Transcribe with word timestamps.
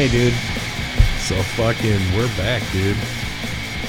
Okay, 0.00 0.08
dude. 0.08 0.32
So 1.28 1.34
fucking, 1.42 2.00
we're 2.16 2.34
back, 2.38 2.62
dude, 2.72 2.96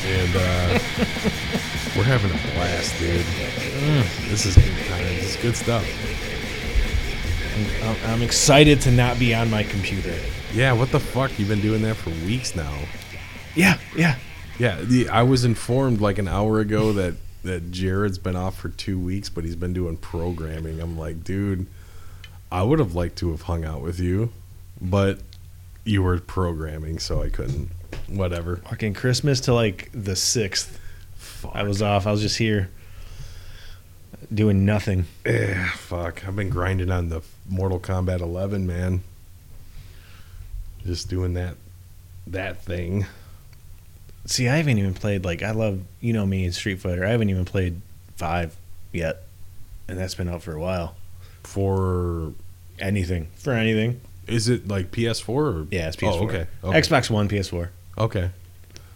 and 0.08 0.36
uh, 0.36 0.80
we're 1.96 2.04
having 2.04 2.32
a 2.32 2.54
blast, 2.54 3.00
dude. 3.00 3.26
Mm, 3.26 4.30
This 4.30 4.46
is 4.46 4.58
good 4.58 4.86
times. 4.88 5.38
Good 5.38 5.56
stuff. 5.56 5.88
I'm, 7.86 8.12
I'm 8.12 8.22
excited 8.24 8.82
to 8.82 8.92
not 8.92 9.20
be 9.20 9.34
on 9.34 9.50
my 9.50 9.64
computer. 9.64 10.14
Yeah, 10.54 10.74
what 10.74 10.92
the 10.92 11.00
fuck? 11.00 11.32
You've 11.40 11.48
been 11.48 11.62
doing 11.62 11.82
that 11.84 11.96
for 11.96 12.10
weeks 12.26 12.58
now. 12.58 12.78
Yeah, 13.56 13.80
yeah. 13.96 14.18
Yeah, 14.60 14.82
the, 14.82 15.08
I 15.08 15.24
was 15.24 15.46
informed 15.46 16.02
like 16.02 16.18
an 16.18 16.28
hour 16.28 16.60
ago 16.60 16.92
that 16.92 17.14
that 17.46 17.72
Jared's 17.72 18.18
been 18.18 18.36
off 18.36 18.58
for 18.58 18.68
two 18.68 19.00
weeks, 19.00 19.30
but 19.30 19.46
he's 19.46 19.56
been 19.56 19.72
doing 19.72 19.96
programming. 19.96 20.82
I'm 20.82 20.98
like, 20.98 21.24
dude, 21.24 21.68
I 22.52 22.64
would 22.64 22.80
have 22.80 22.96
liked 22.96 23.18
to 23.20 23.32
have 23.32 23.44
hung 23.44 23.64
out 23.64 23.80
with 23.82 23.98
you, 23.98 24.34
but 24.82 25.20
you 25.84 26.04
were 26.04 26.20
programming, 26.20 27.00
so 27.00 27.22
I 27.22 27.30
couldn't. 27.30 27.70
Whatever. 28.08 28.58
Fucking 28.58 28.94
Christmas 28.94 29.42
to 29.42 29.54
like 29.54 29.90
the 29.94 30.16
sixth. 30.16 30.80
Fuck. 31.16 31.52
I 31.56 31.64
was 31.64 31.82
off. 31.82 32.08
I 32.08 32.12
was 32.12 32.22
just 32.22 32.38
here 32.38 32.70
doing 34.34 34.66
nothing. 34.66 35.06
Eh, 35.26 35.70
fuck. 35.76 36.28
I've 36.28 36.36
been 36.36 36.50
grinding 36.50 36.92
on 36.92 37.10
the 37.10 37.22
Mortal 37.50 37.80
Kombat 37.80 38.20
11, 38.20 38.68
man. 38.68 39.02
Just 40.86 41.10
doing 41.10 41.34
that 41.34 41.56
that 42.28 42.64
thing. 42.64 43.06
See, 44.26 44.48
I 44.48 44.58
haven't 44.58 44.78
even 44.78 44.94
played 44.94 45.26
like 45.26 45.44
I 45.44 45.52
love 45.52 45.82
you 46.00 46.14
know 46.14 46.26
me 46.26 46.50
Street 46.52 46.80
Fighter. 46.80 47.06
I 47.06 47.10
haven't 47.10 47.30
even 47.30 47.46
played 47.46 47.82
five 48.16 48.56
yet, 48.92 49.24
and 49.88 49.98
that's 49.98 50.16
been 50.16 50.28
out 50.30 50.42
for 50.42 50.54
a 50.54 50.60
while. 50.60 50.96
For 51.44 52.34
Anything 52.82 53.28
for 53.36 53.54
anything? 53.54 54.02
Is 54.32 54.50
it 54.50 54.68
like 54.68 54.92
PS4 54.92 55.30
or 55.30 55.68
Yeah, 55.72 55.88
it's 55.88 55.98
PS4. 55.98 56.12
Oh, 56.14 56.24
okay. 56.26 56.48
okay. 56.64 56.82
Xbox 56.82 57.10
One, 57.10 57.28
PS4. 57.30 57.70
Okay. 57.98 58.32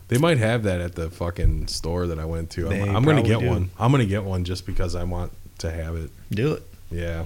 They 0.08 0.18
might 0.18 0.38
have 0.38 0.64
that 0.64 0.82
at 0.82 0.96
the 0.96 1.10
fucking 1.10 1.68
store 1.68 2.08
that 2.08 2.20
I 2.20 2.26
went 2.26 2.52
to. 2.52 2.66
They 2.70 2.82
I'm, 2.82 2.98
I'm 2.98 3.04
going 3.04 3.18
to 3.22 3.28
get 3.28 3.40
do. 3.40 3.48
one. 3.50 3.72
I'm 3.80 3.92
going 3.92 4.04
to 4.04 4.08
get 4.10 4.24
one 4.24 4.44
just 4.44 4.66
because 4.66 4.96
I 4.96 5.04
want 5.04 5.32
to 5.60 5.72
have 5.72 5.96
it. 5.96 6.12
Do 6.30 6.54
it. 6.54 6.64
Yeah. 6.92 7.26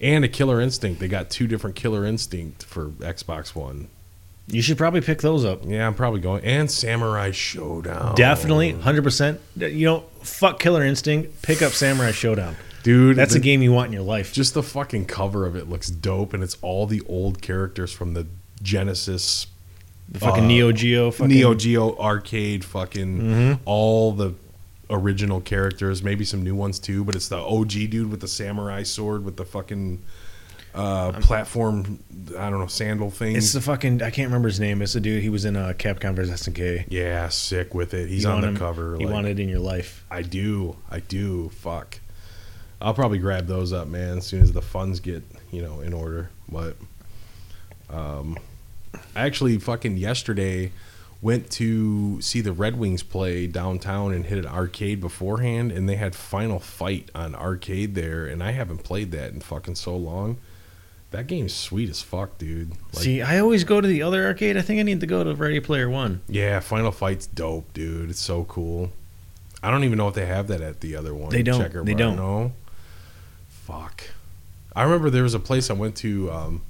And 0.00 0.24
a 0.24 0.28
Killer 0.28 0.60
Instinct. 0.60 0.98
They 1.00 1.08
got 1.08 1.30
two 1.30 1.46
different 1.46 1.76
Killer 1.76 2.04
Instinct 2.04 2.64
for 2.64 2.86
Xbox 2.88 3.54
One. 3.54 3.88
You 4.48 4.60
should 4.60 4.76
probably 4.76 5.00
pick 5.00 5.22
those 5.22 5.44
up. 5.44 5.60
Yeah, 5.64 5.86
I'm 5.86 5.94
probably 5.94 6.20
going. 6.20 6.44
And 6.44 6.70
Samurai 6.70 7.30
Shodown. 7.30 8.14
Definitely, 8.14 8.72
hundred 8.72 9.02
percent. 9.02 9.40
You 9.56 9.86
know, 9.86 10.04
fuck 10.22 10.58
Killer 10.60 10.84
Instinct. 10.84 11.40
Pick 11.42 11.62
up 11.62 11.72
Samurai 11.72 12.10
Shodown. 12.10 12.54
Dude, 12.84 13.16
That's 13.16 13.32
the- 13.32 13.38
a 13.40 13.42
game 13.42 13.60
you 13.62 13.72
want 13.72 13.88
in 13.88 13.92
your 13.92 14.02
life. 14.02 14.32
Just 14.32 14.54
the 14.54 14.62
fucking 14.62 15.06
cover 15.06 15.44
of 15.46 15.56
it 15.56 15.68
looks 15.68 15.90
dope, 15.90 16.32
and 16.32 16.42
it's 16.44 16.56
all 16.62 16.86
the 16.86 17.02
old 17.06 17.42
characters 17.42 17.92
from 17.92 18.14
the 18.14 18.26
Genesis, 18.62 19.46
The 20.08 20.20
fucking 20.20 20.44
uh, 20.44 20.48
Neo 20.48 20.70
Geo. 20.72 21.10
Fucking, 21.10 21.26
Mm-hmm. 21.30 21.34
Neo 21.38 21.54
Geo 21.54 21.96
arcade, 21.98 22.64
fucking 22.64 23.58
all 23.64 24.12
the 24.12 24.34
original 24.90 25.40
characters, 25.40 26.02
maybe 26.02 26.24
some 26.24 26.42
new 26.44 26.54
ones 26.54 26.78
too. 26.78 27.04
But 27.04 27.16
it's 27.16 27.28
the 27.28 27.38
OG 27.38 27.68
dude 27.90 28.10
with 28.10 28.20
the 28.20 28.28
samurai 28.28 28.82
sword 28.84 29.24
with 29.24 29.36
the 29.36 29.44
fucking 29.46 30.02
uh, 30.74 31.12
platform. 31.20 32.00
I 32.38 32.50
don't 32.50 32.58
know 32.60 32.66
sandal 32.66 33.10
thing. 33.10 33.36
It's 33.36 33.52
the 33.52 33.60
fucking. 33.60 34.02
I 34.02 34.10
can't 34.10 34.28
remember 34.28 34.48
his 34.48 34.60
name. 34.60 34.82
It's 34.82 34.92
the 34.92 35.00
dude. 35.00 35.22
He 35.22 35.28
was 35.30 35.44
in 35.46 35.56
uh, 35.56 35.72
Capcom 35.78 36.14
vs 36.14 36.42
SNK. 36.42 36.84
yeah, 36.90 37.28
sick 37.28 37.74
with 37.74 37.94
it. 37.94 38.08
He's 38.08 38.24
You 38.24 38.30
on 38.30 38.40
the 38.42 38.48
him- 38.48 38.56
cover. 38.56 38.96
You 38.98 39.06
like- 39.06 39.14
want 39.14 39.26
it 39.26 39.40
in 39.40 39.48
your 39.48 39.60
life. 39.60 40.04
I 40.10 40.22
do. 40.22 40.76
I 40.90 41.00
do. 41.00 41.48
Fuck. 41.50 42.00
I'll 42.80 42.94
probably 42.94 43.18
grab 43.18 43.46
those 43.46 43.72
up, 43.72 43.88
man, 43.88 44.18
as 44.18 44.26
soon 44.26 44.42
as 44.42 44.52
the 44.52 44.60
funds 44.62 45.00
get, 45.00 45.22
you 45.50 45.62
know, 45.62 45.80
in 45.80 45.92
order. 45.92 46.30
But 46.48 46.76
um 47.90 48.38
I 49.16 49.22
actually 49.26 49.58
fucking 49.58 49.96
yesterday 49.96 50.70
went 51.20 51.50
to 51.52 52.20
see 52.20 52.40
the 52.40 52.52
Red 52.52 52.78
Wings 52.78 53.02
play 53.02 53.46
downtown 53.46 54.12
and 54.12 54.26
hit 54.26 54.38
an 54.38 54.46
arcade 54.46 55.00
beforehand 55.00 55.72
and 55.72 55.88
they 55.88 55.96
had 55.96 56.14
Final 56.14 56.58
Fight 56.58 57.10
on 57.14 57.34
arcade 57.34 57.94
there 57.94 58.26
and 58.26 58.42
I 58.42 58.50
haven't 58.52 58.78
played 58.84 59.10
that 59.12 59.32
in 59.32 59.40
fucking 59.40 59.76
so 59.76 59.96
long. 59.96 60.36
That 61.12 61.26
game's 61.28 61.54
sweet 61.54 61.88
as 61.88 62.02
fuck, 62.02 62.38
dude. 62.38 62.72
Like, 62.92 63.04
See, 63.04 63.22
I 63.22 63.38
always 63.38 63.62
go 63.64 63.80
to 63.80 63.86
the 63.86 64.02
other 64.02 64.24
arcade. 64.26 64.56
I 64.56 64.62
think 64.62 64.80
I 64.80 64.82
need 64.82 64.98
to 65.00 65.06
go 65.06 65.22
to 65.22 65.32
Ready 65.34 65.60
Player 65.60 65.88
One. 65.88 66.20
yeah, 66.28 66.58
Final 66.60 66.90
Fight's 66.90 67.26
dope, 67.28 67.72
dude. 67.72 68.10
It's 68.10 68.20
so 68.20 68.44
cool. 68.44 68.90
I 69.62 69.70
don't 69.70 69.84
even 69.84 69.96
know 69.96 70.08
if 70.08 70.14
they 70.14 70.26
have 70.26 70.48
that 70.48 70.60
at 70.60 70.80
the 70.80 70.96
other 70.96 71.14
one. 71.14 71.30
They 71.30 71.42
don't. 71.44 71.60
Checker 71.60 71.84
They 71.84 71.92
bar. 71.92 71.98
don't. 71.98 72.16
No. 72.16 72.52
Fuck. 73.66 74.04
I 74.76 74.82
remember 74.82 75.10
there 75.10 75.22
was 75.22 75.34
a 75.34 75.38
place 75.40 75.70
I 75.70 75.74
went 75.74 75.96
to, 75.96 76.30
um, 76.32 76.62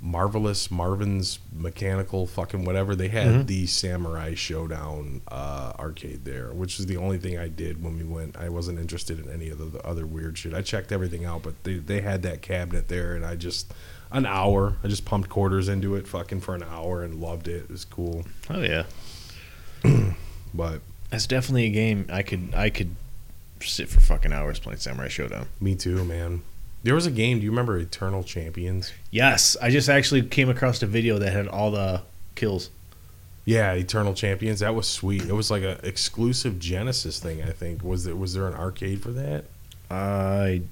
Marvelous 0.00 0.70
Marvin's 0.70 1.38
Mechanical, 1.50 2.26
fucking 2.26 2.64
whatever. 2.66 2.94
They 2.94 3.08
had 3.08 3.26
Mhm. 3.26 3.46
the 3.46 3.66
Samurai 3.66 4.34
Shodown 4.34 5.22
uh, 5.28 5.72
arcade 5.78 6.26
there, 6.26 6.52
which 6.52 6.78
is 6.78 6.84
the 6.86 6.98
only 6.98 7.16
thing 7.16 7.38
I 7.38 7.48
did 7.48 7.82
when 7.82 7.96
we 7.96 8.04
went. 8.04 8.36
I 8.36 8.50
wasn't 8.50 8.78
interested 8.78 9.18
in 9.18 9.30
any 9.30 9.48
of 9.48 9.56
the, 9.58 9.64
the 9.64 9.80
other 9.86 10.04
weird 10.06 10.36
shit. 10.36 10.52
I 10.52 10.60
checked 10.60 10.92
everything 10.92 11.24
out, 11.24 11.42
but 11.42 11.54
they 11.64 11.78
they 11.78 12.02
had 12.02 12.20
that 12.22 12.42
cabinet 12.42 12.88
there, 12.88 13.14
and 13.16 13.24
I 13.24 13.34
just 13.36 13.72
an 14.12 14.26
hour. 14.26 14.76
I 14.84 14.88
just 14.88 15.06
pumped 15.06 15.30
quarters 15.30 15.68
into 15.70 15.94
it, 15.94 16.06
fucking 16.06 16.40
for 16.42 16.54
an 16.54 16.62
hour, 16.62 17.02
and 17.02 17.14
loved 17.20 17.48
it. 17.48 17.62
It 17.64 17.70
was 17.70 17.86
cool, 17.86 18.26
Oh 18.50 18.60
yeah, 18.60 18.84
but. 20.54 20.80
that's 21.10 21.26
definitely 21.26 21.64
a 21.66 21.70
game 21.70 22.06
I 22.12 22.22
could 22.22 22.52
I 22.54 22.68
could 22.68 22.94
sit 23.68 23.88
for 23.88 24.00
fucking 24.00 24.32
hours 24.32 24.58
playing 24.58 24.78
Samurai 24.78 25.08
Shodown. 25.08 25.46
Me 25.60 25.74
too, 25.74 26.04
man. 26.04 26.42
There 26.82 26.94
was 26.94 27.06
a 27.06 27.10
game. 27.10 27.38
Do 27.38 27.44
you 27.44 27.50
remember 27.50 27.78
Eternal 27.78 28.22
Champions? 28.22 28.92
Yes, 29.10 29.56
I 29.60 29.70
just 29.70 29.88
actually 29.88 30.22
came 30.22 30.50
across 30.50 30.82
a 30.82 30.86
video 30.86 31.18
that 31.18 31.32
had 31.32 31.48
all 31.48 31.70
the 31.70 32.02
kills. 32.34 32.70
Yeah, 33.46 33.72
Eternal 33.72 34.14
Champions. 34.14 34.60
That 34.60 34.74
was 34.74 34.86
sweet. 34.86 35.22
It 35.22 35.32
was 35.32 35.50
like 35.50 35.62
a 35.62 35.78
exclusive 35.82 36.58
Genesis 36.58 37.18
thing. 37.18 37.42
I 37.42 37.50
think 37.50 37.82
was 37.82 38.04
there 38.04 38.16
was 38.16 38.34
there 38.34 38.46
an 38.46 38.54
arcade 38.54 39.02
for 39.02 39.12
that? 39.12 39.44
I 39.90 40.62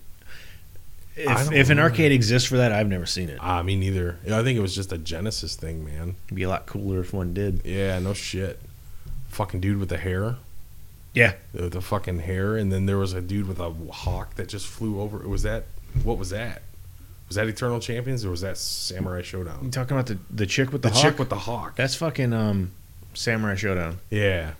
if, 1.14 1.52
if 1.52 1.70
an 1.70 1.78
arcade 1.78 2.12
exists 2.12 2.48
for 2.48 2.56
that, 2.56 2.72
I've 2.72 2.88
never 2.88 3.04
seen 3.04 3.28
it. 3.28 3.38
Ah, 3.40 3.62
me 3.62 3.76
neither. 3.76 4.18
I 4.24 4.42
think 4.42 4.58
it 4.58 4.62
was 4.62 4.74
just 4.74 4.92
a 4.92 4.98
Genesis 4.98 5.56
thing, 5.56 5.84
man. 5.84 6.16
It'd 6.26 6.36
be 6.36 6.42
a 6.42 6.48
lot 6.48 6.66
cooler 6.66 7.00
if 7.00 7.12
one 7.12 7.34
did. 7.34 7.62
Yeah, 7.64 7.98
no 7.98 8.14
shit. 8.14 8.58
Fucking 9.28 9.60
dude 9.60 9.78
with 9.78 9.90
the 9.90 9.98
hair. 9.98 10.36
Yeah. 11.14 11.34
The, 11.52 11.68
the 11.68 11.80
fucking 11.80 12.20
hair, 12.20 12.56
and 12.56 12.72
then 12.72 12.86
there 12.86 12.98
was 12.98 13.12
a 13.12 13.20
dude 13.20 13.46
with 13.46 13.58
a 13.60 13.70
hawk 13.92 14.34
that 14.36 14.48
just 14.48 14.66
flew 14.66 15.00
over. 15.00 15.18
Was 15.28 15.42
that 15.42 15.64
what 16.04 16.18
was 16.18 16.30
that? 16.30 16.62
Was 17.28 17.36
that 17.36 17.46
Eternal 17.48 17.80
Champions 17.80 18.24
or 18.24 18.30
was 18.30 18.40
that 18.42 18.56
Samurai 18.58 19.22
Shodown? 19.22 19.62
You 19.62 19.70
talking 19.70 19.96
about 19.96 20.06
the 20.06 20.18
the 20.30 20.46
chick 20.46 20.72
with 20.72 20.82
the, 20.82 20.88
The 20.88 20.94
hawk? 20.94 21.02
chick 21.02 21.18
with 21.18 21.28
the 21.28 21.38
hawk. 21.38 21.76
That's 21.76 21.94
fucking 21.94 22.32
um, 22.32 22.72
Samurai 23.14 23.54
Shodown. 23.54 23.96
Yeah. 24.10 24.52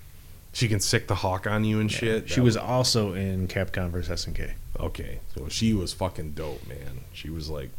She 0.55 0.69
can 0.69 0.81
sick 0.81 1.07
the 1.07 1.15
hawk 1.15 1.47
on 1.47 1.65
you 1.65 1.81
and 1.81 1.91
shit. 1.91 2.29
She 2.29 2.37
That 2.37 2.43
was 2.45 2.57
also 2.59 3.15
in 3.15 3.49
Capcom 3.49 3.89
vs 3.89 4.27
SNK. 4.27 4.53
Okay, 4.79 5.21
so 5.35 5.49
she 5.49 5.73
was 5.73 5.93
fucking 5.95 6.33
dope, 6.33 6.67
man. 6.67 7.01
She 7.15 7.31
was 7.31 7.49
like 7.49 7.71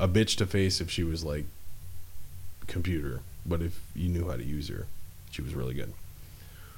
a 0.00 0.08
bitch 0.08 0.36
to 0.38 0.46
face 0.46 0.80
if 0.80 0.90
she 0.90 1.04
was 1.04 1.24
like 1.24 1.44
computer, 2.66 3.20
but 3.46 3.60
if 3.62 3.80
you 3.94 4.08
knew 4.08 4.28
how 4.28 4.36
to 4.36 4.44
use 4.44 4.68
her, 4.68 4.86
she 5.30 5.42
was 5.42 5.54
really 5.54 5.74
good. 5.74 5.92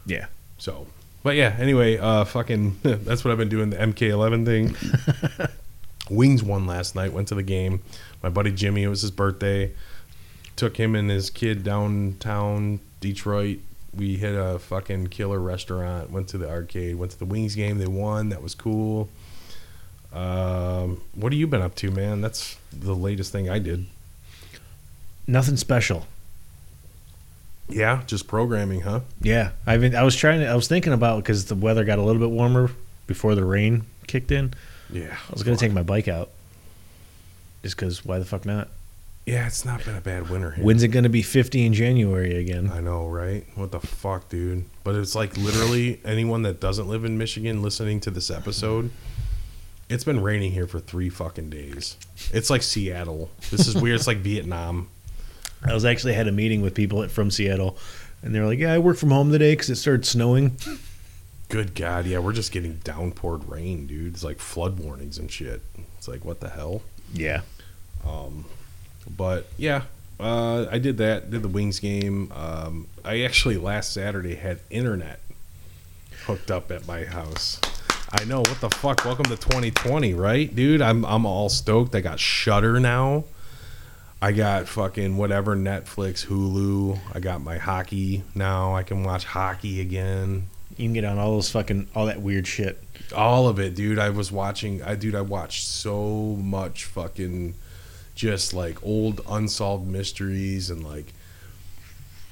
Yeah. 0.05 0.27
So, 0.63 0.87
but 1.25 1.35
yeah, 1.35 1.57
anyway, 1.59 1.99
uh, 1.99 2.25
fucking, 2.25 2.79
that's 2.85 3.25
what 3.25 3.33
I've 3.33 3.37
been 3.37 3.49
doing 3.49 3.71
the 3.71 3.79
MK11 3.79 4.45
thing. 4.45 5.49
Wings 6.09 6.41
won 6.45 6.69
last 6.69 6.95
night. 6.95 7.13
Went 7.13 7.27
to 7.29 7.35
the 7.35 7.43
game. 7.43 7.83
My 8.23 8.29
buddy 8.29 8.53
Jimmy, 8.53 8.85
it 8.85 8.89
was 8.89 9.03
his 9.03 9.11
birthday. 9.11 9.73
Took 10.55 10.77
him 10.77 10.95
and 10.95 11.11
his 11.11 11.31
kid 11.31 11.65
downtown 11.65 12.79
Detroit. 13.01 13.59
We 13.93 14.19
hit 14.19 14.37
a 14.37 14.61
fucking 14.61 15.09
killer 15.09 15.41
restaurant. 15.41 16.13
Went 16.13 16.29
to 16.29 16.39
the 16.39 16.49
arcade. 16.49 16.95
Went 16.95 17.11
to 17.11 17.19
the 17.19 17.25
Wings 17.25 17.57
game. 17.57 17.79
They 17.79 17.89
won. 17.89 18.29
That 18.29 18.41
was 18.41 18.55
cool. 18.55 19.09
Um, 20.13 21.01
what 21.17 21.33
have 21.33 21.41
you 21.41 21.49
been 21.49 21.63
up 21.63 21.75
to, 21.77 21.91
man? 21.91 22.21
That's 22.21 22.57
the 22.73 22.95
latest 22.95 23.33
thing 23.33 23.51
I 23.51 23.59
did. 23.59 23.87
Nothing 25.27 25.57
special. 25.57 26.07
Yeah, 27.69 28.03
just 28.07 28.27
programming, 28.27 28.83
huh? 28.83 29.01
Yeah, 29.21 29.53
I 29.67 29.79
mean, 29.79 29.95
I 29.95 30.03
was 30.03 30.15
trying 30.17 30.41
to. 30.41 30.47
I 30.47 30.55
was 30.55 30.69
thinking 30.69 30.93
about 30.93 31.23
because 31.23 31.47
the 31.47 31.55
weather 31.55 31.85
got 31.85 31.99
a 31.99 32.03
little 32.03 32.21
bit 32.21 32.31
warmer 32.31 32.71
before 33.07 33.35
the 33.35 33.45
rain 33.45 33.85
kicked 34.07 34.31
in. 34.31 34.53
Yeah. 34.91 35.17
I 35.29 35.33
was 35.33 35.43
gonna 35.43 35.57
take 35.57 35.73
my 35.73 35.83
bike 35.83 36.09
out, 36.09 36.31
just 37.63 37.77
because. 37.77 38.05
Why 38.05 38.19
the 38.19 38.25
fuck 38.25 38.45
not? 38.45 38.69
Yeah, 39.25 39.47
it's 39.47 39.65
not 39.65 39.85
been 39.85 39.95
a 39.95 40.01
bad 40.01 40.29
winter 40.29 40.51
here. 40.51 40.65
When's 40.65 40.83
it 40.83 40.89
gonna 40.89 41.09
be 41.09 41.23
fifty 41.23 41.65
in 41.65 41.73
January 41.73 42.37
again? 42.37 42.71
I 42.73 42.81
know, 42.81 43.07
right? 43.09 43.47
What 43.55 43.71
the 43.71 43.81
fuck, 43.81 44.29
dude? 44.29 44.65
But 44.85 44.97
it's 44.97 45.15
like 45.15 45.37
literally 45.37 46.01
anyone 46.05 46.43
that 46.43 46.61
doesn't 46.61 46.89
live 46.89 47.05
in 47.05 47.17
Michigan 47.17 47.63
listening 47.63 48.01
to 48.01 48.11
this 48.11 48.31
episode, 48.31 48.91
it's 49.89 50.05
been 50.05 50.21
raining 50.23 50.53
here 50.53 50.67
for 50.67 50.81
three 50.81 51.09
fucking 51.09 51.51
days. 51.51 51.97
It's 52.33 52.51
like 52.51 52.63
Seattle. 52.63 53.31
This 53.51 53.69
is 53.69 53.77
weird. 53.77 53.95
It's 53.95 54.09
like 54.09 54.19
Vietnam. 54.19 54.89
I 55.65 55.73
was 55.75 55.85
actually 55.85 56.15
had 56.15 56.27
a 56.29 56.33
meeting 56.33 56.61
with 56.63 56.75
people 56.75 57.07
from 57.09 57.31
Seattle. 57.31 57.77
and 58.23 58.35
they're 58.35 58.47
like, 58.47 58.59
"Yeah, 58.59 58.73
I 58.73 58.79
work 58.79 58.97
from 58.97 59.11
home 59.11 59.33
today 59.33 59.53
because 59.53 59.69
it 59.71 59.77
started 59.77 60.05
snowing." 60.07 60.57
Good 61.49 61.75
God, 61.75 62.07
yeah, 62.07 62.19
we're 62.19 62.33
just 62.33 62.51
getting 62.53 62.77
downpoured 62.79 63.49
rain, 63.51 63.87
dude. 63.87 64.15
It's 64.15 64.25
like 64.25 64.39
flood 64.39 64.79
warnings 64.79 65.19
and 65.19 65.31
shit. 65.31 65.61
It's 65.99 66.09
like 66.09 66.25
what 66.25 66.41
the 66.41 66.49
hell. 66.49 66.83
Yeah, 67.13 67.43
But 69.17 69.47
yeah, 69.59 69.83
uh, 70.19 70.67
I 70.71 70.79
did 70.79 70.99
that. 70.99 71.31
Did 71.31 71.43
the 71.43 71.49
Wings 71.49 71.79
game. 71.81 72.33
Um, 72.35 72.87
I 73.05 73.23
actually 73.23 73.57
last 73.59 73.93
Saturday 73.93 74.37
had 74.37 74.61
internet 74.71 75.21
hooked 76.27 76.51
up 76.51 76.71
at 76.71 76.87
my 76.87 77.05
house. 77.05 77.61
I 78.13 78.25
know 78.25 78.39
what 78.39 78.61
the 78.61 78.71
fuck. 78.71 79.05
Welcome 79.05 79.25
to 79.27 79.37
2020, 79.37 80.15
right, 80.15 80.55
dude? 80.55 80.81
I'm 80.81 81.05
I'm 81.05 81.27
all 81.27 81.49
stoked. 81.49 81.95
I 81.95 82.01
got 82.01 82.19
Shudder 82.21 82.79
now. 82.81 83.25
I 84.23 84.31
got 84.31 84.69
fucking 84.69 85.17
whatever 85.17 85.57
Netflix, 85.57 86.25
Hulu. 86.25 86.97
I 87.13 87.19
got 87.19 87.43
my 87.43 87.59
hockey 87.59 88.23
now. 88.37 88.73
I 88.73 88.85
can 88.85 89.03
watch 89.03 89.25
hockey 89.25 89.81
again. 89.81 90.47
you 90.77 90.85
can 90.85 90.93
get 90.93 91.05
on 91.05 91.19
all 91.19 91.33
those 91.33 91.51
fucking 91.51 91.89
all 91.93 92.07
that 92.07 92.23
weird 92.23 92.47
shit. 92.47 92.81
All 93.17 93.49
of 93.49 93.59
it, 93.59 93.75
dude. 93.75 93.99
I 93.99 94.11
was 94.11 94.31
watching. 94.31 94.81
I 94.81 94.95
dude, 94.95 95.17
I 95.17 95.23
watched 95.23 95.67
so 95.67 96.39
much 96.41 96.85
fucking 96.85 97.55
just 98.15 98.55
like 98.55 98.81
old 98.85 99.21
unsolved 99.29 99.89
mysteries 99.89 100.71
and 100.71 100.85
like 100.85 101.15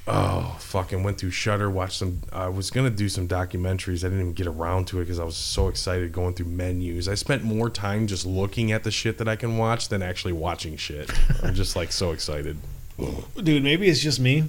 oh 0.06 0.56
fucking 0.58 1.02
went 1.02 1.18
through 1.18 1.30
Shudder. 1.30 1.70
Watched 1.70 1.98
some. 1.98 2.22
I 2.32 2.48
was 2.48 2.70
gonna 2.70 2.90
do 2.90 3.08
some 3.08 3.28
documentaries. 3.28 4.04
I 4.04 4.08
didn't 4.08 4.20
even 4.20 4.32
get 4.32 4.46
around 4.46 4.86
to 4.88 4.98
it 4.98 5.04
because 5.04 5.18
I 5.18 5.24
was 5.24 5.36
so 5.36 5.68
excited 5.68 6.12
going 6.12 6.34
through 6.34 6.46
menus. 6.46 7.08
I 7.08 7.14
spent 7.14 7.42
more 7.42 7.70
time 7.70 8.06
just 8.06 8.26
looking 8.26 8.72
at 8.72 8.84
the 8.84 8.90
shit 8.90 9.18
that 9.18 9.28
I 9.28 9.36
can 9.36 9.58
watch 9.58 9.88
than 9.88 10.02
actually 10.02 10.32
watching 10.32 10.76
shit. 10.76 11.10
I'm 11.42 11.54
just 11.54 11.76
like 11.76 11.92
so 11.92 12.12
excited. 12.12 12.58
Dude, 13.42 13.62
maybe 13.62 13.88
it's 13.88 14.00
just 14.00 14.20
me, 14.20 14.44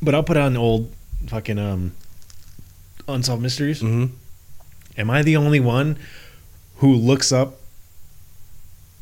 but 0.00 0.14
I'll 0.14 0.22
put 0.22 0.36
on 0.36 0.56
old 0.56 0.92
fucking 1.26 1.58
um 1.58 1.92
unsolved 3.08 3.42
mysteries. 3.42 3.82
Mm-hmm. 3.82 4.14
Am 4.98 5.10
I 5.10 5.22
the 5.22 5.36
only 5.36 5.60
one 5.60 5.98
who 6.76 6.94
looks 6.94 7.32
up 7.32 7.56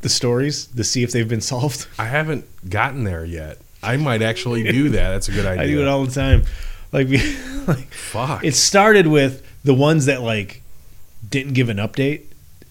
the 0.01 0.09
stories 0.09 0.67
to 0.67 0.85
see 0.85 1.03
if 1.03 1.13
they've 1.13 1.29
been 1.29 1.41
solved? 1.53 1.87
I 1.99 2.07
haven't 2.07 2.69
gotten 2.69 3.05
there 3.05 3.25
yet. 3.25 3.59
I 3.85 3.97
might 3.97 4.23
actually 4.23 4.63
do 4.65 4.91
that. 4.91 5.11
That's 5.11 5.29
a 5.29 5.33
good 5.33 5.47
idea. 5.47 5.63
I 5.65 5.67
do 5.67 5.81
it 5.83 5.89
all 5.89 6.05
the 6.05 6.13
time. 6.13 6.45
Like, 6.93 7.09
like 7.67 7.93
Fuck. 7.93 8.45
it 8.45 8.55
started 8.55 9.07
with 9.07 9.47
the 9.65 9.75
ones 9.75 10.07
that 10.07 10.23
like 10.23 10.63
didn't 11.29 11.55
give 11.55 11.69
an 11.69 11.79
update 11.79 12.23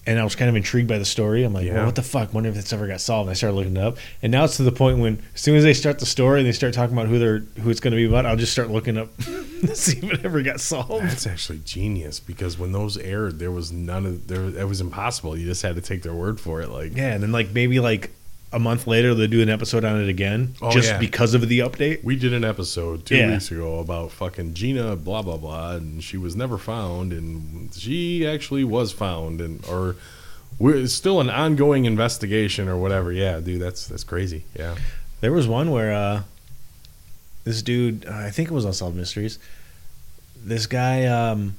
and 0.06 0.18
I 0.18 0.24
was 0.24 0.36
kind 0.36 0.48
of 0.50 0.56
intrigued 0.56 0.88
by 0.88 0.98
the 0.98 1.04
story. 1.04 1.44
I'm 1.44 1.54
like, 1.54 1.64
Yeah. 1.66 1.74
well, 1.74 1.86
what 1.86 1.94
the 1.94 2.02
fuck? 2.02 2.34
Wonder 2.34 2.50
if 2.50 2.56
it's 2.56 2.72
ever 2.72 2.86
got 2.86 3.00
solved. 3.00 3.28
And 3.28 3.30
I 3.30 3.34
started 3.34 3.56
looking 3.56 3.76
it 3.76 3.82
up, 3.82 3.96
and 4.22 4.30
now 4.30 4.44
it's 4.44 4.56
to 4.58 4.62
the 4.62 4.72
point 4.72 4.98
when 4.98 5.22
as 5.34 5.40
soon 5.40 5.56
as 5.56 5.64
they 5.64 5.72
start 5.72 5.98
the 5.98 6.06
story 6.06 6.40
and 6.40 6.46
they 6.46 6.52
start 6.52 6.74
talking 6.74 6.94
about 6.96 7.08
who 7.08 7.18
they're 7.18 7.38
who 7.62 7.70
it's 7.70 7.80
going 7.80 7.92
to 7.92 7.96
be 7.96 8.04
about, 8.04 8.26
I'll 8.26 8.36
just 8.36 8.52
start 8.52 8.70
looking 8.70 8.98
up 8.98 9.16
to 9.18 9.74
see 9.74 9.98
if 9.98 10.04
it 10.04 10.24
ever 10.24 10.42
got 10.42 10.60
solved. 10.60 11.04
That's 11.04 11.26
actually 11.26 11.60
genius 11.64 12.20
because 12.20 12.58
when 12.58 12.72
those 12.72 12.98
aired, 12.98 13.38
there 13.38 13.50
was 13.50 13.72
none 13.72 14.04
of 14.06 14.28
there. 14.28 14.44
It 14.44 14.68
was 14.68 14.80
impossible. 14.80 15.36
You 15.36 15.46
just 15.46 15.62
had 15.62 15.74
to 15.76 15.82
take 15.82 16.02
their 16.02 16.14
word 16.14 16.38
for 16.38 16.60
it. 16.60 16.68
Like, 16.68 16.94
Yeah, 16.94 17.14
and 17.14 17.22
then 17.22 17.32
like 17.32 17.52
maybe 17.52 17.80
like 17.80 18.10
a 18.54 18.58
month 18.58 18.86
later 18.86 19.14
they'll 19.14 19.26
do 19.28 19.42
an 19.42 19.48
episode 19.50 19.84
on 19.84 20.00
it 20.00 20.08
again, 20.08 20.54
Oh, 20.62 20.70
just 20.70 20.88
yeah. 20.92 20.98
because 20.98 21.34
of 21.34 21.48
the 21.48 21.58
update. 21.58 22.04
we 22.04 22.16
did 22.16 22.32
an 22.32 22.44
episode 22.44 23.04
two 23.04 23.16
Yeah. 23.16 23.32
weeks 23.32 23.50
ago 23.50 23.80
about 23.80 24.12
fucking 24.12 24.54
Gina, 24.54 24.96
blah 24.96 25.22
blah 25.22 25.36
blah, 25.36 25.72
and 25.72 26.02
she 26.02 26.16
was 26.16 26.34
never 26.36 26.56
found, 26.56 27.12
and 27.12 27.74
she 27.74 28.26
actually 28.26 28.64
was 28.64 28.92
found, 28.92 29.40
and 29.40 29.64
or 29.66 29.96
it's 30.60 30.92
still 30.94 31.20
an 31.20 31.28
ongoing 31.30 31.84
investigation 31.84 32.68
or 32.68 32.76
whatever. 32.76 33.10
Yeah, 33.12 33.40
dude, 33.40 33.60
that's 33.60 33.86
that's 33.88 34.04
crazy. 34.04 34.44
Yeah, 34.56 34.76
There 35.20 35.32
was 35.32 35.48
one 35.48 35.70
where 35.72 35.92
uh, 35.92 36.22
this 37.44 37.60
dude, 37.60 38.06
I 38.06 38.30
think 38.30 38.50
it 38.50 38.54
was 38.54 38.64
Unsolved 38.64 38.96
Mysteries. 38.96 39.38
This 40.46 40.66
guy, 40.66 41.06
um, 41.06 41.56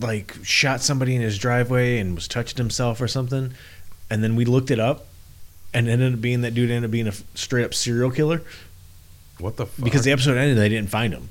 like, 0.00 0.34
shot 0.42 0.80
somebody 0.80 1.14
in 1.14 1.22
his 1.22 1.38
driveway 1.38 1.98
and 1.98 2.14
was 2.14 2.28
touching 2.28 2.56
himself 2.58 3.00
or 3.00 3.08
something. 3.08 3.52
And 4.14 4.22
then 4.22 4.36
we 4.36 4.44
looked 4.44 4.70
it 4.70 4.78
up, 4.78 5.06
and 5.72 5.88
ended 5.88 6.14
up 6.14 6.20
being 6.20 6.42
that 6.42 6.54
dude 6.54 6.70
ended 6.70 6.84
up 6.88 6.92
being 6.92 7.08
a 7.08 7.12
straight 7.34 7.64
up 7.64 7.74
serial 7.74 8.10
killer 8.12 8.42
what 9.40 9.56
the 9.56 9.66
fuck? 9.66 9.84
because 9.84 10.04
the 10.04 10.12
episode 10.12 10.36
ended. 10.36 10.50
and 10.50 10.58
They 10.58 10.68
didn't 10.68 10.88
find 10.90 11.12
him. 11.12 11.30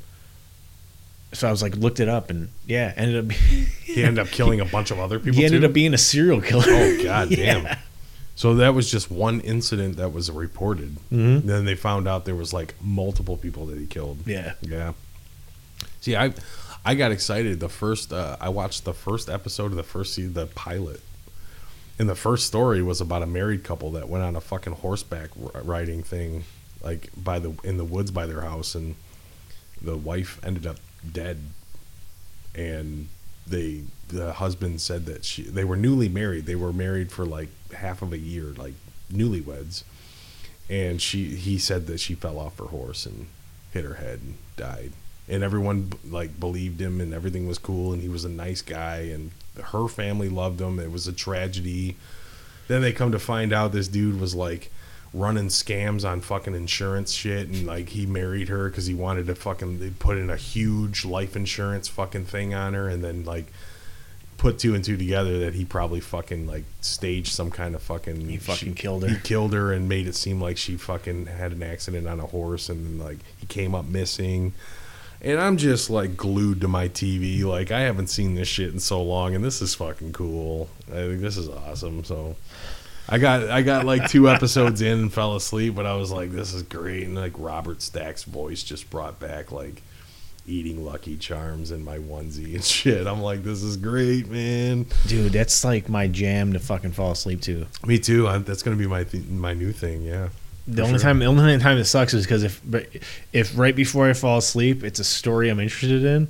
So 1.31 1.47
I 1.47 1.51
was 1.51 1.61
like, 1.63 1.75
looked 1.77 1.99
it 2.01 2.09
up, 2.09 2.29
and 2.29 2.49
yeah, 2.67 2.93
ended 2.97 3.25
up. 3.25 3.31
He 3.93 4.03
ended 4.03 4.19
up 4.19 4.27
killing 4.31 4.59
a 4.59 4.65
bunch 4.65 4.89
of 4.91 4.99
other 4.99 5.19
people. 5.19 5.35
he 5.39 5.45
ended 5.45 5.61
too? 5.61 5.67
up 5.67 5.73
being 5.73 5.93
a 5.93 5.97
serial 5.99 6.41
killer. 6.41 6.63
Oh 6.67 7.03
god 7.03 7.29
Yeah. 7.31 7.61
damn. 7.61 7.77
So 8.35 8.55
that 8.55 8.73
was 8.73 8.89
just 8.89 9.11
one 9.11 9.39
incident 9.41 9.97
that 9.97 10.11
was 10.11 10.29
reported. 10.31 10.97
Mhm. 11.11 11.43
Then 11.43 11.65
they 11.65 11.75
found 11.75 12.07
out 12.07 12.25
there 12.25 12.35
was 12.35 12.51
like 12.51 12.73
multiple 12.81 13.37
people 13.37 13.67
that 13.67 13.77
he 13.77 13.85
killed. 13.85 14.17
Yeah. 14.25 14.53
Yeah. 14.61 14.93
See, 16.01 16.15
I 16.15 16.33
I 16.83 16.95
got 16.95 17.11
excited 17.11 17.59
the 17.59 17.69
first 17.69 18.11
uh, 18.11 18.35
I 18.41 18.49
watched 18.49 18.83
the 18.83 18.93
first 18.93 19.29
episode 19.29 19.67
of 19.67 19.75
the 19.77 19.83
first 19.83 20.15
season, 20.15 20.33
the 20.33 20.47
pilot. 20.47 20.99
And 21.99 22.09
the 22.09 22.15
first 22.15 22.47
story 22.47 22.81
was 22.81 23.01
about 23.01 23.21
a 23.21 23.27
married 23.27 23.63
couple 23.63 23.91
that 23.91 24.09
went 24.09 24.23
on 24.23 24.35
a 24.35 24.41
fucking 24.41 24.73
horseback 24.73 25.29
riding 25.35 26.01
thing 26.01 26.43
like 26.83 27.09
by 27.15 27.39
the 27.39 27.53
in 27.63 27.77
the 27.77 27.85
woods 27.85 28.11
by 28.11 28.25
their 28.25 28.41
house 28.41 28.75
and 28.75 28.95
the 29.81 29.97
wife 29.97 30.39
ended 30.43 30.65
up 30.65 30.77
dead. 31.11 31.39
And 32.55 33.09
they 33.45 33.83
the 34.07 34.33
husband 34.33 34.81
said 34.81 35.05
that 35.05 35.25
she 35.25 35.43
they 35.43 35.63
were 35.63 35.75
newly 35.75 36.09
married. 36.09 36.45
They 36.45 36.55
were 36.55 36.73
married 36.73 37.11
for 37.11 37.25
like 37.25 37.49
half 37.73 38.01
of 38.01 38.11
a 38.13 38.17
year 38.17 38.53
like 38.57 38.73
newlyweds. 39.11 39.83
And 40.69 41.01
she 41.01 41.35
he 41.35 41.57
said 41.57 41.87
that 41.87 41.99
she 41.99 42.15
fell 42.15 42.39
off 42.39 42.57
her 42.57 42.65
horse 42.65 43.05
and 43.05 43.27
hit 43.71 43.85
her 43.85 43.95
head 43.95 44.19
and 44.21 44.37
died. 44.57 44.93
And 45.27 45.43
everyone 45.43 45.93
like 46.09 46.39
believed 46.39 46.81
him 46.81 46.99
and 46.99 47.13
everything 47.13 47.47
was 47.47 47.57
cool 47.57 47.93
and 47.93 48.01
he 48.01 48.09
was 48.09 48.25
a 48.25 48.29
nice 48.29 48.61
guy 48.61 48.97
and 48.97 49.31
her 49.61 49.87
family 49.87 50.29
loved 50.29 50.59
him 50.61 50.79
it 50.79 50.91
was 50.91 51.07
a 51.07 51.13
tragedy. 51.13 51.95
Then 52.67 52.81
they 52.81 52.91
come 52.93 53.11
to 53.11 53.19
find 53.19 53.51
out 53.53 53.71
this 53.71 53.87
dude 53.87 54.19
was 54.19 54.33
like 54.33 54.71
running 55.13 55.47
scams 55.49 56.09
on 56.09 56.21
fucking 56.21 56.55
insurance 56.55 57.11
shit 57.11 57.47
and 57.47 57.67
like 57.67 57.89
he 57.89 58.05
married 58.07 58.49
her 58.49 58.67
because 58.69 58.87
he 58.87 58.95
wanted 58.95 59.27
to 59.27 59.35
fucking 59.35 59.79
they 59.79 59.91
put 59.91 60.17
in 60.17 60.29
a 60.29 60.35
huge 60.35 61.05
life 61.05 61.35
insurance 61.35 61.87
fucking 61.87 62.25
thing 62.25 62.53
on 62.55 62.73
her 62.73 62.89
and 62.89 63.03
then 63.03 63.23
like 63.23 63.45
put 64.37 64.57
two 64.57 64.73
and 64.73 64.83
two 64.83 64.97
together 64.97 65.37
that 65.39 65.53
he 65.53 65.63
probably 65.63 65.99
fucking 65.99 66.47
like 66.47 66.63
staged 66.81 67.31
some 67.31 67.51
kind 67.51 67.75
of 67.75 67.83
fucking 67.83 68.27
He 68.27 68.37
fucking 68.37 68.69
she- 68.69 68.81
killed 68.81 69.03
her. 69.03 69.09
he 69.09 69.17
killed 69.17 69.53
her 69.53 69.71
and 69.71 69.87
made 69.87 70.07
it 70.07 70.15
seem 70.15 70.41
like 70.41 70.57
she 70.57 70.77
fucking 70.77 71.27
had 71.27 71.51
an 71.51 71.61
accident 71.61 72.07
on 72.07 72.19
a 72.19 72.25
horse 72.25 72.67
and 72.67 72.99
like 72.99 73.19
he 73.37 73.45
came 73.45 73.75
up 73.75 73.85
missing 73.85 74.53
and 75.23 75.39
I'm 75.39 75.57
just 75.57 75.89
like 75.89 76.17
glued 76.17 76.61
to 76.61 76.67
my 76.67 76.89
TV. 76.89 77.43
Like 77.43 77.71
I 77.71 77.81
haven't 77.81 78.07
seen 78.07 78.35
this 78.35 78.47
shit 78.47 78.73
in 78.73 78.79
so 78.79 79.01
long, 79.01 79.35
and 79.35 79.43
this 79.43 79.61
is 79.61 79.75
fucking 79.75 80.13
cool. 80.13 80.69
I 80.89 80.95
think 80.95 81.21
this 81.21 81.37
is 81.37 81.49
awesome. 81.49 82.03
So 82.03 82.35
I 83.07 83.17
got 83.17 83.49
I 83.49 83.61
got 83.61 83.85
like 83.85 84.09
two 84.09 84.29
episodes 84.29 84.81
in 84.81 84.99
and 84.99 85.13
fell 85.13 85.35
asleep, 85.35 85.75
but 85.75 85.85
I 85.85 85.95
was 85.95 86.11
like, 86.11 86.31
this 86.31 86.53
is 86.53 86.63
great. 86.63 87.03
And 87.03 87.15
like 87.15 87.33
Robert 87.37 87.81
Stack's 87.81 88.23
voice 88.23 88.63
just 88.63 88.89
brought 88.89 89.19
back 89.19 89.51
like 89.51 89.81
eating 90.45 90.83
Lucky 90.83 91.15
Charms 91.15 91.71
in 91.71 91.85
my 91.85 91.99
onesie 91.99 92.55
and 92.55 92.63
shit. 92.63 93.07
I'm 93.07 93.21
like, 93.21 93.43
this 93.43 93.63
is 93.63 93.77
great, 93.77 94.29
man. 94.29 94.85
Dude, 95.07 95.31
that's 95.31 95.63
like 95.63 95.87
my 95.87 96.07
jam 96.07 96.53
to 96.53 96.59
fucking 96.59 96.91
fall 96.91 97.11
asleep 97.11 97.41
to. 97.41 97.65
Me 97.85 97.97
too. 97.97 98.27
I, 98.27 98.39
that's 98.39 98.63
gonna 98.63 98.75
be 98.75 98.87
my 98.87 99.03
th- 99.05 99.25
my 99.27 99.53
new 99.53 99.71
thing. 99.71 100.01
Yeah. 100.03 100.29
The 100.67 100.81
only 100.81 100.93
sure. 100.93 100.99
time, 101.01 101.19
the 101.19 101.25
only 101.25 101.57
time 101.59 101.77
it 101.77 101.85
sucks 101.85 102.13
is 102.13 102.25
because 102.25 102.43
if, 102.43 102.61
but 102.65 102.87
if 103.33 103.57
right 103.57 103.75
before 103.75 104.09
I 104.09 104.13
fall 104.13 104.37
asleep, 104.37 104.83
it's 104.83 104.99
a 104.99 105.03
story 105.03 105.49
I'm 105.49 105.59
interested 105.59 106.05
in, 106.05 106.29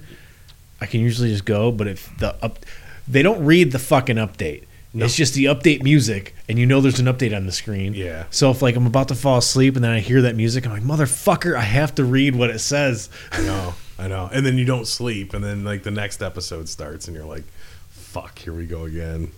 I 0.82 0.88
can 0.88 1.02
usually 1.02 1.30
just 1.30 1.46
go. 1.46 1.72
But 1.72 1.88
if 1.88 2.18
the 2.18 2.36
up, 2.44 2.60
they 3.08 3.22
don't 3.22 3.46
read 3.46 3.72
the 3.72 3.80
fucking 3.80 4.16
update. 4.16 4.64
No. 4.96 5.06
It's 5.06 5.16
just 5.16 5.34
the 5.34 5.46
update 5.46 5.82
music, 5.82 6.36
and 6.48 6.60
you 6.60 6.68
know 6.68 6.80
there's 6.80 7.00
an 7.00 7.08
update 7.08 7.36
on 7.36 7.48
the 7.48 7.52
screen. 7.52 7.94
Yeah. 7.94 8.26
So 8.30 8.52
if 8.52 8.62
like 8.62 8.76
I'm 8.76 8.86
about 8.86 9.08
to 9.08 9.16
fall 9.16 9.40
asleep 9.40 9.76
and 9.76 9.84
then 9.84 9.92
I 9.92 10.00
hear 10.00 10.22
that 10.24 10.36
music, 10.36 10.68
I'm 10.68 10.72
like, 10.72 10.84
motherfucker, 10.84 11.56
I 11.56 11.62
have 11.62 11.96
to 11.96 12.04
read 12.04 12.36
what 12.36 12.52
it 12.52 12.60
says. 12.60 13.10
I 13.32 13.42
know, 13.42 13.74
I 13.98 14.08
know. 14.08 14.30
And 14.32 14.46
then 14.46 14.58
you 14.58 14.66
don't 14.66 14.88
sleep, 14.88 15.34
and 15.34 15.44
then 15.44 15.64
like 15.64 15.84
the 15.84 15.92
next 15.92 16.22
episode 16.22 16.70
starts, 16.70 17.08
and 17.08 17.16
you're 17.16 17.26
like, 17.26 17.44
"Fuck, 17.90 18.38
here 18.40 18.54
we 18.54 18.68
go 18.68 18.86
again." 18.86 19.32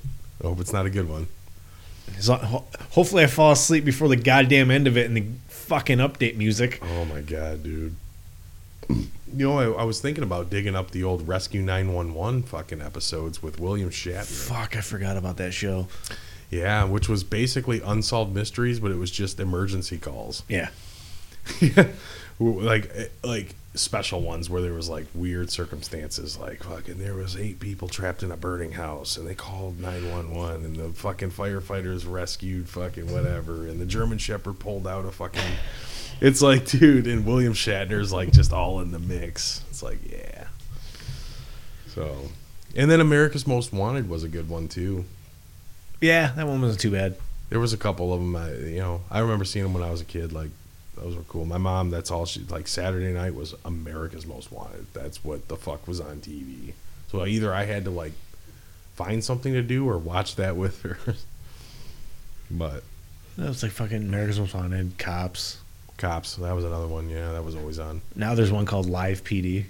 I 0.44 0.48
hope 0.48 0.60
it's 0.60 0.74
not 0.74 0.86
a 0.86 0.90
good 0.90 1.08
one. 1.08 1.28
So, 2.20 2.36
ho- 2.36 2.66
hopefully, 2.92 3.24
I 3.24 3.28
fall 3.28 3.52
asleep 3.52 3.86
before 3.86 4.08
the 4.08 4.16
goddamn 4.16 4.72
end 4.72 4.88
of 4.88 4.98
it 4.98 5.06
and 5.08 5.18
the 5.18 5.26
fucking 5.48 5.98
update 5.98 6.36
music. 6.38 6.80
Oh 6.84 7.06
my 7.06 7.22
god, 7.22 7.64
dude. 7.64 7.96
You 8.90 9.50
know, 9.50 9.76
I, 9.76 9.82
I 9.82 9.84
was 9.84 10.00
thinking 10.00 10.24
about 10.24 10.50
digging 10.50 10.76
up 10.76 10.92
the 10.92 11.04
old 11.04 11.28
Rescue 11.28 11.62
911 11.62 12.44
fucking 12.44 12.82
episodes 12.82 13.42
with 13.44 13.60
William 13.60 13.90
Shatner. 13.90 14.24
Fuck, 14.26 14.78
I 14.78 14.82
forgot 14.82 15.18
about 15.18 15.38
that 15.38 15.54
show. 15.54 15.88
Yeah, 16.50 16.86
which 16.86 17.10
was 17.10 17.24
basically 17.24 17.82
unsolved 17.82 18.34
mysteries, 18.34 18.80
but 18.80 18.92
it 18.92 18.98
was 18.98 19.12
just 19.12 19.40
emergency 19.40 19.98
calls. 19.98 20.44
Yeah. 20.48 20.70
like 22.40 22.92
eh, 22.96 23.08
like 23.24 23.56
special 23.74 24.22
ones 24.22 24.50
where 24.50 24.62
there 24.62 24.74
was 24.74 24.88
like 24.88 25.06
weird 25.14 25.50
circumstances 25.50 26.38
like 26.38 26.64
fucking 26.64 26.98
there 26.98 27.14
was 27.14 27.36
eight 27.36 27.60
people 27.60 27.90
trapped 27.90 28.24
in 28.24 28.32
a 28.32 28.38
burning 28.38 28.72
house 28.72 29.18
and 29.18 29.28
they 29.28 29.36
called 29.36 29.78
911 29.82 30.64
and 30.64 30.76
the 30.78 30.90
fucking 30.98 31.30
firefighters 31.30 32.10
rescued 32.10 32.70
fucking 32.70 33.12
whatever 33.12 33.68
and 33.68 33.80
the 33.82 33.86
german 33.86 34.18
shepherd 34.18 34.60
pulled 34.60 34.88
out 34.88 35.04
a 35.04 35.12
fucking 35.12 35.42
it's 36.22 36.42
like 36.42 36.66
dude 36.66 37.06
and 37.06 37.26
william 37.26 37.52
shatner's 37.52 38.14
like 38.14 38.32
just 38.32 38.54
all 38.54 38.80
in 38.80 38.92
the 38.92 39.00
mix. 39.00 39.62
It's 39.70 39.84
like 39.84 40.00
yeah. 40.10 40.46
So 41.88 42.16
and 42.78 42.90
then 42.90 43.02
america's 43.02 43.46
most 43.46 43.74
wanted 43.74 44.10
was 44.10 44.24
a 44.24 44.30
good 44.30 44.48
one 44.50 44.70
too. 44.70 45.04
Yeah, 46.02 46.32
that 46.36 46.48
one 46.48 46.62
wasn't 46.62 46.80
too 46.80 46.92
bad. 46.92 47.18
there 47.50 47.60
was 47.60 47.74
a 47.74 47.78
couple 47.78 48.14
of 48.14 48.20
them 48.20 48.36
I, 48.36 48.52
you 48.54 48.80
know 48.80 49.02
i 49.12 49.20
remember 49.20 49.44
seeing 49.46 49.64
them 49.66 49.74
when 49.74 49.84
i 49.84 49.92
was 49.92 50.00
a 50.02 50.06
kid 50.06 50.32
like 50.34 50.50
those 50.98 51.16
were 51.16 51.24
cool. 51.24 51.46
My 51.46 51.58
mom 51.58 51.90
that's 51.90 52.10
all 52.12 52.26
she 52.26 52.42
like 52.50 52.68
saturday 52.68 53.12
night 53.14 53.36
was 53.36 53.54
america's 53.66 54.26
most 54.26 54.52
wanted. 54.52 54.86
That's 54.94 55.24
what 55.24 55.48
the 55.48 55.56
fuck 55.58 55.88
was 55.88 56.00
on 56.00 56.18
tv 56.22 56.74
so 57.12 57.26
either 57.26 57.54
i 57.54 57.66
had 57.66 57.84
to 57.86 57.92
like 57.92 58.14
find 58.96 59.24
something 59.24 59.54
to 59.54 59.62
do 59.62 59.88
or 59.90 59.98
watch 59.98 60.36
that 60.38 60.56
with 60.56 60.82
her. 60.84 60.98
But 62.52 62.84
That 63.38 63.48
was 63.48 63.64
like 63.64 63.72
fucking 63.72 64.04
America's 64.04 64.40
Most 64.40 64.54
Wanted, 64.54 64.98
Cops. 64.98 65.58
cops 65.98 66.36
that 66.36 66.56
was 66.56 66.64
another 66.64 66.88
one. 66.88 67.10
Yeah 67.10 67.32
that 67.34 67.44
was 67.44 67.56
always 67.56 67.80
on. 67.80 68.02
Now 68.16 68.36
there's 68.36 68.52
one 68.52 68.66
called 68.66 68.86
Live 68.88 69.24
PD, 69.24 69.66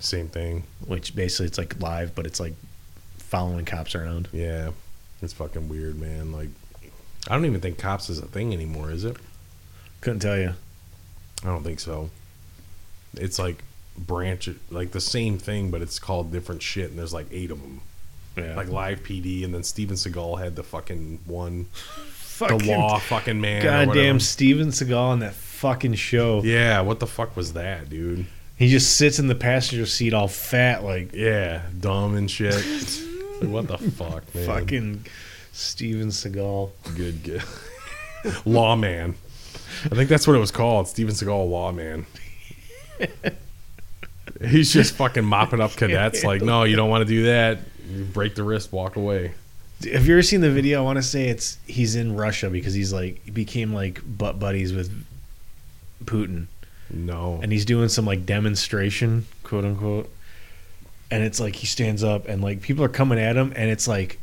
same 0.00 0.28
thing. 0.28 0.64
Which 0.86 1.14
basically 1.16 1.46
it's 1.46 1.58
like 1.58 1.80
live, 1.80 2.14
but 2.14 2.26
it's 2.26 2.38
like 2.40 2.54
following 3.18 3.64
cops 3.64 3.94
around. 3.94 4.28
yeah 4.32 4.70
it's 5.22 5.32
fucking 5.32 5.68
weird 5.68 5.98
man. 5.98 6.30
Like 6.32 6.48
i 7.28 7.34
don't 7.34 7.44
even 7.44 7.60
think 7.60 7.78
cops 7.78 8.08
is 8.08 8.18
a 8.18 8.26
thing 8.26 8.52
anymore 8.54 8.90
is 8.90 9.04
it 9.04 9.16
Couldn't 10.00 10.20
tell 10.20 10.38
you. 10.38 10.54
I 11.42 11.46
don't 11.46 11.62
think 11.64 11.80
so. 11.80 12.10
It's 13.14 13.38
like 13.38 13.62
branch, 13.98 14.48
like 14.70 14.92
the 14.92 15.00
same 15.00 15.38
thing, 15.38 15.70
but 15.70 15.82
it's 15.82 15.98
called 15.98 16.32
different 16.32 16.62
shit, 16.62 16.90
and 16.90 16.98
there's 16.98 17.12
like 17.14 17.26
eight 17.32 17.50
of 17.50 17.60
them. 17.60 17.80
Yeah. 18.36 18.54
Like 18.54 18.68
Live 18.68 19.02
PD, 19.02 19.44
and 19.44 19.52
then 19.52 19.62
Steven 19.64 19.96
Seagal 19.96 20.40
had 20.40 20.56
the 20.56 20.62
fucking 20.62 21.18
one, 21.26 21.64
fucking 21.74 22.58
the 22.58 22.76
Law 22.76 22.98
fucking 22.98 23.40
man. 23.40 23.62
goddamn. 23.62 24.20
Steven 24.20 24.68
Seagal 24.68 24.96
on 24.96 25.18
that 25.20 25.34
fucking 25.34 25.94
show. 25.94 26.40
Yeah, 26.42 26.80
what 26.82 27.00
the 27.00 27.06
fuck 27.06 27.36
was 27.36 27.54
that, 27.54 27.90
dude? 27.90 28.26
He 28.56 28.68
just 28.68 28.96
sits 28.96 29.18
in 29.18 29.26
the 29.26 29.34
passenger 29.34 29.86
seat 29.86 30.12
all 30.14 30.28
fat, 30.28 30.84
like 30.84 31.12
Yeah, 31.14 31.62
dumb 31.80 32.14
and 32.16 32.30
shit. 32.30 32.54
Like, 32.54 33.50
what 33.50 33.66
the 33.68 33.78
fuck, 33.78 34.32
man? 34.34 34.46
fucking 34.46 35.06
Steven 35.52 36.08
Seagal. 36.08 36.70
good, 36.94 37.22
good. 37.24 37.42
Lawman. 38.44 39.16
I 39.86 39.88
think 39.94 40.08
that's 40.08 40.26
what 40.26 40.36
it 40.36 40.40
was 40.40 40.50
called. 40.50 40.88
Steven 40.88 41.14
Seagal, 41.14 41.48
Lawman. 41.50 42.06
He's 44.46 44.72
just 44.72 44.94
fucking 44.94 45.24
mopping 45.24 45.60
up 45.60 45.72
cadets. 45.72 46.24
Like, 46.24 46.42
no, 46.42 46.64
you 46.64 46.76
don't 46.76 46.88
want 46.88 47.02
to 47.06 47.08
do 47.12 47.24
that. 47.24 47.58
You 47.90 48.04
break 48.04 48.34
the 48.34 48.42
wrist, 48.42 48.72
walk 48.72 48.96
away. 48.96 49.32
Have 49.92 50.06
you 50.06 50.14
ever 50.14 50.22
seen 50.22 50.40
the 50.40 50.50
video? 50.50 50.80
I 50.80 50.84
want 50.84 50.96
to 50.98 51.02
say 51.02 51.28
it's 51.28 51.58
he's 51.66 51.96
in 51.96 52.16
Russia 52.16 52.50
because 52.50 52.74
he's 52.74 52.92
like 52.92 53.20
he 53.24 53.30
became 53.30 53.72
like 53.74 54.00
butt 54.06 54.38
buddies 54.38 54.72
with 54.72 54.90
Putin, 56.04 56.46
No. 56.90 57.40
and 57.42 57.50
he's 57.50 57.64
doing 57.64 57.88
some 57.88 58.04
like 58.06 58.24
demonstration, 58.26 59.26
quote 59.42 59.64
unquote. 59.64 60.10
And 61.10 61.24
it's 61.24 61.40
like 61.40 61.56
he 61.56 61.66
stands 61.66 62.04
up, 62.04 62.28
and 62.28 62.40
like 62.42 62.60
people 62.62 62.84
are 62.84 62.88
coming 62.90 63.18
at 63.18 63.36
him, 63.36 63.52
and 63.56 63.68
it's 63.70 63.88
like 63.88 64.18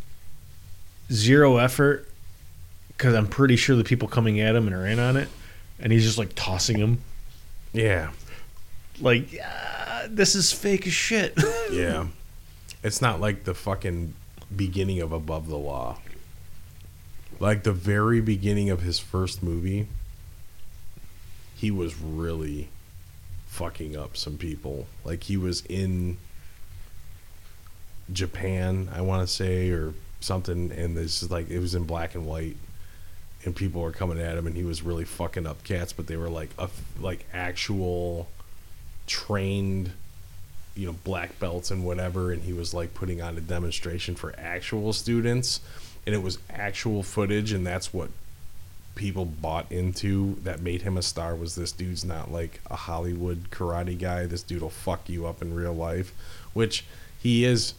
zero 1.12 1.58
effort 1.58 2.07
because 2.98 3.13
I'm 3.13 3.27
pretty 3.27 3.56
sure 3.56 3.75
the 3.75 3.84
people 3.84 4.08
coming 4.08 4.39
at 4.39 4.56
him 4.56 4.66
and 4.68 4.75
are 4.75 4.88
in 4.88 5.00
on 5.00 5.18
it, 5.18 5.30
and 5.80 5.92
he's 5.94 6.04
just 6.04 6.18
like 6.18 6.34
tossing 6.36 6.80
them, 6.80 7.01
yeah. 7.74 8.10
like 9.00 9.32
yeah, 9.32 10.08
this 10.10 10.36
is 10.36 10.51
fake 10.51 10.88
as 10.88 10.94
shit. 10.94 11.38
Yeah. 11.72 12.08
It's 12.82 13.01
not 13.01 13.20
like 13.20 13.44
the 13.44 13.54
fucking 13.54 14.13
beginning 14.56 15.01
of 15.01 15.12
Above 15.12 15.50
the 15.50 15.58
Law. 15.58 15.98
Like 17.39 17.63
the 17.63 17.74
very 17.74 18.22
beginning 18.22 18.70
of 18.70 18.82
his 18.82 19.00
first 19.00 19.44
movie, 19.44 19.88
he 21.56 21.70
was 21.72 22.00
really 22.00 22.70
fucking 23.48 23.98
up 23.98 24.16
some 24.16 24.38
people. 24.38 24.88
Like 25.04 25.24
he 25.24 25.36
was 25.36 25.62
in 25.66 26.18
Japan, 28.13 28.89
I 28.94 29.01
want 29.01 29.27
to 29.27 29.34
say, 29.34 29.70
or 29.72 29.94
something, 30.22 30.72
and 30.72 30.96
this 30.96 31.22
is 31.22 31.30
like 31.30 31.50
it 31.50 31.60
was 31.60 31.75
in 31.75 31.84
black 31.84 32.16
and 32.16 32.25
white, 32.25 32.56
and 33.48 33.56
people 33.56 33.82
were 33.82 33.92
coming 33.92 34.20
at 34.20 34.38
him, 34.38 34.46
and 34.46 34.56
he 34.56 34.63
was 34.63 34.84
really 34.84 35.06
fucking 35.06 35.48
up 35.48 35.63
cats, 35.63 35.94
but 35.94 36.06
they 36.06 36.18
were 36.18 36.30
like 36.30 36.50
a 36.60 36.70
like 37.00 37.25
actual 37.34 38.27
trained 39.08 39.92
you 40.75 40.86
know 40.86 40.96
black 41.04 41.39
belts 41.39 41.72
and 41.72 41.84
whatever 41.84 42.32
and 42.32 42.44
he 42.44 42.54
was 42.54 42.74
like 42.74 42.94
putting 42.94 43.22
on 43.22 43.36
a 43.38 43.42
demonstration 43.42 44.16
for 44.16 44.36
actual 44.38 44.94
students 44.94 45.60
and 46.06 46.13
it 46.13 46.22
was 46.22 46.38
actual 46.50 47.01
footage 47.01 47.51
and 47.51 47.66
that's 47.66 47.94
what 47.94 48.10
people 48.96 49.25
bought 49.25 49.72
into 49.72 50.36
that 50.44 50.62
made 50.62 50.82
him 50.82 50.98
a 50.98 51.01
star 51.01 51.36
was 51.36 51.56
this 51.56 51.72
dude's 51.72 52.04
not 52.04 52.32
like 52.32 52.60
a 52.70 52.75
hollywood 52.75 53.50
karate 53.50 53.98
guy. 53.98 54.25
This 54.25 54.44
dude 54.44 54.62
will 54.62 54.70
fuck 54.70 55.08
you 55.10 55.25
up 55.25 55.42
in 55.42 55.56
real 55.56 55.74
life 55.74 56.13
which 56.54 56.86
he 57.20 57.46
is 57.46 57.74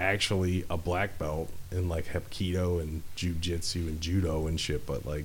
actually 0.00 0.64
a 0.70 0.76
black 0.76 1.18
belt 1.18 1.50
in 1.70 1.88
like 1.88 2.06
hapkido 2.06 2.80
and 2.80 3.02
jiu-jitsu 3.14 3.86
and 3.86 4.00
judo 4.00 4.46
and 4.46 4.58
shit 4.58 4.86
but 4.86 5.06
like 5.06 5.24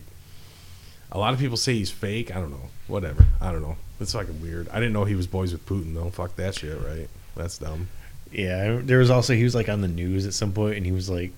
a 1.12 1.18
lot 1.18 1.34
of 1.34 1.40
people 1.40 1.56
say 1.56 1.76
he's 1.76 1.92
fake. 1.92 2.36
I 2.36 2.40
don't 2.42 2.52
know. 2.52 2.70
Whatever. 2.88 3.26
I 3.40 3.52
don't 3.52 3.62
know. 3.62 3.78
It's 4.02 4.12
fucking 4.12 4.42
weird. 4.42 4.68
I 4.70 4.76
didn't 4.76 4.92
know 4.92 5.06
he 5.06 5.16
was 5.16 5.28
boys 5.28 5.54
with 5.54 5.66
putin 5.66 5.94
though. 5.94 6.10
Fuck 6.10 6.36
that 6.36 6.56
shit 6.56 6.78
right? 6.82 7.08
That's 7.36 7.58
dumb. 7.58 7.88
Yeah, 8.32 8.80
there 8.82 9.00
was 9.00 9.10
also 9.10 9.34
he 9.34 9.44
was 9.44 9.56
like 9.56 9.70
on 9.70 9.82
the 9.82 9.88
news 9.88 10.26
at 10.26 10.34
some 10.34 10.52
point, 10.52 10.76
and 10.76 10.86
he 10.86 10.92
was 10.92 11.10
like, 11.10 11.32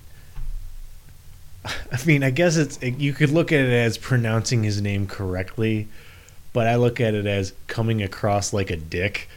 I 1.64 2.04
mean, 2.06 2.24
I 2.24 2.30
guess 2.30 2.56
it's 2.56 2.82
you 2.82 3.12
could 3.12 3.30
look 3.30 3.52
at 3.52 3.60
it 3.60 3.72
as 3.72 3.98
pronouncing 3.98 4.64
his 4.64 4.80
name 4.80 5.06
correctly, 5.06 5.86
but 6.52 6.66
I 6.66 6.76
look 6.76 7.00
at 7.00 7.14
it 7.14 7.26
as 7.26 7.52
coming 7.68 8.02
across 8.02 8.52
like 8.52 8.70
a 8.70 8.76
dick. 8.76 9.28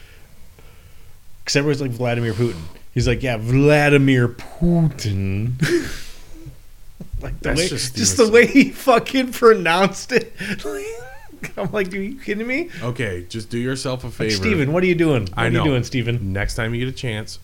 Because 1.44 1.56
everyone's 1.56 1.82
like 1.82 1.90
Vladimir 1.90 2.32
Putin. 2.32 2.62
He's 2.92 3.08
like, 3.08 3.22
yeah, 3.22 3.38
Vladimir 3.38 4.28
Putin. 4.28 5.52
like 7.22 7.38
the 7.40 7.48
That's 7.48 7.60
way, 7.60 7.68
just 7.68 7.96
just, 7.96 8.16
the 8.18 8.30
way 8.30 8.46
he 8.46 8.70
fucking 8.70 9.32
pronounced 9.32 10.12
it. 10.12 10.34
I'm 11.56 11.72
like, 11.72 11.92
are 11.92 11.96
you 11.96 12.18
kidding 12.20 12.46
me? 12.46 12.70
okay 12.82 13.26
just 13.28 13.50
do 13.50 13.58
yourself 13.58 14.04
a 14.04 14.06
Like, 14.06 14.14
favor 14.16 14.30
Steven, 14.36 14.72
what 14.72 14.82
are 14.84 14.86
you 14.86 14.94
doing? 14.94 15.22
What 15.22 15.38
I 15.38 15.46
are 15.46 15.50
know. 15.50 15.64
you 15.64 15.70
doing, 15.70 15.82
Steven? 15.84 16.32
next 16.32 16.54
time 16.54 16.74
you 16.74 16.84
get 16.84 16.92
a 16.92 16.96
chance 16.96 17.38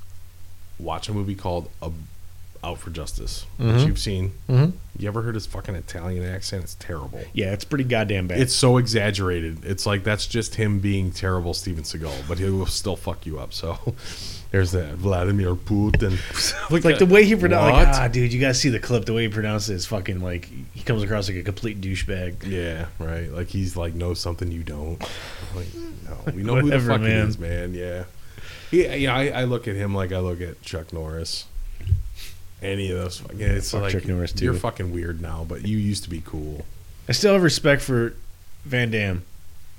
watch 0.79 1.09
a 1.09 1.13
movie 1.13 1.35
called 1.35 1.69
uh, 1.83 1.91
out 2.65 2.79
for 2.79 2.91
justice 2.91 3.47
which 3.57 3.69
Mhm. 3.69 3.87
you've 3.87 3.99
seen 3.99 4.33
Mm-hmm. 4.49 4.71
you 4.99 5.09
ever 5.09 5.23
heard 5.23 5.35
his 5.35 5.47
fucking 5.47 5.75
italian 5.75 6.25
accent 6.25 6.65
it's 6.65 6.75
terrible 6.75 7.21
Yeah, 7.33 7.53
it's 7.53 7.65
pretty 7.65 7.85
goddamn 7.85 8.27
bad. 8.27 8.41
it's 8.41 8.55
so 8.55 8.77
exaggerated 8.79 9.65
it's 9.65 9.87
like 9.87 10.03
that's 10.05 10.27
just 10.27 10.57
him 10.57 10.81
being 10.81 11.13
terrible 11.13 11.55
steven 11.55 11.85
seagal 11.85 12.15
but 12.29 12.39
he 12.39 12.51
will 12.51 12.67
still 12.67 12.97
fuck 12.97 13.25
you 13.27 13.39
up 13.39 13.53
so 13.53 13.79
there's 14.51 14.73
that 14.73 14.95
vladimir 14.95 15.55
putin 15.55 16.19
Like, 16.71 16.85
like 16.91 16.99
the 16.99 17.07
way 17.07 17.25
he 17.25 17.37
pronounced, 17.37 17.73
like, 17.73 17.89
ah, 17.89 18.09
dude, 18.09 18.33
you 18.33 18.41
guys 18.41 18.59
see 18.61 18.71
the 18.71 18.79
clip. 18.81 19.05
The 19.05 19.13
way 19.13 19.23
he 19.25 19.29
pronounced 19.29 19.69
it 19.69 19.75
is 19.75 19.85
fucking 19.87 20.21
like 20.21 20.49
he 20.75 20.83
comes 20.83 21.03
across 21.03 21.29
like 21.29 21.37
a 21.39 21.43
complete 21.43 21.81
douchebag. 21.83 22.47
Yeah, 22.47 22.87
right. 22.99 23.31
Like 23.31 23.49
he's 23.49 23.77
like 23.77 23.95
knows 23.95 24.21
something 24.21 24.51
you 24.51 24.63
don't. 24.63 24.99
Like, 25.55 25.67
no, 25.75 26.33
we 26.35 26.43
know 26.43 26.55
who 26.55 26.61
the 26.63 26.65
Whatever, 26.77 26.91
fuck 26.93 27.01
man. 27.03 27.11
it 27.11 27.29
is, 27.29 27.39
man. 27.39 27.75
Yeah, 27.75 28.05
yeah. 28.71 28.95
You 28.95 29.09
I, 29.11 29.29
I 29.41 29.45
look 29.45 29.69
at 29.69 29.77
him 29.77 29.95
like 29.95 30.13
I 30.13 30.19
look 30.21 30.41
at 30.41 30.63
Chuck 30.63 30.93
Norris. 30.95 31.45
Any 32.63 32.91
of 32.91 32.99
those, 32.99 33.19
fucking- 33.19 33.41
it's 33.41 33.71
Fuck 33.71 33.83
like 33.83 33.93
Chuck 33.93 34.07
Norris, 34.07 34.33
too. 34.33 34.45
you're 34.45 34.55
fucking 34.55 34.93
weird 34.93 35.21
now, 35.23 35.45
but 35.49 35.67
you 35.67 35.77
used 35.79 36.03
to 36.05 36.11
be 36.11 36.23
cool. 36.25 36.65
I 37.09 37.13
still 37.13 37.33
have 37.35 37.43
respect 37.43 37.83
for 37.83 38.15
Van 38.65 38.91
Damme. 38.91 39.23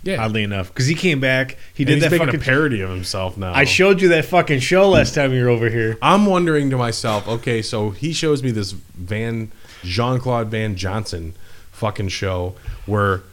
Yeah, 0.01 0.23
Oddly 0.23 0.43
enough, 0.43 0.69
because 0.69 0.85
he 0.87 0.95
came 0.95 1.19
back, 1.19 1.57
he 1.73 1.83
did 1.83 2.01
that 2.01 2.13
fucking. 2.13 2.39
parody 2.39 2.79
of 2.79 2.89
himself 2.89 3.35
now. 3.35 3.51
I 3.53 3.65
showed 3.65 4.01
you 4.01 4.07
that 4.09 4.23
fucking 4.23 4.61
show 4.61 4.87
last 4.87 5.13
time 5.13 5.33
you 5.33 5.43
were 5.43 5.49
over 5.49 5.69
here. 5.69 5.97
I'm 6.01 6.25
wondering 6.25 6.69
to 6.69 6.77
myself, 6.77 7.27
okay, 7.27 7.61
so 7.61 7.89
he 7.89 8.13
shows 8.13 8.41
me 8.41 8.51
this 8.51 8.71
Van 8.71 9.51
Jean 9.83 10.17
Claude 10.19 10.47
Van 10.47 10.77
Johnson 10.77 11.33
fucking 11.73 12.07
show 12.07 12.55
where 12.85 13.23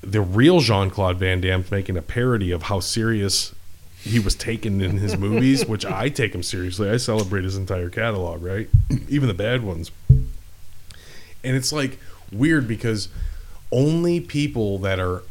the 0.00 0.20
real 0.20 0.60
Jean 0.60 0.90
Claude 0.90 1.16
Van 1.18 1.40
Damme's 1.40 1.72
making 1.72 1.96
a 1.96 2.02
parody 2.02 2.52
of 2.52 2.64
how 2.64 2.78
serious 2.78 3.52
he 4.08 4.18
was 4.18 4.34
taken 4.34 4.80
in 4.80 4.98
his 4.98 5.16
movies, 5.18 5.66
which 5.66 5.84
I 5.84 6.08
take 6.08 6.34
him 6.34 6.42
seriously. 6.42 6.90
I 6.90 6.96
celebrate 6.96 7.44
his 7.44 7.56
entire 7.56 7.90
catalog, 7.90 8.42
right? 8.42 8.68
Even 9.08 9.28
the 9.28 9.34
bad 9.34 9.62
ones. 9.62 9.90
And 10.08 11.56
it's 11.56 11.72
like 11.72 11.98
weird 12.32 12.66
because 12.66 13.08
only 13.70 14.20
people 14.20 14.78
that 14.78 14.98
are 14.98 15.22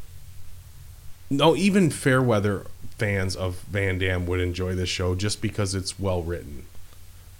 no, 1.30 1.56
even 1.56 1.90
fair 1.90 2.22
weather 2.22 2.66
fans 2.98 3.36
of 3.36 3.60
Van 3.64 4.00
Damme 4.00 4.26
would 4.26 4.40
enjoy 4.40 4.76
this 4.76 4.90
show 4.90 5.14
just 5.14 5.42
because 5.42 5.76
it's 5.76 6.00
well 6.00 6.24
written. 6.24 6.66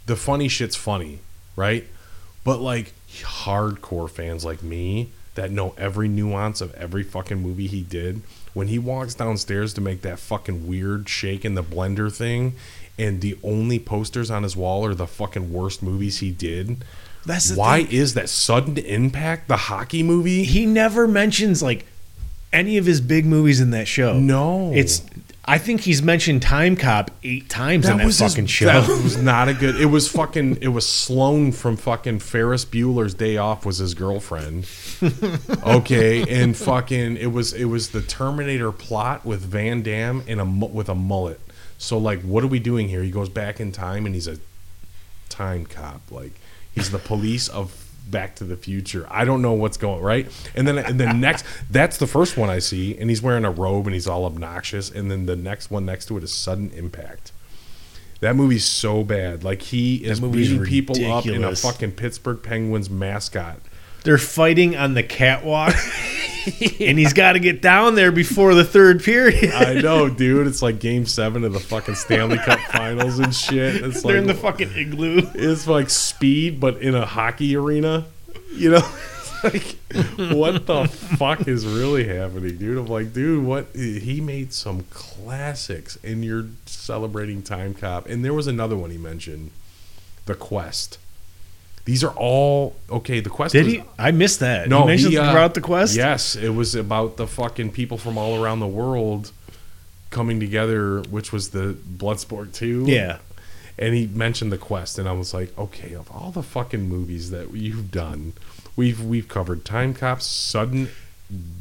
The 0.06 0.16
funny 0.16 0.48
shit's 0.48 0.76
funny, 0.76 1.20
right? 1.56 1.86
But 2.44 2.60
like 2.60 2.92
hardcore 3.08 4.10
fans 4.10 4.44
like 4.44 4.62
me 4.62 5.10
that 5.34 5.50
know 5.50 5.74
every 5.78 6.08
nuance 6.08 6.60
of 6.60 6.74
every 6.74 7.02
fucking 7.02 7.38
movie 7.40 7.66
he 7.66 7.82
did. 7.82 8.22
When 8.58 8.66
he 8.66 8.78
walks 8.80 9.14
downstairs 9.14 9.72
to 9.74 9.80
make 9.80 10.02
that 10.02 10.18
fucking 10.18 10.66
weird 10.66 11.08
shake 11.08 11.44
in 11.44 11.54
the 11.54 11.62
blender 11.62 12.12
thing, 12.12 12.56
and 12.98 13.20
the 13.20 13.38
only 13.44 13.78
posters 13.78 14.32
on 14.32 14.42
his 14.42 14.56
wall 14.56 14.84
are 14.84 14.96
the 14.96 15.06
fucking 15.06 15.52
worst 15.52 15.80
movies 15.80 16.18
he 16.18 16.32
did. 16.32 16.84
That's 17.24 17.54
Why 17.54 17.84
thing. 17.84 17.92
is 17.92 18.14
that 18.14 18.28
sudden 18.28 18.76
impact 18.76 19.46
the 19.46 19.56
hockey 19.56 20.02
movie? 20.02 20.42
He 20.42 20.66
never 20.66 21.06
mentions 21.06 21.62
like 21.62 21.86
any 22.52 22.76
of 22.78 22.84
his 22.84 23.00
big 23.00 23.24
movies 23.24 23.60
in 23.60 23.70
that 23.70 23.86
show. 23.86 24.18
No. 24.18 24.72
It's 24.74 25.02
I 25.48 25.56
think 25.58 25.80
he's 25.80 26.02
mentioned 26.02 26.42
Time 26.42 26.76
Cop 26.76 27.10
eight 27.22 27.48
times 27.48 27.88
in 27.88 27.96
that 27.96 28.04
his- 28.04 28.18
fucking 28.20 28.46
show. 28.46 28.66
That 28.66 28.86
was 28.86 29.16
not 29.16 29.48
a 29.48 29.54
good. 29.54 29.80
It 29.80 29.86
was 29.86 30.06
fucking. 30.06 30.58
It 30.60 30.68
was 30.68 30.86
Sloane 30.86 31.52
from 31.52 31.76
fucking 31.78 32.18
Ferris 32.18 32.64
Bueller's 32.66 33.14
Day 33.14 33.38
Off 33.38 33.64
was 33.64 33.78
his 33.78 33.94
girlfriend. 33.94 34.66
Okay, 35.64 36.22
and 36.42 36.56
fucking 36.56 37.16
it 37.16 37.32
was 37.32 37.52
it 37.52 37.66
was 37.66 37.90
the 37.90 38.00
Terminator 38.02 38.72
plot 38.72 39.24
with 39.24 39.40
Van 39.40 39.82
Damme 39.82 40.22
and 40.28 40.40
a 40.40 40.44
with 40.44 40.88
a 40.88 40.94
mullet. 40.94 41.40
So 41.78 41.98
like, 41.98 42.20
what 42.22 42.42
are 42.44 42.48
we 42.48 42.58
doing 42.58 42.88
here? 42.88 43.02
He 43.02 43.10
goes 43.10 43.28
back 43.28 43.60
in 43.60 43.72
time 43.72 44.06
and 44.06 44.14
he's 44.14 44.26
a 44.28 44.38
time 45.28 45.66
cop. 45.66 46.00
Like 46.10 46.32
he's 46.74 46.90
the 46.90 46.98
police 46.98 47.48
of 47.48 47.87
Back 48.10 48.36
to 48.36 48.44
the 48.44 48.56
Future. 48.56 49.06
I 49.10 49.24
don't 49.24 49.42
know 49.42 49.52
what's 49.52 49.76
going 49.76 50.02
right. 50.02 50.26
And 50.54 50.66
then 50.66 50.78
and 50.78 50.98
then 50.98 51.20
next, 51.20 51.44
that's 51.70 51.98
the 51.98 52.06
first 52.06 52.36
one 52.36 52.50
I 52.50 52.58
see, 52.58 52.96
and 52.98 53.10
he's 53.10 53.22
wearing 53.22 53.44
a 53.44 53.50
robe 53.50 53.86
and 53.86 53.94
he's 53.94 54.06
all 54.06 54.24
obnoxious. 54.24 54.90
And 54.90 55.10
then 55.10 55.26
the 55.26 55.36
next 55.36 55.70
one 55.70 55.84
next 55.86 56.06
to 56.06 56.16
it 56.16 56.24
is 56.24 56.32
Sudden 56.32 56.70
Impact. 56.70 57.32
That 58.20 58.34
movie's 58.34 58.64
so 58.64 59.04
bad. 59.04 59.44
Like 59.44 59.62
he 59.62 59.96
is 60.04 60.20
beating 60.20 60.64
people 60.64 60.96
up 60.96 61.24
in 61.24 61.30
a 61.30 61.34
ridiculous. 61.34 61.62
fucking 61.62 61.92
Pittsburgh 61.92 62.42
Penguins 62.42 62.90
mascot. 62.90 63.60
They're 64.04 64.18
fighting 64.18 64.76
on 64.76 64.94
the 64.94 65.02
catwalk, 65.02 65.74
and 66.80 66.98
he's 66.98 67.12
got 67.12 67.32
to 67.32 67.40
get 67.40 67.60
down 67.60 67.94
there 67.94 68.12
before 68.12 68.54
the 68.54 68.64
third 68.64 69.02
period. 69.02 69.52
I 69.52 69.74
know, 69.74 70.08
dude. 70.08 70.46
It's 70.46 70.62
like 70.62 70.78
Game 70.78 71.04
Seven 71.04 71.44
of 71.44 71.52
the 71.52 71.60
fucking 71.60 71.96
Stanley 71.96 72.38
Cup 72.38 72.60
Finals 72.60 73.18
and 73.18 73.34
shit. 73.34 73.76
It's 73.84 74.02
They're 74.02 74.14
like 74.14 74.22
in 74.22 74.26
the 74.28 74.34
fucking 74.34 74.70
igloo. 74.76 75.22
it's 75.34 75.66
like 75.66 75.90
speed, 75.90 76.60
but 76.60 76.78
in 76.78 76.94
a 76.94 77.04
hockey 77.06 77.56
arena. 77.56 78.06
You 78.52 78.70
know, 78.70 78.92
like 79.44 79.76
what 80.16 80.66
the 80.66 80.86
fuck 80.88 81.46
is 81.46 81.66
really 81.66 82.08
happening, 82.08 82.56
dude? 82.56 82.78
I'm 82.78 82.86
like, 82.86 83.12
dude, 83.12 83.44
what? 83.44 83.66
He 83.74 84.20
made 84.20 84.52
some 84.54 84.84
classics, 84.90 85.98
and 86.02 86.24
you're 86.24 86.46
celebrating 86.66 87.42
Time 87.42 87.74
Cop. 87.74 88.06
And 88.06 88.24
there 88.24 88.32
was 88.32 88.46
another 88.46 88.76
one 88.76 88.90
he 88.90 88.96
mentioned, 88.96 89.50
The 90.24 90.34
Quest. 90.34 90.98
These 91.88 92.04
are 92.04 92.12
all 92.16 92.76
okay. 92.90 93.20
The 93.20 93.30
Quest 93.30 93.54
Did 93.54 93.64
was- 93.64 93.74
he? 93.76 93.82
I 93.98 94.10
missed 94.10 94.40
that. 94.40 94.68
No, 94.68 94.82
he 94.82 94.88
mentioned 94.88 95.12
he, 95.12 95.16
uh, 95.16 95.30
about 95.30 95.54
the 95.54 95.62
quest. 95.62 95.96
Yes, 95.96 96.36
it 96.36 96.50
was 96.50 96.74
about 96.74 97.16
the 97.16 97.26
fucking 97.26 97.70
people 97.72 97.96
from 97.96 98.18
all 98.18 98.44
around 98.44 98.60
the 98.60 98.66
world 98.66 99.32
coming 100.10 100.38
together, 100.38 101.00
which 101.08 101.32
was 101.32 101.48
the 101.48 101.74
Bloodsport 101.96 102.52
2. 102.52 102.84
Yeah. 102.86 103.20
And 103.78 103.94
he 103.94 104.06
mentioned 104.06 104.52
the 104.52 104.58
quest, 104.58 104.98
and 104.98 105.08
I 105.08 105.12
was 105.12 105.32
like, 105.32 105.56
okay, 105.58 105.94
of 105.94 106.10
all 106.10 106.30
the 106.30 106.42
fucking 106.42 106.86
movies 106.86 107.30
that 107.30 107.54
you've 107.54 107.90
done, 107.90 108.34
we've 108.76 109.02
we've 109.02 109.26
covered 109.28 109.64
Time 109.64 109.94
Cop, 109.94 110.20
Sudden 110.20 110.90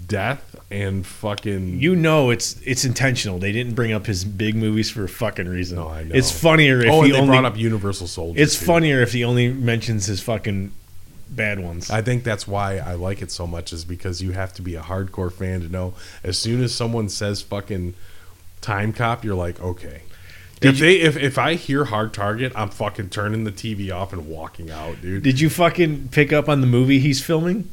Death, 0.10 0.57
and 0.70 1.06
fucking 1.08 1.80
You 1.80 1.96
know 1.96 2.30
it's 2.30 2.60
it's 2.64 2.84
intentional. 2.84 3.40
They 3.40 3.52
didn't 3.52 3.74
bring 3.76 3.94
up 3.94 4.06
his 4.06 4.26
big 4.26 4.56
movies 4.56 4.90
for 4.90 5.04
a 5.06 5.10
fucking 5.10 5.48
reason. 5.48 5.78
No, 5.78 5.88
I 5.88 6.04
know. 6.04 6.14
It's 6.16 6.32
funnier 6.32 6.82
if 6.82 6.92
oh, 6.92 7.02
he 7.04 7.10
and 7.10 7.16
they 7.16 7.20
only. 7.22 7.32
brought 7.32 7.46
up 7.46 7.58
Universal 7.58 8.08
Soldier. 8.08 8.42
it's 8.42 8.60
too. 8.60 8.66
funnier 8.66 9.02
if 9.02 9.14
he 9.14 9.24
only 9.24 9.48
mentions 9.52 10.08
his 10.08 10.20
fucking 10.22 10.72
bad 11.30 11.60
ones. 11.62 11.90
I 11.90 12.02
think 12.02 12.24
that's 12.24 12.48
why 12.48 12.78
I 12.78 12.94
like 12.96 13.22
it 13.22 13.32
so 13.32 13.48
much 13.48 13.72
is 13.74 13.86
because 13.86 14.22
you 14.22 14.32
have 14.32 14.54
to 14.54 14.62
be 14.62 14.76
a 14.76 14.82
hardcore 14.82 15.32
fan 15.32 15.62
to 15.62 15.70
know 15.70 15.94
as 16.24 16.38
soon 16.38 16.62
as 16.64 16.74
someone 16.76 17.08
says 17.10 17.42
fucking 17.42 17.94
time 18.62 18.92
cop, 18.94 19.24
you're 19.24 19.36
like, 19.36 19.62
okay. 19.62 20.02
Did 20.60 20.70
if 20.70 20.80
you- 20.80 20.86
they 20.86 20.96
if, 21.00 21.16
if 21.18 21.38
I 21.38 21.54
hear 21.54 21.86
hard 21.86 22.14
target, 22.14 22.52
I'm 22.56 22.70
fucking 22.72 23.10
turning 23.12 23.44
the 23.46 23.52
TV 23.52 23.90
off 23.94 24.12
and 24.12 24.28
walking 24.28 24.70
out, 24.72 25.02
dude. 25.02 25.24
Did 25.24 25.40
you 25.40 25.50
fucking 25.50 26.10
pick 26.10 26.34
up 26.34 26.50
on 26.50 26.60
the 26.62 26.68
movie 26.68 27.00
he's 27.00 27.22
filming? 27.24 27.70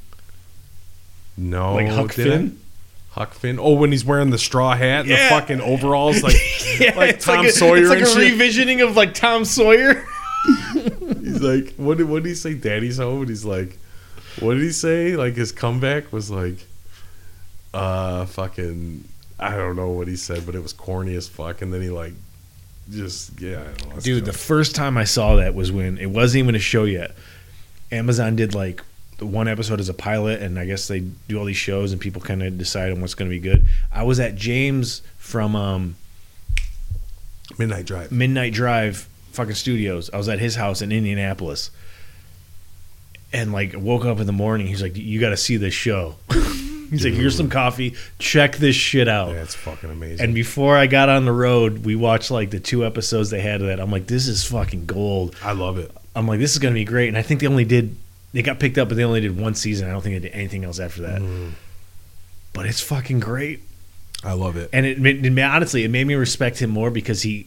no, 1.36 1.74
Like 1.74 1.88
Huck? 1.88 2.12
Finn? 2.12 2.60
Huck 3.14 3.32
Finn. 3.34 3.58
Oh, 3.60 3.74
when 3.74 3.92
he's 3.92 4.04
wearing 4.04 4.30
the 4.30 4.38
straw 4.38 4.74
hat 4.74 5.00
and 5.00 5.08
Yeah. 5.08 5.28
the 5.28 5.40
fucking 5.40 5.60
overalls, 5.60 6.22
like 6.22 6.34
Yeah, 6.80 6.94
like 6.96 7.14
it's 7.14 7.24
Tom 7.24 7.38
like 7.38 7.48
a, 7.48 7.52
Sawyer 7.52 7.78
It's 7.78 7.88
like 7.88 7.98
and 7.98 8.06
a 8.06 8.10
shit. 8.10 8.38
revisioning 8.38 8.84
of 8.86 8.96
like 8.96 9.14
Tom 9.14 9.44
Sawyer. 9.44 10.04
He's 11.22 11.40
like, 11.40 11.74
what 11.76 11.96
did 11.98 12.08
what 12.08 12.22
did 12.22 12.28
he 12.28 12.34
say? 12.34 12.54
Daddy's 12.54 12.98
home, 12.98 13.20
and 13.20 13.28
he's 13.28 13.44
like, 13.46 13.78
what 14.40 14.54
did 14.54 14.62
he 14.62 14.72
say? 14.72 15.16
Like 15.16 15.34
his 15.36 15.52
comeback 15.52 16.12
was 16.12 16.30
like, 16.30 16.56
uh, 17.72 18.26
fucking, 18.26 19.04
I 19.38 19.56
don't 19.56 19.76
know 19.76 19.88
what 19.90 20.06
he 20.08 20.16
said, 20.16 20.44
but 20.46 20.54
it 20.54 20.62
was 20.62 20.72
corny 20.72 21.14
as 21.16 21.28
fuck. 21.28 21.62
And 21.62 21.72
then 21.72 21.80
he 21.82 21.88
like, 21.90 22.12
just 22.90 23.40
yeah, 23.40 23.60
I 23.60 23.72
don't 23.78 23.94
know. 23.94 24.00
Dude, 24.00 24.24
the 24.26 24.32
first 24.32 24.74
time 24.74 24.98
I 24.98 25.04
saw 25.04 25.36
that 25.36 25.54
was 25.54 25.72
when 25.72 25.98
it 25.98 26.10
wasn't 26.10 26.40
even 26.40 26.54
a 26.54 26.58
show 26.60 26.84
yet. 26.84 27.12
Amazon 27.90 28.36
did 28.36 28.54
like 28.54 28.78
the 28.78 28.84
one 29.26 29.48
episode 29.48 29.80
as 29.80 29.88
a 29.88 29.94
pilot, 29.94 30.42
and 30.42 30.58
I 30.58 30.66
guess 30.66 30.88
they 30.88 31.00
do 31.00 31.38
all 31.38 31.44
these 31.44 31.56
shows, 31.56 31.92
and 31.92 32.00
people 32.00 32.20
kind 32.20 32.42
of 32.42 32.56
decide 32.58 32.92
on 32.92 33.00
what's 33.00 33.14
going 33.14 33.30
to 33.30 33.34
be 33.34 33.40
good. 33.40 33.66
I 33.92 34.02
was 34.02 34.20
at 34.20 34.36
James 34.36 35.02
from 35.18 35.56
um, 35.56 35.96
Midnight 37.58 37.86
Drive. 37.86 38.12
Midnight 38.12 38.52
Drive 38.52 39.08
fucking 39.34 39.54
studios. 39.54 40.10
I 40.12 40.16
was 40.16 40.28
at 40.28 40.38
his 40.38 40.54
house 40.54 40.80
in 40.80 40.92
Indianapolis. 40.92 41.70
And 43.32 43.52
like 43.52 43.74
woke 43.76 44.04
up 44.04 44.20
in 44.20 44.26
the 44.26 44.32
morning, 44.32 44.68
he's 44.68 44.80
like, 44.80 44.96
You 44.96 45.18
gotta 45.18 45.36
see 45.36 45.56
this 45.56 45.74
show. 45.74 46.14
he's 46.30 47.04
like, 47.04 47.14
Here's 47.14 47.36
some 47.36 47.50
coffee, 47.50 47.96
check 48.20 48.56
this 48.56 48.76
shit 48.76 49.08
out. 49.08 49.32
Yeah, 49.32 49.44
fucking 49.44 49.90
amazing. 49.90 50.24
And 50.24 50.34
before 50.34 50.76
I 50.76 50.86
got 50.86 51.08
on 51.08 51.24
the 51.24 51.32
road, 51.32 51.84
we 51.84 51.96
watched 51.96 52.30
like 52.30 52.50
the 52.50 52.60
two 52.60 52.86
episodes 52.86 53.30
they 53.30 53.40
had 53.40 53.60
of 53.60 53.66
that. 53.66 53.80
I'm 53.80 53.90
like, 53.90 54.06
this 54.06 54.28
is 54.28 54.44
fucking 54.44 54.86
gold. 54.86 55.34
I 55.42 55.52
love 55.52 55.78
it. 55.78 55.90
I'm 56.14 56.28
like, 56.28 56.38
this 56.38 56.52
is 56.52 56.58
gonna 56.58 56.74
be 56.74 56.84
great. 56.84 57.08
And 57.08 57.18
I 57.18 57.22
think 57.22 57.40
they 57.40 57.48
only 57.48 57.64
did 57.64 57.96
they 58.34 58.42
got 58.42 58.58
picked 58.58 58.76
up, 58.76 58.88
but 58.88 58.96
they 58.96 59.04
only 59.04 59.20
did 59.20 59.38
one 59.38 59.54
season. 59.54 59.88
I 59.88 59.92
don't 59.92 60.02
think 60.02 60.16
they 60.20 60.28
did 60.28 60.34
anything 60.36 60.64
else 60.64 60.80
after 60.80 61.02
that. 61.02 61.22
Mm. 61.22 61.52
But 62.52 62.66
it's 62.66 62.80
fucking 62.80 63.20
great. 63.20 63.60
I 64.24 64.32
love 64.32 64.56
it. 64.56 64.70
And 64.72 64.84
it, 64.84 64.98
made- 64.98 65.24
it 65.24 65.38
honestly, 65.40 65.84
it 65.84 65.88
made 65.88 66.06
me 66.06 66.14
respect 66.14 66.58
him 66.58 66.70
more 66.70 66.90
because 66.90 67.22
he 67.22 67.46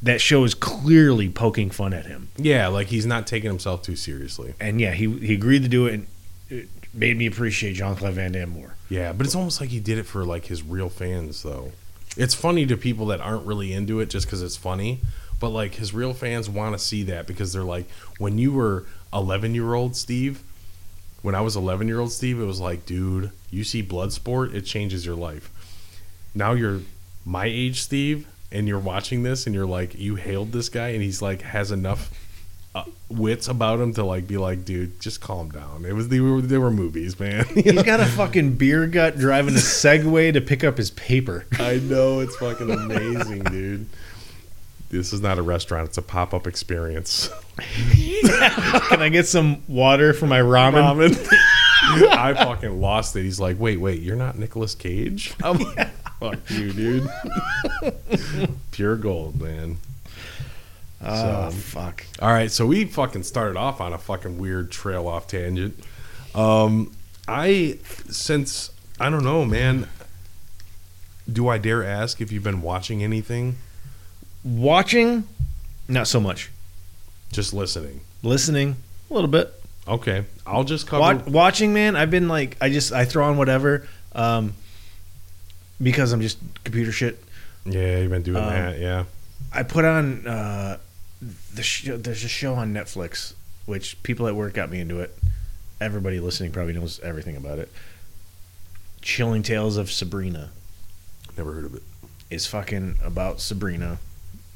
that 0.00 0.20
show 0.20 0.44
is 0.44 0.54
clearly 0.54 1.28
poking 1.28 1.70
fun 1.70 1.92
at 1.92 2.06
him. 2.06 2.28
Yeah, 2.36 2.68
like 2.68 2.86
he's 2.86 3.04
not 3.04 3.26
taking 3.26 3.50
himself 3.50 3.82
too 3.82 3.96
seriously. 3.96 4.54
And 4.60 4.80
yeah, 4.80 4.92
he 4.92 5.10
he 5.18 5.34
agreed 5.34 5.64
to 5.64 5.68
do 5.68 5.86
it, 5.86 5.94
and 5.94 6.06
it 6.48 6.68
made 6.94 7.18
me 7.18 7.26
appreciate 7.26 7.72
Jean 7.72 7.96
Claude 7.96 8.14
Van 8.14 8.30
Damme 8.30 8.50
more. 8.50 8.76
Yeah, 8.88 9.12
but 9.12 9.26
it's 9.26 9.34
almost 9.34 9.60
like 9.60 9.70
he 9.70 9.80
did 9.80 9.98
it 9.98 10.04
for 10.04 10.24
like 10.24 10.46
his 10.46 10.62
real 10.62 10.88
fans, 10.88 11.42
though. 11.42 11.72
It's 12.16 12.34
funny 12.34 12.64
to 12.66 12.76
people 12.76 13.06
that 13.06 13.20
aren't 13.20 13.44
really 13.44 13.72
into 13.72 13.98
it 13.98 14.08
just 14.08 14.26
because 14.26 14.40
it's 14.42 14.56
funny, 14.56 15.00
but 15.40 15.48
like 15.50 15.74
his 15.74 15.92
real 15.92 16.14
fans 16.14 16.48
want 16.48 16.74
to 16.74 16.78
see 16.78 17.02
that 17.04 17.26
because 17.26 17.52
they're 17.52 17.62
like, 17.64 17.88
when 18.18 18.38
you 18.38 18.52
were 18.52 18.86
11 19.12 19.54
year 19.54 19.74
old 19.74 19.96
Steve, 19.96 20.42
when 21.22 21.34
I 21.34 21.40
was 21.40 21.56
11 21.56 21.88
year 21.88 22.00
old 22.00 22.12
Steve, 22.12 22.40
it 22.40 22.44
was 22.44 22.60
like, 22.60 22.86
dude, 22.86 23.32
you 23.50 23.64
see 23.64 23.82
Bloodsport, 23.82 24.54
it 24.54 24.62
changes 24.62 25.04
your 25.04 25.16
life. 25.16 25.50
Now 26.34 26.52
you're 26.52 26.80
my 27.24 27.46
age, 27.46 27.82
Steve, 27.82 28.26
and 28.52 28.68
you're 28.68 28.78
watching 28.78 29.22
this 29.22 29.46
and 29.46 29.54
you're 29.54 29.66
like, 29.66 29.94
you 29.94 30.14
hailed 30.14 30.52
this 30.52 30.68
guy 30.68 30.88
and 30.88 31.02
he's 31.02 31.22
like, 31.22 31.42
has 31.42 31.70
enough. 31.70 32.10
Uh, 32.74 32.84
wits 33.08 33.48
about 33.48 33.80
him 33.80 33.94
to 33.94 34.04
like 34.04 34.26
be 34.26 34.36
like, 34.36 34.64
dude, 34.66 35.00
just 35.00 35.22
calm 35.22 35.50
down. 35.50 35.86
It 35.86 35.94
was 35.94 36.08
they 36.08 36.20
were 36.20 36.42
they 36.42 36.58
were 36.58 36.70
movies, 36.70 37.18
man. 37.18 37.46
You 37.56 37.62
He's 37.72 37.82
got 37.82 37.98
a 37.98 38.04
fucking 38.04 38.56
beer 38.56 38.86
gut 38.86 39.18
driving 39.18 39.54
a 39.54 39.58
Segway 39.58 40.34
to 40.34 40.42
pick 40.42 40.62
up 40.62 40.76
his 40.76 40.90
paper. 40.90 41.46
I 41.58 41.76
know 41.78 42.20
it's 42.20 42.36
fucking 42.36 42.70
amazing, 42.70 43.42
dude. 43.44 43.86
This 44.90 45.12
is 45.12 45.20
not 45.20 45.38
a 45.38 45.42
restaurant; 45.42 45.88
it's 45.88 45.98
a 45.98 46.02
pop-up 46.02 46.46
experience. 46.46 47.28
Can 47.58 49.02
I 49.02 49.10
get 49.10 49.26
some 49.26 49.62
water 49.68 50.14
for 50.14 50.26
my 50.26 50.40
ramen? 50.40 50.82
Ramen. 50.96 51.28
I 52.16 52.34
fucking 52.34 52.80
lost 52.80 53.14
it. 53.16 53.22
He's 53.22 53.38
like, 53.40 53.58
"Wait, 53.60 53.78
wait, 53.80 54.00
you're 54.00 54.16
not 54.16 54.38
Nicolas 54.38 54.74
Cage?" 54.74 55.34
I'm 55.44 55.58
like, 55.58 55.88
"Fuck 56.20 56.38
you, 56.50 56.72
dude." 56.72 57.08
Pure 58.70 58.96
gold, 58.96 59.40
man. 59.40 59.76
Oh 61.02 61.50
So- 61.50 61.56
fuck. 61.56 62.04
All 62.20 62.30
right, 62.32 62.50
so 62.50 62.66
we 62.66 62.84
fucking 62.86 63.22
started 63.24 63.56
off 63.58 63.80
on 63.80 63.92
a 63.92 63.98
fucking 63.98 64.38
weird 64.38 64.70
trail 64.70 65.06
off 65.06 65.26
tangent. 65.28 65.78
Um, 66.34 66.92
I 67.26 67.78
since 68.08 68.70
I 68.98 69.10
don't 69.10 69.24
know, 69.24 69.44
man. 69.44 69.86
Do 71.30 71.48
I 71.48 71.58
dare 71.58 71.84
ask 71.84 72.20
if 72.22 72.32
you've 72.32 72.42
been 72.42 72.62
watching 72.62 73.02
anything? 73.02 73.56
Watching, 74.44 75.24
not 75.88 76.06
so 76.08 76.20
much. 76.20 76.50
Just 77.32 77.52
listening. 77.52 78.00
Listening, 78.22 78.76
a 79.10 79.14
little 79.14 79.28
bit. 79.28 79.52
Okay, 79.86 80.24
I'll 80.46 80.64
just 80.64 80.86
cover. 80.86 81.00
Wa- 81.00 81.22
watching, 81.30 81.72
man, 81.72 81.96
I've 81.96 82.10
been 82.10 82.28
like, 82.28 82.56
I 82.60 82.68
just 82.70 82.92
I 82.92 83.04
throw 83.04 83.26
on 83.26 83.36
whatever, 83.36 83.86
um, 84.14 84.54
because 85.82 86.12
I'm 86.12 86.20
just 86.20 86.38
computer 86.64 86.92
shit. 86.92 87.22
Yeah, 87.64 87.98
you've 87.98 88.10
been 88.10 88.22
doing 88.22 88.42
Um, 88.42 88.48
that. 88.50 88.78
Yeah. 88.78 89.04
I 89.52 89.62
put 89.62 89.84
on 89.84 90.26
uh, 90.26 90.78
the 91.54 91.62
sh- 91.62 91.88
there's 91.94 92.24
a 92.24 92.28
show 92.28 92.54
on 92.54 92.72
Netflix 92.74 93.34
which 93.66 94.02
people 94.02 94.26
at 94.28 94.34
work 94.34 94.54
got 94.54 94.70
me 94.70 94.80
into 94.80 95.00
it. 95.00 95.14
Everybody 95.80 96.20
listening 96.20 96.52
probably 96.52 96.72
knows 96.72 96.98
everything 97.00 97.36
about 97.36 97.58
it. 97.58 97.70
Chilling 99.02 99.42
Tales 99.42 99.76
of 99.76 99.90
Sabrina 99.90 100.50
Never 101.36 101.52
heard 101.52 101.64
of 101.66 101.74
it. 101.74 101.82
it. 102.30 102.34
is 102.34 102.46
fucking 102.46 102.98
about 103.04 103.40
Sabrina, 103.40 103.98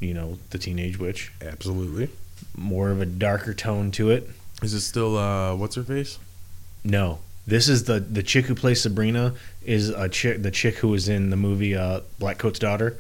you 0.03 0.15
know, 0.15 0.39
the 0.51 0.59
teenage 0.59 0.99
witch. 0.99 1.33
Absolutely. 1.41 2.09
More 2.57 2.91
of 2.91 3.01
a 3.01 3.07
darker 3.07 3.55
tone 3.55 3.91
to 3.93 4.11
it. 4.11 4.29
Is 4.63 4.75
it 4.75 4.81
still 4.81 5.17
uh 5.17 5.55
what's 5.55 5.77
her 5.77 5.83
face? 5.83 6.19
No, 6.85 7.21
this 7.47 7.69
is 7.69 7.85
the 7.85 8.01
the 8.01 8.23
chick 8.23 8.47
who 8.47 8.55
plays 8.55 8.83
Sabrina 8.83 9.35
is 9.65 9.89
a 9.89 10.09
chick 10.09 10.43
the 10.43 10.51
chick 10.51 10.77
who 10.77 10.89
was 10.89 11.09
in 11.09 11.31
the 11.31 11.37
movie 11.37 11.75
uh, 11.77 12.01
Black 12.19 12.39
Coat's 12.39 12.59
Daughter, 12.59 12.99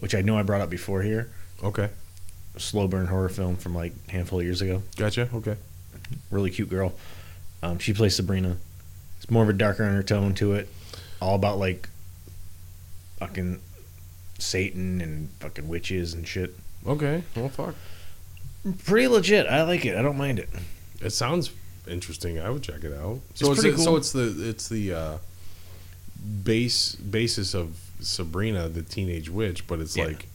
which 0.00 0.14
I 0.14 0.22
know 0.22 0.38
I 0.38 0.42
brought 0.42 0.60
up 0.60 0.70
before 0.70 1.02
here. 1.02 1.30
Okay. 1.62 1.90
A 2.56 2.60
slow 2.60 2.86
burn 2.86 3.06
horror 3.06 3.28
film 3.28 3.56
from 3.56 3.74
like 3.74 3.92
a 4.08 4.12
handful 4.12 4.38
of 4.38 4.44
years 4.44 4.62
ago. 4.62 4.82
Gotcha. 4.96 5.28
Okay. 5.34 5.56
Really 6.30 6.50
cute 6.50 6.70
girl. 6.70 6.94
Um, 7.62 7.78
she 7.78 7.92
plays 7.92 8.14
Sabrina. 8.14 8.56
It's 9.18 9.30
more 9.30 9.42
of 9.42 9.48
a 9.48 9.54
darker 9.54 9.84
undertone 9.84 10.34
to 10.34 10.54
it. 10.54 10.68
All 11.20 11.34
about 11.34 11.58
like 11.58 11.88
fucking 13.18 13.60
Satan 14.38 15.00
and 15.00 15.28
fucking 15.40 15.68
witches 15.68 16.14
and 16.14 16.26
shit. 16.26 16.54
Okay. 16.86 17.22
Well 17.36 17.48
fuck. 17.48 17.74
Pretty 18.84 19.08
legit. 19.08 19.46
I 19.46 19.62
like 19.64 19.84
it. 19.84 19.96
I 19.96 20.02
don't 20.02 20.16
mind 20.18 20.38
it. 20.38 20.48
It 21.00 21.10
sounds 21.10 21.50
interesting. 21.86 22.40
I 22.40 22.48
would 22.50 22.62
check 22.62 22.82
it 22.84 22.92
out. 22.94 23.20
So 23.34 23.52
it's, 23.52 23.60
pretty 23.60 23.76
the, 23.76 23.82
so 23.82 23.96
it's 23.96 24.12
the 24.12 24.48
it's 24.48 24.68
the 24.68 24.92
uh, 24.94 25.16
base 26.42 26.94
basis 26.94 27.54
of 27.54 27.76
Sabrina 28.00 28.68
the 28.68 28.82
teenage 28.82 29.28
witch, 29.30 29.66
but 29.66 29.80
it's 29.80 29.96
Yeah. 29.96 30.04
like 30.06 30.26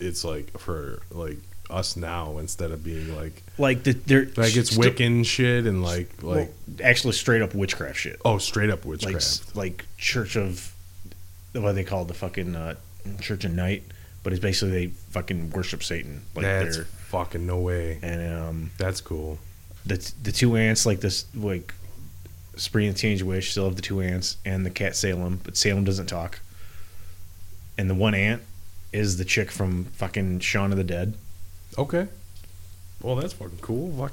it's 0.00 0.24
like 0.24 0.58
for 0.58 1.02
like 1.10 1.38
us 1.70 1.96
now 1.96 2.38
instead 2.38 2.70
of 2.70 2.84
being 2.84 3.14
like 3.16 3.42
Like 3.58 3.82
the 3.84 3.92
they're 3.92 4.26
like 4.36 4.54
it's 4.56 4.70
st- 4.74 4.96
Wiccan 4.96 5.24
shit 5.24 5.66
and 5.66 5.82
like 5.82 6.22
like 6.22 6.48
well, 6.48 6.48
actually 6.84 7.12
straight 7.14 7.40
up 7.42 7.54
witchcraft 7.54 7.98
shit. 7.98 8.20
oh 8.24 8.38
straight 8.38 8.70
up 8.70 8.80
like 8.80 8.90
witchcraft. 8.90 9.16
s- 9.16 9.42
like 9.54 9.86
Church 9.96 10.36
of 10.36 10.72
what 11.54 11.72
they 11.74 11.84
call 11.84 12.04
the 12.04 12.14
fucking 12.14 12.54
uh, 12.56 12.74
Church 13.20 13.44
of 13.44 13.52
Night, 13.52 13.82
but 14.22 14.32
it's 14.32 14.40
basically 14.42 14.70
they 14.70 14.86
fucking 15.10 15.50
worship 15.50 15.82
Satan. 15.82 16.22
Like 16.34 16.44
That's 16.44 16.76
they're 16.76 16.84
fucking 16.84 17.46
no 17.46 17.58
way. 17.58 17.98
and 18.02 18.34
um, 18.38 18.70
That's 18.78 19.00
cool. 19.00 19.38
the 19.86 20.12
the 20.22 20.32
two 20.32 20.56
aunts 20.56 20.86
like 20.86 21.00
this 21.00 21.26
like 21.34 21.74
Spring 22.56 22.86
and 22.88 22.96
Teenage 22.96 23.22
Witch 23.22 23.50
still 23.52 23.64
have 23.64 23.76
the 23.76 23.82
two 23.82 24.00
aunts 24.00 24.36
and 24.44 24.64
the 24.66 24.70
cat 24.70 24.94
Salem, 24.96 25.40
but 25.42 25.56
Salem 25.56 25.84
doesn't 25.84 26.06
talk. 26.06 26.40
And 27.78 27.88
the 27.88 27.94
one 27.94 28.14
aunt 28.14 28.42
is 28.92 29.16
the 29.16 29.24
chick 29.24 29.50
from 29.50 29.86
fucking 29.86 30.40
Shaun 30.40 30.70
of 30.70 30.76
the 30.78 30.84
Dead. 30.84 31.14
Okay. 31.78 32.06
Well, 33.00 33.16
that's 33.16 33.32
fucking 33.32 33.58
cool. 33.62 33.90
Fuck. 33.98 34.12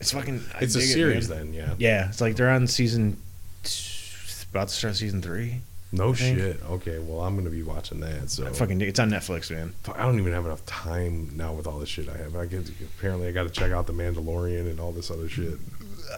It's 0.00 0.12
fucking. 0.12 0.42
I 0.54 0.58
It's 0.64 0.74
a 0.76 0.80
dig 0.80 0.88
it, 0.90 0.92
series 0.92 1.28
then, 1.28 1.52
yeah. 1.54 1.74
Yeah, 1.78 2.08
it's 2.10 2.20
like 2.20 2.36
they're 2.36 2.50
on 2.50 2.66
season. 2.66 3.16
t- 3.64 4.44
About 4.52 4.68
to 4.68 4.74
start 4.74 4.94
season 4.96 5.22
three. 5.22 5.62
No 5.90 6.12
shit. 6.12 6.60
Okay, 6.68 6.98
well 6.98 7.20
I'm 7.20 7.36
gonna 7.36 7.50
be 7.50 7.62
watching 7.62 8.00
that. 8.00 8.30
So 8.30 8.46
I 8.46 8.50
fucking 8.50 8.80
it's 8.82 8.98
on 8.98 9.10
Netflix, 9.10 9.50
man. 9.50 9.74
I 9.94 10.02
don't 10.02 10.18
even 10.18 10.32
have 10.32 10.44
enough 10.44 10.64
time 10.66 11.30
now 11.34 11.54
with 11.54 11.66
all 11.66 11.78
this 11.78 11.88
shit 11.88 12.08
I 12.08 12.16
have. 12.18 12.36
I 12.36 12.46
get 12.46 12.68
apparently 12.98 13.26
I 13.26 13.32
got 13.32 13.44
to 13.44 13.50
check 13.50 13.72
out 13.72 13.86
the 13.86 13.94
Mandalorian 13.94 14.70
and 14.70 14.80
all 14.80 14.92
this 14.92 15.10
other 15.10 15.28
shit. 15.28 15.54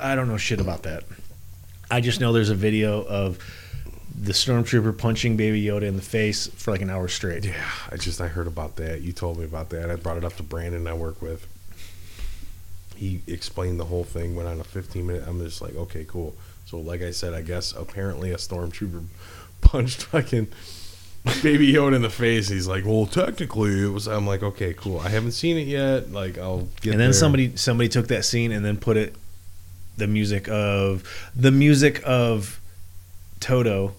I 0.01 0.17
don't 0.17 0.29
know 0.29 0.37
shit 0.37 0.61
about 0.61 0.83
that. 0.85 1.05
I 1.91 2.01
just 2.01 2.21
know 2.21 2.33
there's 2.33 2.51
a 2.51 2.55
video 2.55 3.03
of 3.05 3.39
the 4.21 4.33
stormtrooper 4.33 4.97
punching 4.99 5.37
Baby 5.37 5.63
Yoda 5.63 5.83
in 5.83 5.97
the 5.97 6.03
face 6.03 6.49
for 6.49 6.73
like 6.73 6.83
an 6.83 6.91
hour 6.91 7.09
straight. 7.09 7.45
Yeah, 7.45 7.71
I 7.91 7.97
just 7.97 8.21
I 8.21 8.27
heard 8.27 8.47
about 8.47 8.77
that. 8.77 9.03
You 9.03 9.13
told 9.13 9.39
me 9.39 9.45
about 9.45 9.71
that. 9.71 9.91
I 9.91 9.97
brought 9.97 10.17
it 10.17 10.25
up 10.25 10.37
to 10.37 10.43
Brandon 10.43 10.87
I 10.87 10.95
work 10.95 11.23
with. 11.23 11.47
He 12.97 13.23
explained 13.27 13.81
the 13.81 13.85
whole 13.85 14.05
thing. 14.05 14.35
Went 14.35 14.49
on 14.49 14.61
a 14.61 14.65
15 14.65 15.07
minute. 15.07 15.25
I'm 15.27 15.39
just 15.41 15.63
like, 15.63 15.75
okay, 15.75 16.05
cool. 16.07 16.35
So 16.67 16.79
like 16.79 17.03
I 17.03 17.13
said, 17.13 17.35
I 17.35 17.43
guess 17.43 17.73
apparently 17.73 18.31
a 18.33 18.37
stormtrooper 18.37 19.05
punched 19.71 20.03
fucking 20.05 20.49
Baby 21.43 21.73
Yoda 21.73 21.97
in 21.97 22.03
the 22.03 22.11
face. 22.11 22.49
He's 22.49 22.67
like, 22.67 22.85
well, 22.87 23.07
technically 23.07 23.83
it 23.83 23.89
was. 23.93 24.07
I'm 24.09 24.27
like, 24.27 24.43
okay, 24.43 24.73
cool. 24.75 25.01
I 25.01 25.09
haven't 25.11 25.33
seen 25.33 25.57
it 25.59 25.67
yet. 25.67 26.11
Like 26.11 26.39
I'll 26.39 26.69
get. 26.81 26.93
and 26.93 27.01
then 27.01 27.09
there. 27.11 27.13
somebody 27.13 27.57
somebody 27.57 27.89
took 27.89 28.09
that 28.09 28.25
scene 28.25 28.53
and 28.53 28.65
then 28.65 28.77
put 28.79 28.97
it 28.97 29.15
the 29.97 30.07
music 30.07 30.49
of 30.49 31.05
the 31.37 31.51
music 31.51 32.01
of 32.07 32.59
Toto 33.39 33.95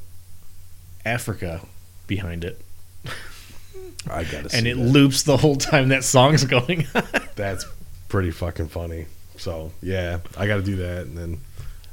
Africa 1.05 1.61
behind 2.07 2.43
it. 2.43 2.59
I 4.09 4.23
gotta. 4.23 4.49
See 4.49 4.57
And 4.57 4.67
it 4.67 4.77
that. 4.77 4.83
loops 4.83 5.23
the 5.23 5.37
whole 5.37 5.55
time 5.57 5.89
that 5.89 6.03
song's 6.03 6.43
going. 6.57 6.87
That's 7.35 7.65
pretty 8.09 8.31
fucking 8.31 8.69
funny. 8.69 9.05
So 9.37 9.71
yeah, 9.81 10.19
I 10.37 10.47
got 10.47 10.57
to 10.57 10.63
do 10.63 10.75
that, 10.77 11.05
and 11.05 11.17
then 11.17 11.39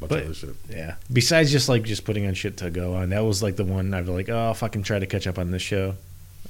bunch 0.01 0.11
But- 0.11 0.19
of 0.21 0.25
other 0.27 0.35
shit. 0.35 0.55
yeah. 0.71 0.95
Besides 1.13 1.51
just 1.51 1.69
like 1.69 1.83
just 1.83 2.05
putting 2.05 2.27
on 2.27 2.35
shit 2.35 2.57
to 2.59 2.71
go 2.71 2.95
on, 2.95 3.11
that 3.11 3.21
was 3.21 3.43
like 3.43 3.57
the 3.57 3.65
one 3.65 3.93
I've 3.95 4.09
like, 4.09 4.29
oh, 4.29 4.47
I'll 4.49 4.55
fucking 4.55 4.83
try 4.85 4.99
to 4.99 5.07
catch 5.07 5.27
up 5.27 5.39
on 5.39 5.51
this 5.51 5.63
show. 5.63 5.97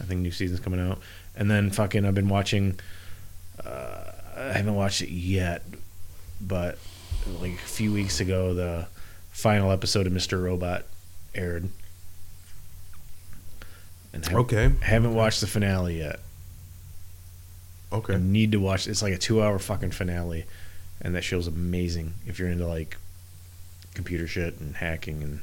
I 0.00 0.04
think 0.04 0.20
new 0.20 0.30
season's 0.30 0.60
coming 0.60 0.80
out, 0.80 0.98
and 1.36 1.50
then 1.50 1.70
fucking 1.70 2.04
I've 2.04 2.14
been 2.14 2.28
watching. 2.28 2.78
Uh, 3.64 4.12
I 4.36 4.52
haven't 4.52 4.74
watched 4.76 5.02
it 5.02 5.10
yet, 5.10 5.64
but 6.40 6.78
like 7.40 7.52
a 7.54 7.56
few 7.56 7.92
weeks 7.92 8.20
ago, 8.20 8.54
the 8.54 8.86
final 9.32 9.72
episode 9.72 10.06
of 10.06 10.12
Mr. 10.12 10.42
Robot 10.42 10.84
aired. 11.34 11.68
And 14.12 14.24
haven't, 14.24 14.38
Okay, 14.40 14.72
haven't 14.80 15.14
watched 15.14 15.40
the 15.40 15.46
finale 15.46 15.98
yet. 15.98 16.20
okay. 17.92 18.14
I 18.14 18.18
need 18.18 18.52
to 18.52 18.58
watch. 18.58 18.86
It's 18.86 19.02
like 19.02 19.12
a 19.12 19.18
two-hour 19.18 19.58
fucking 19.58 19.90
finale, 19.90 20.44
and 21.00 21.14
that 21.14 21.24
show's 21.24 21.46
amazing. 21.46 22.14
If 22.26 22.38
you're 22.38 22.48
into 22.48 22.66
like 22.66 22.96
computer 23.98 24.28
shit 24.28 24.60
and 24.60 24.76
hacking 24.76 25.24
and 25.24 25.40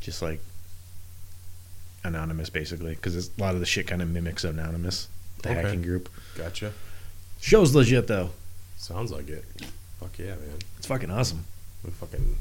just 0.00 0.20
like 0.20 0.40
anonymous, 2.04 2.50
basically, 2.50 2.94
because 2.94 3.16
a 3.16 3.40
lot 3.40 3.54
of 3.54 3.60
the 3.60 3.66
shit 3.66 3.86
kind 3.86 4.02
of 4.02 4.08
mimics 4.10 4.44
anonymous, 4.44 5.08
the 5.42 5.50
Okay. 5.50 5.62
hacking 5.62 5.80
group. 5.82 6.10
Gotcha. 6.36 6.74
Show's 7.40 7.74
legit 7.74 8.06
though. 8.08 8.30
Sounds 8.76 9.10
like 9.10 9.28
it. 9.30 9.42
Fuck 10.00 10.18
yeah, 10.18 10.26
man. 10.36 10.58
It's 10.76 10.86
fucking 10.86 11.10
awesome. 11.10 11.44
We 11.82 11.90
fucking 11.92 12.36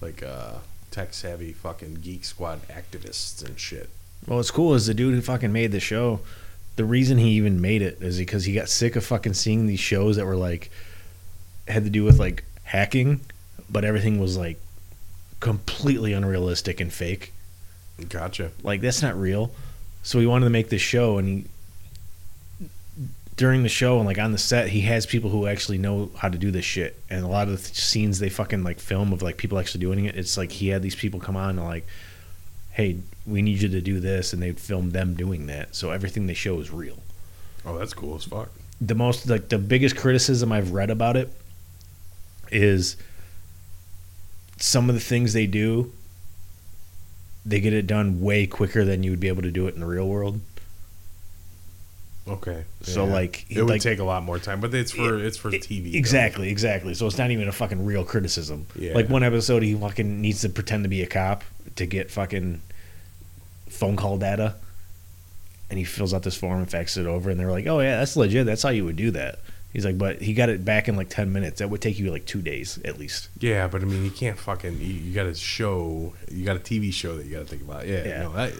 like 0.00 0.22
uh 0.22 0.58
tech 0.92 1.12
savvy 1.12 1.52
fucking 1.52 1.94
geek 1.96 2.24
squad 2.24 2.60
activists 2.68 3.44
and 3.44 3.58
shit. 3.58 3.90
Well, 4.28 4.36
what's 4.36 4.52
cool 4.52 4.74
is 4.74 4.86
the 4.86 4.94
dude 4.94 5.14
who 5.14 5.20
fucking 5.20 5.52
made 5.52 5.72
the 5.72 5.80
show. 5.80 6.20
The 6.76 6.84
reason 6.84 7.18
he 7.18 7.30
even 7.30 7.60
made 7.60 7.82
it 7.82 7.98
is 8.00 8.18
because 8.18 8.44
he 8.44 8.54
got 8.54 8.68
sick 8.68 8.94
of 8.94 9.04
fucking 9.04 9.34
seeing 9.34 9.66
these 9.66 9.80
shows 9.80 10.14
that 10.16 10.26
were 10.26 10.36
like 10.36 10.70
had 11.66 11.82
to 11.84 11.90
do 11.90 12.04
with 12.04 12.18
like 12.20 12.44
hacking, 12.64 13.20
but 13.70 13.84
everything 13.84 14.20
was 14.20 14.36
like 14.36 14.60
completely 15.40 16.12
unrealistic 16.12 16.80
and 16.80 16.92
fake. 16.92 17.32
Gotcha. 18.08 18.50
Like 18.62 18.80
that's 18.80 19.02
not 19.02 19.18
real. 19.18 19.50
So 20.02 20.20
he 20.20 20.26
wanted 20.26 20.44
to 20.44 20.50
make 20.50 20.68
this 20.68 20.82
show, 20.82 21.18
and 21.18 21.28
he 21.28 21.46
during 23.36 23.64
the 23.64 23.68
show 23.68 23.98
and 23.98 24.06
like 24.06 24.18
on 24.18 24.32
the 24.32 24.38
set, 24.38 24.68
he 24.68 24.82
has 24.82 25.06
people 25.06 25.30
who 25.30 25.46
actually 25.46 25.78
know 25.78 26.10
how 26.16 26.28
to 26.28 26.38
do 26.38 26.50
this 26.50 26.64
shit. 26.64 27.00
And 27.10 27.24
a 27.24 27.28
lot 27.28 27.48
of 27.48 27.56
the 27.56 27.74
scenes 27.74 28.18
they 28.18 28.28
fucking 28.28 28.62
like 28.62 28.78
film 28.78 29.12
of 29.12 29.22
like 29.22 29.36
people 29.36 29.58
actually 29.58 29.80
doing 29.80 30.04
it. 30.04 30.16
It's 30.16 30.36
like 30.36 30.52
he 30.52 30.68
had 30.68 30.82
these 30.82 30.94
people 30.94 31.20
come 31.20 31.36
on 31.36 31.58
and 31.58 31.64
like, 31.64 31.86
hey, 32.70 32.98
we 33.26 33.42
need 33.42 33.60
you 33.60 33.68
to 33.68 33.80
do 33.80 34.00
this, 34.00 34.32
and 34.32 34.42
they 34.42 34.52
filmed 34.52 34.92
them 34.92 35.14
doing 35.14 35.46
that. 35.46 35.74
So 35.74 35.90
everything 35.90 36.26
they 36.26 36.34
show 36.34 36.60
is 36.60 36.70
real. 36.70 36.98
Oh, 37.64 37.78
that's 37.78 37.94
cool 37.94 38.14
as 38.16 38.24
fuck. 38.24 38.50
The 38.80 38.94
most 38.94 39.28
like 39.28 39.48
the 39.48 39.58
biggest 39.58 39.96
criticism 39.96 40.52
I've 40.52 40.72
read 40.72 40.90
about 40.90 41.16
it 41.16 41.32
is 42.52 42.96
some 44.64 44.88
of 44.88 44.94
the 44.94 45.00
things 45.00 45.34
they 45.34 45.46
do 45.46 45.92
they 47.44 47.60
get 47.60 47.74
it 47.74 47.86
done 47.86 48.22
way 48.22 48.46
quicker 48.46 48.82
than 48.86 49.02
you 49.02 49.10
would 49.10 49.20
be 49.20 49.28
able 49.28 49.42
to 49.42 49.50
do 49.50 49.66
it 49.66 49.74
in 49.74 49.80
the 49.80 49.86
real 49.86 50.08
world. 50.08 50.40
Okay. 52.26 52.64
So, 52.80 53.04
like, 53.04 53.44
it 53.50 53.60
would 53.60 53.68
like- 53.68 53.82
take 53.82 53.98
a 53.98 54.04
lot 54.04 54.22
more 54.22 54.38
time, 54.38 54.60
but 54.60 54.72
it's 54.74 54.92
for 54.92 55.18
It- 55.18 55.26
it's 55.26 55.36
for 55.36 55.52
it- 55.54 55.60
TV. 55.60 55.92
though. 55.92 55.98
Exactly, 55.98 56.48
exactly. 56.48 56.94
So 56.94 57.06
it's 57.06 57.18
not 57.18 57.30
even 57.30 57.46
a 57.46 57.52
fucking 57.52 57.84
real 57.84 58.02
criticism. 58.02 58.64
Yeah. 58.78 58.94
Like 58.94 59.10
one 59.10 59.22
episode, 59.22 59.62
he 59.62 59.74
fucking 59.74 60.22
needs 60.22 60.40
to 60.40 60.48
pretend 60.48 60.84
to 60.84 60.88
be 60.88 61.02
a 61.02 61.06
cop 61.06 61.44
to 61.76 61.84
get 61.84 62.10
fucking 62.10 62.62
phone 63.68 63.96
call 63.96 64.16
data, 64.16 64.54
and 65.68 65.78
he 65.78 65.84
fills 65.84 66.14
out 66.14 66.22
this 66.22 66.36
form 66.36 66.60
and 66.60 66.68
faxes 66.70 66.96
it 66.96 67.06
over, 67.06 67.28
and 67.28 67.38
they're 67.38 67.50
like, 67.50 67.66
"Oh 67.66 67.80
yeah, 67.80 67.98
that's 67.98 68.16
legit. 68.16 68.46
That's 68.46 68.62
how 68.62 68.70
you 68.70 68.86
would 68.86 68.96
do 68.96 69.10
that." 69.10 69.40
He's 69.74 69.84
like, 69.84 69.98
"But 69.98 70.22
he 70.22 70.34
got 70.34 70.48
it 70.48 70.64
back 70.64 70.88
in 70.88 70.94
like 70.94 71.08
ten 71.08 71.32
minutes. 71.32 71.58
That 71.58 71.68
would 71.68 71.82
take 71.82 71.98
you 71.98 72.10
like 72.12 72.24
two 72.26 72.40
days 72.40 72.78
at 72.84 72.96
least." 72.96 73.28
Yeah, 73.40 73.66
but 73.66 73.82
I 73.82 73.84
mean, 73.84 74.04
you 74.04 74.10
can't 74.10 74.38
fucking. 74.38 74.78
You, 74.78 74.86
you 74.86 75.12
got 75.12 75.26
a 75.26 75.34
show. 75.34 76.14
You 76.30 76.44
got 76.44 76.54
a 76.54 76.60
TV 76.60 76.92
show 76.92 77.16
that 77.16 77.26
you 77.26 77.32
got 77.32 77.40
to 77.40 77.44
think 77.44 77.62
about. 77.62 77.86
Yeah. 77.88 78.06
Yeah. 78.06 78.22
No, 78.22 78.32
that, 78.34 78.52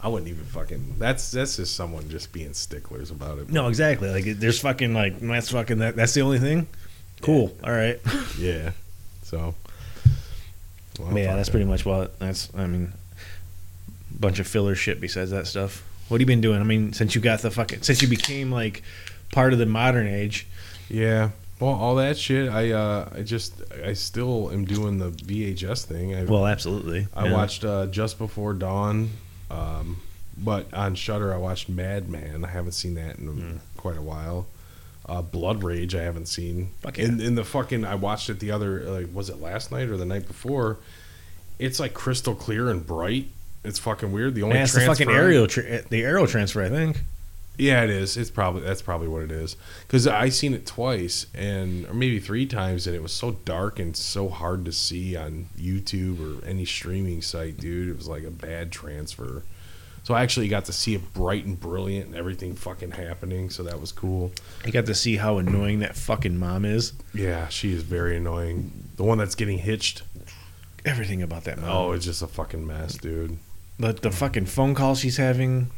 I 0.00 0.06
wouldn't 0.06 0.30
even 0.30 0.44
fucking. 0.44 0.94
That's 0.98 1.32
that's 1.32 1.56
just 1.56 1.74
someone 1.74 2.08
just 2.08 2.32
being 2.32 2.54
sticklers 2.54 3.10
about 3.10 3.38
it. 3.38 3.50
No, 3.50 3.66
exactly. 3.66 4.10
Like 4.10 4.38
there's 4.38 4.60
fucking 4.60 4.94
like 4.94 5.18
that's 5.18 5.50
fucking 5.50 5.78
that. 5.78 5.96
That's 5.96 6.14
the 6.14 6.22
only 6.22 6.38
thing. 6.38 6.68
Cool. 7.20 7.54
All 7.64 7.72
right. 7.72 8.00
Yeah. 8.38 8.70
So. 9.24 9.54
well, 10.98 11.18
yeah, 11.18 11.34
that's 11.34 11.48
that. 11.48 11.52
pretty 11.52 11.66
much 11.66 11.84
what. 11.84 12.18
That's 12.20 12.48
I 12.56 12.66
mean, 12.66 12.92
bunch 14.18 14.38
of 14.38 14.46
filler 14.46 14.74
shit 14.76 15.00
besides 15.00 15.32
that 15.32 15.46
stuff. 15.48 15.84
What 16.08 16.16
have 16.16 16.20
you 16.20 16.26
been 16.26 16.40
doing? 16.40 16.60
I 16.60 16.64
mean, 16.64 16.92
since 16.92 17.14
you 17.14 17.20
got 17.20 17.40
the 17.40 17.50
fucking 17.50 17.82
since 17.82 18.00
you 18.02 18.08
became 18.08 18.50
like 18.50 18.82
part 19.32 19.52
of 19.52 19.58
the 19.58 19.66
modern 19.66 20.06
age. 20.06 20.46
Yeah. 20.90 21.30
Well, 21.60 21.72
all 21.74 21.94
that 21.96 22.16
shit. 22.18 22.48
I 22.50 22.70
uh, 22.72 23.08
I 23.14 23.22
just 23.22 23.54
I 23.84 23.92
still 23.92 24.50
am 24.50 24.64
doing 24.64 24.98
the 24.98 25.10
VHS 25.10 25.84
thing. 25.84 26.14
I, 26.14 26.24
Well, 26.24 26.46
absolutely. 26.46 27.06
I 27.14 27.26
Yeah. 27.26 27.32
watched 27.34 27.64
uh, 27.64 27.86
Just 27.86 28.18
Before 28.18 28.54
Dawn, 28.54 29.10
um, 29.50 30.00
but 30.38 30.72
on 30.72 30.94
Shudder 30.94 31.34
I 31.34 31.36
watched 31.36 31.68
Madman. 31.68 32.44
I 32.44 32.48
haven't 32.48 32.72
seen 32.72 32.94
that 32.94 33.18
in 33.18 33.26
Hmm. 33.26 33.56
quite 33.76 33.98
a 33.98 34.02
while. 34.02 34.46
Uh, 35.06 35.20
Blood 35.22 35.62
Rage 35.62 35.94
I 35.94 36.02
haven't 36.02 36.26
seen. 36.26 36.70
Fuck 36.80 36.96
yeah. 36.96 37.06
in, 37.06 37.20
in 37.20 37.34
the 37.34 37.44
fucking 37.44 37.84
I 37.84 37.94
watched 37.96 38.30
it 38.30 38.38
the 38.40 38.50
other 38.52 38.80
like 38.84 39.08
was 39.12 39.28
it 39.28 39.40
last 39.40 39.70
night 39.70 39.88
or 39.88 39.96
the 39.98 40.04
night 40.06 40.26
before? 40.26 40.78
It's 41.58 41.78
like 41.78 41.92
crystal 41.92 42.34
clear 42.34 42.70
and 42.70 42.86
bright. 42.86 43.26
It's 43.64 43.78
fucking 43.78 44.12
weird. 44.12 44.34
The 44.34 44.44
only 44.44 44.56
Yeah, 44.56 44.62
it's 44.62 44.72
the 44.72 44.80
fucking 44.80 45.10
aerial, 45.10 45.46
tra- 45.46 45.82
the 45.82 46.02
aerial 46.04 46.26
transfer. 46.26 46.62
I 46.62 46.70
think. 46.70 47.02
Yeah, 47.60 47.84
it 47.84 47.90
is. 47.90 48.16
It's 48.16 48.30
probably 48.30 48.62
that's 48.62 48.80
probably 48.80 49.08
what 49.08 49.22
it 49.22 49.30
is. 49.30 49.56
Because 49.86 50.06
I 50.06 50.30
seen 50.30 50.54
it 50.54 50.64
twice 50.64 51.26
and 51.34 51.86
or 51.86 51.94
maybe 51.94 52.18
three 52.18 52.46
times, 52.46 52.86
and 52.86 52.96
it 52.96 53.02
was 53.02 53.12
so 53.12 53.32
dark 53.44 53.78
and 53.78 53.94
so 53.94 54.30
hard 54.30 54.64
to 54.64 54.72
see 54.72 55.14
on 55.14 55.46
YouTube 55.58 56.20
or 56.20 56.44
any 56.46 56.64
streaming 56.64 57.20
site, 57.20 57.58
dude. 57.58 57.90
It 57.90 57.96
was 57.96 58.08
like 58.08 58.24
a 58.24 58.30
bad 58.30 58.72
transfer. 58.72 59.42
So 60.04 60.14
I 60.14 60.22
actually 60.22 60.48
got 60.48 60.64
to 60.64 60.72
see 60.72 60.94
it 60.94 61.12
bright 61.12 61.44
and 61.44 61.60
brilliant 61.60 62.06
and 62.06 62.14
everything 62.16 62.54
fucking 62.54 62.92
happening. 62.92 63.50
So 63.50 63.62
that 63.64 63.78
was 63.78 63.92
cool. 63.92 64.32
I 64.64 64.70
got 64.70 64.86
to 64.86 64.94
see 64.94 65.16
how 65.16 65.36
annoying 65.36 65.80
that 65.80 65.94
fucking 65.94 66.38
mom 66.38 66.64
is. 66.64 66.94
Yeah, 67.12 67.48
she 67.48 67.74
is 67.74 67.82
very 67.82 68.16
annoying. 68.16 68.72
The 68.96 69.04
one 69.04 69.18
that's 69.18 69.34
getting 69.34 69.58
hitched. 69.58 70.02
Everything 70.86 71.22
about 71.22 71.44
that 71.44 71.58
mom. 71.58 71.70
Oh, 71.70 71.92
it's 71.92 72.06
just 72.06 72.22
a 72.22 72.26
fucking 72.26 72.66
mess, 72.66 72.94
dude. 72.94 73.36
But 73.78 74.00
the 74.00 74.10
fucking 74.10 74.46
phone 74.46 74.74
call 74.74 74.94
she's 74.94 75.18
having 75.18 75.70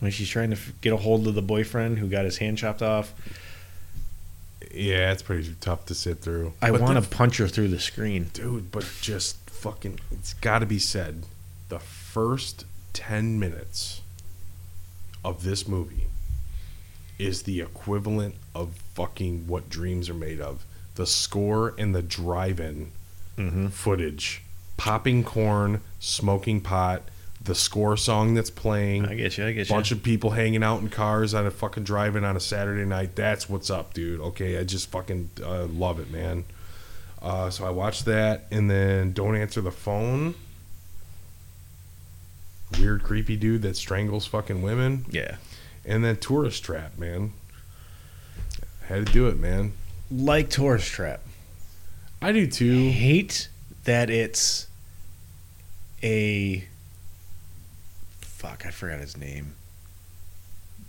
when 0.00 0.10
she's 0.10 0.28
trying 0.28 0.50
to 0.50 0.56
f- 0.56 0.72
get 0.80 0.92
a 0.92 0.96
hold 0.96 1.26
of 1.28 1.34
the 1.34 1.42
boyfriend 1.42 1.98
who 1.98 2.08
got 2.08 2.24
his 2.24 2.38
hand 2.38 2.58
chopped 2.58 2.82
off. 2.82 3.14
Yeah, 4.72 5.12
it's 5.12 5.22
pretty 5.22 5.54
tough 5.60 5.86
to 5.86 5.94
sit 5.94 6.20
through. 6.20 6.52
I 6.62 6.70
But 6.70 6.80
want 6.80 7.02
to 7.02 7.08
punch 7.10 7.38
her 7.38 7.48
through 7.48 7.68
the 7.68 7.80
screen. 7.80 8.30
dude 8.32 8.70
but 8.70 8.86
just 9.00 9.36
fucking 9.50 9.98
it's 10.10 10.34
got 10.34 10.60
to 10.60 10.66
be 10.66 10.78
said 10.78 11.24
the 11.68 11.78
first 11.78 12.64
10 12.94 13.38
minutes 13.38 14.00
of 15.24 15.44
this 15.44 15.68
movie 15.68 16.06
is 17.18 17.42
the 17.42 17.60
equivalent 17.60 18.34
of 18.54 18.74
fucking 18.94 19.46
what 19.46 19.68
dreams 19.68 20.08
are 20.08 20.14
made 20.14 20.40
of 20.40 20.64
the 20.94 21.06
score 21.06 21.74
and 21.78 21.94
the 21.94 22.02
drive-in 22.02 22.90
Mm-hmm. 23.38 23.68
footage 23.68 24.42
popping 24.76 25.24
corn 25.24 25.80
smoking 25.98 26.60
pot 26.60 27.02
the 27.42 27.54
score 27.54 27.96
song 27.96 28.34
that's 28.34 28.50
playing 28.50 29.06
I 29.06 29.14
get 29.14 29.38
you. 29.38 29.46
I 29.46 29.52
get 29.52 29.68
you. 29.68 29.74
bunch 29.74 29.92
of 29.92 30.02
people 30.02 30.30
hanging 30.30 30.62
out 30.62 30.80
in 30.80 30.90
cars 30.90 31.32
on 31.32 31.46
a 31.46 31.50
fucking 31.50 31.84
drive-in 31.84 32.22
on 32.24 32.36
a 32.36 32.40
Saturday 32.40 32.84
night. 32.84 33.16
That's 33.16 33.48
what's 33.48 33.70
up, 33.70 33.94
dude. 33.94 34.20
Okay, 34.20 34.58
I 34.58 34.64
just 34.64 34.90
fucking 34.90 35.30
uh, 35.42 35.64
love 35.66 35.98
it, 36.00 36.10
man. 36.10 36.44
Uh, 37.22 37.50
so 37.50 37.66
I 37.66 37.70
watched 37.70 38.04
that, 38.06 38.46
and 38.50 38.70
then 38.70 39.12
Don't 39.12 39.36
Answer 39.36 39.60
the 39.60 39.70
Phone. 39.70 40.34
Weird, 42.78 43.02
creepy 43.02 43.36
dude 43.36 43.62
that 43.62 43.76
strangles 43.76 44.26
fucking 44.26 44.62
women, 44.62 45.06
yeah. 45.10 45.36
and 45.84 46.04
then 46.04 46.16
Tourist 46.16 46.62
Trap, 46.62 46.98
man. 46.98 47.32
Had 48.86 49.06
to 49.06 49.12
do 49.12 49.28
it, 49.28 49.38
man. 49.38 49.72
Like 50.10 50.50
Tourist 50.50 50.86
Trap. 50.86 51.20
I 52.22 52.32
do 52.32 52.46
too. 52.46 52.90
Hate 52.90 53.48
that 53.84 54.10
it's 54.10 54.66
a 56.02 56.64
fuck. 58.40 58.64
I 58.64 58.70
forgot 58.70 59.00
his 59.00 59.18
name. 59.18 59.52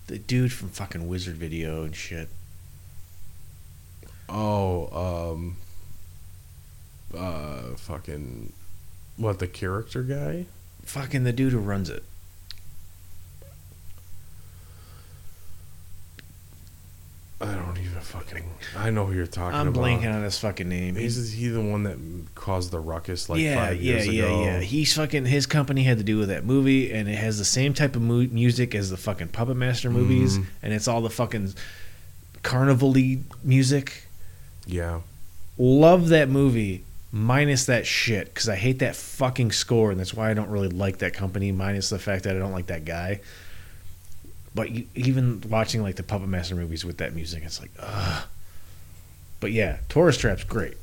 The 0.08 0.18
dude 0.18 0.54
from 0.54 0.70
fucking 0.70 1.06
Wizard 1.06 1.36
Video 1.36 1.84
and 1.84 1.94
shit. 1.94 2.30
Oh, 4.30 5.34
um, 5.34 5.58
uh, 7.14 7.76
fucking, 7.76 8.54
what 9.18 9.40
the 9.40 9.48
character 9.48 10.02
guy? 10.02 10.46
Fucking 10.84 11.26
the 11.26 11.34
dude 11.34 11.52
who 11.52 11.60
runs 11.60 11.90
it. 11.90 12.06
I 17.42 17.54
don't 17.54 17.78
even 17.78 18.00
fucking. 18.12 18.44
I 18.78 18.90
know 18.90 19.06
who 19.06 19.14
you're 19.14 19.26
talking 19.26 19.50
about. 19.50 19.60
I'm 19.62 19.68
about. 19.70 19.84
blanking 19.84 20.14
on 20.14 20.24
his 20.24 20.38
fucking 20.38 20.68
name. 20.68 20.98
Is 20.98 21.32
he 21.34 21.48
the 21.48 21.62
one 21.62 21.84
that 21.84 21.98
caused 22.36 22.72
the 22.72 22.80
ruckus 22.80 23.30
like 23.30 23.40
yeah, 23.40 23.56
five 23.56 23.82
yeah, 23.82 23.94
years 23.94 24.08
yeah, 24.08 24.24
ago? 24.24 24.44
yeah. 24.44 24.60
He's 24.60 24.94
fucking. 24.96 25.26
His 25.26 25.46
company 25.46 25.84
had 25.84 25.98
to 25.98 26.04
do 26.04 26.18
with 26.18 26.30
that 26.30 26.46
movie, 26.46 26.92
and 26.92 27.08
it 27.10 27.16
has 27.16 27.38
the 27.40 27.46
same 27.46 27.74
type 27.74 27.96
of 27.96 28.02
mu- 28.02 28.28
music 28.28 28.76
as 28.76 28.90
the 28.90 28.98
fucking 28.98 29.30
Puppet 29.30 29.58
Master 29.58 29.90
movies, 29.90 30.38
Mhm. 30.38 30.46
and 30.62 30.74
it's 30.74 30.88
all 30.88 31.02
the 31.02 31.10
fucking 31.10 31.54
carnival-y 32.44 33.20
music. 33.44 34.08
Yeah. 34.66 35.02
Love 35.58 36.10
that 36.10 36.30
movie, 36.30 36.84
minus 37.12 37.66
that 37.66 37.86
shit, 37.86 38.34
because 38.34 38.50
I 38.50 38.56
hate 38.56 38.80
that 38.80 38.96
fucking 38.96 39.52
score, 39.52 39.92
and 39.92 40.00
that's 40.00 40.14
why 40.14 40.30
I 40.32 40.34
don't 40.34 40.50
really 40.50 40.70
like 40.70 41.00
that 41.00 41.14
company. 41.14 41.52
Minus 41.52 41.90
the 41.90 42.00
fact 42.00 42.24
that 42.24 42.36
I 42.36 42.40
don't 42.40 42.52
like 42.52 42.68
that 42.68 42.86
guy. 42.86 43.22
But 44.54 44.72
you, 44.72 44.88
even 44.96 45.42
watching 45.50 45.82
like 45.82 45.96
the 45.96 46.04
Puppet 46.04 46.28
Master 46.28 46.56
movies 46.56 46.84
with 46.84 46.98
that 46.98 47.16
music, 47.16 47.44
it's 47.46 47.62
like, 47.62 47.72
ugh. 47.80 48.24
But 49.40 49.52
yeah, 49.52 49.78
Tourist 49.90 50.20
Trap's 50.20 50.44
great. 50.44 50.76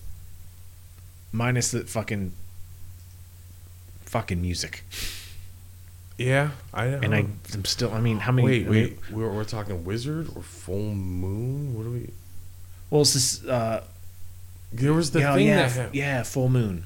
Minus 1.32 1.70
the 1.72 1.80
fucking 1.84 2.32
fucking 4.06 4.40
music. 4.40 4.82
Yeah. 6.16 6.50
I 6.74 6.86
And 6.86 7.14
I, 7.14 7.26
I'm 7.54 7.64
still. 7.64 7.92
I 7.92 8.00
mean, 8.00 8.18
how 8.18 8.32
many? 8.32 8.46
wait, 8.46 8.66
I 8.66 8.70
mean, 8.70 8.82
wait. 8.84 8.98
We're, 9.12 9.30
we're 9.30 9.44
talking 9.44 9.84
wizard 9.84 10.28
or 10.34 10.42
full 10.42 10.94
moon? 10.94 11.74
What 11.76 11.84
do 11.84 11.90
we? 11.92 12.10
Well, 12.90 13.02
it's 13.02 13.12
this. 13.14 13.44
Uh, 13.44 13.84
There 14.72 14.92
was 14.94 15.10
the 15.12 15.20
yeah, 15.20 15.34
thing 15.34 15.46
yeah, 15.46 15.56
that. 15.56 15.64
f- 15.66 15.76
hap- 15.76 15.94
yeah, 15.94 16.22
full 16.24 16.48
moon. 16.48 16.84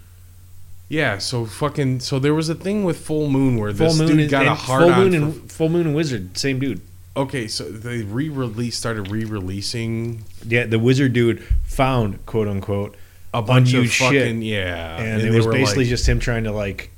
Yeah. 0.93 1.19
So 1.19 1.47
fucking. 1.47 2.01
So 2.01 2.19
there 2.19 2.35
was 2.35 2.49
a 2.49 2.55
thing 2.55 2.85
with 2.85 2.99
full 2.99 3.29
moon 3.31 3.57
where 3.59 3.73
Full 3.73 3.89
this 3.89 3.99
moon 3.99 4.09
dude 4.09 4.21
and, 4.21 4.31
got 4.31 4.47
a 4.47 4.55
hard 4.55 4.83
full 4.85 4.93
on. 4.93 5.11
moon 5.11 5.33
for- 5.33 5.49
full 5.49 5.69
moon 5.71 5.87
and 5.87 5.97
wizard, 5.97 6.37
same 6.37 6.59
dude. 6.59 6.81
okay, 7.17 7.47
so 7.49 7.65
they 7.65 8.03
re-release 8.03 8.77
started 8.77 9.11
re-releasing 9.11 10.25
Yeah, 10.47 10.65
the 10.67 10.79
wizard 10.79 11.13
dude 11.13 11.43
found 11.65 12.25
quote 12.27 12.49
unquote, 12.49 12.95
a 13.35 13.43
bunch 13.43 13.71
of 13.75 13.81
Unused 13.81 13.93
shit. 13.95 14.37
yeah, 14.37 14.99
and, 14.99 15.23
it 15.23 15.31
was 15.33 15.47
basically 15.47 15.85
like 15.85 15.91
just 15.91 16.07
him 16.09 16.19
trying 16.21 16.45
to 16.45 16.53
like 16.53 16.91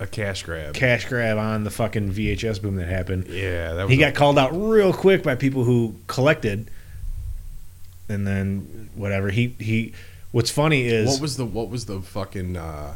a 0.00 0.06
cash 0.06 0.42
grab. 0.44 0.74
cash 0.74 1.04
grab 1.06 1.36
on 1.38 1.62
the 1.64 1.70
fucking 1.70 2.12
VHS 2.12 2.60
boom 2.62 2.76
that 2.76 2.88
happened. 2.88 3.26
yeah, 3.28 3.74
that 3.74 3.84
was 3.88 3.92
He 3.94 4.00
a- 4.02 4.06
got 4.06 4.14
called 4.14 4.38
out 4.38 4.50
real 4.52 4.92
quick 4.92 5.22
by 5.24 5.34
people 5.34 5.64
who 5.64 5.94
collected, 6.06 6.68
and 8.08 8.26
then 8.26 8.90
whatever 8.94 9.30
he 9.30 9.54
he. 9.58 9.92
What's 10.32 10.50
funny 10.50 10.82
is 10.86 11.08
What 11.08 11.20
was 11.20 11.36
the 11.36 11.44
what 11.44 11.68
was 11.70 11.86
the 11.86 12.00
fucking 12.00 12.56
uh, 12.56 12.94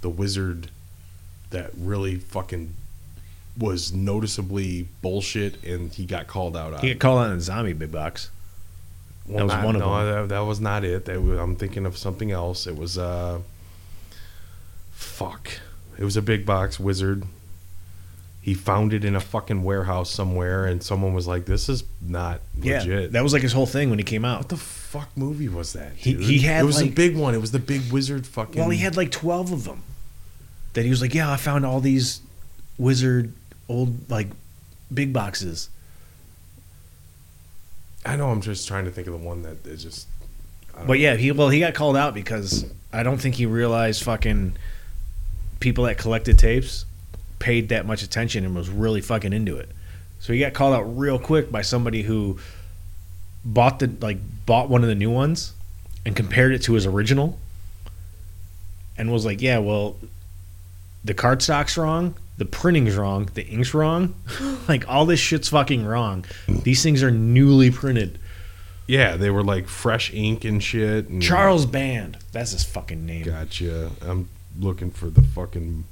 the 0.00 0.08
wizard 0.08 0.70
that 1.50 1.70
really 1.76 2.16
fucking 2.16 2.74
was 3.58 3.92
noticeably 3.92 4.86
bullshit 5.02 5.62
and 5.64 5.92
he 5.92 6.06
got 6.06 6.26
called 6.26 6.56
out 6.56 6.72
on? 6.72 6.80
he 6.80 6.90
got 6.94 6.98
called 7.00 7.26
out 7.26 7.32
in 7.32 7.40
zombie 7.40 7.72
big 7.72 7.90
box. 7.92 8.30
Well, 9.26 9.38
that 9.38 9.44
was 9.44 9.52
not- 9.54 9.64
one 9.64 9.76
of 9.76 9.80
no, 9.82 10.04
them. 10.04 10.28
That, 10.28 10.34
that 10.34 10.40
was 10.40 10.60
not 10.60 10.84
it. 10.84 11.04
That 11.04 11.22
was, 11.22 11.38
I'm 11.38 11.56
thinking 11.56 11.86
of 11.86 11.96
something 11.98 12.30
else. 12.30 12.66
It 12.66 12.76
was 12.76 12.96
uh, 12.98 13.40
fuck. 14.92 15.50
It 15.98 16.04
was 16.04 16.16
a 16.16 16.22
big 16.22 16.46
box 16.46 16.80
wizard. 16.80 17.24
He 18.42 18.54
found 18.54 18.94
it 18.94 19.04
in 19.04 19.14
a 19.14 19.20
fucking 19.20 19.62
warehouse 19.64 20.10
somewhere, 20.10 20.64
and 20.64 20.82
someone 20.82 21.12
was 21.12 21.26
like, 21.26 21.44
"This 21.44 21.68
is 21.68 21.84
not 22.00 22.40
Yeah, 22.60 22.78
legit." 22.78 23.12
that 23.12 23.22
was 23.22 23.34
like 23.34 23.42
his 23.42 23.52
whole 23.52 23.66
thing 23.66 23.90
when 23.90 23.98
he 23.98 24.04
came 24.04 24.24
out. 24.24 24.38
what 24.38 24.48
the 24.48 24.56
fuck 24.56 25.10
movie 25.14 25.48
was 25.48 25.74
that? 25.74 25.92
He- 25.94 26.14
he 26.14 26.38
had, 26.38 26.62
It 26.62 26.66
was 26.66 26.80
like- 26.80 26.92
a 26.92 26.94
big 26.94 27.16
one. 27.16 27.34
It 27.34 27.40
was 27.40 27.52
the 27.52 27.58
big 27.58 27.92
wizard 27.92 28.26
fucking. 28.26 28.58
Well, 28.58 28.70
he 28.70 28.78
had 28.78 28.96
like 28.96 29.10
twelve 29.10 29.52
of 29.52 29.64
them. 29.64 29.82
That 30.74 30.84
he 30.84 30.90
was 30.90 31.00
like, 31.00 31.14
yeah, 31.14 31.30
I 31.30 31.36
found 31.36 31.66
all 31.66 31.80
these 31.80 32.20
wizard 32.78 33.32
old 33.68 34.10
like 34.10 34.28
big 34.92 35.12
boxes. 35.12 35.68
I 38.04 38.16
know. 38.16 38.30
I'm 38.30 38.40
just 38.40 38.66
trying 38.66 38.86
to 38.86 38.90
think 38.90 39.06
of 39.06 39.12
the 39.12 39.26
one 39.26 39.42
that 39.42 39.66
is 39.66 39.82
just. 39.82 40.06
But 40.74 40.86
know. 40.86 40.94
yeah, 40.94 41.16
he 41.16 41.32
well 41.32 41.48
he 41.48 41.60
got 41.60 41.74
called 41.74 41.96
out 41.96 42.14
because 42.14 42.64
I 42.92 43.02
don't 43.02 43.18
think 43.18 43.34
he 43.34 43.46
realized 43.46 44.02
fucking 44.02 44.54
people 45.60 45.84
that 45.84 45.98
collected 45.98 46.38
tapes 46.38 46.86
paid 47.38 47.68
that 47.68 47.86
much 47.86 48.02
attention 48.02 48.44
and 48.44 48.54
was 48.54 48.68
really 48.68 49.00
fucking 49.00 49.32
into 49.32 49.56
it. 49.56 49.68
So 50.18 50.32
he 50.32 50.40
got 50.40 50.52
called 50.54 50.74
out 50.74 50.82
real 50.82 51.18
quick 51.18 51.50
by 51.50 51.62
somebody 51.62 52.02
who 52.02 52.38
bought 53.44 53.78
the 53.78 53.90
like 54.00 54.18
bought 54.46 54.68
one 54.68 54.82
of 54.82 54.88
the 54.88 54.94
new 54.94 55.10
ones 55.10 55.52
and 56.04 56.16
compared 56.16 56.52
it 56.52 56.62
to 56.62 56.74
his 56.74 56.86
original 56.86 57.38
and 58.96 59.12
was 59.12 59.24
like, 59.24 59.42
"Yeah, 59.42 59.58
well, 59.58 59.96
the 61.04 61.14
cardstock's 61.14 61.76
wrong, 61.76 62.14
the 62.38 62.44
printing's 62.44 62.96
wrong, 62.96 63.28
the 63.34 63.46
ink's 63.46 63.74
wrong. 63.74 64.14
like 64.68 64.88
all 64.88 65.06
this 65.06 65.20
shit's 65.20 65.48
fucking 65.48 65.84
wrong. 65.84 66.24
These 66.48 66.82
things 66.82 67.02
are 67.02 67.10
newly 67.10 67.70
printed." 67.70 68.18
Yeah, 68.86 69.16
they 69.16 69.30
were 69.30 69.44
like 69.44 69.68
fresh 69.68 70.12
ink 70.12 70.44
and 70.44 70.60
shit. 70.62 71.08
And 71.08 71.22
Charles 71.22 71.64
Band, 71.64 72.18
that's 72.32 72.50
his 72.50 72.64
fucking 72.64 73.06
name. 73.06 73.22
Gotcha. 73.24 73.90
I'm 74.02 74.28
looking 74.58 74.90
for 74.90 75.06
the 75.10 75.22
fucking 75.22 75.84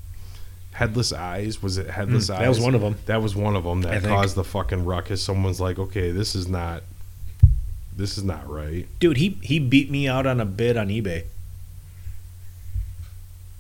headless 0.73 1.13
eyes. 1.13 1.63
Was 1.63 1.79
it 1.79 1.89
headless 1.91 2.29
Mm, 2.29 2.35
eyes? 2.35 2.41
that 2.41 2.49
was 2.49 2.61
one 2.61 2.75
of 2.75 2.81
them. 2.81 2.97
That 3.07 3.23
was 3.23 3.37
one 3.37 3.55
of 3.55 3.63
them 3.63 3.79
I 3.87 3.91
that 3.91 4.03
think. 4.03 4.13
caused 4.13 4.35
the 4.35 4.43
fucking 4.43 4.85
ruckus. 4.85 5.23
Someone's 5.23 5.61
like, 5.61 5.79
okay, 5.79 6.11
this 6.11 6.35
is 6.35 6.49
not 6.49 6.83
this 7.97 8.19
is 8.19 8.25
not 8.25 8.49
right. 8.51 8.87
Dude, 8.99 9.17
he 9.19 9.39
he 9.43 9.61
beat 9.61 9.93
me 9.93 10.09
out 10.09 10.27
on 10.27 10.41
a 10.41 10.45
bid 10.45 10.77
on 10.77 10.89
eBay. 10.89 11.25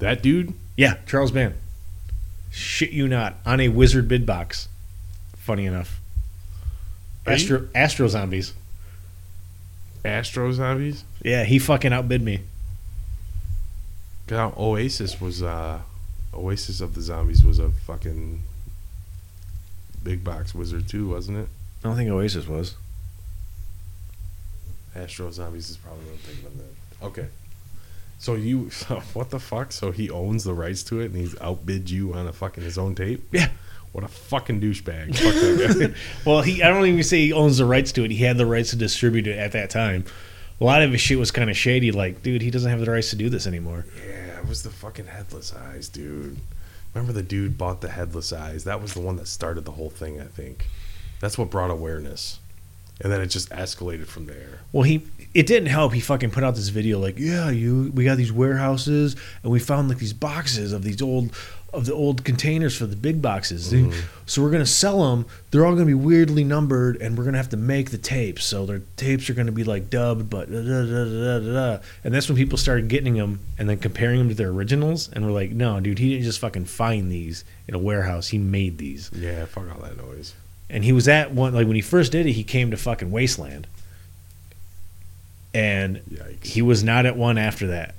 That 0.01 0.21
dude, 0.23 0.53
Yeah, 0.79 0.95
Charles 1.07 1.33
Band. 1.33 1.55
Shit 2.53 2.93
you 2.93 3.09
not 3.09 3.35
on 3.45 3.59
a 3.59 3.67
wizard 3.67 4.07
bid 4.07 4.25
box. 4.25 4.69
Funny 5.37 5.67
enough. 5.67 5.99
Astro 7.27 7.69
Astro 7.75 8.07
zombies. 8.07 8.55
Astro 10.05 10.53
Zombies. 10.53 11.03
Yeah, 11.25 11.43
he 11.43 11.59
fucking 11.59 11.93
outbid 11.93 12.23
me. 12.23 12.43
God, 14.29 14.57
Oasis 14.57 15.21
was 15.21 15.43
uh, 15.43 15.81
Oasis 16.33 16.81
of 16.81 16.95
the 16.95 17.01
Zombies 17.01 17.45
was 17.45 17.59
a 17.59 17.71
fucking 17.71 18.41
big 20.05 20.23
box 20.23 20.55
wizard 20.55 20.89
too, 20.89 21.09
wasn't 21.09 21.39
it? 21.39 21.49
I 21.83 21.89
don't 21.89 21.97
think 21.97 22.09
Oasis 22.09 22.47
was. 22.47 22.77
Astro 24.95 25.33
Zombies 25.33 25.71
is 25.71 25.77
probably 25.77 26.05
what 26.05 26.13
I'm 26.13 26.19
thinking 26.19 26.47
of 26.47 26.57
that. 26.57 27.07
Okay. 27.07 27.29
So 28.19 28.35
you, 28.35 28.65
what 29.15 29.31
the 29.31 29.39
fuck? 29.41 29.73
So 29.73 29.91
he 29.93 30.11
owns 30.11 30.45
the 30.45 30.55
rights 30.55 30.83
to 30.85 31.01
it, 31.01 31.07
and 31.07 31.17
he's 31.17 31.39
outbid 31.41 31.89
you 31.91 32.15
on 32.15 32.27
a 32.27 32.33
fucking 32.33 32.65
his 32.65 32.77
own 32.79 32.95
tape. 32.95 33.23
Yeah. 33.33 33.49
What 33.93 34.05
a 34.05 34.09
fucking 34.09 34.61
douchebag! 34.61 35.17
Fuck 35.17 35.35
that. 35.79 35.95
Well, 36.27 36.43
he 36.43 36.63
I 36.63 36.69
don't 36.69 36.85
even 36.87 37.03
say 37.03 37.19
he 37.27 37.33
owns 37.33 37.57
the 37.59 37.65
rights 37.65 37.91
to 37.93 38.05
it. 38.05 38.11
He 38.11 38.19
had 38.23 38.37
the 38.37 38.45
rights 38.45 38.71
to 38.71 38.77
distribute 38.77 39.27
it 39.27 39.39
at 39.39 39.53
that 39.53 39.71
time. 39.71 40.05
A 40.61 40.65
lot 40.65 40.83
of 40.83 40.93
his 40.93 41.01
shit 41.01 41.19
was 41.19 41.31
kind 41.31 41.49
of 41.49 41.57
shady. 41.57 41.91
Like, 41.91 42.23
dude, 42.23 42.43
he 42.43 42.51
doesn't 42.51 42.71
have 42.71 42.81
the 42.81 42.91
rights 42.91 43.11
to 43.11 43.17
do 43.17 43.29
this 43.31 43.47
anymore. 43.47 43.87
yeah, 44.07 44.39
it 44.41 44.47
was 44.47 44.63
the 44.63 44.71
fucking 44.71 45.07
headless 45.07 45.55
eyes, 45.55 45.89
dude. 45.89 46.37
Remember 46.93 47.13
the 47.15 47.23
dude 47.23 47.57
bought 47.57 47.81
the 47.81 47.89
headless 47.89 48.33
eyes? 48.33 48.65
That 48.65 48.83
was 48.83 48.93
the 48.93 49.01
one 49.01 49.17
that 49.17 49.27
started 49.27 49.65
the 49.65 49.73
whole 49.73 49.91
thing. 49.91 50.21
I 50.21 50.25
think 50.25 50.67
that's 51.21 51.39
what 51.39 51.49
brought 51.51 51.71
awareness, 51.71 52.41
and 53.01 53.13
then 53.13 53.21
it 53.21 53.27
just 53.27 53.51
escalated 53.51 54.07
from 54.07 54.27
there. 54.27 54.61
Well, 54.73 54.83
he 54.83 55.07
it 55.35 55.47
didn't 55.47 55.69
help. 55.69 55.93
He 55.93 56.01
fucking 56.01 56.31
put 56.31 56.43
out 56.43 56.55
this 56.55 56.69
video 56.69 56.99
like, 56.99 57.19
yeah, 57.19 57.51
you 57.51 57.93
we 57.95 58.05
got 58.05 58.17
these 58.17 58.33
warehouses 58.33 59.17
and 59.43 59.53
we 59.53 59.61
found 59.61 59.89
like 59.89 59.99
these 59.99 60.13
boxes 60.13 60.73
of 60.73 60.83
these 60.83 61.01
old 61.03 61.33
of 61.73 61.85
the 61.85 61.93
old 61.93 62.25
containers 62.25 62.77
for 62.77 62.87
the 62.87 62.97
big 62.97 63.21
boxes. 63.21 63.73
Mm-hmm. 63.73 63.99
So 64.27 64.43
we're 64.43 64.51
gonna 64.51 64.67
sell 64.67 65.11
them. 65.11 65.27
They're 65.51 65.67
all 65.67 65.75
gonna 65.75 65.85
be 65.85 65.95
weirdly 65.95 66.45
numbered, 66.45 66.97
and 67.01 67.17
we're 67.17 67.25
gonna 67.25 67.37
have 67.37 67.51
to 67.51 67.57
make 67.57 67.91
the 67.91 67.99
tapes. 67.99 68.45
So 68.45 68.65
their 68.65 68.81
tapes 68.97 69.29
are 69.29 69.35
gonna 69.35 69.53
be 69.53 69.65
like 69.65 69.91
dubbed, 69.91 70.31
but 70.31 70.51
da, 70.51 70.63
da, 70.63 70.83
da, 70.83 71.05
da, 71.05 71.39
da, 71.39 71.77
da. 71.77 71.83
and 72.05 72.15
that's 72.15 72.29
when 72.29 72.37
people 72.37 72.57
started 72.57 72.89
getting 72.89 73.15
them 73.15 73.41
and 73.59 73.69
then 73.69 73.79
comparing 73.79 74.19
them 74.19 74.29
to 74.31 74.35
their 74.35 74.49
originals. 74.49 75.11
And 75.13 75.27
we're 75.27 75.33
like, 75.33 75.51
no, 75.51 75.79
dude, 75.81 75.99
he 75.99 76.11
didn't 76.11 76.25
just 76.25 76.39
fucking 76.39 76.65
find 76.65 77.13
these 77.13 77.45
in 77.67 77.75
a 77.75 77.79
warehouse. 77.79 78.29
He 78.29 78.39
made 78.39 78.79
these. 78.79 79.11
Yeah, 79.15 79.45
fuck 79.45 79.71
all 79.75 79.83
that 79.83 79.99
noise. 79.99 80.35
And 80.71 80.85
he 80.85 80.93
was 80.93 81.09
at 81.09 81.33
one 81.33 81.55
like 81.55 81.67
when 81.67 81.77
he 81.77 81.83
first 81.83 82.13
did 82.13 82.27
it, 82.27 82.33
he 82.33 82.45
came 82.45 82.71
to 82.71 82.77
fucking 82.77 83.11
Wasteland. 83.11 83.67
And 85.55 85.97
Yikes. 86.13 86.45
he 86.45 86.63
was 86.63 86.85
not 86.85 87.07
at 87.07 87.17
one 87.17 87.39
after 87.39 87.69
that. 87.69 87.95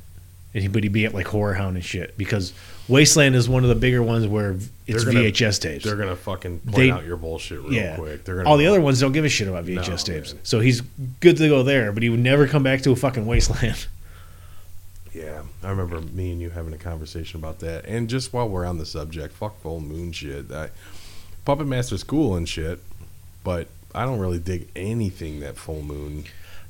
And 0.53 0.63
he, 0.63 0.67
but 0.67 0.83
he'd 0.83 0.91
be 0.93 1.05
at 1.05 1.13
like 1.13 1.27
Horror 1.27 1.53
Hound 1.55 1.75
and 1.75 1.85
shit 1.85 2.17
because 2.17 2.53
Wasteland 2.87 3.35
is 3.35 3.47
one 3.47 3.63
of 3.63 3.69
the 3.69 3.75
bigger 3.75 4.01
ones 4.01 4.25
where 4.27 4.55
it's 4.87 5.03
gonna- 5.03 5.19
VHS 5.19 5.59
tapes. 5.61 5.83
They're 5.85 5.95
gonna 5.95 6.15
fucking 6.15 6.59
point 6.59 6.75
They- 6.75 6.91
out 6.91 7.05
your 7.05 7.17
bullshit 7.17 7.59
real 7.61 7.73
yeah. 7.73 7.95
quick. 7.95 8.23
They're 8.23 8.37
gonna 8.37 8.49
All 8.49 8.57
the 8.57 8.65
other 8.67 8.81
ones 8.81 8.99
don't 8.99 9.11
give 9.11 9.25
a 9.25 9.29
shit 9.29 9.47
about 9.47 9.65
No, 9.67 9.81
VHS 9.81 10.03
tapes. 10.03 10.33
man. 10.33 10.41
So 10.43 10.59
he's 10.59 10.81
good 11.19 11.37
to 11.37 11.47
go 11.47 11.61
there, 11.63 11.91
but 11.91 12.01
he 12.03 12.09
would 12.09 12.19
never 12.19 12.47
come 12.47 12.63
back 12.63 12.81
to 12.83 12.91
a 12.91 12.95
fucking 12.95 13.25
Wasteland. 13.25 13.87
Yeah, 15.11 15.41
I 15.63 15.71
remember 15.71 16.01
me 16.01 16.31
and 16.31 16.39
you 16.39 16.51
having 16.51 16.71
a 16.71 16.77
conversation 16.77 17.39
about 17.39 17.59
that. 17.59 17.85
And 17.85 18.07
just 18.07 18.31
while 18.31 18.47
we're 18.47 18.63
on 18.63 18.77
the 18.77 18.85
subject, 18.85 19.33
fuck 19.33 19.59
full 19.59 19.81
moon 19.81 20.11
shit. 20.11 20.51
I, 20.51 20.69
Puppet 21.49 21.65
Master's 21.65 22.03
cool 22.03 22.35
and 22.35 22.47
shit, 22.47 22.79
but 23.43 23.67
I 23.95 24.05
don't 24.05 24.19
really 24.19 24.37
dig 24.37 24.67
anything 24.75 25.39
that 25.39 25.57
full 25.57 25.81
moon. 25.81 26.25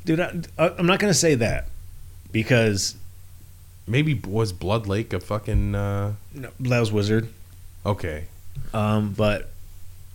Dude, 0.05 0.21
I, 0.21 0.29
I'm 0.57 0.85
not 0.85 0.99
going 0.99 1.11
to 1.11 1.19
say 1.19 1.35
that 1.35 1.67
because 2.31 2.95
Maybe 3.85 4.13
was 4.13 4.53
Blood 4.53 4.87
Lake 4.87 5.11
a 5.11 5.19
fucking 5.19 5.75
uh, 5.75 6.13
no, 6.33 6.51
that 6.61 6.79
was 6.79 6.93
Wizard. 6.93 7.27
okay? 7.85 8.27
Um, 8.73 9.11
but 9.17 9.49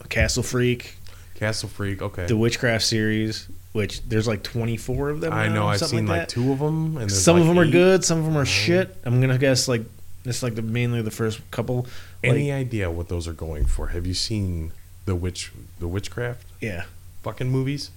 Castle 0.08 0.42
Freak, 0.42 0.96
Castle 1.34 1.68
Freak, 1.68 2.00
okay. 2.00 2.24
the 2.24 2.36
Witchcraft 2.38 2.84
series, 2.84 3.46
which 3.72 4.02
there's 4.08 4.26
like 4.26 4.42
24 4.44 5.10
of 5.10 5.20
them. 5.20 5.34
I 5.34 5.48
now, 5.48 5.54
know 5.56 5.66
I've 5.66 5.80
seen 5.80 6.06
like, 6.06 6.20
that. 6.20 6.28
two 6.30 6.52
of 6.52 6.60
them, 6.60 6.96
and 6.96 7.12
Some 7.12 7.36
of 7.36 7.42
like 7.42 7.54
them 7.54 7.58
are 7.58 7.70
good, 7.70 8.02
some 8.02 8.18
of 8.18 8.24
them 8.24 8.38
are 8.38 8.46
shit. 8.46 8.96
I'm 9.04 9.20
gonna 9.20 9.36
guess 9.36 9.68
like 9.68 9.82
it's 10.24 10.42
like 10.42 10.54
the 10.54 10.62
mainly 10.62 11.02
the 11.02 11.10
first 11.10 11.40
couple. 11.50 11.86
Any 12.22 12.50
Like, 12.50 12.60
idea 12.66 12.90
what 12.90 13.08
those 13.08 13.28
are 13.28 13.32
going 13.32 13.66
for? 13.66 13.88
Have 13.88 14.06
you 14.06 14.14
seen 14.14 14.72
the 15.04 15.14
witch, 15.14 15.52
the 15.78 15.88
witchcraft 15.88 16.46
yeah, 16.60 16.84
fucking 17.22 17.50
movies? 17.50 17.90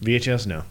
VHS 0.00 0.46
no. 0.46 0.64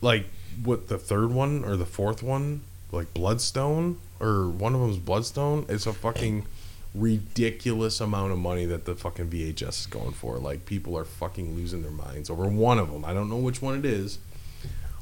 like 0.00 0.26
what 0.64 0.88
the 0.88 0.98
third 0.98 1.30
one 1.32 1.64
or 1.64 1.76
the 1.76 1.86
fourth 1.86 2.22
one 2.22 2.62
like 2.92 3.12
bloodstone 3.14 3.98
or 4.20 4.48
one 4.48 4.74
of 4.74 4.80
them's 4.80 4.98
bloodstone 4.98 5.64
it's 5.68 5.86
a 5.86 5.92
fucking 5.92 6.46
ridiculous 6.94 8.00
amount 8.00 8.32
of 8.32 8.38
money 8.38 8.64
that 8.64 8.84
the 8.84 8.94
fucking 8.94 9.28
vhs 9.28 9.62
is 9.80 9.86
going 9.86 10.12
for 10.12 10.36
like 10.38 10.64
people 10.66 10.96
are 10.96 11.04
fucking 11.04 11.54
losing 11.54 11.82
their 11.82 11.90
minds 11.92 12.28
over 12.30 12.44
one 12.46 12.78
of 12.78 12.90
them 12.90 13.04
i 13.04 13.12
don't 13.12 13.28
know 13.28 13.36
which 13.36 13.60
one 13.62 13.78
it 13.78 13.84
is 13.84 14.18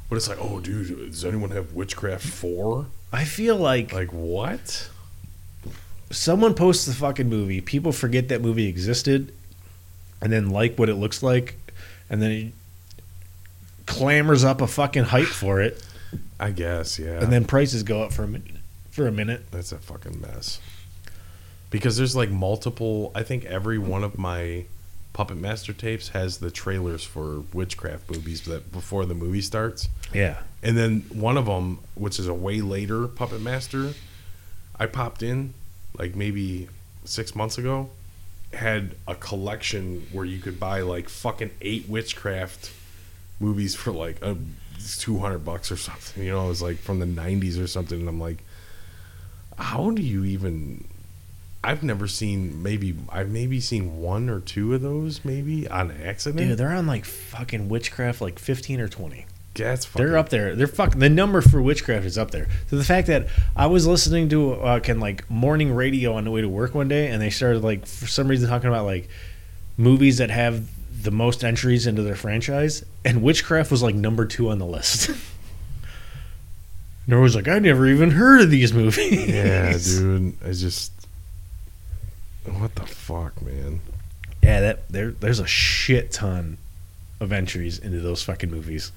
but 0.08 0.16
it's 0.16 0.28
like 0.28 0.38
oh 0.40 0.60
dude 0.60 1.10
does 1.10 1.24
anyone 1.24 1.50
have 1.50 1.72
witchcraft 1.72 2.24
4 2.26 2.86
I 3.12 3.24
feel 3.24 3.56
like, 3.56 3.92
like 3.92 4.12
what 4.12 4.90
someone 6.10 6.54
posts 6.54 6.86
the 6.86 6.92
fucking 6.94 7.28
movie, 7.28 7.60
people 7.60 7.92
forget 7.92 8.28
that 8.28 8.40
movie 8.40 8.66
existed, 8.68 9.32
and 10.20 10.32
then 10.32 10.50
like 10.50 10.76
what 10.78 10.88
it 10.88 10.94
looks 10.94 11.22
like, 11.22 11.56
and 12.08 12.22
then 12.22 12.30
it 12.30 12.52
clamors 13.86 14.44
up 14.44 14.60
a 14.60 14.66
fucking 14.66 15.04
hype 15.04 15.26
for 15.42 15.60
it, 15.60 15.82
i 16.40 16.50
guess 16.50 16.98
yeah 16.98 17.20
and 17.22 17.32
then 17.32 17.44
prices 17.44 17.82
go 17.82 18.02
up 18.02 18.12
for 18.12 18.24
a 18.24 18.28
minute. 18.28 18.50
For 18.90 19.06
a 19.06 19.12
minute, 19.12 19.50
That's 19.50 19.72
a 19.72 19.78
fucking 19.78 20.22
mess. 20.22 20.58
Because 21.68 21.98
there's 21.98 22.16
like 22.16 22.30
multiple. 22.30 23.12
I 23.14 23.22
think 23.22 23.44
every 23.44 23.76
one 23.76 24.02
of 24.02 24.16
my 24.16 24.64
Puppet 25.12 25.36
Master 25.36 25.74
tapes 25.74 26.08
has 26.08 26.38
the 26.38 26.50
trailers 26.50 27.04
for 27.04 27.40
witchcraft 27.52 28.10
movies 28.10 28.40
that 28.46 28.72
before 28.72 29.04
the 29.04 29.12
movie 29.14 29.42
starts. 29.42 29.90
yeah. 30.14 30.38
And 30.62 30.78
then 30.78 31.02
one 31.12 31.36
of 31.36 31.44
them, 31.44 31.80
which 31.94 32.18
is 32.18 32.26
a 32.26 32.32
way 32.32 32.62
later 32.62 33.06
Puppet 33.06 33.42
Master, 33.42 33.92
I 34.80 34.86
popped 34.86 35.22
in 35.22 35.52
like 35.98 36.14
maybe 36.14 36.68
six 37.04 37.34
months 37.34 37.58
ago, 37.58 37.90
had 38.52 38.94
a 39.06 39.14
collection 39.14 40.06
where 40.12 40.24
you 40.24 40.38
could 40.38 40.58
buy 40.58 40.80
like 40.80 41.08
fucking 41.08 41.50
eight 41.60 41.88
witchcraft 41.88 42.72
movies 43.40 43.74
for 43.74 43.92
like 43.92 44.22
a 44.22 44.36
two 44.98 45.18
hundred 45.18 45.44
bucks 45.44 45.70
or 45.70 45.76
something. 45.76 46.24
You 46.24 46.32
know, 46.32 46.46
it 46.46 46.48
was 46.48 46.62
like 46.62 46.78
from 46.78 47.00
the 47.00 47.06
nineties 47.06 47.58
or 47.58 47.66
something. 47.66 48.00
And 48.00 48.08
I'm 48.08 48.20
like, 48.20 48.38
how 49.58 49.90
do 49.90 50.02
you 50.02 50.24
even? 50.24 50.84
I've 51.64 51.82
never 51.82 52.06
seen 52.06 52.62
maybe 52.62 52.94
I've 53.08 53.30
maybe 53.30 53.58
seen 53.58 54.00
one 54.00 54.28
or 54.28 54.38
two 54.40 54.72
of 54.74 54.82
those 54.82 55.24
maybe 55.24 55.66
on 55.66 55.90
accident. 55.90 56.48
Dude, 56.48 56.58
they're 56.58 56.70
on 56.70 56.86
like 56.86 57.04
fucking 57.04 57.68
witchcraft, 57.68 58.20
like 58.20 58.38
fifteen 58.38 58.80
or 58.80 58.88
twenty. 58.88 59.26
That's 59.64 59.84
fucking, 59.84 60.06
They're 60.06 60.18
up 60.18 60.28
there. 60.28 60.54
They're 60.54 60.66
fucking. 60.66 61.00
The 61.00 61.08
number 61.08 61.40
for 61.40 61.60
witchcraft 61.62 62.04
is 62.04 62.18
up 62.18 62.30
there. 62.30 62.48
So 62.68 62.76
the 62.76 62.84
fact 62.84 63.06
that 63.08 63.28
I 63.54 63.66
was 63.66 63.86
listening 63.86 64.28
to 64.30 64.54
uh, 64.54 64.80
can 64.80 65.00
like 65.00 65.28
morning 65.30 65.72
radio 65.72 66.14
on 66.14 66.24
the 66.24 66.30
way 66.30 66.40
to 66.40 66.48
work 66.48 66.74
one 66.74 66.88
day, 66.88 67.08
and 67.08 67.20
they 67.20 67.30
started 67.30 67.62
like 67.62 67.86
for 67.86 68.06
some 68.06 68.28
reason 68.28 68.48
talking 68.48 68.68
about 68.68 68.84
like 68.84 69.08
movies 69.76 70.18
that 70.18 70.30
have 70.30 70.68
the 71.02 71.10
most 71.10 71.44
entries 71.44 71.86
into 71.86 72.02
their 72.02 72.16
franchise, 72.16 72.84
and 73.04 73.22
witchcraft 73.22 73.70
was 73.70 73.82
like 73.82 73.94
number 73.94 74.26
two 74.26 74.50
on 74.50 74.58
the 74.58 74.66
list. 74.66 75.08
and 77.06 77.14
I 77.14 77.18
was 77.18 77.34
like, 77.34 77.48
I 77.48 77.58
never 77.58 77.86
even 77.86 78.10
heard 78.10 78.40
of 78.40 78.50
these 78.50 78.72
movies. 78.72 79.28
Yeah, 79.28 79.76
dude. 79.84 80.34
I 80.44 80.52
just 80.52 80.92
what 82.44 82.74
the 82.74 82.86
fuck, 82.86 83.40
man. 83.42 83.80
Yeah, 84.42 84.60
that 84.60 84.88
there. 84.88 85.10
There's 85.10 85.40
a 85.40 85.46
shit 85.46 86.12
ton 86.12 86.58
of 87.20 87.32
entries 87.32 87.78
into 87.78 88.00
those 88.00 88.22
fucking 88.22 88.50
movies. 88.50 88.92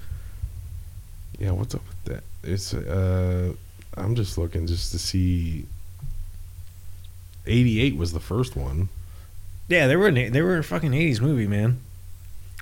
Yeah, 1.39 1.51
what's 1.51 1.73
up 1.73 1.81
with 1.87 2.03
that? 2.05 2.23
It's 2.43 2.73
uh 2.73 3.53
I'm 3.95 4.15
just 4.15 4.37
looking 4.37 4.67
just 4.67 4.91
to 4.91 4.99
see 4.99 5.65
88 7.47 7.95
was 7.95 8.13
the 8.13 8.19
first 8.19 8.55
one. 8.55 8.89
Yeah, 9.67 9.87
they 9.87 9.95
were 9.95 10.07
an, 10.07 10.31
they 10.31 10.41
were 10.41 10.57
a 10.57 10.63
fucking 10.63 10.93
eighties 10.93 11.21
movie, 11.21 11.47
man. 11.47 11.79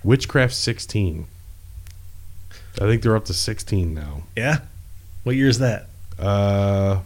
Witchcraft 0.03 0.53
16. 0.53 1.25
I 2.75 2.79
think 2.81 3.01
they're 3.01 3.15
up 3.15 3.25
to 3.25 3.33
16 3.33 3.93
now. 3.93 4.23
Yeah. 4.35 4.59
What 5.23 5.35
year 5.35 5.47
is 5.47 5.59
that? 5.59 5.87
Uh 6.19 6.99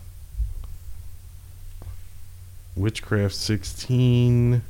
Witchcraft 2.76 3.36
16. 3.36 4.62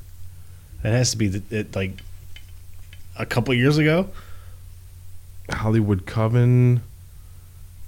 That 0.83 0.89
has 0.89 1.11
to 1.11 1.17
be 1.17 1.27
the, 1.27 1.59
it, 1.59 1.75
like 1.75 2.03
a 3.17 3.25
couple 3.25 3.53
years 3.53 3.77
ago. 3.77 4.09
Hollywood 5.49 6.05
Coven 6.05 6.81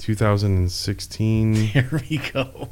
2016. 0.04 1.54
Here 1.56 2.02
we 2.10 2.18
go. 2.18 2.70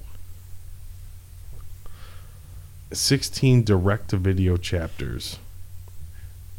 16 2.92 3.64
direct 3.64 4.10
to 4.10 4.18
video 4.18 4.58
chapters. 4.58 5.40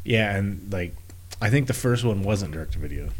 Yeah, 0.02 0.34
and 0.34 0.72
like 0.72 0.96
I 1.42 1.50
think 1.50 1.66
the 1.66 1.74
first 1.74 2.04
one 2.04 2.22
wasn't 2.22 2.52
direct 2.52 2.72
to 2.72 2.78
video. 2.78 3.10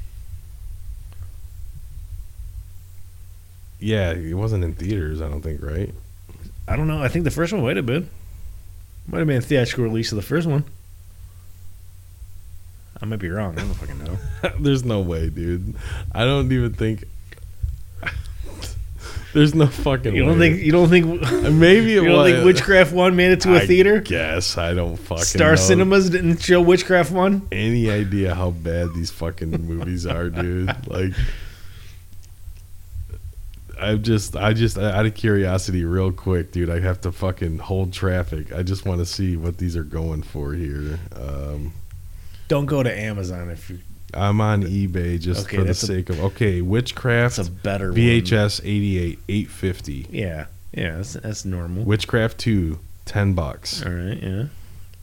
Yeah, 3.79 4.13
it 4.13 4.33
wasn't 4.33 4.65
in 4.65 4.75
theaters. 4.75 5.21
I 5.21 5.29
don't 5.29 5.43
think, 5.43 5.63
right? 5.63 5.93
I 6.67 6.77
don't 6.77 6.89
know. 6.89 7.03
I 7.03 7.09
think 7.09 7.25
the 7.25 7.31
first 7.31 7.53
one 7.53 7.63
might 7.63 7.77
have 7.77 7.85
been. 7.85 8.09
Might 9.07 9.19
have 9.19 9.27
been 9.27 9.39
a 9.39 9.43
theatrical 9.43 9.85
release 9.85 10.11
of 10.11 10.17
the 10.17 10.23
first 10.23 10.47
one. 10.47 10.65
I 13.01 13.05
might 13.05 13.19
be 13.19 13.29
wrong. 13.29 13.59
I 13.59 13.63
don't 13.63 13.75
fucking 13.75 14.05
know. 14.05 14.17
There's 14.59 14.85
no 14.85 15.01
way, 15.01 15.29
dude. 15.29 15.75
I 16.13 16.25
don't 16.25 16.51
even 16.51 16.73
think. 16.73 17.05
There's 19.33 19.55
no 19.55 19.67
fucking. 19.67 20.15
You 20.15 20.25
don't 20.25 20.39
way. 20.39 20.51
think? 20.51 20.65
You 20.65 20.73
don't 20.73 20.89
think? 20.89 21.07
Maybe 21.53 21.95
it 21.97 22.01
was. 22.01 22.05
You 22.05 22.09
don't 22.09 22.19
was. 22.19 22.33
think 22.33 22.45
Witchcraft 22.45 22.93
One 22.93 23.17
made 23.17 23.33
it 23.33 23.41
to 23.43 23.55
a 23.55 23.61
I 23.61 23.67
theater? 23.67 24.01
Guess 24.01 24.59
I 24.59 24.75
don't 24.75 24.97
fucking. 24.97 25.25
Star 25.25 25.51
know 25.51 25.57
Cinemas 25.57 26.11
didn't 26.11 26.43
show 26.43 26.61
Witchcraft 26.61 27.11
One. 27.11 27.49
Any 27.51 27.91
idea 27.91 28.35
how 28.35 28.51
bad 28.51 28.93
these 28.95 29.11
fucking 29.11 29.51
movies 29.51 30.07
are, 30.07 30.29
dude? 30.29 30.75
Like, 30.87 31.13
I'm 33.81 34.03
just, 34.03 34.37
I 34.37 34.53
just, 34.53 34.77
out 34.77 35.07
of 35.07 35.15
curiosity, 35.15 35.85
real 35.85 36.13
quick, 36.13 36.53
dude. 36.53 36.69
I 36.69 36.81
have 36.81 37.01
to 37.03 37.13
fucking 37.13 37.59
hold 37.59 37.93
traffic. 37.93 38.53
I 38.53 38.63
just 38.63 38.85
want 38.85 39.01
to 39.01 39.07
see 39.07 39.37
what 39.37 39.59
these 39.59 39.77
are 39.77 39.85
going 39.85 40.23
for 40.23 40.53
here. 40.53 41.01
Um, 41.17 41.73
Don't 42.49 42.67
go 42.67 42.83
to 42.83 42.97
Amazon 42.97 43.49
if 43.51 43.71
you. 43.71 43.79
I'm 44.15 44.41
on 44.41 44.63
eBay 44.63 45.19
just 45.21 45.47
Okay, 45.47 45.57
for 45.57 45.63
the 45.63 45.67
that's 45.69 45.83
a- 45.83 45.87
sake 45.87 46.11
of 46.11 46.21
okay. 46.21 46.61
Witchcraft 46.61 47.37
That's 47.37 47.49
a 47.49 47.51
better 47.51 47.89
one. 47.89 47.97
VHS 47.97 48.61
88 48.65 49.19
850. 49.29 50.07
Yeah, 50.11 50.47
yeah, 50.73 50.97
that's, 50.97 51.15
that's 51.15 51.45
normal. 51.45 51.85
Witchcraft 51.85 52.39
2 52.39 52.79
10 53.07 53.33
bucks. 53.35 53.85
All 53.85 53.93
right, 53.93 54.23
yeah. 54.23 54.45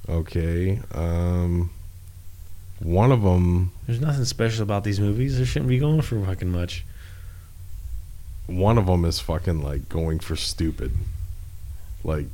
Okay. 0.08 0.80
Um 0.94 1.70
one 2.80 3.12
of 3.12 3.22
them 3.24 3.72
There's 3.88 4.00
nothing 4.00 4.24
special 4.26 4.64
about 4.64 4.84
these 4.86 5.00
movies. 5.00 5.38
They 5.38 5.44
shouldn't 5.46 5.68
be 5.70 5.80
going 5.80 6.02
for 6.02 6.24
fucking 6.26 6.50
much. 6.50 6.86
one 8.48 8.78
of 8.78 8.86
them 8.88 9.06
is 9.06 9.20
fucking 9.20 9.62
like 9.62 9.90
going 9.90 10.20
for 10.20 10.36
stupid 10.36 10.92
like 12.04 12.28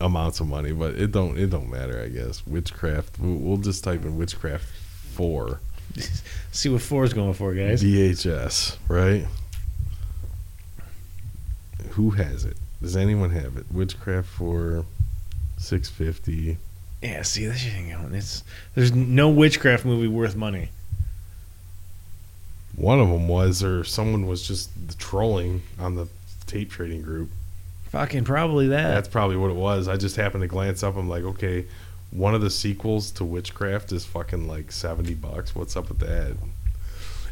amounts 0.00 0.40
of 0.40 0.46
money, 0.46 0.72
but 0.72 0.94
it 0.94 1.10
don't 1.10 1.38
it 1.38 1.48
don't 1.50 1.68
matter, 1.70 2.00
I 2.00 2.08
guess. 2.08 2.46
Witchcraft 2.46 3.18
we'll, 3.18 3.34
we'll 3.36 3.56
just 3.56 3.82
type 3.82 4.04
in 4.04 4.16
Witchcraft 4.16 4.64
4 5.14 5.60
See 6.52 6.68
what 6.68 6.82
four 6.82 7.04
is 7.04 7.12
going 7.12 7.34
for, 7.34 7.54
guys. 7.54 7.82
VHS, 7.82 8.76
right? 8.88 9.26
Who 11.90 12.10
has 12.10 12.44
it? 12.44 12.56
Does 12.82 12.96
anyone 12.96 13.30
have 13.30 13.56
it? 13.56 13.66
Witchcraft 13.72 14.28
4 14.28 14.84
650 15.58 16.58
Yeah, 17.02 17.22
see, 17.22 17.46
this 17.46 17.58
shit 17.58 17.74
ain't 17.74 17.90
going. 17.90 18.14
It's 18.14 18.44
there's 18.74 18.94
no 18.94 19.30
witchcraft 19.30 19.84
movie 19.84 20.08
worth 20.08 20.36
money. 20.36 20.70
One 22.74 23.00
of 23.00 23.08
them 23.08 23.28
was, 23.28 23.62
or 23.62 23.84
someone 23.84 24.26
was 24.26 24.46
just 24.46 24.70
trolling 24.98 25.62
on 25.78 25.94
the 25.94 26.08
tape 26.46 26.70
trading 26.70 27.00
group. 27.00 27.30
Fucking 27.88 28.24
probably 28.24 28.68
that. 28.68 28.88
That's 28.94 29.08
probably 29.08 29.36
what 29.36 29.50
it 29.50 29.56
was. 29.56 29.88
I 29.88 29.96
just 29.96 30.16
happened 30.16 30.42
to 30.42 30.48
glance 30.48 30.82
up. 30.82 30.96
I'm 30.96 31.08
like, 31.08 31.24
okay, 31.24 31.64
one 32.10 32.34
of 32.34 32.40
the 32.40 32.50
sequels 32.50 33.10
to 33.12 33.24
Witchcraft 33.24 33.92
is 33.92 34.04
fucking 34.04 34.46
like 34.48 34.72
seventy 34.72 35.14
bucks. 35.14 35.54
What's 35.54 35.76
up 35.76 35.88
with 35.88 35.98
that? 36.00 36.36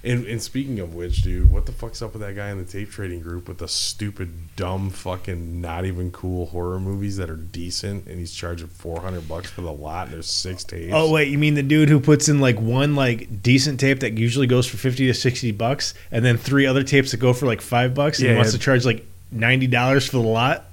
And, 0.06 0.26
and 0.26 0.42
speaking 0.42 0.80
of 0.80 0.94
which, 0.94 1.22
dude, 1.22 1.50
what 1.50 1.64
the 1.64 1.72
fuck's 1.72 2.02
up 2.02 2.12
with 2.12 2.20
that 2.20 2.36
guy 2.36 2.50
in 2.50 2.58
the 2.58 2.64
tape 2.66 2.90
trading 2.90 3.20
group 3.20 3.48
with 3.48 3.56
the 3.56 3.66
stupid, 3.68 4.54
dumb, 4.54 4.90
fucking, 4.90 5.62
not 5.62 5.86
even 5.86 6.10
cool 6.10 6.44
horror 6.44 6.78
movies 6.78 7.16
that 7.16 7.30
are 7.30 7.36
decent, 7.36 8.06
and 8.06 8.18
he's 8.18 8.34
charging 8.34 8.66
four 8.66 9.00
hundred 9.00 9.26
bucks 9.26 9.48
for 9.50 9.62
the 9.62 9.72
lot, 9.72 10.08
and 10.08 10.14
there's 10.16 10.28
six 10.30 10.62
tapes. 10.62 10.92
Oh 10.94 11.10
wait, 11.10 11.28
you 11.28 11.38
mean 11.38 11.54
the 11.54 11.62
dude 11.62 11.88
who 11.88 12.00
puts 12.00 12.28
in 12.28 12.38
like 12.38 12.60
one 12.60 12.94
like 12.94 13.42
decent 13.42 13.80
tape 13.80 14.00
that 14.00 14.18
usually 14.18 14.46
goes 14.46 14.66
for 14.66 14.76
fifty 14.76 15.06
to 15.06 15.14
sixty 15.14 15.52
bucks, 15.52 15.94
and 16.10 16.22
then 16.22 16.36
three 16.36 16.66
other 16.66 16.82
tapes 16.82 17.12
that 17.12 17.16
go 17.16 17.32
for 17.32 17.46
like 17.46 17.62
five 17.62 17.94
bucks, 17.94 18.18
and 18.18 18.28
Yeah. 18.28 18.36
wants 18.36 18.52
to 18.52 18.58
charge 18.58 18.84
like 18.84 19.06
ninety 19.32 19.66
dollars 19.68 20.04
for 20.04 20.18
the 20.18 20.22
lot? 20.28 20.66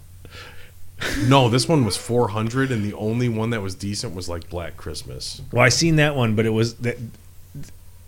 No, 1.27 1.49
this 1.49 1.67
one 1.67 1.85
was 1.85 1.97
four 1.97 2.29
hundred, 2.29 2.71
and 2.71 2.83
the 2.83 2.93
only 2.93 3.29
one 3.29 3.49
that 3.51 3.61
was 3.61 3.75
decent 3.75 4.15
was 4.15 4.29
like 4.29 4.49
Black 4.49 4.77
Christmas. 4.77 5.41
Well, 5.51 5.63
I 5.63 5.69
seen 5.69 5.95
that 5.97 6.15
one, 6.15 6.35
but 6.35 6.45
it 6.45 6.51
was 6.51 6.75
that 6.75 6.97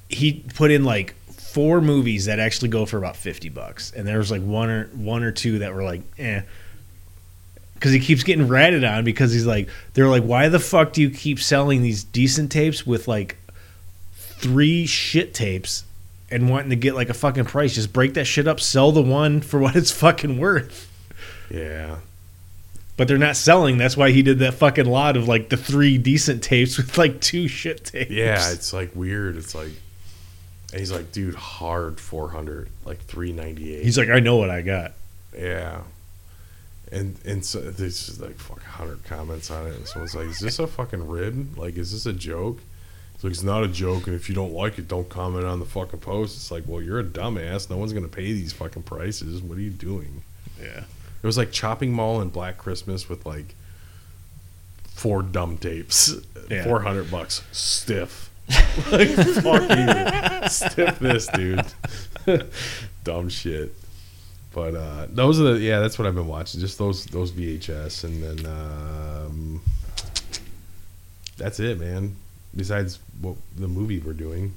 he 0.09 0.43
put 0.53 0.71
in 0.71 0.83
like 0.83 1.15
four 1.31 1.81
movies 1.81 2.25
that 2.25 2.39
actually 2.39 2.69
go 2.69 2.85
for 2.85 2.97
about 2.97 3.15
fifty 3.15 3.49
bucks, 3.49 3.91
and 3.95 4.07
there 4.07 4.17
was 4.17 4.31
like 4.31 4.41
one 4.41 4.69
or 4.69 4.85
one 4.93 5.23
or 5.23 5.31
two 5.31 5.59
that 5.59 5.73
were 5.73 5.83
like, 5.83 6.01
eh. 6.17 6.41
Because 7.75 7.91
he 7.91 7.99
keeps 7.99 8.23
getting 8.23 8.47
ratted 8.47 8.85
on 8.85 9.03
because 9.03 9.33
he's 9.33 9.45
like, 9.45 9.67
they're 9.93 10.07
like, 10.07 10.23
why 10.23 10.47
the 10.47 10.59
fuck 10.59 10.93
do 10.93 11.01
you 11.01 11.09
keep 11.09 11.37
selling 11.37 11.81
these 11.81 12.01
decent 12.05 12.49
tapes 12.49 12.87
with 12.87 13.09
like 13.09 13.35
three 14.13 14.85
shit 14.85 15.33
tapes 15.33 15.83
and 16.31 16.49
wanting 16.49 16.69
to 16.69 16.77
get 16.77 16.95
like 16.95 17.09
a 17.09 17.13
fucking 17.13 17.43
price? 17.43 17.75
Just 17.75 17.91
break 17.91 18.13
that 18.13 18.23
shit 18.23 18.47
up, 18.47 18.61
sell 18.61 18.93
the 18.93 19.01
one 19.01 19.41
for 19.41 19.59
what 19.59 19.75
it's 19.75 19.91
fucking 19.91 20.39
worth. 20.39 20.89
Yeah, 21.49 21.97
But 22.95 23.07
they're 23.07 23.17
not 23.17 23.35
selling. 23.35 23.77
That's 23.77 23.97
why 23.97 24.11
he 24.11 24.21
did 24.21 24.39
that 24.39 24.53
fucking 24.53 24.85
lot 24.85 25.17
of 25.17 25.27
like 25.27 25.49
the 25.49 25.57
three 25.57 25.97
decent 25.97 26.43
tapes 26.43 26.77
with 26.77 26.97
like 26.97 27.21
two 27.21 27.47
shit 27.47 27.85
tapes. 27.85 28.11
Yeah, 28.11 28.51
it's 28.51 28.71
like 28.73 28.95
weird. 28.95 29.35
It's 29.35 29.55
like, 29.55 29.71
and 30.71 30.79
he's 30.79 30.91
like, 30.91 31.11
dude, 31.11 31.35
hard 31.35 31.99
400, 31.99 32.69
like 32.85 32.99
398. 33.05 33.83
He's 33.83 33.97
like, 33.97 34.09
I 34.09 34.19
know 34.19 34.37
what 34.37 34.49
I 34.49 34.61
got. 34.61 34.93
yeah. 35.37 35.81
And 36.91 37.15
and 37.25 37.43
so 37.43 37.59
there's 37.59 38.05
just 38.05 38.21
like 38.21 38.37
fuck 38.37 38.57
100 38.57 39.03
comments 39.05 39.49
on 39.49 39.65
it. 39.65 39.73
And 39.75 39.87
someone's 39.87 40.13
like, 40.13 40.27
is 40.27 40.39
this 40.39 40.59
a 40.59 40.67
fucking 40.67 41.07
rib? 41.07 41.57
Like, 41.57 41.75
is 41.75 41.91
this 41.91 42.05
a 42.05 42.13
joke? 42.13 42.59
It's 43.15 43.23
like, 43.23 43.33
it's 43.33 43.41
not 43.41 43.63
a 43.63 43.67
joke. 43.67 44.05
And 44.05 44.15
if 44.15 44.29
you 44.29 44.35
don't 44.35 44.53
like 44.53 44.77
it, 44.77 44.87
don't 44.87 45.09
comment 45.09 45.45
on 45.45 45.57
the 45.59 45.65
fucking 45.65 46.01
post. 46.01 46.35
It's 46.35 46.51
like, 46.51 46.65
well, 46.67 46.83
you're 46.83 46.99
a 46.99 47.03
dumbass. 47.03 47.67
No 47.67 47.77
one's 47.77 47.93
going 47.93 48.07
to 48.07 48.15
pay 48.15 48.33
these 48.33 48.53
fucking 48.53 48.83
prices. 48.83 49.41
What 49.41 49.57
are 49.57 49.61
you 49.61 49.71
doing? 49.71 50.21
Yeah. 50.61 50.83
It 51.23 51.25
was 51.25 51.37
like 51.37 51.51
Chopping 51.53 51.93
Mall 51.93 52.19
and 52.19 52.31
Black 52.31 52.57
Christmas 52.57 53.07
with 53.07 53.25
like 53.25 53.55
four 54.93 55.23
dumb 55.23 55.57
tapes. 55.57 56.13
Yeah. 56.49 56.63
Four 56.65 56.81
hundred 56.81 57.09
bucks. 57.09 57.41
Stiff. 57.53 58.29
like 58.91 59.07
fuck 59.07 59.61
you. 59.69 60.49
Stiff 60.49 60.99
this, 60.99 61.27
dude. 61.27 61.65
dumb 63.05 63.29
shit. 63.29 63.73
But 64.53 64.75
uh 64.75 65.07
those 65.09 65.39
are 65.39 65.53
the 65.53 65.59
yeah, 65.59 65.79
that's 65.79 65.97
what 65.97 66.07
I've 66.07 66.15
been 66.15 66.27
watching. 66.27 66.59
Just 66.59 66.77
those 66.77 67.05
those 67.05 67.31
VHS 67.31 68.03
and 68.03 68.21
then 68.21 68.45
um 68.45 69.61
that's 71.37 71.61
it, 71.61 71.79
man. 71.79 72.17
Besides 72.53 72.99
what 73.21 73.37
the 73.55 73.69
movie 73.69 73.99
we're 73.99 74.11
doing. 74.13 74.53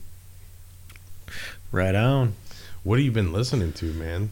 Right 1.70 1.94
on. 1.94 2.34
What 2.82 2.98
have 2.98 3.04
you 3.04 3.12
been 3.12 3.32
listening 3.32 3.72
to, 3.74 3.86
man? 3.92 4.30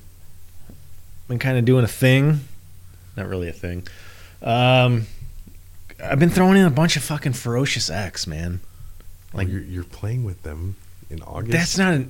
Been 1.28 1.38
kind 1.38 1.56
of 1.58 1.64
doing 1.64 1.84
a 1.84 1.88
thing. 1.88 2.40
Not 3.16 3.26
really 3.28 3.48
a 3.48 3.52
thing. 3.52 3.86
Um, 4.42 5.06
I've 6.02 6.18
been 6.18 6.30
throwing 6.30 6.56
in 6.58 6.66
a 6.66 6.70
bunch 6.70 6.96
of 6.96 7.02
fucking 7.02 7.32
Ferocious 7.32 7.88
X, 7.88 8.26
man. 8.26 8.60
Like 9.32 9.46
Like- 9.46 9.52
you're, 9.52 9.62
you're 9.62 9.84
playing 9.84 10.24
with 10.24 10.42
them 10.42 10.76
in 11.10 11.22
August. 11.22 11.52
That's 11.52 11.78
not 11.78 11.94
a, 11.94 12.06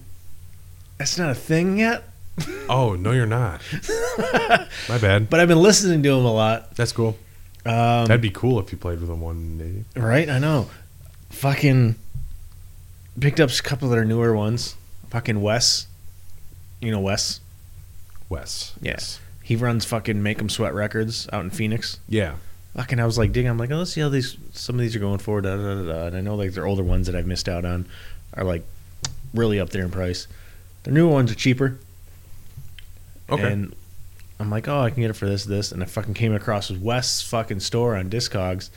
that's 0.98 1.16
not 1.18 1.30
a 1.30 1.34
thing 1.34 1.78
yet. 1.78 2.04
Oh 2.68 2.94
no, 2.96 3.12
you're 3.12 3.26
not. 3.26 3.60
My 4.88 4.98
bad. 4.98 5.28
But 5.30 5.38
I've 5.40 5.48
been 5.48 5.60
listening 5.62 6.02
to 6.02 6.08
them 6.16 6.24
a 6.24 6.32
lot. 6.32 6.74
That's 6.76 6.92
cool. 6.92 7.16
Um, 7.66 8.06
That'd 8.06 8.22
be 8.22 8.30
cool 8.30 8.58
if 8.58 8.72
you 8.72 8.78
played 8.78 9.00
with 9.00 9.08
them 9.10 9.20
one 9.20 9.58
day. 9.94 10.00
right. 10.00 10.28
I 10.30 10.38
know. 10.38 10.70
Fucking 11.28 11.94
picked 13.20 13.38
up 13.38 13.50
a 13.50 13.62
couple 13.62 13.88
of 13.88 13.92
their 13.92 14.04
newer 14.06 14.34
ones. 14.34 14.76
Fucking 15.10 15.40
Wes. 15.42 15.86
You 16.80 16.90
know 16.90 17.00
Wes. 17.00 17.40
Wes. 18.34 18.72
Yes. 18.80 19.20
He 19.42 19.56
runs 19.56 19.84
fucking 19.84 20.22
Make 20.22 20.38
'em 20.38 20.48
Sweat 20.48 20.74
Records 20.74 21.28
out 21.32 21.44
in 21.44 21.50
Phoenix. 21.50 21.98
Yeah. 22.08 22.34
Fucking, 22.74 22.98
I 22.98 23.06
was 23.06 23.16
like 23.18 23.32
digging. 23.32 23.50
I'm 23.50 23.58
like, 23.58 23.70
oh, 23.70 23.76
let's 23.76 23.92
see 23.92 24.00
how 24.00 24.08
these 24.08 24.36
some 24.52 24.74
of 24.76 24.80
these 24.80 24.96
are 24.96 25.00
going 25.00 25.18
for. 25.18 25.40
Da, 25.40 25.56
da, 25.56 25.74
da, 25.74 25.82
da. 25.82 26.06
And 26.06 26.16
I 26.16 26.20
know 26.20 26.34
like 26.34 26.52
their 26.52 26.66
older 26.66 26.82
ones 26.82 27.06
that 27.06 27.14
I've 27.14 27.26
missed 27.26 27.48
out 27.48 27.64
on 27.64 27.86
are 28.34 28.42
like 28.44 28.64
really 29.32 29.60
up 29.60 29.70
there 29.70 29.84
in 29.84 29.90
price. 29.90 30.26
The 30.82 30.90
newer 30.90 31.12
ones 31.12 31.30
are 31.30 31.36
cheaper. 31.36 31.78
Okay. 33.30 33.52
And 33.52 33.74
I'm 34.40 34.50
like, 34.50 34.66
oh, 34.68 34.80
I 34.80 34.90
can 34.90 35.02
get 35.02 35.10
it 35.10 35.14
for 35.14 35.26
this, 35.26 35.44
this, 35.44 35.72
and 35.72 35.82
I 35.82 35.86
fucking 35.86 36.14
came 36.14 36.34
across 36.34 36.70
West's 36.70 37.22
fucking 37.22 37.60
store 37.60 37.96
on 37.96 38.10
Discogs, 38.10 38.68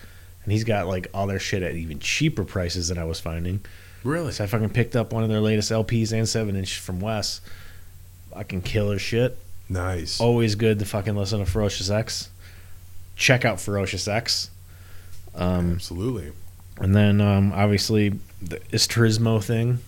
and 0.43 0.53
he's 0.53 0.63
got 0.63 0.87
like 0.87 1.07
all 1.13 1.27
their 1.27 1.39
shit 1.39 1.63
at 1.63 1.73
even 1.73 1.99
cheaper 1.99 2.45
prices 2.45 2.89
than 2.89 2.97
I 2.97 3.03
was 3.03 3.19
finding. 3.19 3.61
really? 4.03 4.31
So 4.31 4.43
I 4.43 4.47
fucking 4.47 4.69
picked 4.69 4.95
up 4.95 5.11
one 5.11 5.23
of 5.23 5.29
their 5.29 5.41
latest 5.41 5.71
LPs 5.71 6.13
and 6.13 6.29
seven 6.29 6.55
inch 6.55 6.79
from 6.79 6.99
Wes. 6.99 7.41
Fucking 8.31 8.61
killer 8.61 8.99
shit. 8.99 9.37
Nice. 9.69 10.19
Always 10.21 10.55
good 10.55 10.79
to 10.79 10.85
fucking 10.85 11.15
listen 11.15 11.39
to 11.39 11.45
Ferocious 11.45 11.89
X. 11.89 12.29
Check 13.15 13.43
out 13.45 13.59
Ferocious 13.59 14.07
X. 14.07 14.49
Um, 15.35 15.73
Absolutely. 15.73 16.31
and 16.79 16.95
then 16.95 17.19
um, 17.21 17.51
obviously 17.53 18.13
the 18.41 18.57
Isturismo 18.71 19.43
thing. 19.43 19.79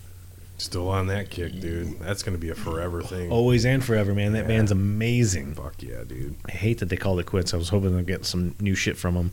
Still 0.58 0.90
on 0.90 1.08
that 1.08 1.30
kick, 1.30 1.60
dude. 1.62 2.00
That's 2.00 2.22
gonna 2.22 2.38
be 2.38 2.50
a 2.50 2.56
forever 2.56 3.02
thing. 3.02 3.32
Always 3.32 3.66
and 3.66 3.82
forever, 3.84 4.14
man. 4.14 4.34
That 4.34 4.42
Yeah. 4.42 4.48
band's 4.48 4.72
amazing. 4.72 5.56
Fuck 5.56 5.82
yeah, 5.82 6.04
dude. 6.06 6.36
I 6.48 6.52
hate 6.52 6.80
that 6.80 6.90
they 6.90 6.98
called 6.98 7.20
it 7.20 7.26
quits. 7.26 7.54
I 7.54 7.58
was 7.58 7.70
hoping 7.70 7.96
to 7.96 8.04
get 8.04 8.26
some 8.26 8.56
new 8.60 8.76
shit 8.76 8.98
from 8.98 9.16
them. 9.16 9.32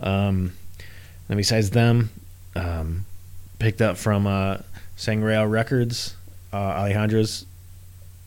Um, 0.00 0.52
then 1.28 1.36
besides 1.36 1.70
them, 1.70 2.10
um, 2.56 3.04
picked 3.60 3.80
up 3.80 3.96
from 3.96 4.26
uh, 4.26 4.58
Sangreal 4.96 5.46
Records, 5.46 6.16
uh, 6.52 6.56
Alejandra's 6.82 7.46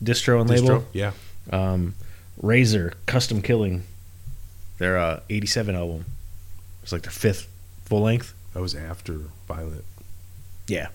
distro 0.02 0.40
and 0.40 0.48
label. 0.48 0.86
Yeah. 0.94 1.12
Um, 1.50 1.94
Razor 2.40 2.94
Custom 3.06 3.42
Killing, 3.42 3.82
their 4.78 4.98
uh, 4.98 5.20
'87 5.30 5.74
album. 5.74 6.04
It's 6.82 6.92
like 6.92 7.02
their 7.02 7.10
fifth 7.10 7.48
full 7.84 8.02
length. 8.02 8.34
That 8.54 8.60
was 8.60 8.74
after 8.74 9.20
Violent. 9.48 9.84
Yeah, 10.68 10.88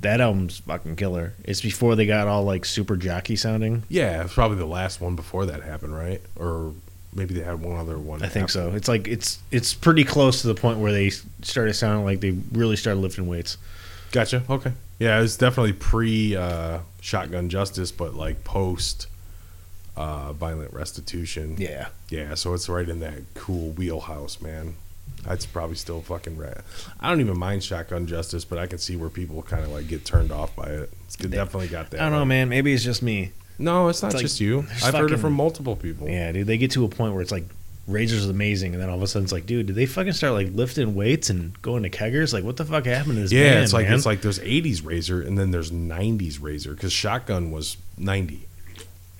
that 0.00 0.20
album's 0.20 0.58
fucking 0.58 0.96
killer. 0.96 1.32
It's 1.44 1.60
before 1.60 1.96
they 1.96 2.06
got 2.06 2.28
all 2.28 2.44
like 2.44 2.64
super 2.64 2.96
jockey 2.96 3.36
sounding. 3.36 3.84
Yeah, 3.88 4.24
it's 4.24 4.34
probably 4.34 4.58
the 4.58 4.66
last 4.66 5.00
one 5.00 5.16
before 5.16 5.46
that 5.46 5.62
happened, 5.62 5.96
right? 5.96 6.20
Or 6.36 6.72
maybe 7.14 7.34
they 7.34 7.42
had 7.42 7.60
one 7.60 7.78
other 7.78 7.98
one. 7.98 8.22
I 8.22 8.28
think 8.28 8.44
after. 8.44 8.52
so. 8.52 8.72
It's 8.72 8.88
like 8.88 9.06
it's 9.08 9.38
it's 9.50 9.74
pretty 9.74 10.04
close 10.04 10.42
to 10.42 10.48
the 10.48 10.54
point 10.54 10.78
where 10.78 10.92
they 10.92 11.10
started 11.42 11.74
sounding 11.74 12.04
like 12.04 12.20
they 12.20 12.32
really 12.52 12.76
started 12.76 13.00
lifting 13.00 13.26
weights. 13.26 13.56
Gotcha. 14.10 14.42
Okay. 14.50 14.72
Yeah, 14.98 15.20
it's 15.22 15.36
definitely 15.36 15.72
pre 15.72 16.36
uh, 16.36 16.80
Shotgun 17.00 17.48
Justice, 17.48 17.92
but 17.92 18.14
like 18.14 18.44
post 18.44 19.06
uh, 19.96 20.32
Violent 20.32 20.72
Restitution. 20.72 21.56
Yeah, 21.58 21.88
Yeah, 22.10 22.34
so 22.34 22.54
it's 22.54 22.68
right 22.68 22.88
in 22.88 23.00
that 23.00 23.20
cool 23.34 23.70
wheelhouse, 23.70 24.40
man. 24.40 24.74
That's 25.24 25.46
probably 25.46 25.76
still 25.76 26.00
fucking. 26.00 26.42
I 27.00 27.08
don't 27.10 27.20
even 27.20 27.38
mind 27.38 27.62
Shotgun 27.62 28.06
Justice, 28.06 28.44
but 28.44 28.58
I 28.58 28.66
can 28.66 28.78
see 28.78 28.96
where 28.96 29.08
people 29.10 29.42
kind 29.42 29.62
of 29.62 29.70
like 29.70 29.86
get 29.86 30.04
turned 30.04 30.32
off 30.32 30.54
by 30.56 30.66
it. 30.66 30.90
It's 31.04 31.16
definitely 31.16 31.68
got 31.68 31.90
that. 31.90 32.00
I 32.00 32.04
don't 32.04 32.12
know, 32.18 32.24
man. 32.24 32.48
Maybe 32.48 32.72
it's 32.72 32.82
just 32.82 33.02
me. 33.02 33.32
No, 33.58 33.88
it's 33.88 34.02
not 34.02 34.08
It's 34.08 34.14
like- 34.16 34.22
just 34.22 34.40
you. 34.40 34.66
I've 34.82 34.94
heard 34.94 35.12
it 35.12 35.18
from 35.18 35.34
multiple 35.34 35.76
people. 35.76 36.08
Yeah, 36.08 36.32
dude. 36.32 36.46
They 36.48 36.58
get 36.58 36.72
to 36.72 36.84
a 36.84 36.88
point 36.88 37.12
where 37.12 37.22
it's 37.22 37.30
like 37.30 37.44
Razor's 37.86 38.28
amazing, 38.28 38.72
and 38.74 38.82
then 38.82 38.88
all 38.88 38.96
of 38.96 39.02
a 39.02 39.06
sudden 39.06 39.24
it's 39.24 39.32
like, 39.32 39.46
dude, 39.46 39.66
did 39.66 39.76
they 39.76 39.86
fucking 39.86 40.12
start 40.14 40.32
like 40.32 40.48
lifting 40.54 40.94
weights 40.96 41.30
and 41.30 41.60
going 41.62 41.82
to 41.84 41.90
keggers? 41.90 42.32
Like, 42.32 42.42
what 42.42 42.56
the 42.56 42.64
fuck 42.64 42.86
happened 42.86 43.16
to 43.16 43.20
this 43.22 43.32
Yeah, 43.32 43.52
band, 43.52 43.64
it's 43.64 43.72
like 43.72 43.86
man? 43.86 43.94
it's 43.94 44.06
like 44.06 44.22
there's 44.22 44.38
'80s 44.40 44.84
Razor 44.84 45.20
and 45.22 45.38
then 45.38 45.50
there's 45.52 45.70
'90s 45.70 46.40
Razor 46.42 46.72
because 46.74 46.92
Shotgun 46.92 47.50
was 47.52 47.76
'90, 47.98 48.46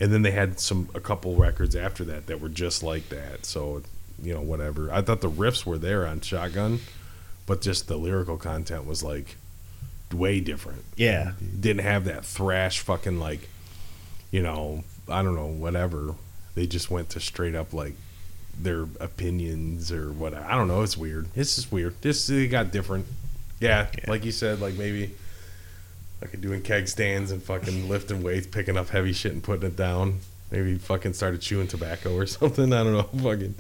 and 0.03 0.13
then 0.13 0.21
they 0.23 0.33
had 0.33 0.59
some 0.61 0.89
a 0.95 1.01
couple 1.01 1.37
records 1.37 1.75
after 1.77 2.05
that 2.05 2.27
that 2.27 2.41
were 2.41 2.49
just 2.51 2.83
like 2.83 3.09
that. 3.09 3.47
So 3.47 3.83
you 4.23 4.35
know, 4.35 4.41
whatever. 4.43 4.93
I 4.93 5.01
thought 5.03 5.21
the 5.21 5.31
riffs 5.31 5.65
were 5.65 5.79
there 5.79 6.07
on 6.07 6.21
Shotgun, 6.21 6.81
but 7.47 7.61
just 7.63 7.89
the 7.89 7.97
lyrical 7.97 8.37
content 8.37 8.87
was 8.87 9.03
like 9.03 9.37
way 10.13 10.41
different. 10.41 10.85
yeah, 10.97 11.33
Didn't 11.59 11.83
have 11.83 12.05
that 12.05 12.25
thrash 12.25 12.81
fucking 12.81 13.19
like, 13.19 13.49
you 14.31 14.43
know, 14.43 14.85
I 15.09 15.23
don't 15.23 15.35
know, 15.35 15.47
whatever. 15.47 16.15
They 16.55 16.67
just 16.67 16.91
went 16.91 17.09
to 17.11 17.21
straight 17.21 17.55
up 17.55 17.73
like 17.73 17.95
their 18.61 18.83
opinions 19.01 19.91
or 19.91 20.13
what. 20.13 20.35
I 20.35 20.55
don't 20.57 20.69
know. 20.69 20.83
It's 20.83 20.97
weird. 20.99 21.29
It's 21.35 21.57
just 21.57 21.73
weird. 21.73 21.95
This 22.03 22.29
it 22.29 22.49
got 22.49 22.71
different. 22.71 23.07
Yeah, 23.59 23.87
Yeah. 23.97 24.11
like 24.11 24.25
you 24.25 24.33
said, 24.33 24.61
like 24.61 24.75
maybe 24.75 25.15
like 26.23 26.41
doing 26.41 26.63
keg 26.63 26.89
stands 26.89 27.31
and 27.31 27.43
fucking 27.43 27.89
lifting 27.91 28.23
weights, 28.23 28.47
picking 28.47 28.77
up 28.77 28.89
heavy 28.89 29.13
shit 29.13 29.33
and 29.33 29.43
putting 29.43 29.67
it 29.69 29.77
down. 29.77 30.21
Maybe 30.51 30.77
fucking 30.77 31.15
started 31.15 31.41
chewing 31.41 31.67
tobacco 31.69 32.15
or 32.15 32.27
something. 32.27 32.73
I 32.73 32.85
don't 32.85 32.93
know. 32.93 33.03
Fucking. 33.23 33.55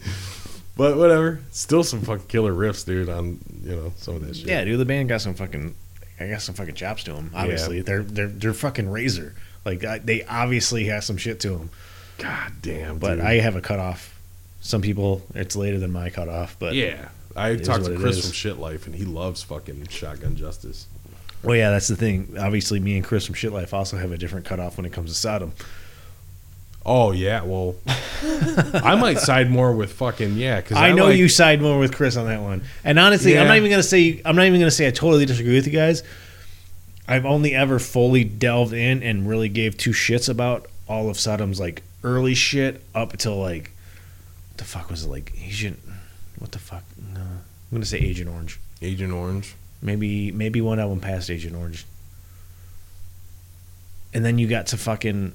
But 0.76 0.96
whatever. 0.96 1.40
Still 1.50 1.84
some 1.84 2.02
fucking 2.02 2.26
killer 2.28 2.52
riffs, 2.52 2.84
dude. 2.84 3.08
On 3.08 3.38
you 3.62 3.76
know 3.76 3.92
some 3.96 4.16
of 4.16 4.26
that 4.26 4.36
shit. 4.36 4.46
yeah, 4.46 4.64
dude. 4.64 4.78
The 4.78 4.84
band 4.84 5.08
got 5.08 5.20
some 5.22 5.34
fucking, 5.34 5.74
I 6.20 6.28
got 6.28 6.42
some 6.42 6.54
fucking 6.54 6.74
chops 6.74 7.04
to 7.04 7.12
them. 7.14 7.30
Obviously, 7.34 7.80
they're 7.80 8.02
they're 8.02 8.28
they're 8.28 8.52
fucking 8.54 8.90
Razor. 8.90 9.34
Like 9.64 9.84
I- 9.84 9.98
they 9.98 10.24
obviously 10.24 10.84
have 10.84 11.02
some 11.04 11.16
shit 11.16 11.40
to 11.40 11.50
them. 11.50 11.70
God 12.18 12.52
damn. 12.60 12.98
But 12.98 13.16
dude. 13.16 13.24
I 13.24 13.34
have 13.40 13.56
a 13.56 13.60
cutoff. 13.62 14.18
Some 14.60 14.80
people, 14.82 15.22
it's 15.34 15.56
later 15.56 15.78
than 15.78 15.90
my 15.92 16.10
cutoff. 16.10 16.56
But 16.58 16.74
yeah. 16.74 17.08
I 17.34 17.56
talked 17.56 17.86
to 17.86 17.96
Chris 17.96 18.20
from 18.22 18.32
Shit 18.32 18.58
Life, 18.58 18.86
and 18.86 18.94
he 18.94 19.04
loves 19.06 19.42
fucking 19.42 19.88
Shotgun 19.88 20.36
Justice. 20.36 20.86
Well, 21.42 21.56
yeah, 21.56 21.70
that's 21.70 21.88
the 21.88 21.96
thing. 21.96 22.34
Obviously, 22.38 22.80
me 22.80 22.96
and 22.96 23.04
Chris 23.04 23.26
from 23.26 23.34
Shit 23.34 23.52
Life 23.52 23.74
also 23.74 23.96
have 23.96 24.12
a 24.12 24.18
different 24.18 24.46
cutoff 24.46 24.76
when 24.76 24.86
it 24.86 24.92
comes 24.92 25.10
to 25.10 25.16
Sodom. 25.16 25.52
Oh 26.84 27.12
yeah, 27.12 27.42
well, 27.44 27.76
I 27.86 28.96
might 28.96 29.18
side 29.18 29.50
more 29.50 29.72
with 29.72 29.92
fucking 29.92 30.34
yeah 30.36 30.60
because 30.60 30.76
I, 30.78 30.92
know 30.92 31.06
like- 31.06 31.16
you 31.16 31.28
side 31.28 31.62
more 31.62 31.78
with 31.78 31.94
Chris 31.94 32.16
on 32.16 32.26
that 32.26 32.40
one. 32.40 32.62
And 32.82 32.98
honestly, 32.98 33.38
I'm 33.38 33.46
not 33.46 33.56
even 33.56 33.70
gonna 33.70 33.82
say 33.82 34.20
I'm 34.24 34.34
not 34.34 34.46
even 34.46 34.58
gonna 34.60 34.70
say 34.70 34.88
I 34.88 34.90
totally 34.90 35.24
disagree 35.24 35.54
with 35.54 35.66
you 35.66 35.72
guys. 35.72 36.02
I've 37.06 37.24
only 37.26 37.54
ever 37.54 37.78
fully 37.78 38.24
delved 38.24 38.72
in 38.72 39.02
and 39.02 39.28
really 39.28 39.48
gave 39.48 39.76
two 39.76 39.90
shits 39.90 40.28
about 40.28 40.66
all 40.88 41.08
of 41.08 41.18
Sodom's 41.18 41.60
like 41.60 41.82
early 42.02 42.34
shit 42.34 42.82
up 42.94 43.12
until 43.12 43.36
like 43.36 43.70
what 44.50 44.58
the 44.58 44.64
fuck 44.64 44.90
was 44.90 45.04
it 45.04 45.08
like 45.08 45.32
Agent 45.40 45.78
what 46.38 46.50
the 46.52 46.58
fuck 46.58 46.82
no 47.14 47.20
I'm 47.20 47.38
gonna 47.72 47.84
say 47.84 47.98
Agent 47.98 48.28
Orange 48.28 48.58
Agent 48.80 49.12
Orange. 49.12 49.54
Maybe 49.82 50.30
maybe 50.32 50.60
one 50.60 50.78
album 50.78 51.00
past 51.00 51.28
Agent 51.30 51.54
Orange 51.56 51.84
and 54.14 54.24
then 54.24 54.38
you 54.38 54.46
got 54.46 54.68
to 54.68 54.76
fucking 54.76 55.32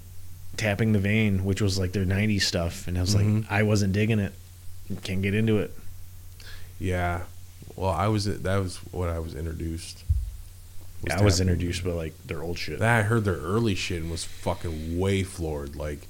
tapping 0.56 0.91
the 0.93 1.00
vein 1.00 1.43
which 1.45 1.62
was 1.62 1.78
like 1.78 1.91
their 1.91 2.06
90s 2.06 2.41
stuff 2.43 2.88
and 2.88 2.98
I 2.98 3.02
was 3.02 3.16
Mhm. 3.16 3.41
like 3.43 3.52
I 3.52 3.64
wasn't 3.64 3.93
digging 3.93 4.20
it 4.20 4.34
can't 5.04 5.22
get 5.22 5.34
into 5.36 5.58
it 5.60 5.76
Yeah, 6.80 7.24
well, 7.76 7.89
I 7.91 8.08
was 8.08 8.26
that 8.26 8.58
was 8.58 8.78
what 8.91 9.10
I 9.10 9.18
was 9.20 9.34
introduced. 9.36 10.04
Yeah, 11.06 11.20
I 11.20 11.24
was 11.24 11.41
introduced 11.41 11.84
by 11.84 11.89
like 11.91 12.14
their 12.28 12.41
old 12.43 12.58
shit. 12.60 12.78
Then 12.80 12.89
I 12.89 13.02
heard 13.02 13.24
their 13.26 13.36
early 13.38 13.74
shit 13.76 14.02
and 14.04 14.10
was 14.12 14.24
fucking 14.24 14.98
way 15.00 15.24
floored, 15.24 15.76
like 15.76 16.08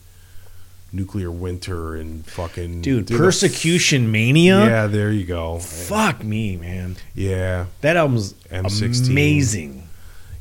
Nuclear 0.97 1.31
Winter 1.31 1.95
and 1.95 2.25
fucking 2.25 2.81
Dude, 2.81 3.07
the- 3.07 3.15
Persecution 3.17 4.11
Mania. 4.11 4.65
Yeah, 4.65 4.87
there 4.87 5.11
you 5.11 5.25
go. 5.25 5.59
Fuck 5.59 6.23
me, 6.23 6.57
man. 6.57 6.97
Yeah, 7.15 7.67
That 7.81 7.95
album's 7.95 8.33
M16. 8.51 9.09
amazing. 9.09 9.87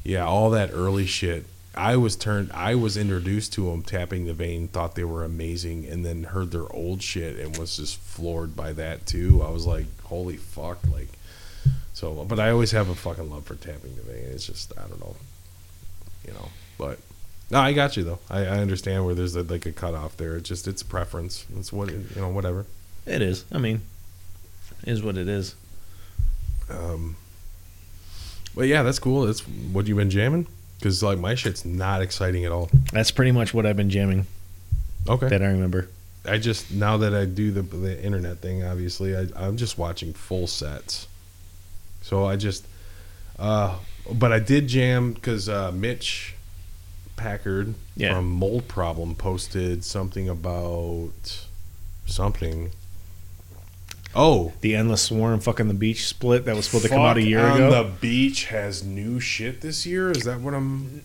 yeah, 0.03 0.25
all 0.27 0.51
that 0.51 0.71
early 0.73 1.07
shit. 1.07 1.45
I 1.75 1.97
was 1.97 2.17
turned. 2.17 2.51
I 2.53 2.75
was 2.75 2.97
introduced 2.97 3.53
to 3.53 3.71
them, 3.71 3.83
tapping 3.83 4.25
the 4.25 4.33
vein, 4.33 4.67
thought 4.69 4.95
they 4.95 5.05
were 5.05 5.25
amazing, 5.25 5.85
and 5.85 6.07
then 6.07 6.23
heard 6.25 6.51
their 6.51 6.73
old 6.73 7.03
shit 7.03 7.39
and 7.39 7.55
was 7.59 7.77
just 7.77 7.99
floored 7.99 8.57
by 8.57 8.73
that 8.73 9.05
too. 9.05 9.43
I 9.47 9.51
was 9.51 9.67
like, 9.67 9.85
holy 10.05 10.39
fuck, 10.39 10.79
like. 10.91 11.11
So, 11.93 12.25
but 12.27 12.41
I 12.41 12.51
always 12.51 12.71
have 12.71 12.89
a 12.89 12.95
fucking 12.95 13.31
love 13.31 13.45
for 13.45 13.57
tapping 13.57 13.95
the 13.95 14.03
vein. 14.03 14.25
It's 14.31 14.47
just 14.47 14.73
I 14.79 14.83
don't 14.89 15.01
know, 15.01 15.17
you 16.27 16.33
know. 16.33 16.49
But 16.79 16.99
no, 17.51 17.61
I 17.61 17.73
got 17.73 17.97
you 17.97 18.05
though. 18.05 18.19
I, 18.29 18.41
I 18.41 18.59
understand 18.59 19.05
where 19.05 19.15
there's 19.15 19.37
a, 19.37 19.43
like 19.43 19.67
a 19.67 19.73
cutoff 19.73 20.17
there. 20.17 20.37
It's 20.37 20.49
just 20.49 20.67
it's 20.67 20.83
preference. 20.83 21.47
It's 21.57 21.73
what 21.73 21.91
you 21.91 22.05
know, 22.17 22.29
whatever. 22.29 22.67
It 23.07 23.23
is. 23.23 23.45
I 23.53 23.59
mean, 23.59 23.83
is 24.85 25.03
what 25.03 25.17
it 25.17 25.29
is. 25.29 25.55
Um, 26.69 27.17
but 28.55 28.67
yeah, 28.67 28.83
that's 28.83 28.99
cool. 28.99 29.27
That's 29.27 29.41
what 29.41 29.87
you've 29.87 29.99
been 29.99 30.11
jamming. 30.11 30.47
Because 30.79 31.03
like 31.03 31.19
my 31.19 31.35
shit's 31.35 31.65
not 31.65 32.03
exciting 32.03 32.45
at 32.45 32.53
all. 32.53 32.69
That's 32.93 33.11
pretty 33.11 33.33
much 33.33 33.55
what 33.55 33.65
I've 33.67 33.77
been 33.77 33.91
jamming 33.91 34.27
Okay. 35.09 35.29
that 35.29 35.43
I 35.43 35.47
remember. 35.47 35.89
I 36.25 36.39
just 36.39 36.73
now 36.73 36.97
that 36.99 37.15
I 37.15 37.25
do 37.25 37.51
the 37.53 37.63
the 37.63 38.03
internet 38.03 38.39
thing, 38.39 38.65
obviously, 38.65 39.17
I, 39.17 39.27
I'm 39.37 39.57
just 39.57 39.79
watching 39.79 40.13
full 40.13 40.47
sets. 40.47 41.07
So 42.03 42.25
I 42.25 42.37
just, 42.37 42.67
uh, 43.39 43.79
but 44.13 44.33
I 44.33 44.39
did 44.39 44.67
jam 44.69 45.13
because 45.13 45.49
uh, 45.49 45.73
Mitch 45.73 46.35
Packard 47.17 47.75
Yeah. 47.97 48.15
from 48.15 48.31
Mold 48.31 48.69
Problem 48.69 49.15
posted 49.15 49.85
something 49.85 50.29
about 50.29 51.47
something. 52.07 52.71
Oh, 54.15 54.53
The 54.63 54.75
Endless 54.75 55.03
Swarm 55.03 55.41
Fuck 55.41 55.61
on 55.61 55.69
the 55.69 55.75
Beach 55.75 56.07
split 56.07 56.45
that 56.47 56.57
was 56.57 56.65
supposed 56.67 56.85
to 56.85 56.89
come 56.91 57.01
out 57.03 57.19
a 57.19 57.23
year 57.23 57.47
ago. 57.47 57.71
The 57.71 57.91
beach 58.01 58.47
has 58.47 58.83
new 58.83 59.21
shit 59.21 59.61
this 59.61 59.85
year. 59.85 60.11
Is 60.11 60.25
that 60.25 60.41
what 60.41 60.55
I'm? 60.55 61.03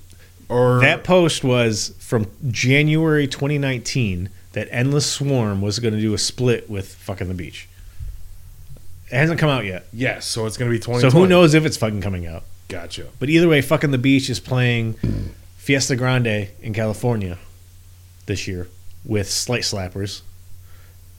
Or 0.47 0.79
that 0.81 1.03
post 1.03 1.43
was 1.43 1.93
from 1.99 2.27
January 2.49 3.27
2019 3.27 4.29
that 4.53 4.67
Endless 4.71 5.05
Swarm 5.11 5.61
was 5.61 5.79
going 5.79 5.93
to 5.93 5.99
do 5.99 6.13
a 6.13 6.17
split 6.17 6.69
with 6.69 6.93
Fuck 6.93 7.21
on 7.21 7.27
the 7.27 7.33
Beach. 7.33 7.67
It 9.09 9.15
hasn't 9.15 9.39
come 9.39 9.49
out 9.49 9.65
yet. 9.65 9.87
yes. 9.91 10.25
So 10.25 10.45
it's 10.45 10.55
gonna 10.55 10.71
be 10.71 10.79
twenty. 10.79 11.01
So 11.01 11.09
who 11.09 11.27
knows 11.27 11.53
if 11.53 11.65
it's 11.65 11.75
fucking 11.75 11.99
coming 11.99 12.25
out. 12.27 12.43
Gotcha. 12.69 13.07
But 13.19 13.29
either 13.29 13.49
way, 13.49 13.61
Fuck 13.61 13.83
on 13.83 13.91
the 13.91 13.97
Beach 13.97 14.29
is 14.29 14.39
playing 14.39 14.95
Fiesta 15.61 15.95
Grande 15.95 16.49
in 16.61 16.73
California 16.73 17.37
this 18.25 18.47
year 18.47 18.67
with 19.05 19.29
Slight 19.29 19.61
Slappers 19.61 20.21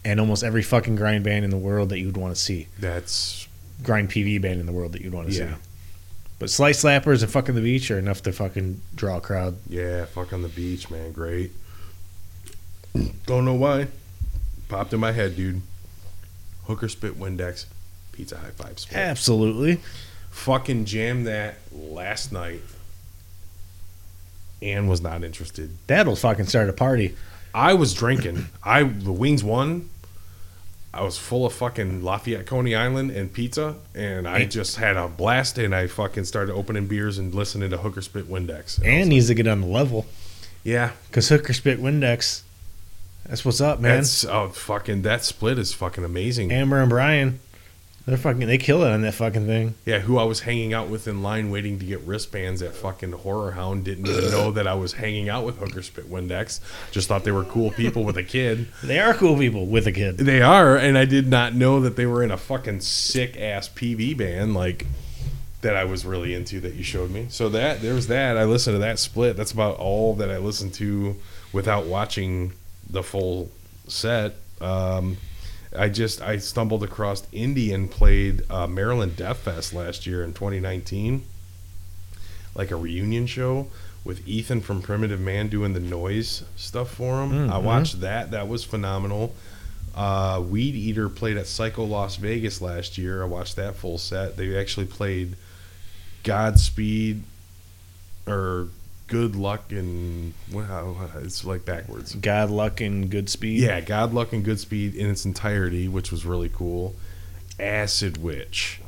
and 0.04 0.18
almost 0.18 0.42
every 0.42 0.62
fucking 0.64 0.96
grind 0.96 1.22
band 1.22 1.44
in 1.44 1.50
the 1.50 1.56
world 1.56 1.90
that 1.90 2.00
you'd 2.00 2.16
want 2.16 2.34
to 2.34 2.40
see. 2.40 2.66
That's 2.76 3.46
Grind 3.84 4.10
PV 4.10 4.42
band 4.42 4.58
in 4.58 4.66
the 4.66 4.72
world 4.72 4.92
that 4.92 5.00
you'd 5.02 5.12
want 5.12 5.28
to 5.28 5.34
Yeah. 5.34 5.54
see. 5.54 5.60
But 6.40 6.50
Slight 6.50 6.74
Slappers 6.74 7.22
and 7.22 7.30
Fuck 7.30 7.48
on 7.50 7.54
the 7.54 7.60
Beach 7.60 7.88
are 7.92 7.98
enough 8.00 8.20
to 8.24 8.32
fucking 8.32 8.80
draw 8.96 9.18
a 9.18 9.20
crowd. 9.20 9.58
Yeah, 9.68 10.06
fuck 10.06 10.32
on 10.32 10.42
the 10.42 10.48
beach, 10.48 10.90
man. 10.90 11.12
Great. 11.12 11.52
Don't 13.26 13.44
know 13.44 13.54
why. 13.54 13.86
Popped 14.68 14.92
in 14.92 14.98
my 14.98 15.12
head, 15.12 15.36
dude. 15.36 15.62
Hooker 16.64 16.88
spit 16.88 17.16
Windex, 17.18 17.66
pizza 18.10 18.38
high 18.38 18.50
five 18.50 18.80
split. 18.80 18.98
Absolutely. 18.98 19.80
Fucking 20.32 20.84
jammed 20.84 21.28
that 21.28 21.58
last 21.72 22.32
night. 22.32 22.60
And 24.62 24.88
was 24.88 25.00
not 25.00 25.24
interested. 25.24 25.76
That'll 25.86 26.16
fucking 26.16 26.46
start 26.46 26.68
a 26.68 26.72
party. 26.72 27.14
I 27.54 27.74
was 27.74 27.92
drinking. 27.92 28.46
I 28.64 28.84
the 28.84 29.12
wings 29.12 29.44
won. 29.44 29.90
I 30.94 31.02
was 31.02 31.16
full 31.16 31.46
of 31.46 31.54
fucking 31.54 32.02
Lafayette 32.02 32.46
Coney 32.46 32.74
Island 32.74 33.12
and 33.12 33.32
pizza, 33.32 33.76
and 33.94 34.28
I 34.28 34.44
just 34.44 34.76
had 34.76 34.96
a 34.96 35.08
blast. 35.08 35.56
And 35.58 35.74
I 35.74 35.86
fucking 35.86 36.24
started 36.24 36.54
opening 36.54 36.86
beers 36.86 37.18
and 37.18 37.34
listening 37.34 37.70
to 37.70 37.78
Hooker 37.78 38.02
Spit 38.02 38.28
Windex. 38.28 38.80
And 38.84 39.08
needs 39.08 39.28
to 39.28 39.34
get 39.34 39.46
on 39.46 39.62
the 39.62 39.66
level. 39.66 40.06
yeah, 40.62 40.92
Because 41.08 41.28
Hooker 41.28 41.54
Spit 41.54 41.80
Windex 41.80 42.42
That's 43.26 43.44
what's 43.44 43.60
up, 43.60 43.80
man. 43.80 43.96
That's 43.96 44.24
oh 44.24 44.48
fucking 44.50 45.02
that 45.02 45.24
split 45.24 45.58
is 45.58 45.72
fucking 45.72 46.04
amazing. 46.04 46.52
Amber 46.52 46.78
and 46.80 46.90
Brian. 46.90 47.40
They're 48.06 48.16
fucking. 48.16 48.46
They 48.46 48.58
kill 48.58 48.82
it 48.82 48.90
on 48.90 49.02
that 49.02 49.14
fucking 49.14 49.46
thing. 49.46 49.74
Yeah, 49.84 50.00
who 50.00 50.18
I 50.18 50.24
was 50.24 50.40
hanging 50.40 50.74
out 50.74 50.88
with 50.88 51.06
in 51.06 51.22
line 51.22 51.50
waiting 51.50 51.78
to 51.78 51.84
get 51.84 52.00
wristbands 52.00 52.60
at 52.60 52.74
fucking 52.74 53.12
Horror 53.12 53.52
Hound 53.52 53.84
didn't 53.84 54.08
even 54.08 54.30
know 54.30 54.50
that 54.50 54.66
I 54.66 54.74
was 54.74 54.94
hanging 54.94 55.28
out 55.28 55.44
with 55.44 55.58
Hooker 55.58 55.82
Spit 55.82 56.10
Windex. 56.10 56.60
Just 56.90 57.06
thought 57.06 57.22
they 57.22 57.30
were 57.30 57.44
cool 57.44 57.70
people 57.70 58.02
with 58.02 58.16
a 58.16 58.24
kid. 58.24 58.66
They 58.82 58.98
are 58.98 59.14
cool 59.14 59.38
people 59.38 59.66
with 59.66 59.86
a 59.86 59.92
kid. 59.92 60.18
They 60.18 60.42
are, 60.42 60.76
and 60.76 60.98
I 60.98 61.04
did 61.04 61.28
not 61.28 61.54
know 61.54 61.80
that 61.80 61.94
they 61.94 62.06
were 62.06 62.24
in 62.24 62.32
a 62.32 62.36
fucking 62.36 62.80
sick 62.80 63.36
ass 63.38 63.68
PV 63.68 64.16
band 64.16 64.54
like 64.54 64.86
that 65.60 65.76
I 65.76 65.84
was 65.84 66.04
really 66.04 66.34
into 66.34 66.58
that 66.60 66.74
you 66.74 66.82
showed 66.82 67.10
me. 67.10 67.26
So 67.28 67.48
that 67.50 67.82
there 67.82 67.94
was 67.94 68.08
that. 68.08 68.36
I 68.36 68.44
listened 68.44 68.74
to 68.74 68.80
that 68.80 68.98
split. 68.98 69.36
That's 69.36 69.52
about 69.52 69.76
all 69.76 70.14
that 70.16 70.28
I 70.28 70.38
listened 70.38 70.74
to 70.74 71.16
without 71.52 71.86
watching 71.86 72.52
the 72.90 73.04
full 73.04 73.50
set. 73.86 74.34
Um, 74.60 75.16
I 75.76 75.88
just 75.88 76.20
I 76.20 76.36
stumbled 76.38 76.82
across 76.82 77.26
Indian 77.32 77.88
played 77.88 78.42
uh, 78.50 78.66
Maryland 78.66 79.16
Death 79.16 79.38
Fest 79.38 79.72
last 79.72 80.06
year 80.06 80.22
in 80.22 80.32
2019, 80.34 81.24
like 82.54 82.70
a 82.70 82.76
reunion 82.76 83.26
show 83.26 83.68
with 84.04 84.26
Ethan 84.28 84.60
from 84.60 84.82
Primitive 84.82 85.20
Man 85.20 85.48
doing 85.48 85.72
the 85.72 85.80
noise 85.80 86.44
stuff 86.56 86.90
for 86.94 87.22
him. 87.22 87.50
I 87.50 87.54
Mhm. 87.58 87.62
watched 87.62 88.00
that. 88.00 88.30
That 88.32 88.48
was 88.48 88.64
phenomenal. 88.64 89.34
Uh, 89.94 90.42
Weed 90.46 90.74
Eater 90.74 91.08
played 91.08 91.36
at 91.36 91.46
Psycho 91.46 91.84
Las 91.84 92.16
Vegas 92.16 92.60
last 92.60 92.98
year. 92.98 93.22
I 93.22 93.26
watched 93.26 93.56
that 93.56 93.76
full 93.76 93.98
set. 93.98 94.36
They 94.36 94.56
actually 94.58 94.86
played 94.86 95.36
Godspeed 96.24 97.22
or 98.26 98.68
Good 99.12 99.36
Luck 99.36 99.70
and 99.72 100.32
wow, 100.50 100.96
it's 101.22 101.44
like 101.44 101.66
backwards. 101.66 102.14
God, 102.14 102.48
luck, 102.48 102.80
and 102.80 103.10
good 103.10 103.28
speed. 103.28 103.60
Yeah, 103.60 103.82
God 103.82 104.14
Luck 104.14 104.32
and 104.32 104.42
good 104.42 104.58
speed 104.58 104.94
in 104.94 105.10
its 105.10 105.26
entirety, 105.26 105.86
which 105.86 106.10
was 106.10 106.24
really 106.24 106.48
cool. 106.48 106.96
Acid 107.60 108.16
Witch, 108.16 108.80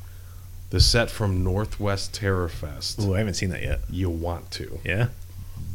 the 0.71 0.81
set 0.81 1.11
from 1.11 1.45
Northwest 1.45 2.15
Terror 2.15 2.49
Fest. 2.49 3.03
Ooh, 3.03 3.15
I 3.15 3.19
haven't 3.19 3.35
seen 3.35 3.51
that 3.51 3.61
yet. 3.61 3.81
You 3.91 4.09
want 4.09 4.51
to. 4.53 4.81
Yeah. 4.83 5.09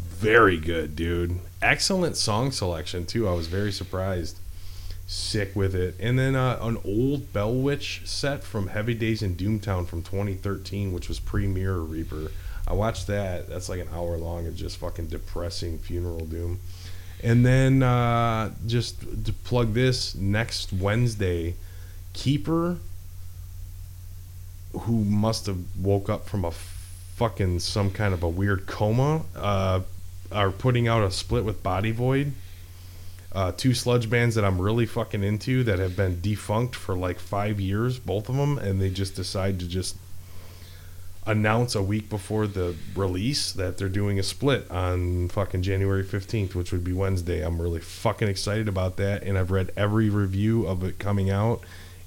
Very 0.10 0.58
good, 0.58 0.95
dude. 0.95 1.39
Excellent 1.62 2.18
song 2.18 2.52
selection, 2.52 3.06
too. 3.06 3.28
I 3.28 3.34
was 3.34 3.45
very 3.45 3.72
surprised. 3.72 4.39
Sick 5.06 5.56
with 5.56 5.76
it. 5.76 5.95
And 6.00 6.18
then 6.18 6.36
uh, 6.36 6.58
an 6.60 6.78
old 6.84 7.32
Bell 7.32 7.54
Witch 7.54 8.02
set 8.06 8.43
from 8.43 8.70
Heavy 8.70 8.95
Days 8.95 9.22
in 9.22 9.36
Doomtown 9.36 9.86
from 9.88 10.02
2013, 10.02 10.91
which 10.91 11.08
was 11.08 11.20
pre 11.20 11.45
Mirror 11.45 11.84
Reaper. 11.84 12.32
I 12.70 12.74
watched 12.74 13.07
that. 13.07 13.49
That's 13.49 13.67
like 13.67 13.80
an 13.80 13.89
hour 13.93 14.17
long 14.17 14.45
of 14.45 14.55
just 14.55 14.78
fucking 14.78 15.07
depressing 15.07 15.80
funeral 15.80 16.26
doom. 16.26 16.59
And 17.24 17.45
then 17.45 17.84
uh, 17.84 18.51
just 18.67 19.26
to 19.26 19.34
plug 19.34 19.74
this 19.74 20.15
next 20.15 20.72
Wednesday, 20.72 21.55
Keeper, 22.13 22.78
who 24.72 25.03
must 25.03 25.47
have 25.47 25.57
woke 25.82 26.09
up 26.09 26.30
from 26.30 26.45
a 26.45 26.51
fucking 26.51 27.59
some 27.59 27.91
kind 27.91 28.13
of 28.13 28.24
a 28.24 28.30
weird 28.30 28.67
coma, 28.67 29.24
uh, 29.36 29.82
are 30.32 30.51
putting 30.51 30.88
out 30.88 31.03
a 31.03 31.11
split 31.11 31.43
with 31.43 31.63
Body 31.63 31.91
Void. 31.91 32.34
Uh, 33.32 33.51
two 33.51 33.74
sludge 33.74 34.09
bands 34.09 34.36
that 34.36 34.45
I'm 34.45 34.59
really 34.59 34.86
fucking 34.86 35.24
into 35.24 35.63
that 35.63 35.80
have 35.80 35.95
been 35.95 36.22
defunct 36.22 36.76
for 36.76 36.95
like 36.95 37.20
five 37.20 37.59
years, 37.59 37.99
both 37.99 38.30
of 38.30 38.36
them, 38.36 38.57
and 38.57 38.82
they 38.82 38.89
just 38.89 39.15
decide 39.15 39.59
to 39.59 39.67
just 39.67 39.97
announce 41.30 41.75
a 41.75 41.82
week 41.84 42.09
before 42.09 42.47
the 42.47 42.75
release 42.95 43.51
that 43.51 43.77
they're 43.77 43.88
doing 43.88 44.17
a 44.17 44.23
split 44.23 44.69
on 44.71 45.30
fucking 45.30 45.61
January 45.61 46.03
15th, 46.03 46.55
which 46.55 46.71
would 46.71 46.84
be 46.84 46.91
Wednesday. 46.91 47.45
I'm 47.45 47.61
really 47.61 47.80
fucking 47.80 48.27
excited 48.27 48.67
about 48.67 48.97
that, 48.97 49.21
and 49.21 49.38
I've 49.38 49.51
read 49.51 49.71
every 49.77 50.09
review 50.09 50.65
of 50.65 50.84
it 50.84 50.97
coming 50.97 51.30
out, 51.30 51.61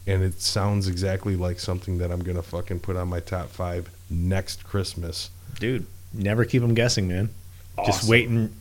and 0.08 0.24
it 0.24 0.40
sounds 0.40 0.88
exactly 0.88 1.36
like 1.36 1.60
something 1.60 1.98
that 1.98 2.10
I'm 2.10 2.24
gonna 2.24 2.42
fucking 2.42 2.80
put 2.80 2.96
on 2.96 3.08
my 3.08 3.20
top 3.20 3.48
five 3.50 3.88
next 4.10 4.64
Christmas. 4.64 5.30
Dude, 5.60 5.86
never 6.12 6.44
keep 6.44 6.62
them 6.62 6.74
guessing, 6.74 7.06
man. 7.06 7.30
Just 7.86 8.08
wait 8.08 8.28
and 8.28 8.52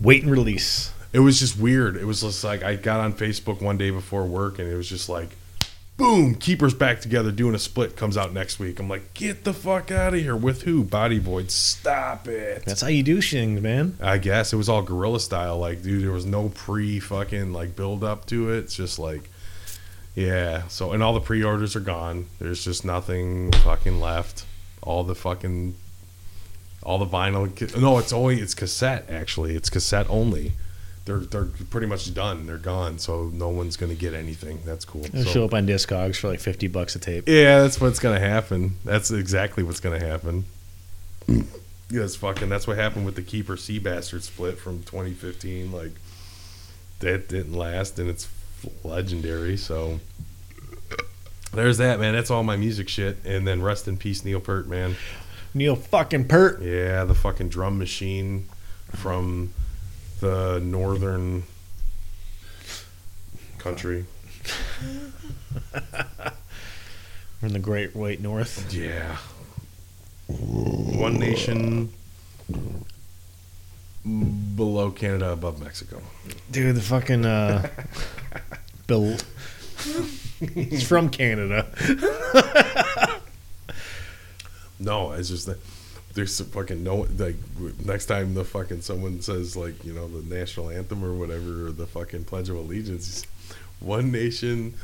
wait 0.00 0.22
and 0.22 0.30
release. 0.30 0.92
It 1.12 1.20
was 1.20 1.40
just 1.40 1.58
weird. 1.58 1.96
It 1.96 2.04
was 2.04 2.20
just 2.20 2.44
like 2.44 2.62
I 2.62 2.76
got 2.76 3.00
on 3.00 3.14
Facebook 3.14 3.60
one 3.60 3.78
day 3.78 3.90
before 3.90 4.24
work, 4.26 4.60
and 4.60 4.70
it 4.70 4.76
was 4.76 4.88
just 4.88 5.08
like, 5.08 5.30
boom, 5.98 6.36
Keepers 6.36 6.72
back 6.72 7.00
together 7.00 7.30
doing 7.30 7.54
a 7.54 7.58
split 7.58 7.96
comes 7.96 8.16
out 8.16 8.32
next 8.32 8.58
week. 8.58 8.78
I'm 8.78 8.88
like, 8.88 9.12
get 9.12 9.44
the 9.44 9.52
fuck 9.52 9.90
out 9.90 10.14
of 10.14 10.20
here. 10.20 10.36
With 10.36 10.62
who? 10.62 10.84
Body 10.84 11.18
Void. 11.18 11.50
Stop 11.50 12.26
it. 12.28 12.64
That's 12.64 12.80
how 12.80 12.88
you 12.88 13.02
do 13.02 13.20
things, 13.20 13.60
man. 13.60 13.98
I 14.00 14.16
guess 14.16 14.54
it 14.54 14.56
was 14.56 14.70
all 14.70 14.80
guerrilla 14.80 15.20
style. 15.20 15.58
Like, 15.58 15.82
dude, 15.82 16.02
there 16.02 16.12
was 16.12 16.24
no 16.24 16.48
pre 16.48 17.00
fucking 17.00 17.52
like 17.52 17.76
build 17.76 18.02
up 18.02 18.24
to 18.26 18.50
it. 18.50 18.58
It's 18.60 18.76
just 18.76 18.98
like, 18.98 19.28
yeah. 20.14 20.66
So, 20.68 20.92
and 20.92 21.02
all 21.02 21.12
the 21.12 21.20
pre 21.20 21.42
orders 21.42 21.76
are 21.76 21.80
gone. 21.80 22.26
There's 22.38 22.64
just 22.64 22.84
nothing 22.84 23.52
fucking 23.52 24.00
left. 24.00 24.46
All 24.80 25.02
the 25.04 25.16
fucking, 25.16 25.74
all 26.82 26.98
the 26.98 27.06
vinyl. 27.06 27.76
No, 27.78 27.98
it's 27.98 28.12
only 28.12 28.40
it's 28.40 28.54
cassette. 28.54 29.10
Actually, 29.10 29.56
it's 29.56 29.68
cassette 29.68 30.06
only. 30.08 30.52
They're 31.08 31.18
they're 31.18 31.46
pretty 31.70 31.86
much 31.88 32.14
done. 32.14 32.46
They're 32.46 32.56
gone. 32.58 32.98
So 32.98 33.24
no 33.34 33.48
one's 33.48 33.76
gonna 33.76 33.94
get 33.96 34.14
anything. 34.14 34.60
That's 34.64 34.84
cool. 34.84 35.04
It'll 35.06 35.24
So- 35.24 35.30
show 35.30 35.44
up 35.46 35.54
on 35.54 35.66
Discogs 35.66 36.16
for 36.16 36.28
like 36.28 36.38
fifty 36.40 36.68
bucks 36.68 36.94
a 36.94 36.98
tape. 37.00 37.24
yeah, 37.28 37.62
that's 37.62 37.80
what's 37.80 37.98
gonna 37.98 38.20
happen. 38.20 38.76
That's 38.84 39.10
exactly 39.10 39.62
what's 39.64 39.80
gonna 39.80 39.98
happen. 40.06 40.44
Yeah, 41.26 41.42
that's 41.90 42.16
fucking. 42.16 42.48
That's 42.50 42.66
what 42.66 42.76
happened 42.76 43.06
with 43.06 43.14
the 43.16 43.22
Keeper 43.22 43.56
Sea 43.56 43.78
Bastard 43.78 44.22
split 44.22 44.58
from 44.58 44.82
2015. 44.82 45.72
Like 45.72 45.92
that 47.00 47.28
didn't 47.28 47.54
last, 47.54 47.98
and 47.98 48.08
it's 48.10 48.28
legendary. 48.84 49.56
So 49.56 50.00
there's 51.52 51.78
that, 51.78 51.98
man. 51.98 52.14
That's 52.14 52.30
all 52.30 52.42
my 52.44 52.56
music 52.56 52.88
shit. 52.88 53.16
And 53.24 53.46
then 53.46 53.62
rest 53.62 53.88
in 53.88 53.96
peace, 53.96 54.24
Neil 54.24 54.40
Peart, 54.40 54.68
man. 54.68 54.96
Neil 55.54 55.76
fucking 55.76 56.28
Peart. 56.28 56.60
Yeah, 56.62 57.04
the 57.04 57.14
fucking 57.14 57.48
drum 57.48 57.78
machine 57.78 58.46
from 58.94 59.52
the 60.20 60.60
northern 60.62 61.44
country. 63.58 64.04
We're 67.40 67.48
in 67.48 67.52
the 67.52 67.58
Great 67.58 67.94
White 67.94 68.20
North. 68.20 68.72
Yeah. 68.72 69.16
One 70.26 71.18
nation 71.18 71.92
below 74.04 74.90
Canada, 74.90 75.32
above 75.32 75.60
Mexico. 75.62 76.02
Dude, 76.50 76.74
the 76.74 76.80
fucking 76.80 77.24
uh 77.24 77.68
Bill 78.86 79.16
He's 80.54 80.86
from 80.86 81.10
Canada. 81.10 81.66
No, 84.80 85.12
it's 85.12 85.28
just 85.28 85.46
that 85.46 85.58
there's 86.14 86.34
some 86.34 86.46
fucking 86.46 86.82
no 86.82 87.06
like 87.16 87.36
next 87.84 88.06
time 88.06 88.34
the 88.34 88.44
fucking 88.44 88.80
someone 88.80 89.20
says 89.20 89.56
like 89.56 89.84
you 89.84 89.92
know 89.92 90.08
the 90.08 90.34
national 90.34 90.70
anthem 90.70 91.04
or 91.04 91.14
whatever 91.14 91.66
or 91.66 91.72
the 91.72 91.86
fucking 91.86 92.24
Pledge 92.24 92.48
of 92.48 92.56
Allegiance, 92.56 93.24
one 93.80 94.10
nation 94.10 94.74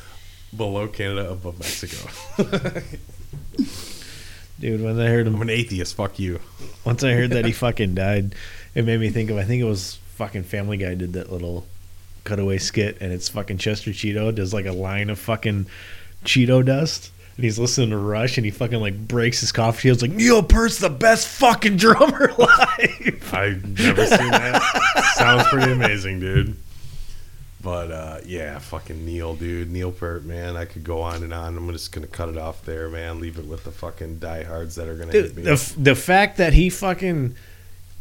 below 0.56 0.86
Canada, 0.88 1.30
above 1.30 1.58
Mexico. 1.58 2.08
Dude, 4.60 4.82
when 4.82 5.00
I 5.00 5.06
heard 5.08 5.26
him 5.26 5.34
I'm 5.34 5.42
him 5.42 5.48
an 5.48 5.50
atheist. 5.50 5.96
Fuck 5.96 6.18
you. 6.18 6.40
once 6.84 7.02
I 7.02 7.12
heard 7.12 7.30
that 7.30 7.44
he 7.44 7.52
fucking 7.64 7.94
died, 7.94 8.34
it 8.74 8.84
made 8.84 9.00
me 9.00 9.10
think 9.10 9.30
of 9.30 9.36
I 9.36 9.44
think 9.44 9.60
it 9.60 9.66
was 9.66 9.96
fucking 10.14 10.44
Family 10.44 10.76
Guy 10.76 10.94
did 10.94 11.14
that 11.14 11.32
little 11.32 11.66
cutaway 12.22 12.58
skit 12.58 12.96
and 13.00 13.12
it's 13.12 13.28
fucking 13.28 13.58
Chester 13.58 13.92
Cheetah 13.92 14.32
does 14.32 14.54
like 14.54 14.66
a 14.66 14.72
line 14.72 15.10
of 15.10 15.18
fucking 15.18 15.66
Cheeto 16.24 16.64
dust. 16.64 17.10
And 17.36 17.44
he's 17.44 17.58
listening 17.58 17.90
to 17.90 17.96
Rush 17.98 18.36
and 18.38 18.44
he 18.44 18.50
fucking 18.52 18.78
like 18.80 19.08
breaks 19.08 19.40
his 19.40 19.50
coffee 19.52 19.80
shield. 19.88 20.02
like, 20.02 20.12
Neil 20.12 20.42
Peart's 20.42 20.78
the 20.78 20.88
best 20.90 21.26
fucking 21.26 21.76
drummer 21.78 22.26
alive. 22.38 23.30
I've 23.32 23.78
never 23.78 24.06
seen 24.06 24.30
that. 24.30 25.14
Sounds 25.16 25.44
pretty 25.48 25.72
amazing, 25.72 26.20
dude. 26.20 26.56
But 27.60 27.90
uh, 27.90 28.18
yeah, 28.26 28.58
fucking 28.58 29.04
Neil, 29.06 29.34
dude. 29.34 29.70
Neil 29.72 29.90
Peart, 29.90 30.24
man. 30.24 30.54
I 30.56 30.64
could 30.66 30.84
go 30.84 31.00
on 31.00 31.22
and 31.22 31.32
on. 31.32 31.56
I'm 31.56 31.72
just 31.72 31.92
gonna 31.92 32.06
cut 32.06 32.28
it 32.28 32.36
off 32.36 32.62
there, 32.64 32.88
man. 32.90 33.20
Leave 33.20 33.38
it 33.38 33.46
with 33.46 33.64
the 33.64 33.70
fucking 33.72 34.18
diehards 34.18 34.74
that 34.76 34.86
are 34.86 34.94
gonna 34.94 35.12
hit 35.12 35.34
me. 35.34 35.42
the, 35.44 35.52
f- 35.52 35.74
the 35.76 35.94
fact 35.94 36.36
that 36.36 36.52
he 36.52 36.68
fucking 36.68 37.34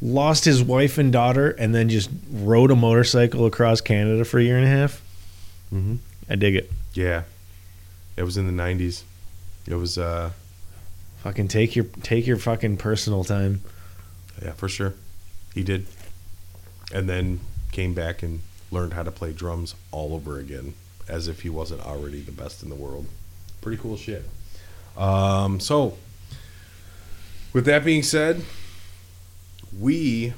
lost 0.02 0.44
his 0.44 0.62
wife 0.62 0.98
and 0.98 1.14
daughter 1.14 1.52
and 1.52 1.74
then 1.74 1.88
just 1.88 2.10
rode 2.30 2.72
a 2.72 2.76
motorcycle 2.76 3.46
across 3.46 3.80
Canada 3.80 4.26
for 4.26 4.38
a 4.38 4.44
year 4.44 4.58
and 4.58 4.66
a 4.66 4.70
half, 4.70 5.02
Mhm. 5.74 6.00
I 6.30 6.36
dig 6.36 6.56
it. 6.56 6.70
Yeah, 6.94 7.24
it 8.18 8.24
was 8.24 8.36
in 8.38 8.46
the 8.46 8.64
'90s. 8.64 9.04
It 9.68 9.76
was, 9.76 9.98
uh, 9.98 10.32
Fucking 11.22 11.48
take 11.48 11.74
your 11.74 11.86
take 12.02 12.28
your 12.28 12.36
fucking 12.36 12.76
personal 12.76 13.24
time. 13.24 13.62
yeah, 14.42 14.52
for 14.52 14.68
sure. 14.68 14.94
He 15.54 15.64
did, 15.64 15.86
and 16.94 17.08
then 17.08 17.40
came 17.72 17.94
back 17.94 18.22
and 18.24 18.42
learned 18.72 18.92
how 18.94 19.04
to 19.04 19.12
play 19.12 19.32
drums 19.32 19.74
all 19.92 20.14
over 20.14 20.38
again, 20.38 20.74
as 21.08 21.30
if 21.30 21.42
he 21.44 21.50
wasn't 21.50 21.80
already 21.86 22.20
the 22.20 22.34
best 22.34 22.62
in 22.62 22.68
the 22.70 22.76
world. 22.76 23.06
Pretty 23.62 23.82
cool 23.82 23.96
shit. 23.96 24.26
Um, 24.98 25.62
so, 25.62 25.98
with 27.54 27.64
that 27.66 27.86
being 27.86 28.04
said, 28.04 28.44
we 29.80 30.34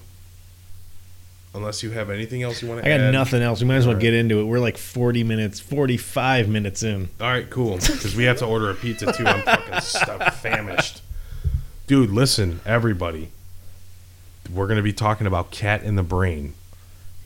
unless 1.56 1.82
you 1.82 1.92
have 1.92 2.10
anything 2.10 2.44
else 2.44 2.62
you 2.62 2.68
want 2.68 2.84
to 2.84 2.88
I 2.88 2.92
add. 2.92 2.98
got 2.98 3.12
nothing 3.12 3.42
else. 3.42 3.62
We 3.62 3.68
might 3.68 3.76
as 3.78 3.88
well 3.88 3.98
get 3.98 4.14
into 4.14 4.40
it. 4.40 4.44
We're 4.44 4.60
like 4.60 4.78
40 4.78 5.24
minutes, 5.24 5.60
45 5.60 6.50
minutes 6.50 6.84
in. 6.84 7.10
All 7.20 7.28
right, 7.28 7.50
cool. 7.50 7.78
Because 7.78 8.16
we 8.16 8.26
have 8.26 8.38
to 8.40 8.46
order 8.46 8.70
a 8.70 8.76
pizza 8.76 9.12
too. 9.14 9.26
I'm 9.26 9.42
fucking 9.44 9.82
stuffed, 9.82 10.38
famished. 10.42 11.02
Dude, 11.88 12.10
listen, 12.12 12.60
everybody. 12.66 13.32
We're 14.54 14.68
gonna 14.68 14.84
be 14.84 14.94
talking 14.94 15.26
about 15.26 15.50
Cat 15.52 15.84
in 15.84 15.96
the 15.96 16.04
Brain. 16.04 16.54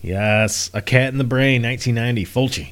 Yes, 0.01 0.69
A 0.73 0.82
Cat 0.82 1.11
in 1.11 1.17
the 1.17 1.23
Brain, 1.25 1.61
1990, 1.63 2.25
Fulci. 2.25 2.71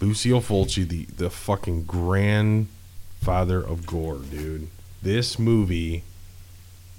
Lucio 0.00 0.40
Fulci, 0.40 0.86
the 0.86 1.04
the 1.06 1.30
fucking 1.30 1.84
grandfather 1.84 3.62
of 3.62 3.86
gore, 3.86 4.18
dude. 4.18 4.68
This 5.02 5.38
movie 5.38 6.02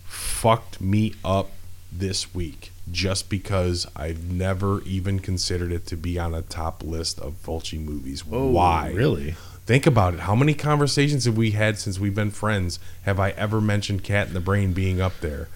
fucked 0.06 0.82
me 0.82 1.14
up 1.24 1.52
this 1.92 2.34
week 2.34 2.72
just 2.92 3.30
because 3.30 3.86
I've 3.96 4.24
never 4.32 4.82
even 4.84 5.20
considered 5.20 5.72
it 5.72 5.86
to 5.88 5.98
be 5.98 6.18
on 6.18 6.34
a 6.34 6.42
top 6.42 6.84
list 6.84 7.20
of 7.20 7.34
Fulci 7.44 7.80
movies. 7.84 8.24
Oh, 8.32 8.48
Why? 8.52 8.92
Oh, 8.94 8.96
Really? 8.96 9.36
Think 9.66 9.86
about 9.86 10.14
it. 10.14 10.22
How 10.22 10.34
many 10.34 10.54
conversations 10.54 11.26
have 11.26 11.36
we 11.36 11.52
had 11.52 11.78
since 11.78 12.00
we've 12.00 12.16
been 12.16 12.32
friends? 12.32 12.80
Have 13.04 13.20
I 13.20 13.32
ever 13.32 13.60
mentioned 13.60 14.02
Cat 14.02 14.30
in 14.30 14.34
the 14.34 14.40
Brain 14.40 14.72
being 14.72 15.02
up 15.02 15.20
there? 15.20 15.50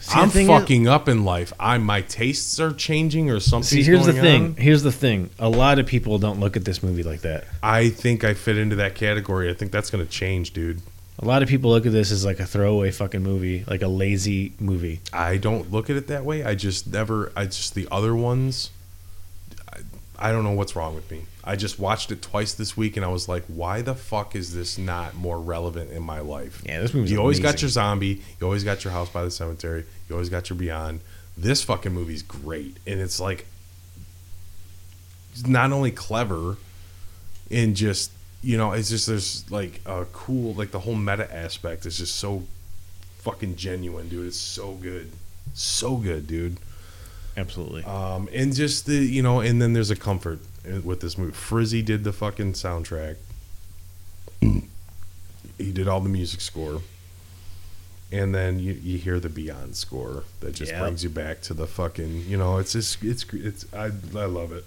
See, 0.00 0.18
I'm 0.18 0.28
is- 0.28 0.46
fucking 0.46 0.86
up 0.86 1.08
in 1.08 1.24
life. 1.24 1.52
I 1.58 1.78
my 1.78 2.02
tastes 2.02 2.60
are 2.60 2.72
changing 2.74 3.30
or 3.30 3.40
something. 3.40 3.64
See, 3.66 3.82
here's 3.82 4.04
the 4.04 4.12
thing. 4.12 4.44
on. 4.44 4.54
Here's 4.56 4.82
the 4.82 4.92
thing. 4.92 5.30
A 5.38 5.48
lot 5.48 5.78
of 5.78 5.86
people 5.86 6.18
don't 6.18 6.38
look 6.40 6.56
at 6.58 6.66
this 6.66 6.82
movie 6.82 7.02
like 7.02 7.22
that. 7.22 7.44
I 7.62 7.88
think 7.88 8.22
I 8.22 8.34
fit 8.34 8.58
into 8.58 8.76
that 8.76 8.94
category. 8.94 9.50
I 9.50 9.54
think 9.54 9.72
that's 9.72 9.88
going 9.90 10.04
to 10.04 10.10
change, 10.10 10.52
dude. 10.52 10.82
A 11.20 11.24
lot 11.24 11.42
of 11.42 11.48
people 11.48 11.70
look 11.70 11.84
at 11.84 11.92
this 11.92 12.12
as 12.12 12.24
like 12.24 12.38
a 12.38 12.46
throwaway 12.46 12.92
fucking 12.92 13.22
movie, 13.22 13.64
like 13.66 13.82
a 13.82 13.88
lazy 13.88 14.52
movie. 14.60 15.00
I 15.12 15.36
don't 15.36 15.70
look 15.72 15.90
at 15.90 15.96
it 15.96 16.06
that 16.06 16.24
way. 16.24 16.44
I 16.44 16.54
just 16.54 16.86
never. 16.86 17.32
I 17.34 17.46
just 17.46 17.74
the 17.74 17.88
other 17.90 18.14
ones. 18.14 18.70
I, 19.72 19.78
I 20.16 20.32
don't 20.32 20.44
know 20.44 20.52
what's 20.52 20.76
wrong 20.76 20.94
with 20.94 21.10
me. 21.10 21.24
I 21.42 21.56
just 21.56 21.78
watched 21.78 22.12
it 22.12 22.22
twice 22.22 22.54
this 22.54 22.76
week, 22.76 22.96
and 22.96 23.04
I 23.04 23.08
was 23.08 23.28
like, 23.28 23.44
"Why 23.48 23.82
the 23.82 23.96
fuck 23.96 24.36
is 24.36 24.54
this 24.54 24.78
not 24.78 25.16
more 25.16 25.40
relevant 25.40 25.90
in 25.90 26.04
my 26.04 26.20
life?" 26.20 26.62
Yeah, 26.64 26.80
this 26.80 26.94
movie's 26.94 27.10
You 27.10 27.18
always 27.18 27.40
got 27.40 27.62
your 27.62 27.68
zombie. 27.68 28.22
You 28.40 28.46
always 28.46 28.62
got 28.62 28.84
your 28.84 28.92
house 28.92 29.08
by 29.08 29.24
the 29.24 29.30
cemetery. 29.32 29.86
You 30.08 30.14
always 30.14 30.28
got 30.28 30.50
your 30.50 30.58
Beyond. 30.58 31.00
This 31.36 31.64
fucking 31.64 31.92
movie's 31.92 32.22
great, 32.22 32.76
and 32.86 33.00
it's 33.00 33.18
like 33.18 33.46
it's 35.32 35.46
not 35.46 35.72
only 35.72 35.90
clever, 35.90 36.58
and 37.50 37.74
just 37.74 38.12
you 38.42 38.56
know, 38.56 38.72
it's 38.72 38.88
just 38.88 39.06
there's 39.06 39.50
like 39.50 39.80
a 39.86 40.04
cool 40.12 40.54
like 40.54 40.70
the 40.70 40.80
whole 40.80 40.94
meta 40.94 41.32
aspect 41.34 41.86
is 41.86 41.98
just 41.98 42.16
so 42.16 42.44
fucking 43.18 43.56
genuine, 43.56 44.08
dude. 44.08 44.26
It's 44.28 44.36
so 44.36 44.72
good, 44.74 45.10
so 45.54 45.96
good, 45.96 46.26
dude. 46.26 46.58
Absolutely. 47.36 47.84
Um, 47.84 48.28
and 48.32 48.54
just 48.54 48.86
the 48.86 48.94
you 48.96 49.22
know, 49.22 49.40
and 49.40 49.60
then 49.62 49.72
there's 49.72 49.90
a 49.90 49.96
comfort 49.96 50.40
with 50.84 51.00
this 51.00 51.16
movie. 51.18 51.32
Frizzi 51.32 51.82
did 51.82 52.04
the 52.04 52.12
fucking 52.12 52.52
soundtrack. 52.54 53.16
he 54.40 55.72
did 55.72 55.88
all 55.88 56.00
the 56.00 56.08
music 56.08 56.40
score, 56.40 56.80
and 58.12 58.34
then 58.34 58.58
you, 58.60 58.72
you 58.72 58.98
hear 58.98 59.18
the 59.20 59.28
Beyond 59.28 59.76
score 59.76 60.24
that 60.40 60.54
just 60.54 60.72
Yep. 60.72 60.80
brings 60.80 61.04
you 61.04 61.10
back 61.10 61.40
to 61.42 61.54
the 61.54 61.66
fucking 61.66 62.24
you 62.26 62.36
know. 62.36 62.58
It's 62.58 62.72
just 62.72 63.02
it's 63.02 63.24
it's 63.32 63.66
I 63.72 63.86
I 64.16 64.26
love 64.26 64.52
it. 64.52 64.64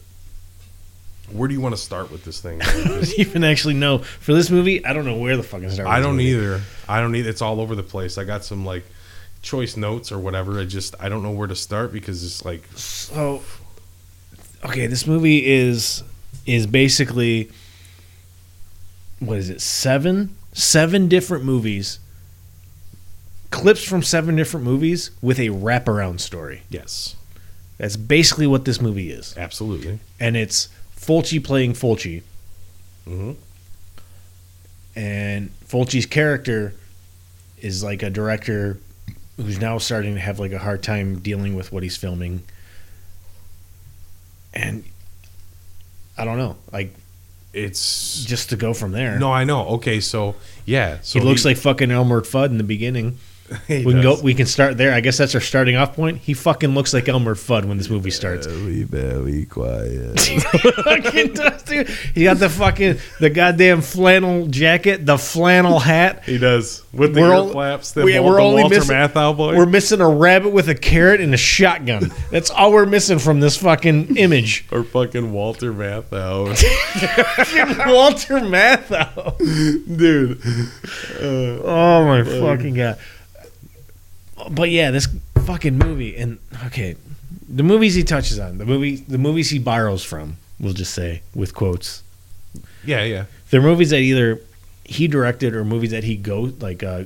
Where 1.32 1.48
do 1.48 1.54
you 1.54 1.62
want 1.62 1.76
to 1.76 1.82
start 1.82 2.12
with 2.12 2.24
this 2.26 2.42
thing? 2.42 2.62
I 2.64 2.84
don't 2.84 3.20
even 3.20 3.44
actually 3.44 3.76
know. 3.76 4.00
For 4.00 4.34
this 4.34 4.50
movie, 4.50 4.84
I 4.86 4.94
don't 4.94 5.06
know 5.06 5.16
where 5.18 5.38
the 5.38 5.44
fucking 5.44 5.70
start. 5.72 5.88
with 5.88 5.96
I 5.96 6.02
don't 6.02 6.20
either. 6.20 6.62
I 6.90 7.00
don't 7.00 7.16
either. 7.16 7.30
It's 7.30 7.42
all 7.42 7.62
over 7.62 7.76
the 7.76 7.84
place. 7.84 8.18
I 8.18 8.24
got 8.26 8.44
some 8.44 8.66
like 8.66 8.84
choice 9.42 9.78
notes 9.78 10.12
or 10.12 10.20
whatever. 10.20 10.60
I 10.60 10.66
just 10.66 10.96
I 11.00 11.08
don't 11.10 11.24
know 11.24 11.32
where 11.32 11.48
to 11.48 11.56
start 11.56 11.94
because 11.94 12.24
it's 12.26 12.44
like 12.44 12.64
So, 12.76 13.42
okay, 14.66 14.88
this 14.88 15.08
movie 15.08 15.46
is 15.46 16.04
is 16.46 16.68
basically 16.68 17.50
what 19.20 19.38
is 19.38 19.50
it? 19.50 19.62
Seven, 19.62 20.36
seven 20.52 21.08
different 21.08 21.46
movies, 21.46 22.00
clips 23.52 23.84
from 23.84 24.02
seven 24.04 24.36
different 24.36 24.66
movies 24.66 25.12
with 25.22 25.40
a 25.40 25.48
wraparound 25.50 26.20
story. 26.20 26.64
yes, 26.70 27.16
That's 27.78 27.96
basically 27.96 28.48
what 28.48 28.66
this 28.66 28.82
movie 28.82 29.12
is, 29.12 29.36
absolutely. 29.38 30.00
and 30.20 30.36
it's 30.36 30.70
Fulci 31.02 31.44
playing 31.44 31.74
Fulci, 31.74 32.22
hmm 33.06 33.32
and 34.96 35.50
Fulci's 35.66 36.06
character 36.06 36.74
is 37.60 37.82
like 37.82 38.04
a 38.04 38.10
director 38.10 38.78
who's 39.38 39.58
now 39.60 39.78
starting 39.78 40.16
to 40.16 40.20
have 40.20 40.38
like 40.40 40.52
a 40.52 40.60
hard 40.60 40.84
time 40.84 41.20
dealing 41.20 41.56
with 41.56 41.72
what 41.72 41.82
he's 41.82 41.96
filming. 41.96 42.44
And 44.54 44.84
I 46.18 46.26
don't 46.26 46.38
know, 46.38 46.58
like 46.74 46.94
It's 47.54 48.24
just 48.26 48.50
to 48.50 48.58
go 48.58 48.74
from 48.74 48.92
there. 48.92 49.18
no, 49.18 49.32
I 49.32 49.46
know. 49.46 49.66
Okay, 49.76 50.02
so 50.02 50.36
yeah, 50.66 51.00
so 51.02 51.20
he 51.20 51.26
looks 51.26 51.46
like 51.46 51.58
fucking 51.58 51.90
Elmer 51.90 52.22
Fudd 52.22 52.48
in 52.50 52.58
the 52.58 52.64
beginning. 52.64 53.18
he 53.68 53.86
we 53.86 53.94
can 53.94 54.02
does. 54.02 54.18
go. 54.20 54.24
We 54.24 54.34
can 54.34 54.46
start 54.46 54.78
there. 54.78 54.94
I 54.94 55.00
guess 55.02 55.18
that's 55.18 55.36
our 55.36 55.42
starting 55.42 55.76
off 55.76 55.96
point. 55.96 56.18
He 56.20 56.34
fucking 56.34 56.74
looks 56.74 56.94
like 56.94 57.10
Elmer 57.10 57.36
Fudd 57.36 57.66
when 57.66 57.78
this 57.78 57.90
movie 57.90 58.12
starts. 58.12 58.48
Very, 58.48 58.84
very 58.84 59.46
quiet. 59.46 60.20
fucking 60.84 61.34
does, 61.34 61.64
dude. 61.64 61.90
He 62.16 62.24
got 62.24 62.38
the 62.38 62.50
fucking 62.50 63.00
the 63.20 63.30
goddamn 63.30 63.82
flannel 63.82 64.48
jacket, 64.48 65.06
the 65.06 65.18
flannel 65.18 65.80
hat. 65.80 66.24
he 66.26 66.38
does 66.38 66.84
with 66.94 67.14
the 67.14 67.22
We're 67.22 67.46
ear 67.46 67.52
flaps. 67.52 67.92
The, 67.92 68.04
we- 68.04 68.14
the 68.14 68.18
only 68.20 68.64
Walter 68.64 68.76
missing- 68.80 68.96
Matthau 68.96 69.36
boy. 69.36 69.58
We're 69.58 69.66
missing 69.66 70.02
a 70.02 70.10
rabbit 70.10 70.50
with 70.50 70.70
a 70.70 70.76
carrot 70.76 71.20
and 71.22 71.34
a 71.34 71.38
shotgun. 71.38 72.12
That's 72.32 72.50
all 72.50 72.72
we're 72.72 72.86
missing 72.86 73.20
from 73.20 73.40
this 73.40 73.58
fucking 73.58 74.18
image. 74.18 74.66
or 74.72 74.84
fucking 74.84 75.32
Walter 75.34 75.74
Matthau, 75.74 76.48
Walter 77.88 78.40
Matthau. 78.40 79.38
dude. 79.98 80.42
Uh, 81.22 81.62
oh 81.64 82.06
my 82.06 82.22
uh, 82.22 82.26
fucking 82.42 82.74
god. 82.76 82.98
But 84.50 84.70
yeah, 84.70 84.92
this 84.92 85.08
fucking 85.46 85.78
movie 85.78 86.16
and 86.16 86.40
okay, 86.68 86.96
the 87.50 87.64
movies 87.64 87.94
he 87.96 88.04
touches 88.04 88.40
on, 88.40 88.58
the 88.58 88.66
movie, 88.66 88.96
the 88.98 89.18
movies 89.18 89.50
he 89.50 89.60
borrows 89.60 90.04
from, 90.04 90.38
we'll 90.60 90.74
just 90.74 90.94
say 90.94 91.22
with 91.36 91.54
quotes. 91.54 92.04
Yeah, 92.86 93.04
yeah. 93.04 93.26
They're 93.50 93.62
movies 93.62 93.90
that 93.92 94.00
either 94.00 94.40
he 94.84 95.08
directed 95.08 95.56
or 95.56 95.64
movies 95.64 95.92
that 95.92 96.04
he 96.04 96.16
go 96.18 96.52
like 96.60 96.84
uh, 96.84 97.04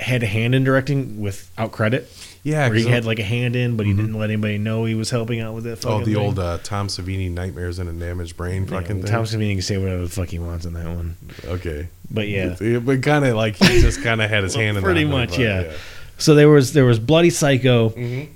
had 0.00 0.22
a 0.22 0.26
hand 0.26 0.54
in 0.54 0.64
directing 0.64 1.20
without 1.20 1.72
credit. 1.72 2.10
Yeah, 2.44 2.68
Or 2.70 2.74
he 2.74 2.86
had 2.86 3.04
like 3.04 3.18
a 3.18 3.24
hand 3.24 3.56
in, 3.56 3.76
but 3.76 3.84
he 3.84 3.92
didn't 3.92 4.14
let 4.14 4.30
anybody 4.30 4.56
know 4.56 4.84
he 4.84 4.94
was 4.94 5.10
helping 5.10 5.40
out 5.40 5.54
with 5.54 5.66
it. 5.66 5.84
oh, 5.84 6.02
the 6.04 6.16
old 6.16 6.38
uh, 6.38 6.58
Tom 6.62 6.86
Savini 6.86 7.30
Nightmares 7.30 7.78
and 7.78 7.90
a 7.90 7.92
Damaged 7.92 8.36
Brain 8.38 8.64
fucking 8.64 9.02
thing. 9.02 9.10
Tom 9.10 9.24
Savini 9.24 9.52
can 9.54 9.62
say 9.62 9.76
whatever 9.76 10.02
the 10.02 10.08
fuck 10.08 10.28
he 10.28 10.38
wants 10.38 10.64
on 10.64 10.72
that 10.74 10.86
one. 10.86 11.16
okay, 11.44 11.88
But 12.10 12.28
yeah, 12.28 12.54
but 12.78 13.02
kind 13.02 13.24
of 13.26 13.34
like 13.36 13.56
he 13.56 13.80
just 13.80 14.02
kind 14.02 14.22
of 14.22 14.30
had 14.30 14.44
his 14.44 14.56
Well, 14.56 14.64
hand 14.64 14.76
in 14.78 14.82
pretty 14.84 15.04
that, 15.04 15.10
much, 15.10 15.30
but, 15.30 15.38
yeah. 15.40 15.72
So 16.18 16.34
there 16.34 16.48
was 16.48 16.72
there 16.74 16.84
was 16.84 16.98
Bloody 16.98 17.30
Psycho, 17.30 17.90
Mhm. 17.90 18.28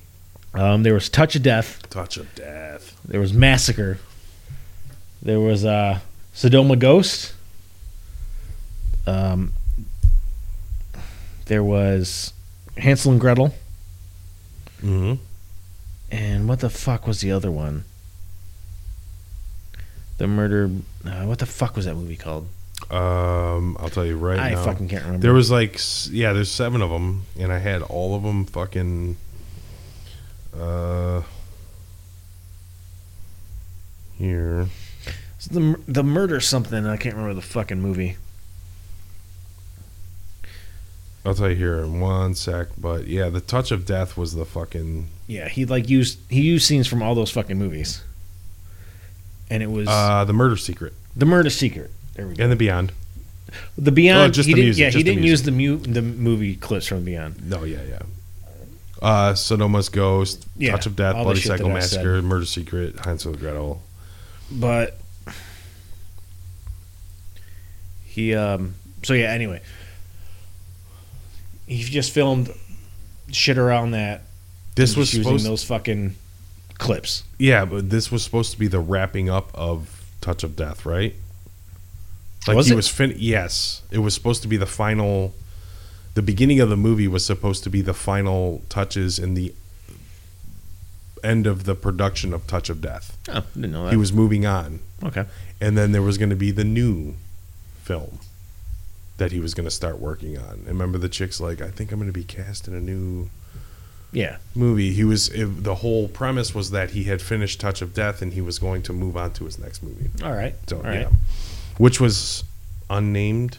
um, 0.54 0.82
there 0.82 0.94
was 0.94 1.08
Touch 1.08 1.36
of 1.36 1.42
Death, 1.42 1.82
Touch 1.90 2.16
of 2.16 2.32
death. 2.34 2.94
there 3.06 3.20
was 3.20 3.32
Massacre, 3.32 3.98
there 5.20 5.40
was 5.40 5.64
uh, 5.64 5.98
Sodoma 6.34 6.78
Ghost, 6.78 7.34
um, 9.06 9.52
there 11.46 11.62
was 11.64 12.32
Hansel 12.78 13.12
and 13.12 13.20
Gretel, 13.20 13.54
Mm-hmm. 14.82 15.14
and 16.10 16.48
what 16.48 16.60
the 16.60 16.70
fuck 16.70 17.06
was 17.06 17.20
the 17.20 17.30
other 17.32 17.50
one? 17.50 17.84
The 20.18 20.26
murder. 20.28 20.70
Uh, 21.04 21.24
what 21.24 21.38
the 21.40 21.46
fuck 21.46 21.74
was 21.76 21.84
that 21.86 21.94
movie 21.96 22.16
called? 22.16 22.46
Um, 22.90 23.76
I'll 23.80 23.88
tell 23.88 24.04
you 24.04 24.16
right 24.16 24.38
I 24.38 24.50
now. 24.50 24.62
I 24.62 24.64
fucking 24.64 24.88
can't 24.88 25.04
remember. 25.04 25.22
There 25.22 25.34
was 25.34 25.50
like 25.50 25.78
yeah, 26.10 26.32
there's 26.32 26.50
seven 26.50 26.82
of 26.82 26.90
them, 26.90 27.24
and 27.38 27.52
I 27.52 27.58
had 27.58 27.82
all 27.82 28.14
of 28.14 28.22
them 28.22 28.44
fucking. 28.44 29.16
Uh, 30.58 31.22
here. 34.18 34.68
It's 35.36 35.46
the 35.46 35.78
the 35.88 36.02
murder 36.04 36.40
something. 36.40 36.86
I 36.86 36.96
can't 36.96 37.14
remember 37.14 37.34
the 37.34 37.42
fucking 37.42 37.80
movie. 37.80 38.16
I'll 41.24 41.34
tell 41.34 41.50
you 41.50 41.56
here 41.56 41.78
in 41.78 42.00
one 42.00 42.34
sec, 42.34 42.68
but 42.76 43.06
yeah, 43.06 43.28
the 43.28 43.40
touch 43.40 43.70
of 43.70 43.86
death 43.86 44.16
was 44.16 44.34
the 44.34 44.44
fucking 44.44 45.08
Yeah, 45.26 45.48
he 45.48 45.64
like 45.64 45.88
used 45.88 46.18
he 46.28 46.42
used 46.42 46.66
scenes 46.66 46.86
from 46.86 47.02
all 47.02 47.14
those 47.14 47.30
fucking 47.30 47.58
movies, 47.58 48.02
and 49.48 49.62
it 49.62 49.70
was 49.70 49.88
uh 49.88 50.24
the 50.24 50.32
murder 50.32 50.56
secret 50.56 50.94
the 51.14 51.26
murder 51.26 51.50
secret. 51.50 51.90
There 52.14 52.26
we 52.26 52.34
go. 52.34 52.42
and 52.42 52.52
the 52.52 52.56
beyond. 52.56 52.92
The 53.76 53.92
Beyond. 53.92 54.30
Oh, 54.30 54.32
just 54.32 54.48
he 54.48 54.54
the 54.54 54.60
didn't, 54.62 54.66
music, 54.66 54.80
Yeah, 54.80 54.86
just 54.88 54.96
he 54.96 55.02
didn't 55.02 55.20
music. 55.20 55.30
use 55.30 55.42
the 55.42 55.50
mu- 55.52 55.92
the 55.92 56.00
movie 56.02 56.54
clips 56.56 56.86
from 56.86 57.04
Beyond. 57.04 57.48
No, 57.50 57.64
yeah, 57.64 57.82
yeah. 57.86 57.98
Uh, 59.02 59.34
Sodoma's 59.34 59.88
Ghost, 59.90 60.46
Yeah, 60.56 60.70
Touch 60.72 60.86
of 60.86 60.96
Death, 60.96 61.16
Bloody 61.16 61.40
Psycho. 61.40 61.68
Massacre, 61.68 62.22
Murder 62.22 62.46
Secret, 62.46 62.94
Hansel 63.04 63.32
and 63.32 63.40
Gretel. 63.40 63.82
But 64.50 64.96
he 68.04 68.34
um 68.34 68.74
so 69.02 69.14
yeah, 69.14 69.30
anyway. 69.32 69.60
He 71.66 71.82
just 71.82 72.12
filmed 72.12 72.50
shit 73.30 73.58
around 73.58 73.92
that. 73.92 74.22
This 74.74 74.96
was 74.96 75.12
using 75.12 75.24
supposed. 75.24 75.46
those 75.46 75.64
fucking 75.64 76.14
clips. 76.78 77.24
Yeah, 77.38 77.64
but 77.64 77.90
this 77.90 78.10
was 78.12 78.22
supposed 78.22 78.52
to 78.52 78.58
be 78.58 78.66
the 78.66 78.80
wrapping 78.80 79.28
up 79.30 79.50
of 79.54 80.04
Touch 80.20 80.42
of 80.44 80.56
Death, 80.56 80.84
right? 80.86 81.14
Like 82.46 82.56
Was 82.56 82.66
he 82.66 82.72
it? 82.72 82.76
was 82.76 82.88
fin- 82.88 83.14
yes, 83.16 83.82
it 83.90 83.98
was 83.98 84.14
supposed 84.14 84.42
to 84.42 84.48
be 84.48 84.56
the 84.56 84.66
final 84.66 85.34
the 86.14 86.22
beginning 86.22 86.60
of 86.60 86.68
the 86.68 86.76
movie 86.76 87.08
was 87.08 87.24
supposed 87.24 87.64
to 87.64 87.70
be 87.70 87.80
the 87.80 87.94
final 87.94 88.62
touches 88.68 89.18
in 89.18 89.32
the 89.34 89.54
end 91.24 91.46
of 91.46 91.64
the 91.64 91.74
production 91.74 92.34
of 92.34 92.46
Touch 92.46 92.68
of 92.68 92.80
Death. 92.80 93.16
Oh, 93.28 93.44
didn't 93.54 93.72
know 93.72 93.84
that. 93.84 93.90
He 93.92 93.96
was 93.96 94.12
moving 94.12 94.44
on. 94.44 94.80
okay. 95.02 95.24
And 95.60 95.78
then 95.78 95.92
there 95.92 96.02
was 96.02 96.18
going 96.18 96.30
to 96.30 96.36
be 96.36 96.50
the 96.50 96.64
new 96.64 97.14
film 97.82 98.18
that 99.18 99.30
he 99.30 99.38
was 99.38 99.54
going 99.54 99.64
to 99.64 99.70
start 99.70 100.00
working 100.00 100.36
on. 100.36 100.50
And 100.54 100.66
remember 100.66 100.98
the 100.98 101.08
chick's 101.08 101.40
like, 101.40 101.60
"I 101.60 101.68
think 101.70 101.92
I'm 101.92 101.98
going 102.00 102.12
to 102.12 102.18
be 102.18 102.24
cast 102.24 102.66
in 102.66 102.74
a 102.74 102.80
new 102.80 103.30
Yeah. 104.10 104.38
movie. 104.54 104.92
He 104.92 105.04
was 105.04 105.28
it, 105.28 105.62
the 105.62 105.76
whole 105.76 106.08
premise 106.08 106.54
was 106.54 106.72
that 106.72 106.90
he 106.90 107.04
had 107.04 107.22
finished 107.22 107.60
Touch 107.60 107.80
of 107.82 107.94
Death 107.94 108.20
and 108.20 108.32
he 108.32 108.40
was 108.40 108.58
going 108.58 108.82
to 108.82 108.92
move 108.92 109.16
on 109.16 109.32
to 109.34 109.44
his 109.44 109.58
next 109.60 109.82
movie. 109.82 110.10
All 110.24 110.32
right. 110.32 110.56
So 110.68 110.78
All 110.78 110.82
right. 110.82 111.00
yeah, 111.02 111.10
which 111.82 112.00
was 112.00 112.44
unnamed 112.88 113.58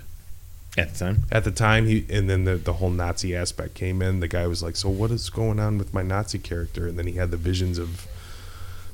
At 0.77 0.93
the 0.93 0.97
time. 0.99 1.23
at 1.29 1.43
the 1.43 1.51
time. 1.51 1.87
He 1.87 2.05
and 2.09 2.29
then 2.29 2.45
the 2.45 2.55
the 2.55 2.73
whole 2.73 2.89
Nazi 2.89 3.35
aspect 3.35 3.73
came 3.73 4.01
in. 4.01 4.21
The 4.21 4.29
guy 4.29 4.47
was 4.47 4.63
like, 4.63 4.77
"So 4.77 4.87
what 4.89 5.11
is 5.11 5.29
going 5.29 5.59
on 5.59 5.77
with 5.77 5.93
my 5.93 6.03
Nazi 6.03 6.39
character?" 6.39 6.87
And 6.87 6.97
then 6.97 7.05
he 7.07 7.13
had 7.13 7.31
the 7.31 7.37
visions 7.37 7.77
of 7.77 8.07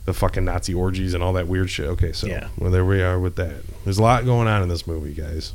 the 0.06 0.14
fucking 0.16 0.46
Nazi 0.46 0.74
orgies 0.74 1.14
and 1.14 1.22
all 1.22 1.34
that 1.34 1.48
weird 1.48 1.70
shit. 1.70 1.86
Okay, 1.90 2.12
so 2.12 2.26
Yeah. 2.26 2.48
well 2.58 2.72
there 2.72 2.84
we 2.84 3.04
are 3.04 3.20
with 3.20 3.36
that. 3.36 3.58
There's 3.84 4.00
a 4.00 4.02
lot 4.02 4.26
going 4.26 4.48
on 4.48 4.64
in 4.64 4.70
this 4.70 4.88
movie, 4.88 5.14
guys. 5.14 5.54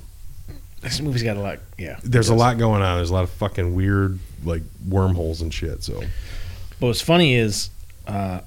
This 0.80 1.00
movie's 1.00 1.24
got 1.24 1.36
a 1.36 1.40
lot. 1.40 1.58
Yeah. 1.76 1.98
There's 2.04 2.28
a 2.28 2.34
lot 2.36 2.58
going 2.58 2.82
on. 2.82 2.98
There's 2.98 3.10
a 3.10 3.14
lot 3.14 3.24
of 3.24 3.30
fucking 3.30 3.74
weird 3.74 4.20
like 4.44 4.62
wormholes 4.88 5.40
and 5.40 5.52
shit. 5.52 5.82
So 5.82 5.98
But 6.78 6.86
what's 6.86 7.00
funny 7.00 7.34
is 7.34 7.70
uh, 8.06 8.40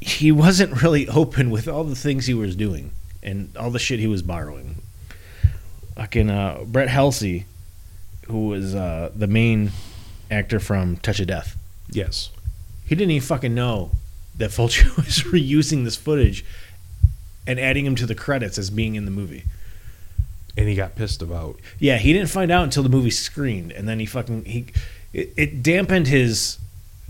he 0.00 0.30
wasn't 0.30 0.82
really 0.82 1.08
open 1.22 1.50
with 1.50 1.66
all 1.66 1.82
the 1.82 1.96
things 1.96 2.26
he 2.26 2.34
was 2.34 2.54
doing 2.54 2.92
and 3.26 3.54
all 3.58 3.70
the 3.70 3.78
shit 3.78 3.98
he 3.98 4.06
was 4.06 4.22
borrowing. 4.22 4.76
Fucking 5.96 6.30
uh, 6.30 6.64
Brett 6.66 6.88
Halsey, 6.88 7.44
who 8.26 8.48
was 8.48 8.74
uh, 8.74 9.10
the 9.14 9.26
main 9.26 9.72
actor 10.30 10.60
from 10.60 10.96
Touch 10.96 11.20
of 11.20 11.26
Death, 11.26 11.56
yes, 11.90 12.30
he 12.86 12.94
didn't 12.94 13.10
even 13.10 13.26
fucking 13.26 13.54
know 13.54 13.90
that 14.36 14.50
Fulci 14.50 14.84
was 14.96 15.22
reusing 15.24 15.84
this 15.84 15.96
footage 15.96 16.44
and 17.46 17.58
adding 17.60 17.84
him 17.86 17.94
to 17.96 18.06
the 18.06 18.14
credits 18.14 18.58
as 18.58 18.70
being 18.70 18.94
in 18.94 19.04
the 19.04 19.10
movie. 19.10 19.44
and 20.56 20.68
he 20.68 20.74
got 20.74 20.94
pissed 20.96 21.22
about 21.22 21.58
Yeah, 21.78 21.96
he 21.98 22.12
didn't 22.12 22.28
find 22.30 22.50
out 22.50 22.64
until 22.64 22.82
the 22.82 22.88
movie 22.88 23.10
screened, 23.10 23.72
and 23.72 23.88
then 23.88 23.98
he 23.98 24.06
fucking 24.06 24.44
he 24.44 24.66
it, 25.12 25.32
it 25.36 25.62
dampened 25.62 26.08
his 26.08 26.58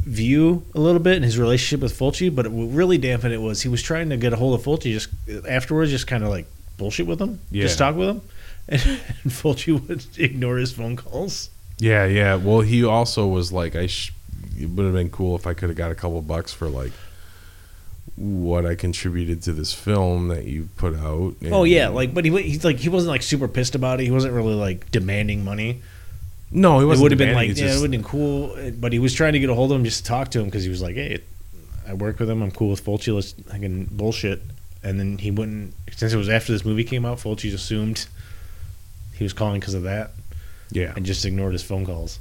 view 0.06 0.64
a 0.74 0.80
little 0.80 1.00
bit 1.00 1.16
and 1.16 1.24
his 1.24 1.38
relationship 1.38 1.82
with 1.82 1.98
Fulci. 1.98 2.34
But 2.34 2.48
what 2.48 2.66
really 2.74 2.96
dampened 2.96 3.34
it 3.34 3.40
was 3.40 3.62
he 3.62 3.68
was 3.68 3.82
trying 3.82 4.08
to 4.10 4.16
get 4.16 4.32
a 4.32 4.36
hold 4.36 4.58
of 4.58 4.64
Fulci 4.64 4.92
just 4.92 5.08
afterwards, 5.46 5.90
just 5.90 6.06
kind 6.06 6.24
of 6.24 6.30
like 6.30 6.46
bullshit 6.78 7.06
with 7.06 7.20
him, 7.20 7.40
just 7.52 7.78
talk 7.78 7.96
with 7.96 8.08
him, 8.08 8.22
and, 8.68 8.82
and 8.86 9.32
Fulci 9.32 9.88
would 9.88 10.06
ignore 10.18 10.56
his 10.56 10.72
phone 10.72 10.96
calls. 10.96 11.50
Yeah, 11.78 12.06
yeah. 12.06 12.36
Well, 12.36 12.60
he 12.62 12.84
also 12.84 13.26
was 13.26 13.52
like, 13.52 13.76
I. 13.76 13.86
Sh- 13.86 14.12
it 14.58 14.70
would 14.70 14.84
have 14.84 14.94
been 14.94 15.10
cool 15.10 15.36
if 15.36 15.46
I 15.46 15.52
could 15.52 15.68
have 15.68 15.76
got 15.76 15.90
a 15.90 15.94
couple 15.94 16.20
bucks 16.22 16.52
for 16.52 16.68
like 16.68 16.92
what 18.16 18.64
I 18.64 18.74
contributed 18.74 19.42
to 19.42 19.52
this 19.52 19.74
film 19.74 20.28
that 20.28 20.44
you 20.44 20.68
put 20.76 20.94
out. 20.94 21.34
Oh 21.50 21.64
yeah, 21.64 21.88
like 21.88 22.14
but 22.14 22.24
he 22.24 22.30
he's 22.42 22.64
like 22.64 22.78
he 22.78 22.88
wasn't 22.88 23.10
like 23.10 23.22
super 23.22 23.48
pissed 23.48 23.74
about 23.74 24.00
it. 24.00 24.04
He 24.04 24.10
wasn't 24.10 24.34
really 24.34 24.54
like 24.54 24.90
demanding 24.90 25.44
money. 25.44 25.82
No, 26.50 26.80
It 26.80 26.84
wasn't. 26.84 27.02
would 27.02 27.12
have 27.12 27.18
been 27.18 27.34
like 27.34 27.56
yeah, 27.56 27.64
it 27.66 27.80
would 27.80 27.82
have 27.82 27.90
been 27.90 28.04
cool. 28.04 28.52
Uh, 28.52 28.70
but 28.70 28.92
he 28.92 28.98
was 28.98 29.12
trying 29.14 29.32
to 29.32 29.38
get 29.40 29.50
a 29.50 29.54
hold 29.54 29.72
of 29.72 29.78
him 29.78 29.84
just 29.84 29.98
to 29.98 30.04
talk 30.04 30.30
to 30.30 30.38
him 30.40 30.46
because 30.46 30.62
he 30.64 30.70
was 30.70 30.80
like, 30.82 30.94
hey, 30.94 31.20
I 31.86 31.94
work 31.94 32.18
with 32.18 32.28
him. 32.30 32.42
I'm 32.42 32.50
cool 32.50 32.70
with 32.70 32.84
Fulci. 32.84 33.14
Let's 33.14 33.34
I 33.52 33.58
can 33.58 33.84
bullshit. 33.86 34.42
And 34.82 35.00
then 35.00 35.18
he 35.18 35.30
wouldn't 35.30 35.74
since 35.92 36.12
it 36.12 36.16
was 36.16 36.28
after 36.28 36.52
this 36.52 36.64
movie 36.64 36.84
came 36.84 37.04
out. 37.04 37.18
Fulci 37.18 37.52
assumed 37.52 38.06
he 39.14 39.24
was 39.24 39.32
calling 39.32 39.60
because 39.60 39.74
of 39.74 39.82
that 39.84 40.12
yeah. 40.70 40.92
and 40.94 41.04
just 41.04 41.24
ignored 41.24 41.52
his 41.52 41.62
phone 41.62 41.84
calls. 41.84 42.18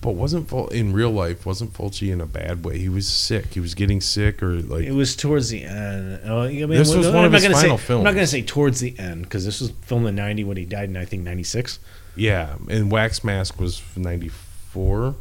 But 0.00 0.12
wasn't 0.12 0.48
Ful- 0.48 0.68
in 0.68 0.92
real 0.94 1.10
life 1.10 1.44
wasn't 1.44 1.74
Fulci 1.74 2.10
in 2.10 2.20
a 2.22 2.26
bad 2.26 2.64
way? 2.64 2.78
He 2.78 2.88
was 2.88 3.06
sick. 3.06 3.52
He 3.52 3.60
was 3.60 3.74
getting 3.74 4.00
sick, 4.00 4.42
or 4.42 4.60
like 4.62 4.84
It 4.84 4.92
was 4.92 5.14
towards 5.14 5.50
the 5.50 5.62
end. 5.64 6.20
Oh, 6.24 6.42
I 6.42 6.48
mean, 6.48 6.70
This 6.70 6.94
was 6.94 7.06
I'm 7.06 7.14
one 7.14 7.24
of 7.26 7.32
not 7.32 7.42
his 7.42 7.52
final 7.52 7.76
say, 7.76 7.94
I'm 7.94 8.02
not 8.02 8.14
going 8.14 8.24
to 8.24 8.30
say 8.30 8.42
towards 8.42 8.80
the 8.80 8.98
end 8.98 9.24
because 9.24 9.44
this 9.44 9.60
was 9.60 9.70
filmed 9.82 10.06
in 10.06 10.14
'90 10.14 10.44
when 10.44 10.56
he 10.56 10.64
died 10.64 10.88
in 10.88 10.96
I 10.96 11.04
think 11.04 11.22
'96. 11.22 11.78
Yeah. 12.16 12.54
And 12.68 12.90
Wax 12.90 13.22
Mask 13.24 13.58
was 13.60 13.82
ninety 13.96 14.28
four, 14.28 15.14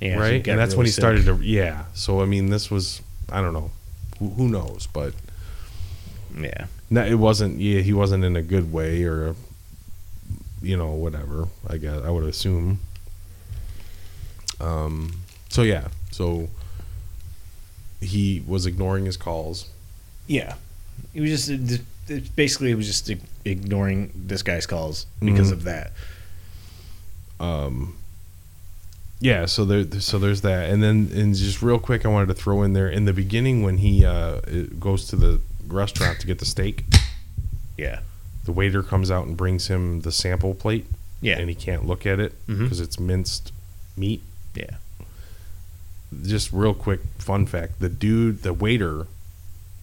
Yeah, 0.00 0.18
right? 0.18 0.46
And 0.46 0.58
that's 0.58 0.74
when 0.74 0.84
really 0.84 0.88
he 0.88 0.92
sick. 0.92 1.02
started 1.02 1.24
to. 1.26 1.36
Yeah. 1.44 1.84
So 1.94 2.20
I 2.22 2.24
mean, 2.26 2.50
this 2.50 2.70
was 2.70 3.02
I 3.30 3.40
don't 3.40 3.52
know, 3.52 3.70
who, 4.18 4.28
who 4.30 4.48
knows, 4.48 4.86
but 4.92 5.12
Yeah, 6.36 6.66
No, 6.90 7.04
it 7.04 7.14
wasn't. 7.14 7.58
Yeah, 7.58 7.80
he 7.80 7.92
wasn't 7.92 8.24
in 8.24 8.36
a 8.36 8.42
good 8.42 8.72
way, 8.72 9.02
or, 9.04 9.34
you 10.62 10.76
know, 10.76 10.92
whatever. 10.92 11.48
I 11.68 11.76
guess 11.78 12.02
I 12.02 12.10
would 12.10 12.24
assume. 12.24 12.80
Um. 14.60 15.12
So 15.48 15.62
yeah. 15.62 15.88
So 16.10 16.48
he 18.00 18.42
was 18.46 18.66
ignoring 18.66 19.04
his 19.06 19.16
calls. 19.16 19.68
Yeah, 20.26 20.54
he 21.12 21.20
was 21.20 21.30
just 21.30 21.48
it, 21.50 21.80
it, 22.08 22.36
basically 22.36 22.68
he 22.68 22.74
was 22.74 22.86
just 22.86 23.10
ignoring 23.46 24.12
this 24.14 24.42
guy's 24.42 24.66
calls 24.66 25.06
because 25.20 25.48
Mhm. 25.48 25.52
of 25.52 25.62
that. 25.64 25.92
Um. 27.40 27.96
Yeah. 29.20 29.46
So 29.46 29.64
there. 29.64 30.00
So 30.00 30.18
there's 30.18 30.40
that, 30.42 30.70
and 30.70 30.82
then 30.82 31.10
and 31.14 31.34
just 31.34 31.62
real 31.62 31.78
quick, 31.78 32.04
I 32.04 32.08
wanted 32.08 32.26
to 32.28 32.34
throw 32.34 32.62
in 32.62 32.72
there 32.72 32.88
in 32.88 33.04
the 33.04 33.12
beginning 33.12 33.62
when 33.62 33.78
he 33.78 34.04
uh 34.04 34.40
goes 34.78 35.06
to 35.08 35.16
the 35.16 35.40
restaurant 35.66 36.20
to 36.20 36.26
get 36.26 36.38
the 36.38 36.44
steak. 36.46 36.84
Yeah, 37.76 38.00
The 38.46 38.52
waiter 38.52 38.82
comes 38.82 39.10
out 39.10 39.26
and 39.26 39.36
brings 39.36 39.66
him 39.66 40.00
the 40.00 40.10
sample 40.12 40.54
plate, 40.54 40.86
yeah, 41.20 41.38
and 41.38 41.50
he 41.50 41.54
can't 41.54 41.86
look 41.86 42.06
at 42.06 42.18
it 42.18 42.32
because 42.46 42.80
it's 42.80 42.98
minced 42.98 43.52
meat. 43.98 44.22
yeah. 44.54 44.76
just 46.22 46.52
real 46.52 46.72
quick 46.72 47.00
fun 47.18 47.44
fact 47.44 47.78
the 47.80 47.88
dude 47.90 48.42
the 48.42 48.54
waiter 48.54 49.06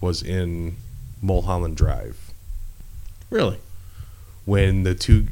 was 0.01 0.23
in 0.23 0.75
mulholland 1.21 1.75
drive 1.77 2.22
Really? 3.33 3.57
when 4.45 4.83
the 4.83 4.93
two 4.93 5.27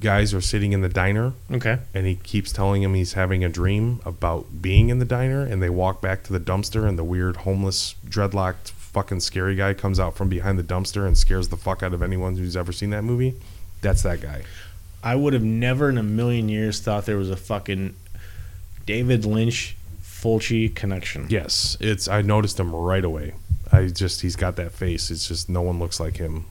guys 0.00 0.32
are 0.34 0.40
sitting 0.40 0.72
in 0.72 0.80
the 0.80 0.88
diner 0.88 1.32
Okay. 1.52 1.78
and 1.94 2.06
he 2.06 2.16
keeps 2.16 2.50
telling 2.52 2.82
him 2.82 2.94
he's 2.94 3.12
having 3.12 3.44
a 3.44 3.48
dream 3.48 4.00
about 4.04 4.60
being 4.62 4.88
in 4.90 4.98
the 4.98 5.04
diner 5.04 5.42
and 5.42 5.62
they 5.62 5.70
walk 5.70 6.00
back 6.02 6.22
to 6.24 6.32
the 6.32 6.40
dumpster 6.40 6.86
and 6.88 6.98
the 6.98 7.04
weird 7.04 7.36
homeless 7.38 7.94
dreadlocked 8.06 8.70
fucking 8.70 9.20
scary 9.20 9.54
guy 9.54 9.72
comes 9.74 10.00
out 10.00 10.14
from 10.16 10.28
behind 10.28 10.58
the 10.58 10.62
dumpster 10.62 11.06
and 11.06 11.16
scares 11.18 11.48
the 11.48 11.56
fuck 11.56 11.82
out 11.82 11.92
of 11.94 12.02
anyone 12.02 12.36
who's 12.36 12.56
ever 12.56 12.72
seen 12.72 12.90
that 12.90 13.02
movie 13.04 13.34
that's 13.82 14.02
that 14.02 14.20
guy 14.20 14.42
I 15.02 15.14
would 15.16 15.34
have 15.34 15.44
never 15.44 15.90
in 15.90 15.98
a 15.98 16.02
million 16.02 16.48
years 16.48 16.80
thought 16.80 17.04
there 17.06 17.18
was 17.18 17.28
a 17.30 17.36
fucking 17.36 17.94
David 18.86 19.24
Lynch 19.26 19.76
Fulci 20.02 20.74
connection. 20.74 21.26
yes 21.28 21.76
it's 21.80 22.08
i 22.08 22.22
noticed 22.22 22.58
him 22.58 22.74
right 22.74 23.04
away 23.04 23.34
i 23.72 23.86
just 23.88 24.22
he's 24.22 24.36
got 24.36 24.56
that 24.56 24.72
face 24.72 25.10
it's 25.10 25.28
just 25.28 25.48
no 25.50 25.60
one 25.60 25.78
looks 25.78 26.00
like 26.00 26.16
him 26.16 26.46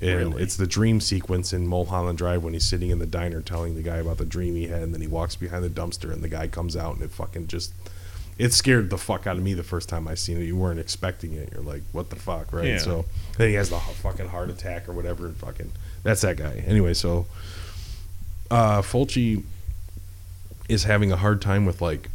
and 0.00 0.30
Really? 0.30 0.42
it's 0.42 0.56
the 0.56 0.66
dream 0.66 1.00
sequence 1.00 1.52
in 1.52 1.66
mulholland 1.66 2.16
drive 2.18 2.42
when 2.44 2.52
he's 2.52 2.66
sitting 2.68 2.90
in 2.90 2.98
the 3.00 3.06
diner 3.06 3.42
telling 3.42 3.74
the 3.74 3.82
guy 3.82 3.96
about 3.96 4.18
the 4.18 4.24
dream 4.24 4.54
he 4.54 4.68
had 4.68 4.82
and 4.82 4.94
then 4.94 5.00
he 5.00 5.06
walks 5.08 5.34
behind 5.36 5.64
the 5.64 5.68
dumpster 5.68 6.12
and 6.12 6.22
the 6.22 6.28
guy 6.28 6.46
comes 6.46 6.76
out 6.76 6.94
and 6.94 7.02
it 7.02 7.10
fucking 7.10 7.46
just 7.48 7.72
it 8.38 8.52
scared 8.54 8.88
the 8.88 8.96
fuck 8.96 9.26
out 9.26 9.36
of 9.36 9.42
me 9.42 9.52
the 9.52 9.62
first 9.64 9.88
time 9.88 10.06
i 10.06 10.14
seen 10.14 10.40
it 10.40 10.44
you 10.44 10.56
weren't 10.56 10.78
expecting 10.80 11.32
it 11.34 11.50
you're 11.52 11.62
like 11.62 11.82
what 11.92 12.08
the 12.08 12.16
fuck 12.16 12.52
right 12.52 12.66
Yeah. 12.66 12.78
so 12.78 13.04
then 13.36 13.48
he 13.48 13.54
has 13.56 13.68
the 13.70 13.78
fucking 13.78 14.28
heart 14.28 14.48
attack 14.48 14.88
or 14.88 14.92
whatever 14.92 15.26
and 15.26 15.36
fucking 15.36 15.72
that's 16.04 16.20
that 16.22 16.36
guy 16.36 16.62
anyway 16.66 16.94
so 16.94 17.26
uh 18.50 18.82
fulci 18.82 19.42
is 20.68 20.84
having 20.84 21.10
a 21.10 21.16
hard 21.16 21.42
time 21.42 21.66
with 21.66 21.82
like 21.82 22.08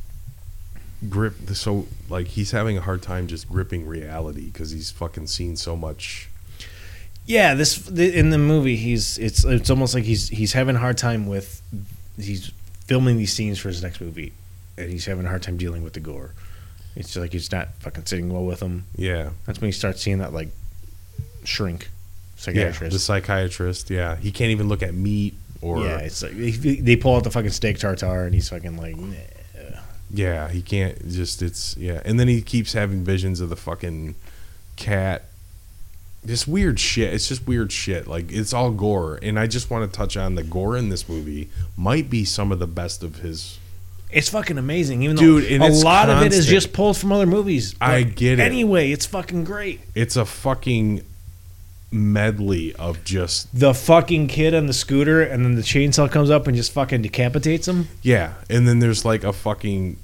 grip 1.10 1.36
so 1.54 1.86
like 2.10 2.28
he's 2.28 2.52
having 2.52 2.78
a 2.78 2.82
hard 2.82 3.02
time 3.02 3.28
just 3.28 3.50
gripping 3.50 3.86
reality 3.86 4.46
because 4.50 4.72
he's 4.72 4.92
fucking 4.92 5.28
seen 5.28 5.56
so 5.56 5.76
much 5.76 6.30
Yeah, 7.26 7.56
this 7.56 7.78
the, 7.78 8.18
in 8.18 8.30
the 8.30 8.38
movie 8.38 8.76
he's 8.76 9.18
it's 9.18 9.44
it's 9.44 9.70
almost 9.70 9.94
like 9.96 10.04
he's 10.04 10.30
he's 10.30 10.54
having 10.54 10.76
a 10.76 10.80
hard 10.80 10.98
time 10.98 11.28
with 11.28 11.62
he's 12.18 12.52
filming 12.86 13.18
these 13.18 13.34
scenes 13.34 13.58
for 13.60 13.70
his 13.70 13.82
next 13.82 14.00
movie 14.00 14.32
and 14.78 14.92
he's 14.92 15.06
having 15.06 15.26
a 15.26 15.30
hard 15.30 15.42
time 15.42 15.58
dealing 15.58 15.84
with 15.84 15.94
the 15.94 16.00
gore. 16.00 16.34
It's 16.96 17.10
just 17.10 17.18
like 17.18 17.34
he's 17.34 17.52
not 17.52 17.70
fucking 17.80 18.06
sitting 18.06 18.32
well 18.32 18.46
with 18.46 18.62
him. 18.62 18.86
yeah 18.96 19.32
That's 19.46 19.60
when 19.60 19.68
you 19.68 19.74
start 19.74 19.98
seeing 19.98 20.20
that 20.20 20.34
like 20.34 20.50
shrink 21.44 21.90
yeah 22.48 22.72
the 22.94 23.00
psychiatrist 23.00 23.90
yeah 23.90 24.16
he 24.18 24.32
can't 24.32 24.52
even 24.52 24.68
look 24.68 24.84
at 24.84 24.94
meat 24.94 25.36
or 25.62 25.82
yeah, 25.84 25.98
it's 25.98 26.22
like 26.22 26.34
they, 26.34 26.76
they 26.76 26.96
pull 26.96 27.16
out 27.16 27.24
the 27.24 27.32
fucking 27.32 27.52
steak 27.52 27.80
tartare 27.80 28.26
and 28.26 28.34
he's 28.36 28.50
fucking 28.50 28.78
like 28.78 28.96
"Nah." 28.98 29.16
Yeah, 30.12 30.50
he 30.50 30.62
can't 30.62 31.10
just 31.10 31.42
it's 31.42 31.76
yeah. 31.78 32.02
And 32.06 32.20
then 32.20 32.28
he 32.28 32.42
keeps 32.42 32.74
having 32.74 33.04
visions 33.04 33.42
of 33.42 33.50
the 33.50 33.56
fucking 33.56 34.16
cat. 34.76 35.24
Just 36.26 36.48
weird 36.48 36.80
shit. 36.80 37.14
It's 37.14 37.28
just 37.28 37.48
weird 37.48 37.72
shit. 37.72 38.08
Like 38.08 38.32
it's 38.32 38.54
all 38.54 38.72
gore. 38.72 39.20
And 39.22 39.40
I 39.40 39.48
just 39.48 39.70
want 39.70 39.92
to 39.92 39.96
touch 39.98 40.18
on 40.18 40.36
the 40.36 40.44
gore 40.44 40.76
in 40.78 40.90
this 40.90 41.08
movie 41.08 41.50
might 41.78 42.10
be 42.10 42.26
some 42.26 42.52
of 42.52 42.60
the 42.60 42.68
best 42.68 43.04
of 43.04 43.18
his 43.18 43.60
It's 44.12 44.30
fucking 44.30 44.58
amazing. 44.58 45.04
Even 45.04 45.16
Dude, 45.18 45.62
though 45.62 45.68
a 45.68 45.70
lot 45.70 46.10
of 46.10 46.24
it 46.24 46.34
is 46.34 46.46
just 46.46 46.74
pulled 46.74 46.98
from 46.98 47.12
other 47.12 47.26
movies. 47.26 47.76
I 47.80 48.04
get 48.04 48.40
it. 48.40 48.44
Anyway, 48.44 48.92
it's 48.92 49.06
fucking 49.06 49.44
great. 49.44 49.82
It's 49.94 50.16
a 50.16 50.26
fucking 50.26 51.04
medley 51.92 52.74
of 52.76 53.04
just 53.04 53.58
The 53.58 53.74
fucking 53.74 54.28
kid 54.28 54.54
on 54.54 54.66
the 54.66 54.74
scooter, 54.74 55.22
and 55.22 55.46
then 55.46 55.56
the 55.56 55.62
chainsaw 55.62 56.12
comes 56.12 56.30
up 56.30 56.48
and 56.48 56.56
just 56.56 56.72
fucking 56.74 57.02
decapitates 57.02 57.68
him. 57.68 57.88
yeah, 58.02 58.34
and 58.50 58.68
then 58.68 58.80
there's 58.80 59.06
like 59.06 59.24
a 59.24 59.32
fucking 59.34 59.98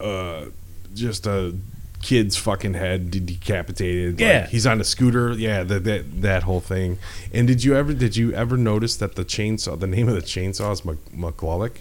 uh 0.00 0.46
just 0.94 1.26
a 1.26 1.54
kid's 2.02 2.36
fucking 2.36 2.74
head 2.74 3.10
de- 3.10 3.20
decapitated. 3.20 4.14
Like, 4.14 4.20
Yeah. 4.20 4.46
he's 4.48 4.66
on 4.66 4.80
a 4.80 4.84
scooter. 4.84 5.32
Yeah, 5.32 5.62
that 5.62 5.84
that 5.84 6.22
that 6.22 6.42
whole 6.42 6.60
thing. 6.60 6.98
And 7.32 7.46
did 7.46 7.64
you 7.64 7.74
ever 7.76 7.94
did 7.94 8.16
you 8.16 8.32
ever 8.32 8.56
notice 8.56 8.96
that 8.96 9.14
the 9.14 9.24
chainsaw 9.24 9.78
the 9.78 9.86
name 9.86 10.08
of 10.08 10.14
the 10.14 10.20
chainsaw 10.22 10.72
is 10.72 10.84
Mc-? 10.84 11.80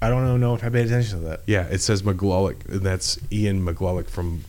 I 0.00 0.08
don't 0.08 0.40
know, 0.40 0.54
if 0.54 0.64
I 0.64 0.68
paid 0.68 0.86
attention 0.86 1.20
to 1.20 1.24
that. 1.28 1.40
Yeah, 1.46 1.66
it 1.66 1.78
says 1.80 2.02
McCulloch, 2.02 2.66
and 2.68 2.80
that's 2.82 3.18
Ian 3.30 3.64
McCulloch 3.64 4.08
from 4.08 4.44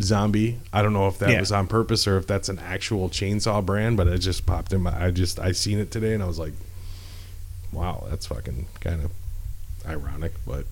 Zombie. 0.00 0.58
I 0.72 0.82
don't 0.82 0.92
know 0.92 1.08
if 1.08 1.18
that 1.18 1.30
Yeah. 1.30 1.40
was 1.40 1.50
on 1.50 1.66
purpose 1.66 2.06
or 2.06 2.16
if 2.16 2.26
that's 2.28 2.48
an 2.48 2.58
actual 2.60 3.08
chainsaw 3.08 3.64
brand, 3.64 3.96
but 3.96 4.06
it 4.06 4.18
just 4.18 4.46
popped 4.46 4.72
in 4.72 4.82
my. 4.82 5.06
I 5.06 5.10
just 5.10 5.38
I 5.40 5.50
seen 5.52 5.78
it 5.80 5.90
today, 5.90 6.14
and 6.14 6.22
I 6.22 6.26
was 6.26 6.38
like, 6.38 6.52
"Wow, 7.72 8.06
that's 8.08 8.26
fucking 8.26 8.66
kind 8.80 9.02
of 9.04 9.10
ironic." 9.86 10.32
But 10.46 10.66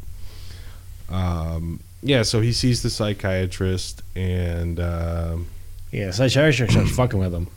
um, 1.08 1.80
yeah, 2.02 2.22
so 2.22 2.40
he 2.40 2.52
sees 2.52 2.82
the 2.82 2.90
psychiatrist, 2.90 4.02
and 4.14 4.78
um, 4.80 5.46
Yeah, 5.92 6.10
psychiatrist 6.10 6.72
starts 6.72 6.90
fucking 6.96 7.18
with 7.18 7.34
him. 7.34 7.48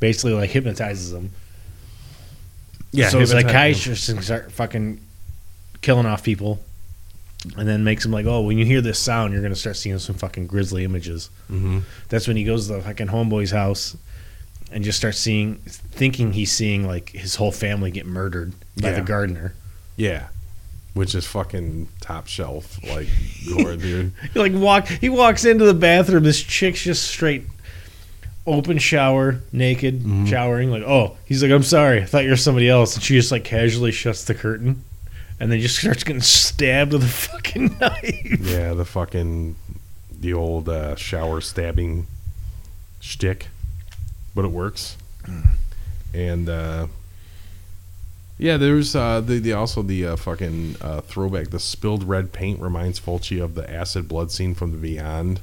Basically, 0.00 0.32
like 0.34 0.50
hypnotizes 0.50 1.12
him. 1.12 1.30
yeah, 2.92 3.08
so 3.08 3.18
the 3.18 3.26
psychiatrist 3.26 4.08
can 4.08 4.22
start 4.22 4.52
fucking 4.52 5.00
killing 5.82 6.06
off 6.06 6.22
people, 6.22 6.58
and 7.56 7.68
then 7.68 7.84
makes 7.84 8.04
him 8.04 8.10
like, 8.12 8.26
oh, 8.26 8.42
when 8.42 8.58
you 8.58 8.64
hear 8.64 8.80
this 8.80 8.98
sound, 8.98 9.32
you're 9.32 9.42
gonna 9.42 9.54
start 9.54 9.76
seeing 9.76 9.98
some 9.98 10.16
fucking 10.16 10.46
grisly 10.46 10.84
images. 10.84 11.30
Mhm. 11.50 11.82
That's 12.08 12.26
when 12.28 12.36
he 12.36 12.44
goes 12.44 12.66
to 12.66 12.74
the 12.74 12.82
fucking 12.82 13.08
homeboy's 13.08 13.50
house 13.50 13.96
and 14.72 14.82
just 14.84 14.98
starts 14.98 15.18
seeing, 15.18 15.56
thinking 15.66 16.32
he's 16.32 16.50
seeing 16.52 16.86
like 16.86 17.10
his 17.10 17.36
whole 17.36 17.52
family 17.52 17.90
get 17.90 18.04
murdered 18.06 18.52
by 18.80 18.90
Yeah. 18.90 18.96
the 18.96 19.02
gardener. 19.02 19.54
Yeah, 19.96 20.26
which 20.96 21.14
is 21.14 21.26
fucking 21.26 21.88
top 22.00 22.26
shelf 22.26 22.78
like 22.88 23.06
gore, 23.48 23.76
dude. 23.76 24.12
He 24.32 24.38
like 24.38 24.52
walk, 24.54 24.88
he 24.88 25.08
walks 25.08 25.44
into 25.44 25.64
the 25.64 25.74
bathroom. 25.74 26.22
This 26.24 26.42
chick's 26.42 26.82
just 26.82 27.06
straight 27.06 27.44
open 28.46 28.78
shower, 28.78 29.40
naked, 29.52 30.00
Mm-hmm. 30.00 30.24
showering. 30.26 30.70
Like, 30.70 30.82
oh, 30.84 31.16
he's 31.24 31.42
like, 31.42 31.52
I'm 31.52 31.62
sorry, 31.62 32.02
I 32.02 32.06
thought 32.06 32.24
you 32.24 32.30
were 32.30 32.36
somebody 32.36 32.68
else, 32.68 32.94
and 32.94 33.02
she 33.04 33.14
just 33.14 33.30
like 33.32 33.44
casually 33.44 33.92
shuts 33.92 34.24
the 34.24 34.34
curtain. 34.34 34.82
And 35.38 35.52
then 35.52 35.60
just 35.60 35.76
starts 35.80 36.02
getting 36.02 36.22
stabbed 36.22 36.92
with 36.94 37.02
a 37.02 37.06
fucking 37.06 37.76
knife. 37.80 38.40
Yeah, 38.40 38.72
the 38.72 38.84
fucking 38.86 39.56
the 40.18 40.32
old 40.32 40.68
uh, 40.68 40.96
shower 40.96 41.42
stabbing 41.42 42.06
shtick, 43.00 43.48
but 44.34 44.44
it 44.46 44.50
works. 44.50 44.96
And 46.14 46.48
uh, 46.48 46.86
yeah, 48.38 48.56
there's 48.56 48.94
uh, 48.94 49.20
the, 49.20 49.38
the 49.38 49.52
also 49.52 49.82
the 49.82 50.06
uh, 50.06 50.16
fucking 50.16 50.76
uh, 50.80 51.00
throwback. 51.02 51.50
The 51.50 51.58
spilled 51.60 52.04
red 52.04 52.32
paint 52.32 52.60
reminds 52.60 53.00
Fulci 53.00 53.42
of 53.42 53.54
the 53.54 53.68
acid 53.70 54.08
blood 54.08 54.30
scene 54.30 54.54
from 54.54 54.72
the 54.72 54.78
Beyond. 54.78 55.40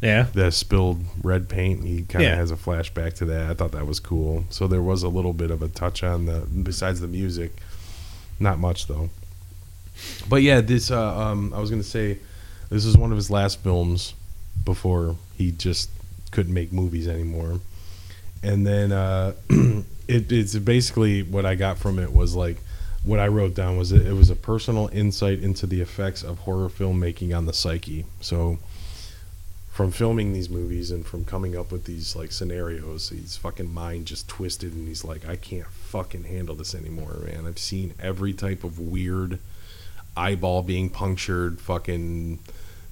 Yeah. 0.00 0.26
The 0.34 0.50
spilled 0.50 1.04
red 1.22 1.48
paint. 1.48 1.84
He 1.84 2.02
kind 2.02 2.24
of 2.24 2.30
Yeah. 2.30 2.36
has 2.36 2.50
a 2.50 2.56
flashback 2.56 3.14
to 3.14 3.24
that. 3.26 3.50
I 3.50 3.54
thought 3.54 3.70
that 3.72 3.86
was 3.86 4.00
cool. 4.00 4.44
So 4.50 4.66
there 4.66 4.82
was 4.82 5.04
a 5.04 5.08
little 5.08 5.32
bit 5.32 5.50
of 5.52 5.62
a 5.62 5.68
touch 5.68 6.02
on 6.02 6.26
the 6.26 6.40
besides 6.40 7.00
the 7.00 7.06
music. 7.06 7.52
Not 8.40 8.58
much 8.58 8.88
though. 8.88 9.10
But 10.28 10.42
yeah, 10.42 10.60
this 10.60 10.90
uh, 10.90 11.16
um, 11.16 11.54
I 11.54 11.60
was 11.60 11.70
gonna 11.70 11.84
say 11.84 12.18
this 12.68 12.84
is 12.84 12.96
one 12.96 13.12
of 13.12 13.16
his 13.16 13.30
last 13.30 13.60
films 13.60 14.14
before 14.64 15.16
he 15.36 15.52
just 15.52 15.88
couldn't 16.32 16.52
make 16.54 16.72
movies 16.72 17.06
anymore. 17.06 17.60
And 18.42 18.66
then 18.66 18.92
uh, 18.92 19.34
it, 20.08 20.30
it's 20.32 20.56
basically 20.56 21.22
what 21.22 21.46
I 21.46 21.54
got 21.54 21.78
from 21.78 21.98
it 21.98 22.12
was 22.12 22.34
like 22.34 22.58
what 23.04 23.18
I 23.18 23.28
wrote 23.28 23.54
down 23.54 23.76
was 23.76 23.92
it, 23.92 24.06
it 24.06 24.12
was 24.12 24.30
a 24.30 24.36
personal 24.36 24.88
insight 24.92 25.40
into 25.40 25.66
the 25.66 25.80
effects 25.80 26.22
of 26.22 26.40
horror 26.40 26.68
filmmaking 26.68 27.36
on 27.36 27.46
the 27.46 27.52
psyche. 27.52 28.04
So 28.20 28.58
from 29.72 29.90
filming 29.90 30.32
these 30.32 30.50
movies 30.50 30.90
and 30.90 31.04
from 31.04 31.24
coming 31.24 31.56
up 31.56 31.72
with 31.72 31.84
these 31.84 32.14
like 32.14 32.30
scenarios, 32.30 33.08
his 33.08 33.36
fucking 33.36 33.72
mind 33.72 34.06
just 34.06 34.28
twisted 34.28 34.72
and 34.74 34.86
he's 34.86 35.04
like, 35.04 35.26
I 35.26 35.36
can't 35.36 35.66
fucking 35.66 36.24
handle 36.24 36.54
this 36.54 36.74
anymore, 36.74 37.16
man. 37.24 37.46
I've 37.46 37.58
seen 37.58 37.94
every 37.98 38.34
type 38.34 38.64
of 38.64 38.78
weird 38.78 39.38
eyeball 40.16 40.62
being 40.62 40.90
punctured, 40.90 41.60
fucking 41.60 42.38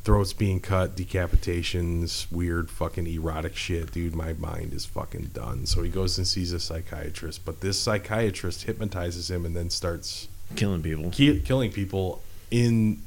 throats 0.05 0.33
being 0.33 0.61
cut, 0.61 0.97
decapitations, 0.97 2.31
weird 2.33 2.71
fucking 2.71 3.07
erotic 3.07 3.57
shit, 3.57 3.93
dude. 3.93 4.15
My 4.15 4.33
mind 4.35 4.73
is 4.73 4.87
fucking 4.87 5.31
done. 5.35 5.67
So 5.67 5.83
he 5.83 5.91
goes 5.91 6.17
and 6.19 6.27
sees 6.27 6.53
a 6.53 6.61
psychiatrist, 6.61 7.45
but 7.45 7.61
this 7.61 7.79
psychiatrist 7.79 8.63
hypnotizes 8.65 9.31
him 9.31 9.45
and 9.45 9.55
then 9.55 9.71
starts 9.71 10.29
Killing 10.57 10.83
people. 10.83 11.11
ki- 11.11 11.41
killing 11.41 11.71
people 11.71 12.23
in 12.51 13.01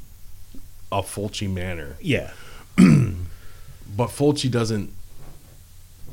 a 0.91 1.01
Fulci 1.01 1.51
manner. 1.51 1.97
Yeah. 2.01 2.31
But 3.95 4.07
Fulci 4.09 4.49
doesn't 4.49 4.91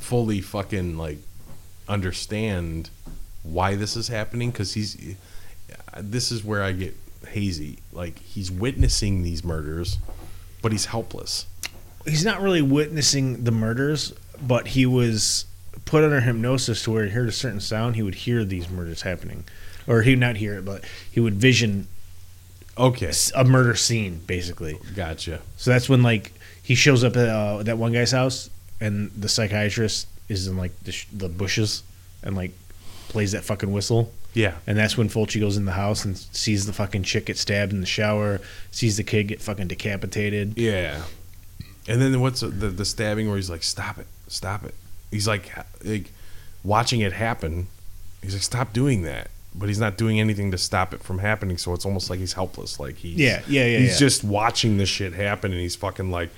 fully 0.00 0.42
fucking 0.42 0.98
like 0.98 1.16
understand 1.88 2.90
why 3.42 3.74
this 3.74 3.96
is 3.96 4.08
happening 4.08 4.50
because 4.50 4.74
he's 4.74 5.16
this 5.98 6.30
is 6.30 6.44
where 6.44 6.62
I 6.62 6.72
get 6.72 6.94
hazy. 7.28 7.78
Like 7.92 8.18
he's 8.18 8.50
witnessing 8.50 9.22
these 9.22 9.42
murders, 9.44 9.98
but 10.62 10.72
he's 10.72 10.86
helpless. 10.86 11.46
He's 12.06 12.24
not 12.24 12.40
really 12.40 12.62
witnessing 12.62 13.44
the 13.44 13.50
murders, 13.50 14.12
but 14.40 14.68
he 14.68 14.86
was 14.86 15.44
put 15.84 16.02
under 16.04 16.20
hypnosis 16.20 16.82
to 16.84 16.90
where 16.92 17.04
he 17.04 17.10
heard 17.10 17.28
a 17.28 17.32
certain 17.32 17.60
sound, 17.60 17.96
he 17.96 18.02
would 18.02 18.14
hear 18.14 18.44
these 18.44 18.68
murders 18.70 19.02
happening. 19.02 19.44
Or 19.86 20.02
he 20.02 20.10
would 20.12 20.18
not 20.20 20.36
hear 20.36 20.54
it, 20.54 20.64
but 20.64 20.84
he 21.10 21.20
would 21.20 21.34
vision 21.34 21.88
Okay, 22.78 23.12
A 23.34 23.44
murder 23.44 23.74
scene, 23.74 24.20
basically. 24.26 24.78
gotcha. 24.96 25.42
So 25.58 25.70
that's 25.70 25.88
when 25.88 26.02
like 26.02 26.32
he 26.62 26.74
shows 26.74 27.04
up 27.04 27.16
at 27.16 27.28
uh, 27.28 27.62
that 27.64 27.76
one 27.76 27.92
guy's 27.92 28.12
house, 28.12 28.48
and 28.80 29.10
the 29.10 29.28
psychiatrist 29.28 30.06
is 30.28 30.46
in 30.46 30.56
like 30.56 30.72
the, 30.84 30.92
sh- 30.92 31.06
the 31.12 31.28
bushes, 31.28 31.82
and 32.22 32.36
like 32.36 32.52
plays 33.10 33.32
that 33.32 33.44
fucking 33.44 33.70
whistle, 33.70 34.10
Yeah, 34.32 34.54
and 34.66 34.78
that's 34.78 34.96
when 34.96 35.08
Fulci 35.10 35.38
goes 35.40 35.56
in 35.58 35.66
the 35.66 35.72
house 35.72 36.04
and 36.06 36.16
sees 36.16 36.64
the 36.66 36.72
fucking 36.72 37.02
chick 37.02 37.26
get 37.26 37.36
stabbed 37.36 37.72
in 37.72 37.80
the 37.80 37.86
shower, 37.86 38.40
sees 38.70 38.96
the 38.96 39.04
kid 39.04 39.24
get 39.28 39.42
fucking 39.42 39.68
decapitated. 39.68 40.56
yeah. 40.56 41.02
And 41.88 42.00
then 42.00 42.20
what's 42.20 42.40
the 42.40 42.48
the 42.48 42.84
stabbing 42.84 43.26
where 43.26 43.36
he's 43.36 43.50
like, 43.50 43.62
"Stop 43.62 43.98
it, 43.98 44.06
stop 44.28 44.64
it." 44.64 44.74
He's 45.10 45.26
like, 45.26 45.50
like 45.84 46.12
watching 46.62 47.00
it 47.00 47.12
happen. 47.12 47.66
He's 48.22 48.34
like, 48.34 48.42
"Stop 48.42 48.72
doing 48.72 49.02
that." 49.02 49.28
But 49.54 49.68
he's 49.68 49.80
not 49.80 49.96
doing 49.98 50.20
anything 50.20 50.52
to 50.52 50.58
stop 50.58 50.94
it 50.94 51.02
from 51.02 51.18
happening, 51.18 51.58
so 51.58 51.72
it's 51.74 51.84
almost 51.84 52.08
like 52.08 52.20
he's 52.20 52.34
helpless. 52.34 52.78
Like 52.78 52.96
he's 52.96 53.16
Yeah, 53.16 53.42
yeah, 53.48 53.64
yeah, 53.66 53.78
He's 53.78 53.92
yeah. 53.94 54.06
just 54.06 54.22
watching 54.22 54.76
this 54.76 54.88
shit 54.88 55.12
happen, 55.14 55.50
and 55.50 55.60
he's 55.60 55.74
fucking 55.74 56.10
like, 56.12 56.30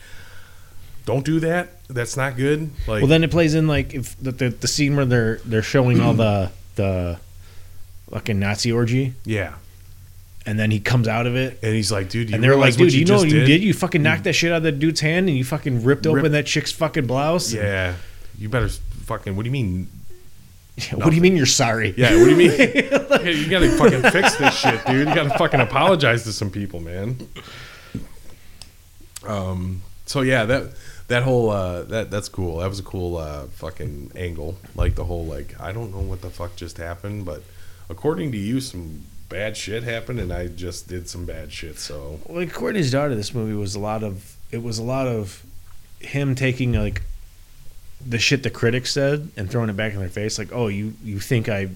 "Don't 1.04 1.24
do 1.24 1.40
that. 1.40 1.86
That's 1.88 2.16
not 2.16 2.36
good." 2.36 2.70
Like, 2.86 3.02
Well, 3.02 3.08
then 3.08 3.22
it 3.24 3.30
plays 3.30 3.54
in 3.54 3.66
like 3.68 3.92
if 3.92 4.16
the 4.22 4.30
the, 4.32 4.48
the 4.50 4.68
scene 4.68 4.96
where 4.96 5.04
they're 5.04 5.36
they're 5.44 5.60
showing 5.62 6.00
all 6.00 6.14
the 6.14 6.50
the 6.76 7.18
fucking 8.10 8.38
Nazi 8.38 8.72
orgy, 8.72 9.14
yeah. 9.24 9.54
and 10.46 10.58
then 10.58 10.70
he 10.70 10.80
comes 10.80 11.08
out 11.08 11.26
of 11.26 11.36
it. 11.36 11.58
And 11.62 11.74
he's 11.74 11.90
like, 11.90 12.08
"Dude, 12.08 12.28
you 12.28 12.34
And 12.34 12.44
they're 12.44 12.56
like, 12.56 12.76
dude, 12.76 12.92
you, 12.92 13.04
know 13.04 13.18
what 13.18 13.30
you 13.30 13.44
did? 13.44 13.62
You 13.62 13.72
fucking 13.74 14.02
knocked 14.02 14.24
that 14.24 14.34
shit 14.34 14.52
out 14.52 14.58
of 14.58 14.62
that 14.64 14.78
dude's 14.78 15.00
hand, 15.00 15.28
and 15.28 15.36
you 15.36 15.44
fucking 15.44 15.84
ripped 15.84 16.06
Rip- 16.06 16.16
open 16.16 16.32
that 16.32 16.46
chick's 16.46 16.72
fucking 16.72 17.06
blouse. 17.06 17.52
Yeah, 17.52 17.94
you 18.38 18.48
better 18.48 18.68
fucking. 18.68 19.36
What 19.36 19.42
do 19.42 19.48
you 19.48 19.52
mean? 19.52 19.88
what 20.94 21.10
do 21.10 21.16
you 21.16 21.22
mean 21.22 21.36
you're 21.36 21.46
sorry? 21.46 21.94
Yeah, 21.96 22.16
what 22.16 22.24
do 22.24 22.30
you 22.30 22.36
mean? 22.36 22.88
Hey, 23.22 23.34
you 23.34 23.48
gotta 23.48 23.70
fucking 23.70 24.02
fix 24.10 24.34
this 24.36 24.58
shit, 24.58 24.84
dude. 24.86 25.06
You 25.06 25.14
gotta 25.14 25.38
fucking 25.38 25.60
apologize 25.60 26.24
to 26.24 26.32
some 26.32 26.50
people, 26.50 26.80
man. 26.80 27.16
Um. 29.24 29.82
So 30.06 30.22
yeah, 30.22 30.44
that 30.46 30.72
that 31.12 31.24
whole 31.24 31.50
uh, 31.50 31.82
that 31.82 32.10
that's 32.10 32.30
cool. 32.30 32.58
That 32.58 32.68
was 32.70 32.78
a 32.78 32.82
cool 32.82 33.18
uh, 33.18 33.44
fucking 33.48 34.12
angle. 34.16 34.56
Like 34.74 34.94
the 34.94 35.04
whole 35.04 35.26
like 35.26 35.60
I 35.60 35.70
don't 35.70 35.92
know 35.92 36.00
what 36.00 36.22
the 36.22 36.30
fuck 36.30 36.56
just 36.56 36.78
happened, 36.78 37.26
but 37.26 37.42
according 37.90 38.32
to 38.32 38.38
you, 38.38 38.62
some 38.62 39.02
bad 39.28 39.54
shit 39.54 39.82
happened, 39.82 40.20
and 40.20 40.32
I 40.32 40.46
just 40.46 40.88
did 40.88 41.10
some 41.10 41.26
bad 41.26 41.52
shit. 41.52 41.78
So 41.78 42.18
like 42.30 42.50
Courtney's 42.54 42.90
daughter, 42.90 43.14
this 43.14 43.34
movie 43.34 43.52
was 43.52 43.74
a 43.74 43.78
lot 43.78 44.02
of 44.02 44.36
it 44.50 44.62
was 44.62 44.78
a 44.78 44.82
lot 44.82 45.06
of 45.06 45.44
him 46.00 46.34
taking 46.34 46.72
like 46.72 47.02
the 48.04 48.18
shit 48.18 48.42
the 48.42 48.50
critics 48.50 48.92
said 48.92 49.30
and 49.36 49.50
throwing 49.50 49.68
it 49.68 49.76
back 49.76 49.92
in 49.92 50.00
their 50.00 50.08
face. 50.08 50.38
Like, 50.38 50.48
oh, 50.50 50.68
you 50.68 50.94
you 51.04 51.20
think 51.20 51.50
I 51.50 51.68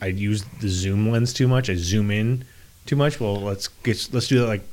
I 0.00 0.06
use 0.06 0.42
the 0.60 0.68
zoom 0.68 1.12
lens 1.12 1.32
too 1.32 1.46
much? 1.46 1.70
I 1.70 1.76
zoom 1.76 2.10
in 2.10 2.44
too 2.86 2.96
much? 2.96 3.20
Well, 3.20 3.40
let's 3.40 3.68
get 3.68 4.08
let's 4.12 4.26
do 4.26 4.40
that 4.40 4.46
like 4.46 4.66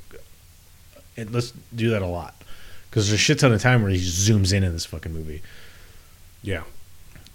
let's 1.30 1.54
do 1.76 1.92
that 1.92 2.02
a 2.02 2.08
lot 2.08 2.37
because 2.90 3.08
there's 3.10 3.20
a 3.20 3.24
shit 3.24 3.40
ton 3.40 3.52
of 3.54 3.62
time 3.62 3.82
where 3.82 3.92
he 3.92 3.98
just 3.98 4.28
zooms 4.30 4.54
in 4.54 4.64
in 4.64 4.74
this 4.74 4.86
fucking 4.86 5.14
movie. 5.14 5.42
yeah, 6.42 6.64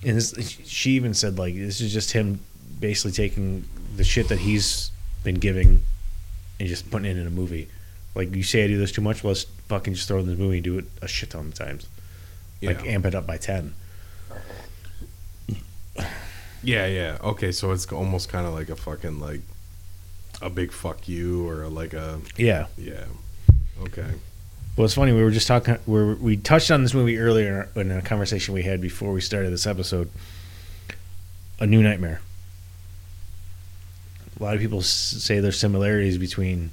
And 0.05 0.17
this, 0.17 0.35
she 0.65 0.93
even 0.93 1.15
said 1.15 1.39
like 1.39 1.55
this 1.55 1.81
is 1.81 1.93
just 1.93 2.13
him 2.13 2.41
basically 2.81 3.13
taking 3.13 3.65
the 3.97 4.05
shit 4.05 4.29
that 4.29 4.39
he's 4.39 4.91
been 5.25 5.37
giving 5.37 5.83
and 6.59 6.69
just 6.69 6.91
putting 6.91 7.11
it 7.11 7.17
in 7.17 7.27
a 7.27 7.31
movie. 7.31 7.69
Like 8.15 8.35
you 8.35 8.43
say, 8.43 8.65
I 8.65 8.67
do 8.67 8.79
this 8.79 8.93
too 8.93 9.01
much. 9.03 9.23
Well, 9.23 9.31
let's 9.33 9.45
fucking 9.69 9.95
just 9.95 10.09
throw 10.09 10.19
it 10.19 10.21
in 10.21 10.27
this 10.29 10.39
movie 10.39 10.57
and 10.59 10.65
do 10.65 10.79
it 10.79 10.85
a 11.01 11.09
shit 11.09 11.31
ton 11.31 11.47
of 11.47 11.55
times. 11.55 11.87
Like 12.63 12.87
amp 12.87 13.07
it 13.07 13.15
up 13.15 13.27
by 13.27 13.39
ten. 13.39 13.75
Yeah, 16.63 16.87
yeah. 16.87 17.19
Okay, 17.23 17.51
so 17.51 17.73
it's 17.73 17.91
almost 17.91 18.29
kind 18.29 18.47
of 18.47 18.55
like 18.55 18.69
a 18.69 18.77
fucking 18.77 19.19
like 19.19 19.41
a 20.41 20.49
big 20.49 20.73
fuck 20.73 21.09
you 21.09 21.49
or 21.49 21.67
like 21.69 21.93
a 21.93 22.21
Yeah. 22.37 22.67
yeah. 22.79 23.05
Okay. 23.83 24.07
Well, 24.77 24.87
it's 24.87 24.95
funny. 24.95 25.13
We 25.13 25.23
were 25.23 25.31
just 25.31 25.47
talking. 25.47 25.77
We 25.87 26.15
we 26.15 26.37
touched 26.37 26.71
on 26.71 26.83
this 26.83 26.95
movie 26.95 27.19
earlier 27.19 27.69
in 27.77 27.91
a 27.91 28.01
conversation 28.03 28.55
we 28.55 28.63
had 28.63 28.81
before 28.81 29.13
we 29.13 29.21
started 29.21 29.53
this 29.53 29.67
episode. 29.67 30.11
A 31.61 31.67
New 31.67 31.83
Nightmare. 31.83 32.21
A 34.41 34.43
lot 34.43 34.55
of 34.55 34.61
people 34.61 34.79
s- 34.79 34.89
say 34.89 35.41
there's 35.41 35.59
similarities 35.59 36.19
between 36.19 36.71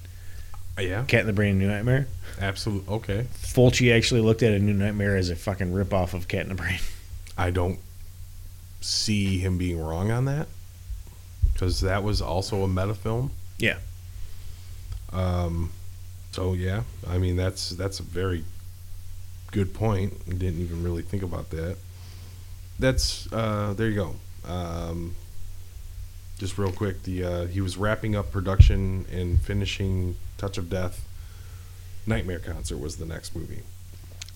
Uh, 0.77 0.81
yeah. 0.81 1.03
Cat 1.03 1.21
in 1.21 1.27
the 1.27 1.33
Brain 1.33 1.51
and 1.51 1.59
New 1.59 1.67
Nightmare. 1.67 2.07
Absolutely. 2.39 2.93
Okay. 2.95 3.27
Fulci 3.35 3.93
actually 3.93 4.21
looked 4.21 4.41
at 4.43 4.53
a 4.53 4.59
New 4.59 4.73
Nightmare 4.73 5.17
as 5.17 5.29
a 5.29 5.35
fucking 5.35 5.71
ripoff 5.73 6.13
of 6.13 6.27
Cat 6.29 6.43
in 6.43 6.49
the 6.49 6.55
Brain. 6.55 6.79
I 7.37 7.51
don't 7.51 7.79
see 8.81 9.37
him 9.39 9.57
being 9.57 9.79
wrong 9.79 10.09
on 10.09 10.23
that 10.25 10.47
because 11.53 11.81
that 11.81 12.01
was 12.01 12.21
also 12.21 12.63
a 12.63 12.67
meta 12.67 12.95
film. 12.95 13.31
Yeah. 13.57 13.77
Um. 15.11 15.71
So 16.31 16.53
yeah, 16.53 16.83
I 17.07 17.17
mean 17.17 17.35
that's 17.35 17.69
that's 17.71 17.99
a 17.99 18.03
very 18.03 18.43
good 19.51 19.73
point. 19.73 20.13
I 20.27 20.33
didn't 20.33 20.61
even 20.61 20.83
really 20.83 21.01
think 21.01 21.23
about 21.23 21.49
that. 21.51 21.77
That's 22.77 23.31
uh, 23.33 23.73
there 23.73 23.89
you 23.89 23.95
go. 23.95 24.15
Um, 24.51 25.15
just 26.37 26.57
real 26.57 26.71
quick, 26.71 27.03
the 27.03 27.23
uh, 27.23 27.45
he 27.47 27.61
was 27.61 27.77
wrapping 27.77 28.15
up 28.15 28.31
production 28.31 29.05
and 29.11 29.41
finishing 29.41 30.15
Touch 30.37 30.57
of 30.57 30.69
Death. 30.69 31.05
Nightmare 32.05 32.39
Concert 32.39 32.77
was 32.77 32.97
the 32.97 33.05
next 33.05 33.35
movie. 33.35 33.61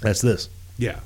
That's 0.02 0.22
this. 0.22 0.50
Yeah, 0.78 1.00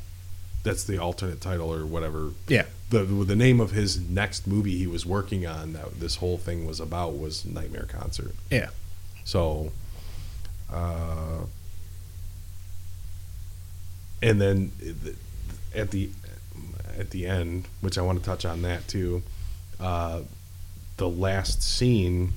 that's 0.63 0.83
the 0.83 0.97
alternate 0.97 1.39
title 1.39 1.73
or 1.73 1.85
whatever. 1.85 2.31
Yeah. 2.47 2.65
The 2.89 3.03
the 3.03 3.35
name 3.35 3.59
of 3.59 3.71
his 3.71 3.99
next 3.99 4.47
movie 4.47 4.77
he 4.77 4.87
was 4.87 5.05
working 5.05 5.45
on 5.45 5.73
that 5.73 5.99
this 5.99 6.17
whole 6.17 6.37
thing 6.37 6.65
was 6.65 6.79
about 6.79 7.17
was 7.17 7.45
Nightmare 7.45 7.87
Concert. 7.87 8.33
Yeah. 8.49 8.69
So, 9.23 9.71
uh, 10.71 11.39
and 14.21 14.41
then 14.41 14.71
at 15.75 15.91
the 15.91 16.09
at 16.97 17.11
the 17.11 17.27
end, 17.27 17.67
which 17.81 17.97
I 17.97 18.01
want 18.01 18.19
to 18.19 18.25
touch 18.25 18.43
on 18.45 18.63
that 18.63 18.87
too, 18.87 19.21
uh, 19.79 20.21
the 20.97 21.09
last 21.09 21.61
scene, 21.61 22.33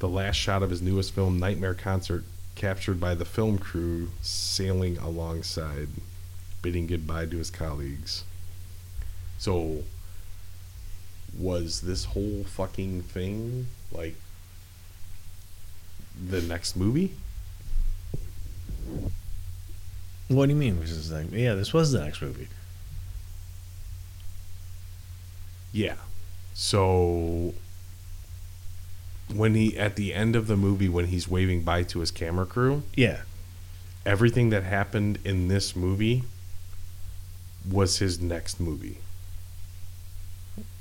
the 0.00 0.08
last 0.08 0.36
shot 0.36 0.62
of 0.62 0.70
his 0.70 0.82
newest 0.82 1.14
film, 1.14 1.38
Nightmare 1.38 1.74
Concert, 1.74 2.24
captured 2.56 3.00
by 3.00 3.14
the 3.14 3.24
film 3.24 3.58
crew 3.58 4.10
sailing 4.20 4.98
alongside, 4.98 5.88
bidding 6.60 6.86
goodbye 6.86 7.26
to 7.26 7.38
his 7.38 7.50
colleagues. 7.50 8.24
So, 9.38 9.82
was 11.38 11.80
this 11.80 12.06
whole 12.06 12.44
fucking 12.44 13.02
thing 13.02 13.66
like 13.90 14.16
the 16.28 16.40
next 16.42 16.76
movie? 16.76 17.12
What 20.28 20.46
do 20.46 20.52
you 20.52 20.58
mean? 20.58 20.80
This 20.80 20.90
is 20.90 21.12
like, 21.12 21.26
yeah, 21.30 21.54
this 21.54 21.72
was 21.74 21.92
the 21.92 22.00
next 22.04 22.22
movie. 22.22 22.48
Yeah. 25.72 25.94
So 26.54 27.54
when 29.34 29.54
he 29.54 29.76
at 29.78 29.96
the 29.96 30.12
end 30.12 30.36
of 30.36 30.46
the 30.46 30.56
movie 30.56 30.88
when 30.88 31.06
he's 31.06 31.26
waving 31.28 31.62
bye 31.62 31.82
to 31.84 32.00
his 32.00 32.10
camera 32.10 32.44
crew, 32.46 32.82
Yeah. 32.94 33.22
everything 34.04 34.50
that 34.50 34.62
happened 34.64 35.18
in 35.24 35.48
this 35.48 35.74
movie 35.74 36.24
was 37.68 37.98
his 37.98 38.20
next 38.20 38.60
movie. 38.60 38.98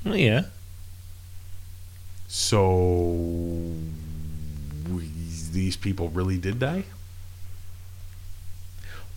Well, 0.04 0.16
yeah. 0.16 0.46
So 2.28 3.72
these 5.52 5.76
people 5.76 6.10
really 6.10 6.38
did 6.38 6.60
die? 6.60 6.84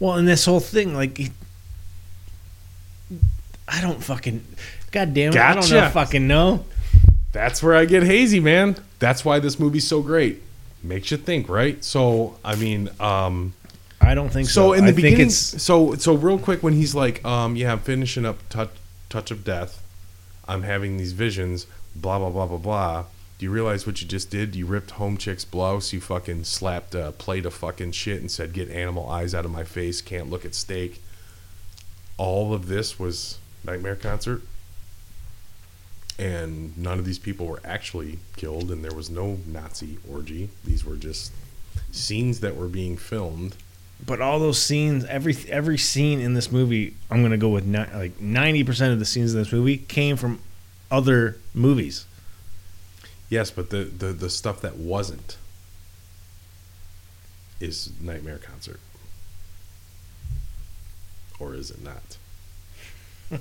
Well, 0.00 0.14
and 0.14 0.26
this 0.26 0.44
whole 0.44 0.60
thing, 0.60 0.94
like, 0.94 1.16
he- 1.16 1.30
I 3.68 3.80
don't 3.80 4.02
fucking, 4.02 4.44
god 4.90 5.14
damn 5.14 5.32
it, 5.32 5.38
I 5.38 5.54
don't 5.54 5.70
know, 5.70 5.88
fucking 5.90 6.26
know. 6.26 6.64
That's 7.32 7.62
where 7.62 7.74
I 7.74 7.84
get 7.84 8.02
hazy, 8.02 8.40
man. 8.40 8.76
That's 8.98 9.24
why 9.24 9.38
this 9.38 9.58
movie's 9.58 9.86
so 9.86 10.02
great. 10.02 10.42
Makes 10.82 11.10
you 11.10 11.16
think, 11.16 11.48
right? 11.48 11.82
So, 11.82 12.36
I 12.44 12.54
mean, 12.56 12.90
um 13.00 13.54
I 14.00 14.14
don't 14.14 14.28
think 14.28 14.48
so. 14.48 14.52
So 14.68 14.72
in 14.74 14.84
the 14.84 14.90
I 14.90 14.92
think 14.92 15.02
beginning, 15.06 15.26
it's 15.28 15.62
so 15.62 15.94
so 15.94 16.14
real 16.14 16.38
quick 16.38 16.62
when 16.62 16.74
he's 16.74 16.94
like, 16.94 17.24
um, 17.24 17.56
yeah, 17.56 17.72
I'm 17.72 17.78
finishing 17.78 18.26
up 18.26 18.46
touch, 18.50 18.68
touch 19.08 19.30
of 19.30 19.44
death. 19.44 19.80
I'm 20.46 20.62
having 20.62 20.98
these 20.98 21.12
visions. 21.12 21.66
Blah 21.96 22.18
blah 22.18 22.28
blah 22.28 22.46
blah 22.46 22.58
blah. 22.58 23.04
Do 23.38 23.44
you 23.46 23.50
realize 23.50 23.86
what 23.86 24.00
you 24.00 24.06
just 24.06 24.30
did? 24.30 24.54
You 24.54 24.64
ripped 24.66 24.92
home 24.92 25.16
chick's 25.16 25.44
blouse. 25.44 25.92
You 25.92 26.00
fucking 26.00 26.44
slapped 26.44 26.94
a 26.94 27.12
plate 27.12 27.44
of 27.46 27.54
fucking 27.54 27.92
shit 27.92 28.20
and 28.20 28.30
said, 28.30 28.52
"Get 28.52 28.70
animal 28.70 29.08
eyes 29.08 29.34
out 29.34 29.44
of 29.44 29.50
my 29.50 29.64
face. 29.64 30.00
Can't 30.00 30.30
look 30.30 30.44
at 30.44 30.54
steak." 30.54 31.02
All 32.16 32.54
of 32.54 32.68
this 32.68 32.98
was 32.98 33.38
nightmare 33.64 33.96
concert, 33.96 34.42
and 36.18 36.76
none 36.78 36.98
of 37.00 37.04
these 37.04 37.18
people 37.18 37.46
were 37.46 37.60
actually 37.64 38.18
killed, 38.36 38.70
and 38.70 38.84
there 38.84 38.94
was 38.94 39.10
no 39.10 39.38
Nazi 39.46 39.98
orgy. 40.08 40.50
These 40.64 40.84
were 40.84 40.96
just 40.96 41.32
scenes 41.90 42.38
that 42.40 42.56
were 42.56 42.68
being 42.68 42.96
filmed. 42.96 43.56
but 44.04 44.20
all 44.20 44.38
those 44.38 44.60
scenes, 44.60 45.04
every 45.06 45.36
every 45.48 45.78
scene 45.78 46.20
in 46.20 46.34
this 46.34 46.52
movie, 46.52 46.94
I'm 47.10 47.22
gonna 47.22 47.38
go 47.38 47.48
with 47.48 47.64
ni- 47.64 47.86
like 47.94 48.20
ninety 48.20 48.62
percent 48.62 48.92
of 48.92 48.98
the 48.98 49.04
scenes 49.04 49.32
in 49.32 49.40
this 49.40 49.52
movie 49.52 49.78
came 49.78 50.16
from 50.16 50.40
other 50.90 51.38
movies. 51.54 52.04
Yes, 53.34 53.50
but 53.50 53.70
the, 53.70 53.82
the, 53.82 54.12
the 54.12 54.30
stuff 54.30 54.60
that 54.60 54.76
wasn't 54.76 55.38
is 57.58 57.90
Nightmare 58.00 58.38
Concert. 58.38 58.78
Or 61.40 61.52
is 61.56 61.72
it 61.72 61.82
not? 61.82 62.16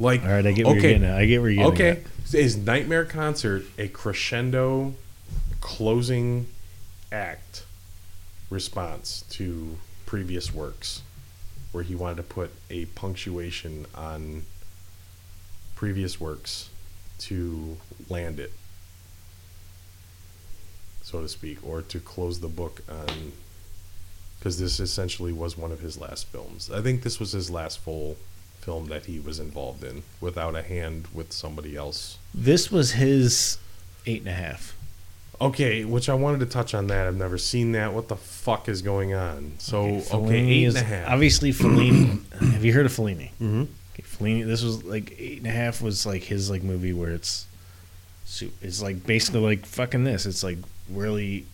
like 0.00 0.22
All 0.24 0.30
right, 0.30 0.44
I 0.44 0.50
get 0.50 0.66
where 0.66 0.74
Okay. 0.78 0.88
you're 0.90 0.98
getting. 0.98 1.08
At. 1.08 1.16
I 1.16 1.26
get 1.26 1.40
where 1.40 1.48
you're 1.48 1.70
getting. 1.70 2.02
okay, 2.02 2.02
is 2.36 2.56
Nightmare 2.56 3.04
Concert 3.04 3.64
a 3.78 3.86
crescendo 3.86 4.94
closing 5.60 6.48
act 7.12 7.62
response 8.50 9.22
to 9.30 9.78
previous 10.06 10.52
works 10.52 11.02
where 11.70 11.84
he 11.84 11.94
wanted 11.94 12.16
to 12.16 12.22
put 12.24 12.50
a 12.68 12.86
punctuation 12.86 13.86
on 13.94 14.42
previous 15.78 16.18
works 16.20 16.70
to 17.18 17.76
land 18.08 18.40
it 18.40 18.52
so 21.02 21.20
to 21.20 21.28
speak 21.28 21.56
or 21.64 21.80
to 21.82 22.00
close 22.00 22.40
the 22.40 22.48
book 22.48 22.82
on 22.88 23.30
because 24.38 24.58
this 24.58 24.80
essentially 24.80 25.32
was 25.32 25.56
one 25.56 25.70
of 25.70 25.78
his 25.78 25.96
last 26.00 26.26
films 26.26 26.68
i 26.74 26.80
think 26.80 27.04
this 27.04 27.20
was 27.20 27.30
his 27.30 27.48
last 27.48 27.78
full 27.78 28.16
film 28.60 28.86
that 28.86 29.04
he 29.06 29.20
was 29.20 29.38
involved 29.38 29.84
in 29.84 30.02
without 30.20 30.56
a 30.56 30.62
hand 30.62 31.06
with 31.14 31.32
somebody 31.32 31.76
else 31.76 32.18
This 32.34 32.72
was 32.72 32.92
his 32.92 33.58
eight 34.04 34.20
and 34.22 34.28
a 34.30 34.32
half. 34.32 34.74
Okay, 35.40 35.84
which 35.84 36.08
I 36.08 36.14
wanted 36.14 36.40
to 36.40 36.46
touch 36.46 36.74
on 36.74 36.88
that. 36.88 37.06
I've 37.06 37.16
never 37.16 37.38
seen 37.38 37.70
that. 37.72 37.92
What 37.94 38.08
the 38.08 38.16
fuck 38.16 38.68
is 38.68 38.82
going 38.82 39.14
on? 39.14 39.52
So, 39.58 39.82
okay, 39.84 40.00
Fellini 40.00 40.48
eight 40.50 40.64
is 40.64 40.74
and 40.74 40.84
a 40.84 40.88
half. 40.88 41.08
Obviously, 41.10 41.52
Fellini. 41.52 42.20
have 42.52 42.64
you 42.64 42.72
heard 42.72 42.86
of 42.86 42.92
Fellini? 42.92 43.30
hmm 43.38 43.62
Okay, 43.62 43.77
Fellini. 44.18 44.46
This 44.46 44.62
was 44.62 44.84
like 44.84 45.14
eight 45.18 45.38
and 45.38 45.46
a 45.46 45.50
half 45.50 45.80
was 45.80 46.04
like 46.04 46.24
his 46.24 46.50
like 46.50 46.62
movie 46.62 46.92
where 46.92 47.10
it's, 47.10 47.46
it's 48.60 48.82
like 48.82 49.06
basically 49.06 49.40
like 49.40 49.64
fucking 49.64 50.04
this. 50.04 50.26
It's 50.26 50.42
like 50.42 50.58
really, 50.90 51.46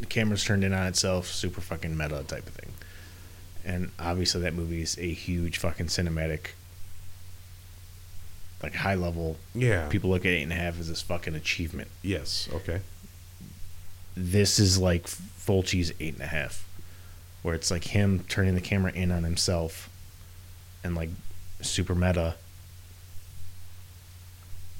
the 0.00 0.06
camera's 0.06 0.42
turned 0.44 0.64
in 0.64 0.72
on 0.72 0.86
itself, 0.86 1.28
super 1.28 1.60
fucking 1.60 1.96
meta 1.96 2.24
type 2.26 2.46
of 2.46 2.54
thing, 2.54 2.72
and 3.64 3.90
obviously 3.98 4.40
that 4.40 4.54
movie 4.54 4.82
is 4.82 4.98
a 4.98 5.12
huge 5.12 5.58
fucking 5.58 5.86
cinematic, 5.86 6.48
like 8.62 8.74
high 8.74 8.96
level. 8.96 9.36
Yeah. 9.54 9.88
People 9.88 10.10
look 10.10 10.22
at 10.22 10.30
eight 10.32 10.42
and 10.42 10.52
a 10.52 10.56
half 10.56 10.80
as 10.80 10.88
this 10.88 11.00
fucking 11.02 11.36
achievement. 11.36 11.88
Yes. 12.02 12.48
Okay. 12.52 12.80
This 14.16 14.58
is 14.58 14.78
like 14.78 15.04
Fulci's 15.06 15.92
eight 16.00 16.14
and 16.14 16.22
a 16.22 16.26
half, 16.26 16.66
where 17.42 17.54
it's 17.54 17.70
like 17.70 17.84
him 17.84 18.24
turning 18.28 18.56
the 18.56 18.60
camera 18.60 18.90
in 18.92 19.12
on 19.12 19.22
himself, 19.22 19.88
and 20.82 20.94
like 20.96 21.10
super 21.64 21.94
meta. 21.94 22.36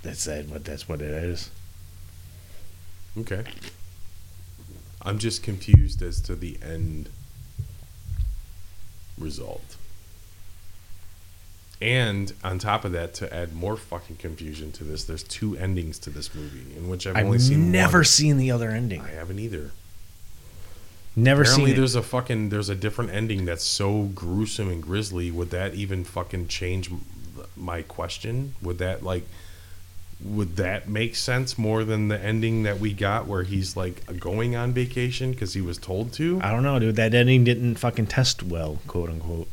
That's 0.02 0.24
that. 0.24 0.48
What 0.48 0.64
that's 0.64 0.88
what 0.88 1.00
it 1.00 1.10
is. 1.10 1.50
Okay. 3.18 3.44
I'm 5.02 5.18
just 5.18 5.42
confused 5.42 6.02
as 6.02 6.20
to 6.22 6.34
the 6.34 6.58
end 6.62 7.08
result. 9.18 9.76
And 11.80 12.32
on 12.42 12.58
top 12.58 12.84
of 12.84 12.92
that, 12.92 13.12
to 13.14 13.34
add 13.34 13.54
more 13.54 13.76
fucking 13.76 14.16
confusion 14.16 14.72
to 14.72 14.84
this, 14.84 15.04
there's 15.04 15.22
two 15.22 15.56
endings 15.56 15.98
to 16.00 16.10
this 16.10 16.34
movie, 16.34 16.74
in 16.76 16.88
which 16.88 17.06
I've, 17.06 17.16
I've 17.16 17.26
only 17.26 17.38
seen 17.38 17.70
never 17.70 17.98
one. 17.98 18.04
seen 18.04 18.38
the 18.38 18.50
other 18.50 18.70
ending. 18.70 19.02
I 19.02 19.10
haven't 19.10 19.38
either. 19.38 19.70
Never 21.16 21.42
Apparently, 21.42 21.66
seen 21.70 21.74
it. 21.74 21.78
there's 21.78 21.94
a 21.94 22.02
fucking 22.02 22.48
there's 22.48 22.68
a 22.68 22.74
different 22.74 23.10
ending 23.12 23.44
that's 23.44 23.62
so 23.64 24.04
gruesome 24.14 24.68
and 24.68 24.82
grisly. 24.82 25.30
Would 25.30 25.50
that 25.50 25.74
even 25.74 26.02
fucking 26.04 26.48
change 26.48 26.90
my 27.56 27.82
question? 27.82 28.54
Would 28.62 28.78
that 28.78 29.02
like 29.04 29.24
would 30.24 30.56
that 30.56 30.88
make 30.88 31.14
sense 31.16 31.58
more 31.58 31.84
than 31.84 32.08
the 32.08 32.18
ending 32.18 32.62
that 32.64 32.78
we 32.80 32.92
got 32.92 33.26
where 33.26 33.42
he's 33.42 33.76
like 33.76 34.18
going 34.18 34.56
on 34.56 34.72
vacation 34.72 35.30
because 35.32 35.54
he 35.54 35.60
was 35.60 35.78
told 35.78 36.12
to? 36.14 36.40
I 36.42 36.50
don't 36.50 36.62
know, 36.64 36.78
dude. 36.78 36.96
That 36.96 37.14
ending 37.14 37.44
didn't 37.44 37.76
fucking 37.76 38.06
test 38.06 38.42
well, 38.42 38.78
quote 38.88 39.10
unquote. 39.10 39.48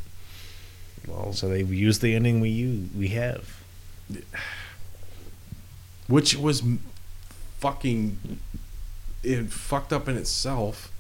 Well, 1.08 1.34
So 1.34 1.50
they 1.50 1.64
used 1.64 2.02
the 2.02 2.16
ending 2.16 2.40
we 2.42 2.50
use, 2.50 2.90
we 2.96 3.10
have. 3.10 3.62
which 6.08 6.36
was 6.36 6.64
fucking 7.60 8.40
it 9.24 9.52
fucked 9.52 9.94
up 9.94 10.08
in 10.08 10.18
itself 10.18 10.91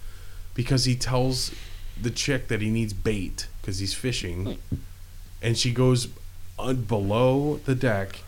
because 0.61 0.85
he 0.85 0.95
tells 0.95 1.51
the 1.99 2.11
chick 2.11 2.47
that 2.47 2.61
he 2.61 2.69
needs 2.69 2.93
bait 2.93 3.47
because 3.59 3.79
he's 3.79 3.93
fishing 3.93 4.57
and 5.41 5.57
she 5.57 5.71
goes 5.71 6.07
uh, 6.59 6.73
below 6.73 7.59
the 7.65 7.73
deck 7.73 8.21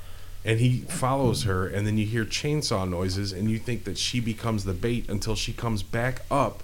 and 0.44 0.60
he 0.60 0.80
follows 0.80 1.44
her 1.44 1.68
and 1.68 1.86
then 1.86 1.98
you 1.98 2.06
hear 2.06 2.26
chainsaw 2.26 2.90
noises 2.90 3.32
and 3.32 3.50
you 3.52 3.60
think 3.60 3.84
that 3.84 3.98
she 3.98 4.20
becomes 4.20 4.64
the 4.64 4.74
bait 4.74 5.08
until 5.08 5.36
she 5.36 5.54
comes 5.54 5.84
back 5.84 6.22
up 6.32 6.64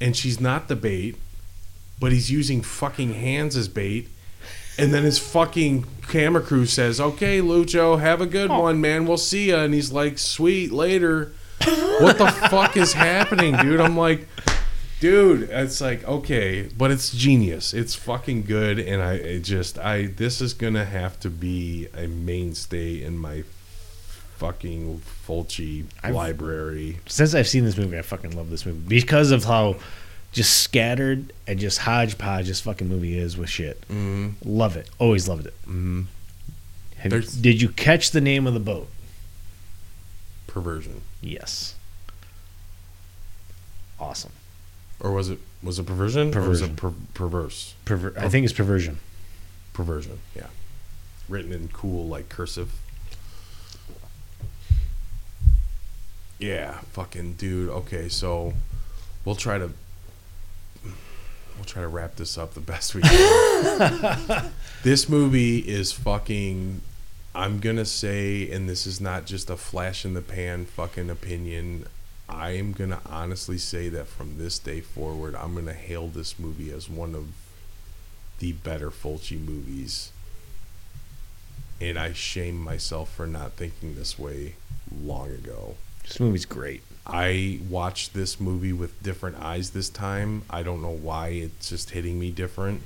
and 0.00 0.16
she's 0.16 0.40
not 0.40 0.68
the 0.68 0.76
bait 0.76 1.16
but 2.00 2.12
he's 2.12 2.30
using 2.30 2.62
fucking 2.62 3.12
hands 3.12 3.56
as 3.56 3.68
bait 3.68 4.08
and 4.78 4.92
then 4.92 5.04
his 5.04 5.18
fucking 5.18 5.86
camera 6.08 6.42
crew 6.42 6.66
says, 6.66 7.00
"Okay, 7.00 7.40
Lucio, 7.40 7.96
have 7.96 8.20
a 8.20 8.26
good 8.26 8.50
oh. 8.50 8.60
one, 8.60 8.78
man. 8.78 9.06
We'll 9.06 9.16
see 9.16 9.48
ya." 9.48 9.60
And 9.60 9.72
he's 9.72 9.90
like, 9.90 10.18
"Sweet, 10.18 10.70
later." 10.70 11.32
What 12.00 12.18
the 12.18 12.26
fuck 12.50 12.76
is 12.76 12.92
happening, 12.92 13.56
dude? 13.56 13.80
I'm 13.80 13.96
like, 13.96 14.26
dude, 15.00 15.48
it's 15.50 15.80
like 15.80 16.04
okay, 16.06 16.68
but 16.76 16.90
it's 16.90 17.10
genius. 17.12 17.72
It's 17.74 17.94
fucking 17.94 18.44
good, 18.44 18.78
and 18.78 19.02
I 19.02 19.14
it 19.14 19.40
just 19.40 19.78
I 19.78 20.06
this 20.06 20.40
is 20.40 20.52
gonna 20.54 20.84
have 20.84 21.18
to 21.20 21.30
be 21.30 21.88
a 21.96 22.06
mainstay 22.06 23.02
in 23.02 23.18
my 23.18 23.44
fucking 24.36 25.00
Fulci 25.26 25.84
I've- 26.02 26.14
library. 26.14 26.98
Since 27.06 27.34
I've 27.34 27.48
seen 27.48 27.64
this 27.64 27.76
movie, 27.76 27.98
I 27.98 28.02
fucking 28.02 28.36
love 28.36 28.50
this 28.50 28.66
movie 28.66 28.86
because 28.86 29.30
of 29.30 29.44
how 29.44 29.76
just 30.32 30.60
scattered 30.60 31.32
and 31.46 31.58
just 31.58 31.78
hodgepodge 31.78 32.46
this 32.48 32.60
fucking 32.60 32.86
movie 32.88 33.18
is 33.18 33.38
with 33.38 33.48
shit. 33.48 33.80
Mm-hmm. 33.88 34.28
Love 34.44 34.76
it. 34.76 34.90
Always 34.98 35.26
loved 35.28 35.46
it. 35.46 35.54
Mm-hmm. 35.62 36.02
Have- 36.98 37.40
did 37.42 37.62
you 37.62 37.70
catch 37.70 38.10
the 38.10 38.20
name 38.20 38.46
of 38.46 38.52
the 38.52 38.60
boat? 38.60 38.88
Perversion, 40.46 41.00
Yes. 41.26 41.74
Awesome. 43.98 44.30
or 45.00 45.10
was 45.10 45.28
it 45.30 45.38
was 45.62 45.78
it 45.80 45.86
perversion? 45.86 46.34
Or 46.36 46.48
was 46.48 46.60
Perversion. 46.60 46.70
it 46.70 46.76
per- 46.76 46.92
perverse? 47.14 47.74
Perver- 47.84 48.14
I 48.16 48.28
think 48.28 48.44
it's 48.44 48.52
perversion. 48.52 48.98
Perversion, 49.72 50.20
yeah. 50.36 50.46
Written 51.28 51.52
in 51.52 51.68
cool, 51.68 52.06
like 52.06 52.28
cursive. 52.28 52.70
Yeah, 56.38 56.78
fucking 56.92 57.34
dude. 57.34 57.70
Okay, 57.70 58.08
so 58.08 58.52
we'll 59.24 59.34
try 59.34 59.58
to 59.58 59.70
we'll 60.84 61.64
try 61.64 61.82
to 61.82 61.88
wrap 61.88 62.16
this 62.16 62.36
up 62.38 62.54
the 62.54 62.60
best 62.60 62.94
we 62.94 63.02
can. 63.02 64.50
this 64.84 65.08
movie 65.08 65.58
is 65.58 65.90
fucking 65.92 66.82
I'm 67.36 67.60
gonna 67.60 67.84
say, 67.84 68.50
and 68.50 68.66
this 68.66 68.86
is 68.86 68.98
not 68.98 69.26
just 69.26 69.50
a 69.50 69.58
flash 69.58 70.06
in 70.06 70.14
the 70.14 70.22
pan 70.22 70.64
fucking 70.64 71.10
opinion. 71.10 71.86
I 72.30 72.52
am 72.52 72.72
gonna 72.72 73.02
honestly 73.04 73.58
say 73.58 73.90
that 73.90 74.06
from 74.06 74.38
this 74.38 74.58
day 74.58 74.80
forward, 74.80 75.34
I'm 75.34 75.54
gonna 75.54 75.74
hail 75.74 76.08
this 76.08 76.38
movie 76.38 76.72
as 76.72 76.88
one 76.88 77.14
of 77.14 77.26
the 78.38 78.52
better 78.52 78.90
Fulci 78.90 79.38
movies. 79.38 80.12
And 81.78 81.98
I 81.98 82.14
shame 82.14 82.56
myself 82.56 83.14
for 83.14 83.26
not 83.26 83.52
thinking 83.52 83.96
this 83.96 84.18
way 84.18 84.54
long 84.90 85.28
ago. 85.28 85.74
This 86.04 86.18
movie's 86.18 86.46
great. 86.46 86.82
I 87.06 87.60
watched 87.68 88.14
this 88.14 88.40
movie 88.40 88.72
with 88.72 89.02
different 89.02 89.36
eyes 89.42 89.70
this 89.70 89.90
time. 89.90 90.44
I 90.48 90.62
don't 90.62 90.80
know 90.80 90.88
why 90.88 91.28
it's 91.28 91.68
just 91.68 91.90
hitting 91.90 92.18
me 92.18 92.30
different. 92.30 92.80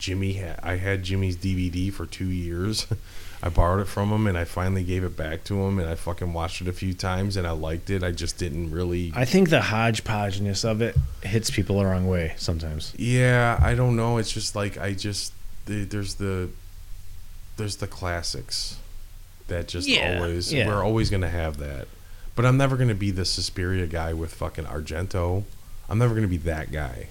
Jimmy 0.00 0.32
had 0.32 0.58
I 0.64 0.78
had 0.78 1.04
Jimmy's 1.04 1.36
DVD 1.36 1.92
for 1.92 2.06
2 2.06 2.26
years. 2.26 2.88
I 3.44 3.50
borrowed 3.50 3.80
it 3.82 3.88
from 3.88 4.08
him 4.10 4.26
and 4.26 4.38
I 4.38 4.44
finally 4.44 4.82
gave 4.82 5.04
it 5.04 5.18
back 5.18 5.44
to 5.44 5.62
him 5.64 5.78
and 5.78 5.86
I 5.86 5.96
fucking 5.96 6.32
watched 6.32 6.62
it 6.62 6.66
a 6.68 6.72
few 6.72 6.94
times 6.94 7.36
and 7.36 7.46
I 7.46 7.50
liked 7.50 7.90
it. 7.90 8.02
I 8.02 8.10
just 8.10 8.38
didn't 8.38 8.70
really 8.70 9.12
I 9.14 9.26
think 9.26 9.50
the 9.50 9.60
hodgepodgeness 9.60 10.64
of 10.64 10.80
it 10.80 10.96
hits 11.22 11.50
people 11.50 11.76
the 11.78 11.84
wrong 11.84 12.08
way 12.08 12.32
sometimes. 12.38 12.94
Yeah, 12.96 13.58
I 13.60 13.74
don't 13.74 13.96
know. 13.96 14.16
It's 14.16 14.32
just 14.32 14.56
like 14.56 14.78
I 14.78 14.94
just 14.94 15.34
the, 15.66 15.84
there's 15.84 16.14
the 16.14 16.48
there's 17.58 17.76
the 17.76 17.86
classics 17.86 18.78
that 19.48 19.68
just 19.68 19.86
Yeah, 19.86 20.16
always 20.22 20.50
yeah. 20.50 20.66
we're 20.66 20.82
always 20.82 21.10
gonna 21.10 21.28
have 21.28 21.58
that. 21.58 21.86
But 22.34 22.46
I'm 22.46 22.56
never 22.56 22.78
gonna 22.78 22.94
be 22.94 23.10
the 23.10 23.26
Suspiria 23.26 23.86
guy 23.86 24.14
with 24.14 24.32
fucking 24.32 24.64
Argento. 24.64 25.44
I'm 25.90 25.98
never 25.98 26.14
gonna 26.14 26.28
be 26.28 26.38
that 26.38 26.72
guy. 26.72 27.08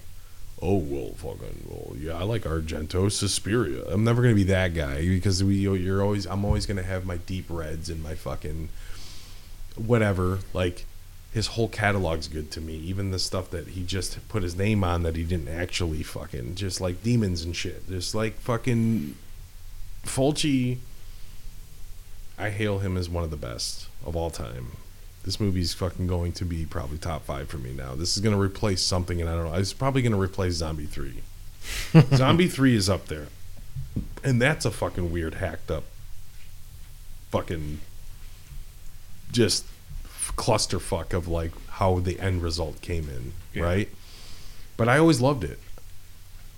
Oh 0.66 0.78
well, 0.78 1.12
fucking 1.16 1.66
well, 1.68 1.94
yeah. 1.94 2.14
I 2.14 2.22
like 2.22 2.44
Argento, 2.44 3.12
Suspiria. 3.12 3.84
I'm 3.86 4.02
never 4.02 4.22
gonna 4.22 4.34
be 4.34 4.44
that 4.44 4.72
guy 4.72 5.02
because 5.06 5.44
we 5.44 5.56
you're 5.56 6.02
always 6.02 6.26
I'm 6.26 6.42
always 6.42 6.64
gonna 6.64 6.82
have 6.82 7.04
my 7.04 7.18
deep 7.18 7.44
reds 7.50 7.90
and 7.90 8.02
my 8.02 8.14
fucking 8.14 8.70
whatever. 9.76 10.38
Like 10.54 10.86
his 11.34 11.48
whole 11.48 11.68
catalog's 11.68 12.28
good 12.28 12.50
to 12.52 12.62
me. 12.62 12.76
Even 12.76 13.10
the 13.10 13.18
stuff 13.18 13.50
that 13.50 13.68
he 13.68 13.82
just 13.82 14.26
put 14.28 14.42
his 14.42 14.56
name 14.56 14.82
on 14.82 15.02
that 15.02 15.16
he 15.16 15.24
didn't 15.24 15.48
actually 15.48 16.02
fucking 16.02 16.54
just 16.54 16.80
like 16.80 17.02
demons 17.02 17.44
and 17.44 17.54
shit. 17.54 17.86
Just 17.86 18.14
like 18.14 18.32
fucking 18.36 19.16
Fulci. 20.04 20.78
I 22.38 22.48
hail 22.48 22.78
him 22.78 22.96
as 22.96 23.10
one 23.10 23.22
of 23.22 23.30
the 23.30 23.36
best 23.36 23.88
of 24.06 24.16
all 24.16 24.30
time. 24.30 24.68
This 25.24 25.40
movie's 25.40 25.72
fucking 25.72 26.06
going 26.06 26.32
to 26.32 26.44
be 26.44 26.66
probably 26.66 26.98
top 26.98 27.24
five 27.24 27.48
for 27.48 27.56
me 27.58 27.72
now. 27.72 27.94
This 27.94 28.16
is 28.16 28.22
going 28.22 28.34
to 28.34 28.40
replace 28.40 28.82
something, 28.82 29.20
and 29.20 29.28
I 29.30 29.34
don't 29.34 29.50
know. 29.50 29.58
It's 29.58 29.72
probably 29.72 30.02
going 30.02 30.12
to 30.12 30.20
replace 30.20 30.54
Zombie 30.54 30.84
3. 30.86 31.22
Zombie 32.16 32.46
3 32.48 32.76
is 32.76 32.90
up 32.90 33.06
there. 33.06 33.28
And 34.22 34.40
that's 34.40 34.64
a 34.66 34.70
fucking 34.70 35.10
weird, 35.10 35.34
hacked 35.34 35.70
up, 35.70 35.84
fucking 37.30 37.80
just 39.32 39.64
clusterfuck 40.36 41.12
of 41.12 41.26
like 41.28 41.52
how 41.70 41.98
the 42.00 42.20
end 42.20 42.42
result 42.42 42.80
came 42.80 43.08
in, 43.08 43.32
Yeah. 43.52 43.62
right? 43.64 43.88
But 44.76 44.88
I 44.88 44.98
always 44.98 45.20
loved 45.20 45.44
it. 45.44 45.58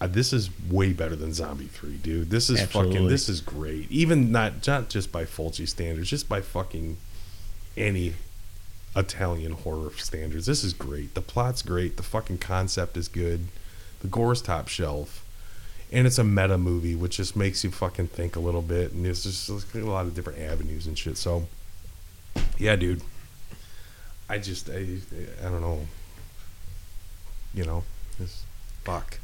Uh, 0.01 0.07
this 0.07 0.33
is 0.33 0.51
way 0.69 0.93
better 0.93 1.17
than 1.17 1.33
Zombie 1.33 1.67
3, 1.67 1.97
dude. 1.99 2.31
This 2.31 2.51
is 2.51 2.61
fucking 2.63 3.09
this 3.09 3.29
is 3.29 3.41
great. 3.41 3.91
Even 3.91 4.31
not 4.33 4.67
not 4.67 4.89
just 4.91 5.11
by 5.13 5.25
Fulci 5.25 5.67
standards, 5.69 6.11
just 6.11 6.29
by 6.29 6.41
fucking 6.43 6.97
any 7.77 8.15
Italian 8.97 9.53
horror 9.53 9.91
standards. 9.97 10.47
This 10.47 10.65
is 10.65 10.73
great. 10.73 11.15
The 11.15 11.21
plot's 11.21 11.63
great. 11.63 11.97
The 11.97 12.03
fucking 12.03 12.39
concept 12.39 12.97
is 12.97 13.09
good. 13.09 13.49
The 14.01 14.09
gore's 14.09 14.43
top 14.43 14.69
shelf. 14.69 15.25
And 15.93 16.07
it's 16.07 16.19
a 16.19 16.25
meta 16.25 16.59
movie, 16.59 16.97
which 16.97 17.19
just 17.19 17.37
makes 17.37 17.63
you 17.63 17.71
fucking 17.71 18.09
think 18.09 18.35
a 18.35 18.41
little 18.41 18.63
bit. 18.63 18.93
And 18.93 19.05
there's 19.05 19.23
just 19.23 19.49
a 19.49 19.79
lot 19.79 20.07
of 20.07 20.15
different 20.15 20.41
avenues 20.41 20.87
and 20.87 20.99
shit. 20.99 21.17
So, 21.17 21.47
yeah, 22.59 22.75
dude. 22.75 23.03
I 24.29 24.39
just, 24.39 24.69
I, 24.69 24.85
I 25.41 25.49
don't 25.49 25.61
know. 25.61 25.87
You 27.55 27.65
know, 27.65 27.85
just 28.19 28.45
fuck. 28.85 29.19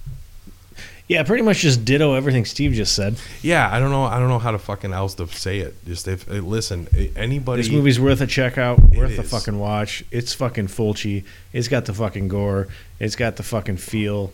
Yeah, 1.08 1.22
pretty 1.24 1.42
much 1.42 1.58
just 1.58 1.84
ditto 1.84 2.14
everything 2.14 2.44
Steve 2.44 2.72
just 2.72 2.94
said. 2.94 3.16
Yeah, 3.42 3.68
I 3.70 3.78
don't 3.80 3.90
know. 3.90 4.04
I 4.04 4.18
don't 4.18 4.28
know 4.28 4.38
how 4.38 4.52
to 4.52 4.58
fucking 4.58 4.92
else 4.92 5.14
to 5.14 5.26
say 5.26 5.58
it. 5.58 5.74
Just 5.84 6.08
if 6.08 6.28
eh, 6.30 6.40
listen, 6.40 6.88
eh, 6.96 7.08
anybody. 7.16 7.60
This 7.62 7.70
movie's 7.70 8.00
worth 8.00 8.20
a 8.20 8.26
check 8.26 8.56
out, 8.56 8.78
worth 8.80 9.18
a 9.18 9.22
is. 9.22 9.30
fucking 9.30 9.58
watch. 9.58 10.04
It's 10.10 10.32
fucking 10.32 10.68
Fulci. 10.68 11.24
It's 11.52 11.68
got 11.68 11.84
the 11.86 11.92
fucking 11.92 12.28
gore. 12.28 12.68
It's 12.98 13.16
got 13.16 13.36
the 13.36 13.42
fucking 13.42 13.76
feel. 13.78 14.32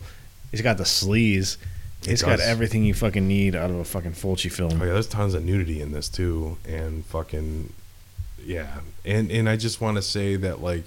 It's 0.51 0.61
got 0.61 0.77
the 0.77 0.83
sleaze. 0.83 1.57
It 2.03 2.11
It's 2.13 2.21
got 2.21 2.37
does. 2.37 2.47
everything 2.47 2.85
you 2.85 2.93
fucking 2.93 3.27
need 3.27 3.55
out 3.55 3.69
of 3.71 3.75
a 3.77 3.83
fucking 3.83 4.13
Fulci 4.13 4.49
film. 4.49 4.81
Oh 4.81 4.85
yeah, 4.85 4.93
there's 4.93 5.07
tons 5.07 5.33
of 5.33 5.43
nudity 5.43 5.81
in 5.81 5.91
this 5.91 6.07
too, 6.07 6.57
and 6.67 7.03
fucking 7.07 7.73
yeah, 8.45 8.79
and 9.03 9.29
and 9.31 9.49
I 9.49 9.57
just 9.57 9.81
want 9.81 9.97
to 9.97 10.01
say 10.01 10.35
that 10.37 10.61
like 10.61 10.85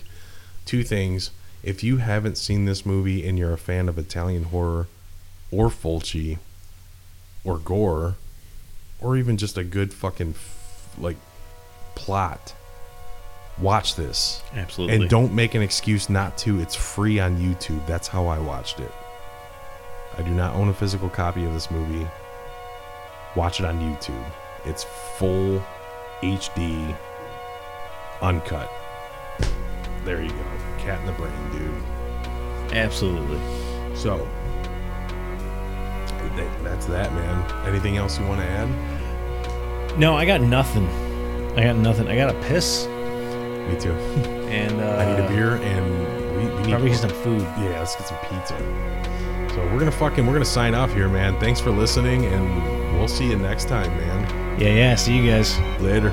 two 0.64 0.84
things. 0.84 1.32
If 1.62 1.84
you 1.84 1.98
haven't 1.98 2.38
seen 2.38 2.64
this 2.64 2.86
movie 2.86 3.26
and 3.28 3.38
you're 3.38 3.52
a 3.52 3.58
fan 3.58 3.88
of 3.88 3.98
Italian 3.98 4.44
horror, 4.44 4.88
or 5.52 5.68
Fulci, 5.68 6.38
or 7.44 7.58
gore, 7.58 8.16
or 9.00 9.16
even 9.16 9.36
just 9.36 9.56
a 9.58 9.62
good 9.64 9.92
fucking 9.92 10.30
f- 10.30 10.88
like 10.98 11.16
plot, 11.94 12.54
watch 13.58 13.94
this 13.96 14.42
Absolutely. 14.54 14.96
and 14.96 15.08
don't 15.10 15.34
make 15.34 15.54
an 15.54 15.62
excuse 15.62 16.08
not 16.08 16.36
to. 16.38 16.58
It's 16.60 16.74
free 16.74 17.20
on 17.20 17.36
YouTube. 17.38 17.86
That's 17.86 18.08
how 18.08 18.26
I 18.26 18.38
watched 18.38 18.80
it. 18.80 18.90
I 20.16 20.22
do 20.22 20.30
not 20.30 20.54
own 20.56 20.68
a 20.68 20.74
physical 20.74 21.08
copy 21.08 21.44
of 21.44 21.52
this 21.52 21.70
movie. 21.70 22.06
watch 23.36 23.60
it 23.60 23.66
on 23.66 23.78
YouTube. 23.80 24.24
It's 24.64 24.84
full 25.18 25.62
HD, 26.22 26.96
uncut. 28.20 28.70
There 30.04 30.22
you 30.22 30.30
go. 30.30 30.44
Cat 30.78 31.00
in 31.00 31.06
the 31.06 31.12
brain, 31.12 31.32
dude. 31.52 32.74
Absolutely. 32.76 33.38
So 33.96 34.28
that's 36.62 36.86
that, 36.86 37.12
man. 37.12 37.66
Anything 37.66 37.96
else 37.96 38.18
you 38.18 38.26
want 38.26 38.40
to 38.40 38.46
add? 38.46 39.98
No, 39.98 40.14
I 40.14 40.24
got 40.24 40.40
nothing. 40.40 40.86
I 41.56 41.64
got 41.64 41.76
nothing. 41.76 42.08
I 42.08 42.16
got 42.16 42.34
a 42.34 42.38
piss 42.42 42.86
Me 42.86 43.78
too. 43.78 43.92
and 44.50 44.80
uh, 44.80 44.96
I 44.96 45.04
need 45.06 45.24
a 45.24 45.28
beer 45.28 45.56
and 45.56 46.36
we, 46.36 46.44
we 46.46 46.62
need 46.62 46.70
Probably 46.70 46.90
get 46.90 46.98
some 46.98 47.10
food. 47.10 47.42
Yeah, 47.58 47.78
let's 47.78 47.96
get 47.96 48.08
some 48.08 48.18
pizza. 48.30 48.56
So 49.54 49.62
we're 49.66 49.78
gonna 49.78 49.92
fucking 49.92 50.26
we're 50.26 50.32
gonna 50.32 50.44
sign 50.46 50.74
off 50.74 50.94
here, 50.94 51.08
man. 51.08 51.38
Thanks 51.38 51.60
for 51.60 51.70
listening, 51.70 52.24
and 52.24 52.98
we'll 52.98 53.06
see 53.06 53.28
you 53.28 53.36
next 53.36 53.68
time, 53.68 53.94
man. 53.98 54.58
Yeah, 54.58 54.68
yeah. 54.68 54.94
See 54.94 55.14
you 55.14 55.30
guys. 55.30 55.60
Later. 55.78 56.10